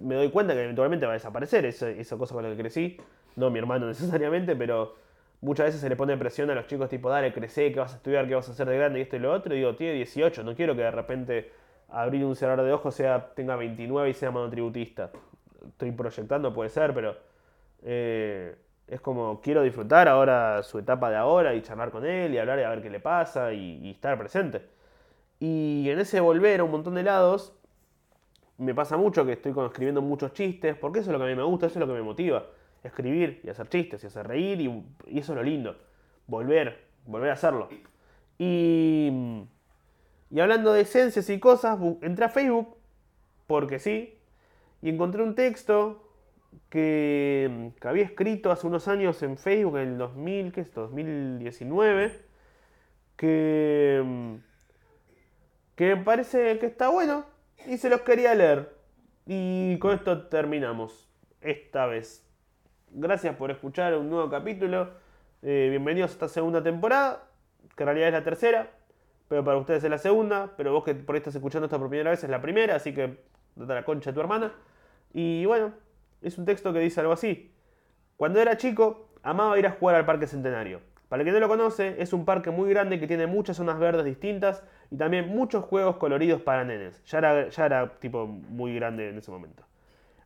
me 0.00 0.14
doy 0.14 0.30
cuenta 0.30 0.54
que 0.54 0.62
eventualmente 0.62 1.06
va 1.06 1.12
a 1.12 1.14
desaparecer 1.14 1.64
esa, 1.64 2.16
cosa 2.16 2.34
con 2.34 2.44
la 2.44 2.50
que 2.50 2.56
crecí, 2.56 2.96
no 3.36 3.50
mi 3.50 3.58
hermano 3.58 3.86
necesariamente, 3.88 4.56
pero 4.56 4.96
muchas 5.40 5.66
veces 5.66 5.80
se 5.80 5.88
le 5.88 5.96
pone 5.96 6.16
presión 6.16 6.50
a 6.50 6.54
los 6.54 6.66
chicos 6.66 6.88
tipo, 6.88 7.08
dale, 7.10 7.32
crece, 7.32 7.72
¿qué 7.72 7.80
vas 7.80 7.92
a 7.92 7.96
estudiar, 7.96 8.26
qué 8.28 8.34
vas 8.34 8.48
a 8.48 8.52
hacer 8.52 8.68
de 8.68 8.76
grande 8.76 8.98
y 8.98 9.02
esto 9.02 9.16
y 9.16 9.20
lo 9.20 9.32
otro, 9.32 9.54
y 9.54 9.58
digo, 9.58 9.76
tiene 9.76 9.94
18, 9.94 10.42
no 10.44 10.54
quiero 10.54 10.74
que 10.74 10.82
de 10.82 10.90
repente 10.90 11.52
abrir 11.88 12.24
un 12.24 12.36
cerrar 12.36 12.62
de 12.62 12.72
ojos 12.72 12.94
sea, 12.94 13.34
tenga 13.34 13.56
29 13.56 14.10
y 14.10 14.14
sea 14.14 14.30
monotributista 14.30 15.10
estoy 15.68 15.92
proyectando, 15.92 16.52
puede 16.52 16.70
ser, 16.70 16.94
pero 16.94 17.16
eh, 17.82 18.56
es 18.86 19.00
como 19.00 19.40
quiero 19.40 19.62
disfrutar 19.62 20.08
ahora 20.08 20.62
su 20.62 20.78
etapa 20.78 21.10
de 21.10 21.16
ahora 21.16 21.54
y 21.54 21.62
charlar 21.62 21.90
con 21.90 22.04
él 22.04 22.34
y 22.34 22.38
hablar 22.38 22.58
y 22.58 22.62
a 22.62 22.70
ver 22.70 22.82
qué 22.82 22.90
le 22.90 23.00
pasa 23.00 23.52
y, 23.52 23.90
estar 23.90 24.18
presente. 24.18 24.62
Y 25.40 25.88
en 25.90 25.98
ese 25.98 26.20
volver 26.20 26.60
a 26.60 26.64
un 26.64 26.70
montón 26.70 26.94
de 26.94 27.02
lados, 27.02 27.54
me 28.62 28.74
pasa 28.74 28.96
mucho 28.96 29.26
que 29.26 29.32
estoy 29.32 29.52
escribiendo 29.66 30.00
muchos 30.00 30.32
chistes, 30.32 30.76
porque 30.76 31.00
eso 31.00 31.10
es 31.10 31.12
lo 31.12 31.18
que 31.18 31.24
a 31.24 31.28
mí 31.28 31.34
me 31.34 31.42
gusta, 31.42 31.66
eso 31.66 31.78
es 31.78 31.80
lo 31.80 31.86
que 31.86 31.98
me 31.98 32.02
motiva. 32.02 32.46
Escribir 32.82 33.40
y 33.44 33.48
hacer 33.48 33.68
chistes 33.68 34.02
y 34.02 34.06
hacer 34.06 34.26
reír 34.26 34.60
y, 34.60 35.18
eso 35.18 35.32
es 35.32 35.36
lo 35.36 35.42
lindo. 35.42 35.76
Volver, 36.26 36.86
volver 37.06 37.30
a 37.30 37.34
hacerlo. 37.34 37.68
Y, 38.38 39.10
y 40.30 40.40
hablando 40.40 40.72
de 40.72 40.82
esencias 40.82 41.28
y 41.28 41.38
cosas, 41.38 41.78
entré 42.00 42.24
a 42.24 42.28
Facebook, 42.28 42.76
porque 43.46 43.78
sí, 43.78 44.18
y 44.80 44.88
encontré 44.88 45.22
un 45.22 45.34
texto 45.34 46.08
que, 46.68 47.72
había 47.82 48.04
escrito 48.04 48.50
hace 48.50 48.66
unos 48.66 48.88
años 48.88 49.22
en 49.22 49.36
Facebook, 49.36 49.78
en 49.78 49.88
el 49.88 49.98
2000, 49.98 50.52
¿qué 50.52 50.60
es 50.62 50.72
2019, 50.72 52.20
que, 53.16 54.38
que 55.76 55.96
me 55.96 56.02
parece 56.04 56.58
que 56.58 56.66
está 56.66 56.88
bueno 56.88 57.31
y 57.66 57.78
se 57.78 57.88
los 57.88 58.02
quería 58.02 58.34
leer. 58.34 58.74
Y 59.26 59.78
con 59.78 59.94
esto 59.94 60.26
terminamos 60.26 61.08
esta 61.40 61.86
vez. 61.86 62.26
Gracias 62.90 63.36
por 63.36 63.50
escuchar 63.50 63.94
un 63.94 64.10
nuevo 64.10 64.28
capítulo. 64.28 64.90
Eh, 65.42 65.68
bienvenidos 65.70 66.10
a 66.10 66.14
esta 66.14 66.28
segunda 66.28 66.62
temporada, 66.62 67.24
que 67.76 67.82
en 67.82 67.86
realidad 67.86 68.08
es 68.08 68.14
la 68.14 68.24
tercera, 68.24 68.70
pero 69.28 69.44
para 69.44 69.58
ustedes 69.58 69.84
es 69.84 69.90
la 69.90 69.98
segunda. 69.98 70.52
Pero 70.56 70.72
vos 70.72 70.84
que 70.84 70.94
por 70.94 71.14
ahí 71.14 71.18
estás 71.18 71.34
escuchando 71.34 71.66
esta 71.66 71.78
por 71.78 71.88
primera 71.88 72.10
vez 72.10 72.22
es 72.22 72.30
la 72.30 72.40
primera, 72.40 72.76
así 72.76 72.92
que 72.94 73.18
date 73.56 73.74
la 73.74 73.84
concha 73.84 74.10
a 74.10 74.14
tu 74.14 74.20
hermana. 74.20 74.52
Y 75.12 75.44
bueno, 75.46 75.72
es 76.20 76.38
un 76.38 76.44
texto 76.44 76.72
que 76.72 76.80
dice 76.80 77.00
algo 77.00 77.12
así. 77.12 77.52
Cuando 78.16 78.40
era 78.40 78.56
chico, 78.56 79.08
amaba 79.22 79.58
ir 79.58 79.66
a 79.66 79.72
jugar 79.72 79.96
al 79.96 80.06
Parque 80.06 80.26
Centenario. 80.26 80.80
Para 81.12 81.24
el 81.24 81.26
que 81.26 81.32
no 81.32 81.40
lo 81.40 81.48
conoce, 81.48 81.96
es 81.98 82.14
un 82.14 82.24
parque 82.24 82.50
muy 82.50 82.70
grande 82.70 82.98
que 82.98 83.06
tiene 83.06 83.26
muchas 83.26 83.58
zonas 83.58 83.78
verdes 83.78 84.06
distintas 84.06 84.64
y 84.90 84.96
también 84.96 85.28
muchos 85.28 85.62
juegos 85.62 85.96
coloridos 85.96 86.40
para 86.40 86.64
nenes. 86.64 87.04
Ya 87.04 87.18
era, 87.18 87.48
ya 87.50 87.66
era 87.66 87.98
tipo 87.98 88.26
muy 88.26 88.74
grande 88.74 89.10
en 89.10 89.18
ese 89.18 89.30
momento. 89.30 89.62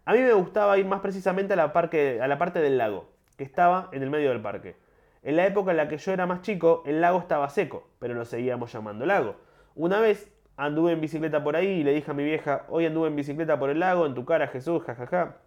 A 0.04 0.12
mí 0.12 0.20
me 0.20 0.32
gustaba 0.34 0.78
ir 0.78 0.86
más 0.86 1.00
precisamente 1.00 1.54
a 1.54 1.56
la, 1.56 1.64
a 1.64 2.28
la 2.28 2.38
parte 2.38 2.60
del 2.60 2.78
lago, 2.78 3.10
que 3.36 3.42
estaba 3.42 3.88
en 3.90 4.04
el 4.04 4.10
medio 4.10 4.28
del 4.28 4.40
parque. 4.40 4.76
En 5.24 5.34
la 5.34 5.44
época 5.44 5.72
en 5.72 5.78
la 5.78 5.88
que 5.88 5.98
yo 5.98 6.12
era 6.12 6.24
más 6.24 6.42
chico, 6.42 6.84
el 6.86 7.00
lago 7.00 7.18
estaba 7.18 7.48
seco, 7.48 7.88
pero 7.98 8.14
lo 8.14 8.24
seguíamos 8.24 8.72
llamando 8.72 9.06
lago. 9.06 9.34
Una 9.74 9.98
vez 9.98 10.30
Anduve 10.56 10.92
en 10.92 11.00
bicicleta 11.00 11.42
por 11.42 11.56
ahí 11.56 11.66
y 11.66 11.82
le 11.82 11.94
dije 11.94 12.12
a 12.12 12.14
mi 12.14 12.22
vieja, 12.22 12.64
hoy 12.68 12.86
anduve 12.86 13.08
en 13.08 13.16
bicicleta 13.16 13.58
por 13.58 13.70
el 13.70 13.80
lago, 13.80 14.06
en 14.06 14.14
tu 14.14 14.24
cara 14.24 14.46
Jesús, 14.46 14.84
jajaja. 14.84 15.38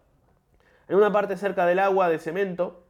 En 0.86 0.96
una 0.96 1.10
parte 1.10 1.38
cerca 1.38 1.64
del 1.64 1.78
agua 1.78 2.10
de 2.10 2.18
cemento 2.18 2.84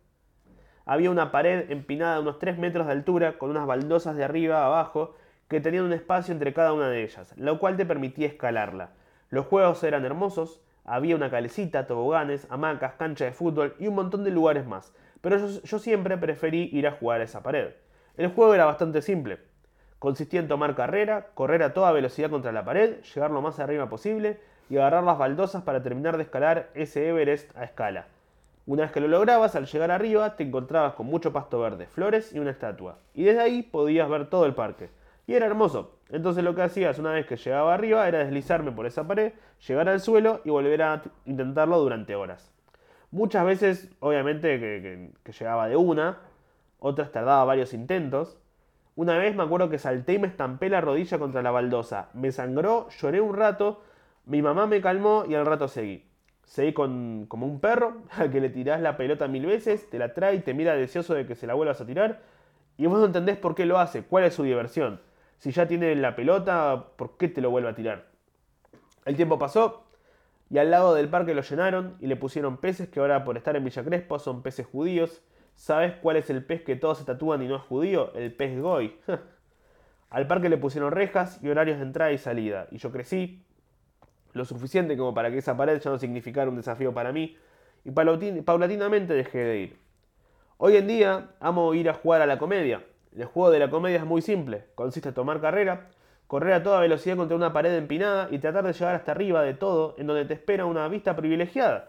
había 0.91 1.13
una 1.13 1.31
pared 1.31 1.71
empinada 1.71 2.17
a 2.17 2.21
unos 2.21 2.41
3 2.41 2.59
metros 2.59 2.85
de 2.85 2.93
altura 2.93 3.39
con 3.39 3.49
unas 3.51 3.65
baldosas 3.65 4.17
de 4.17 4.25
arriba 4.25 4.59
a 4.59 4.67
abajo 4.67 5.15
que 5.47 5.61
tenían 5.61 5.85
un 5.85 5.93
espacio 5.93 6.33
entre 6.33 6.53
cada 6.53 6.73
una 6.73 6.89
de 6.89 7.05
ellas, 7.05 7.33
lo 7.37 7.61
cual 7.61 7.77
te 7.77 7.87
permitía 7.87 8.27
escalarla. 8.27 8.91
Los 9.29 9.47
juegos 9.47 9.85
eran 9.85 10.05
hermosos, 10.05 10.61
había 10.85 11.15
una 11.15 11.31
calecita, 11.31 11.87
toboganes, 11.87 12.49
hamacas, 12.51 12.95
cancha 12.95 13.25
de 13.25 13.31
fútbol 13.31 13.77
y 13.79 13.87
un 13.87 13.95
montón 13.95 14.25
de 14.25 14.33
lugares 14.33 14.67
más, 14.67 14.93
pero 15.21 15.39
yo, 15.39 15.63
yo 15.63 15.79
siempre 15.79 16.19
preferí 16.19 16.69
ir 16.73 16.89
a 16.89 16.93
jugar 16.93 17.21
a 17.21 17.25
esa 17.25 17.45
pared. 17.45 17.69
El 18.17 18.33
juego 18.33 18.53
era 18.53 18.65
bastante 18.65 19.01
simple, 19.01 19.39
Consistía 20.01 20.41
en 20.41 20.49
tomar 20.49 20.75
carrera, 20.75 21.29
correr 21.35 21.63
a 21.63 21.73
toda 21.73 21.93
velocidad 21.93 22.31
contra 22.31 22.51
la 22.51 22.65
pared, 22.65 22.97
llegar 23.15 23.31
lo 23.31 23.43
más 23.43 23.61
arriba 23.61 23.89
posible 23.89 24.41
y 24.69 24.79
agarrar 24.79 25.05
las 25.05 25.19
baldosas 25.19 25.63
para 25.63 25.85
terminar 25.85 26.17
de 26.17 26.25
escalar 26.25 26.71
ese 26.75 27.07
Everest 27.07 27.57
a 27.57 27.63
escala. 27.63 28.07
Una 28.71 28.85
vez 28.85 28.93
que 28.93 29.01
lo 29.01 29.09
lograbas, 29.09 29.57
al 29.57 29.67
llegar 29.67 29.91
arriba 29.91 30.37
te 30.37 30.45
encontrabas 30.45 30.95
con 30.95 31.07
mucho 31.07 31.33
pasto 31.33 31.59
verde, 31.59 31.89
flores 31.89 32.33
y 32.33 32.39
una 32.39 32.53
estatua. 32.53 32.99
Y 33.15 33.25
desde 33.25 33.41
ahí 33.41 33.63
podías 33.65 34.09
ver 34.09 34.31
todo 34.31 34.47
el 34.47 34.55
parque. 34.55 34.91
Y 35.27 35.35
era 35.35 35.47
hermoso. 35.47 35.99
Entonces 36.09 36.45
lo 36.45 36.55
que 36.55 36.63
hacías 36.63 37.01
una 37.01 37.11
vez 37.11 37.27
que 37.27 37.37
llegaba 37.37 37.75
arriba 37.75 38.07
era 38.07 38.21
deslizarme 38.21 38.71
por 38.71 38.87
esa 38.87 39.09
pared, 39.09 39.33
llegar 39.67 39.89
al 39.89 39.99
suelo 39.99 40.41
y 40.45 40.51
volver 40.51 40.83
a 40.83 41.03
intentarlo 41.25 41.81
durante 41.81 42.15
horas. 42.15 42.53
Muchas 43.11 43.45
veces, 43.45 43.91
obviamente, 43.99 44.61
que, 44.61 45.11
que 45.25 45.33
llegaba 45.33 45.67
de 45.67 45.75
una, 45.75 46.19
otras 46.79 47.11
tardaba 47.11 47.45
varios 47.45 47.75
intentos. 47.75 48.39
Una 48.95 49.19
vez 49.19 49.35
me 49.35 49.43
acuerdo 49.43 49.69
que 49.69 49.79
salté 49.79 50.13
y 50.13 50.19
me 50.21 50.29
estampé 50.29 50.69
la 50.69 50.81
rodilla 50.81 51.19
contra 51.19 51.43
la 51.43 51.51
baldosa. 51.51 52.11
Me 52.15 52.31
sangró, 52.31 52.89
lloré 53.01 53.21
un 53.21 53.35
rato, 53.35 53.83
mi 54.27 54.43
mamá 54.43 54.69
me 54.69 54.81
calmó 54.81 55.25
y 55.29 55.35
al 55.35 55.45
rato 55.45 55.67
seguí. 55.67 56.09
Seguí 56.51 56.73
con, 56.73 57.27
como 57.29 57.47
un 57.47 57.61
perro 57.61 57.99
al 58.11 58.29
que 58.33 58.41
le 58.41 58.49
tirás 58.49 58.81
la 58.81 58.97
pelota 58.97 59.29
mil 59.29 59.47
veces, 59.47 59.89
te 59.89 60.01
la 60.01 60.15
trae 60.15 60.35
y 60.35 60.41
te 60.41 60.53
mira 60.53 60.75
deseoso 60.75 61.15
de 61.15 61.25
que 61.25 61.37
se 61.37 61.47
la 61.47 61.55
vuelvas 61.55 61.81
a 61.81 61.87
tirar. 61.87 62.23
Y 62.77 62.87
vos 62.87 62.99
no 62.99 63.07
entendés 63.07 63.37
por 63.37 63.55
qué 63.55 63.67
lo 63.67 63.79
hace, 63.79 64.03
cuál 64.03 64.25
es 64.25 64.35
su 64.35 64.43
diversión. 64.43 65.01
Si 65.37 65.53
ya 65.53 65.69
tiene 65.69 65.95
la 65.95 66.17
pelota, 66.17 66.89
¿por 66.97 67.17
qué 67.17 67.29
te 67.29 67.41
lo 67.41 67.51
vuelve 67.51 67.69
a 67.69 67.77
tirar? 67.77 68.07
El 69.05 69.15
tiempo 69.15 69.39
pasó 69.39 69.85
y 70.51 70.59
al 70.59 70.73
lado 70.73 70.93
del 70.93 71.09
parque 71.09 71.35
lo 71.35 71.43
llenaron 71.43 71.97
y 72.01 72.09
le 72.09 72.17
pusieron 72.17 72.57
peces 72.57 72.89
que 72.89 72.99
ahora 72.99 73.23
por 73.23 73.37
estar 73.37 73.55
en 73.55 73.65
Villa 73.65 73.85
Crespo 73.85 74.19
son 74.19 74.43
peces 74.43 74.67
judíos. 74.67 75.23
¿Sabes 75.55 75.95
cuál 76.03 76.17
es 76.17 76.31
el 76.31 76.45
pez 76.45 76.63
que 76.63 76.75
todos 76.75 76.99
se 76.99 77.05
tatúan 77.05 77.43
y 77.43 77.47
no 77.47 77.55
es 77.55 77.63
judío? 77.63 78.13
El 78.15 78.35
pez 78.35 78.61
goy. 78.61 78.99
al 80.11 80.27
parque 80.27 80.49
le 80.49 80.57
pusieron 80.57 80.91
rejas 80.91 81.39
y 81.45 81.49
horarios 81.49 81.79
de 81.79 81.85
entrada 81.85 82.11
y 82.11 82.19
salida. 82.19 82.67
Y 82.73 82.79
yo 82.79 82.91
crecí, 82.91 83.45
lo 84.33 84.45
suficiente 84.45 84.97
como 84.97 85.15
para 85.15 85.31
que 85.31 85.39
esa 85.39 85.57
pared 85.57 85.81
ya 85.81 85.91
no 85.91 85.99
significara 85.99 86.51
un 86.51 86.57
desafío 86.57 86.93
para 86.93 87.13
mí, 87.13 87.37
y 87.85 87.91
paulatinamente 87.91 89.15
dejé 89.15 89.39
de 89.39 89.59
ir. 89.59 89.77
Hoy 90.59 90.77
en 90.77 90.87
día 90.87 91.31
amo 91.41 91.73
ir 91.75 91.89
a 91.89 91.95
jugar 91.95 92.21
a 92.21 92.27
la 92.27 92.39
comedia. 92.39 92.85
El 93.17 93.25
juego 93.25 93.51
de 93.51 93.59
la 93.59 93.71
comedia 93.71 93.99
es 93.99 94.05
muy 94.05 94.23
simple, 94.23 94.67
consiste 94.75 95.09
en 95.09 95.15
tomar 95.15 95.41
carrera, 95.41 95.89
correr 96.27 96.53
a 96.53 96.63
toda 96.63 96.81
velocidad 96.81 97.17
contra 97.17 97.37
una 97.37 97.53
pared 97.53 97.75
empinada 97.75 98.29
y 98.31 98.39
tratar 98.39 98.65
de 98.65 98.73
llegar 98.73 98.95
hasta 98.95 99.13
arriba 99.13 99.43
de 99.43 99.55
todo, 99.55 99.95
en 99.99 100.07
donde 100.07 100.27
te 100.27 100.35
espera 100.35 100.67
una 100.67 100.87
vista 100.89 101.17
privilegiada, 101.17 101.89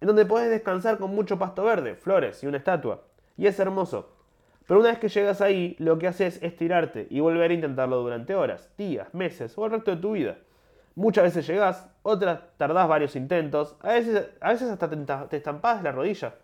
en 0.00 0.06
donde 0.06 0.24
puedes 0.24 0.50
descansar 0.50 0.98
con 0.98 1.14
mucho 1.14 1.38
pasto 1.38 1.64
verde, 1.64 1.96
flores 1.96 2.42
y 2.42 2.46
una 2.46 2.58
estatua. 2.58 3.02
Y 3.36 3.46
es 3.46 3.58
hermoso. 3.58 4.12
Pero 4.66 4.80
una 4.80 4.90
vez 4.90 4.98
que 4.98 5.08
llegas 5.08 5.40
ahí, 5.40 5.76
lo 5.78 5.98
que 5.98 6.06
haces 6.06 6.42
es 6.42 6.56
tirarte 6.56 7.06
y 7.10 7.20
volver 7.20 7.50
a 7.50 7.54
intentarlo 7.54 8.00
durante 8.00 8.34
horas, 8.34 8.70
días, 8.78 9.12
meses 9.12 9.58
o 9.58 9.66
el 9.66 9.72
resto 9.72 9.90
de 9.90 10.00
tu 10.00 10.12
vida. 10.12 10.38
Muchas 10.94 11.24
veces 11.24 11.46
llegás, 11.46 11.88
otras 12.02 12.40
tardás 12.58 12.86
varios 12.86 13.16
intentos, 13.16 13.76
a 13.80 13.92
veces, 13.92 14.28
a 14.40 14.50
veces 14.50 14.70
hasta 14.70 14.90
te, 14.90 14.96
te 14.96 15.36
estampás 15.36 15.82
la 15.82 15.92
rodilla. 15.92 16.34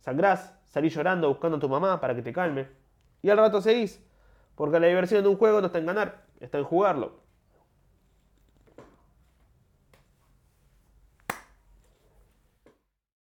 Sangrás, 0.00 0.54
salís 0.68 0.94
llorando 0.94 1.28
buscando 1.28 1.56
a 1.56 1.60
tu 1.60 1.68
mamá 1.68 2.00
para 2.00 2.14
que 2.14 2.22
te 2.22 2.32
calme. 2.32 2.68
Y 3.22 3.30
al 3.30 3.38
rato 3.38 3.60
seguís, 3.60 4.00
porque 4.54 4.78
la 4.78 4.86
diversión 4.86 5.22
de 5.22 5.28
un 5.28 5.36
juego 5.36 5.60
no 5.60 5.66
está 5.66 5.78
en 5.78 5.86
ganar, 5.86 6.22
está 6.40 6.58
en 6.58 6.64
jugarlo. 6.64 7.20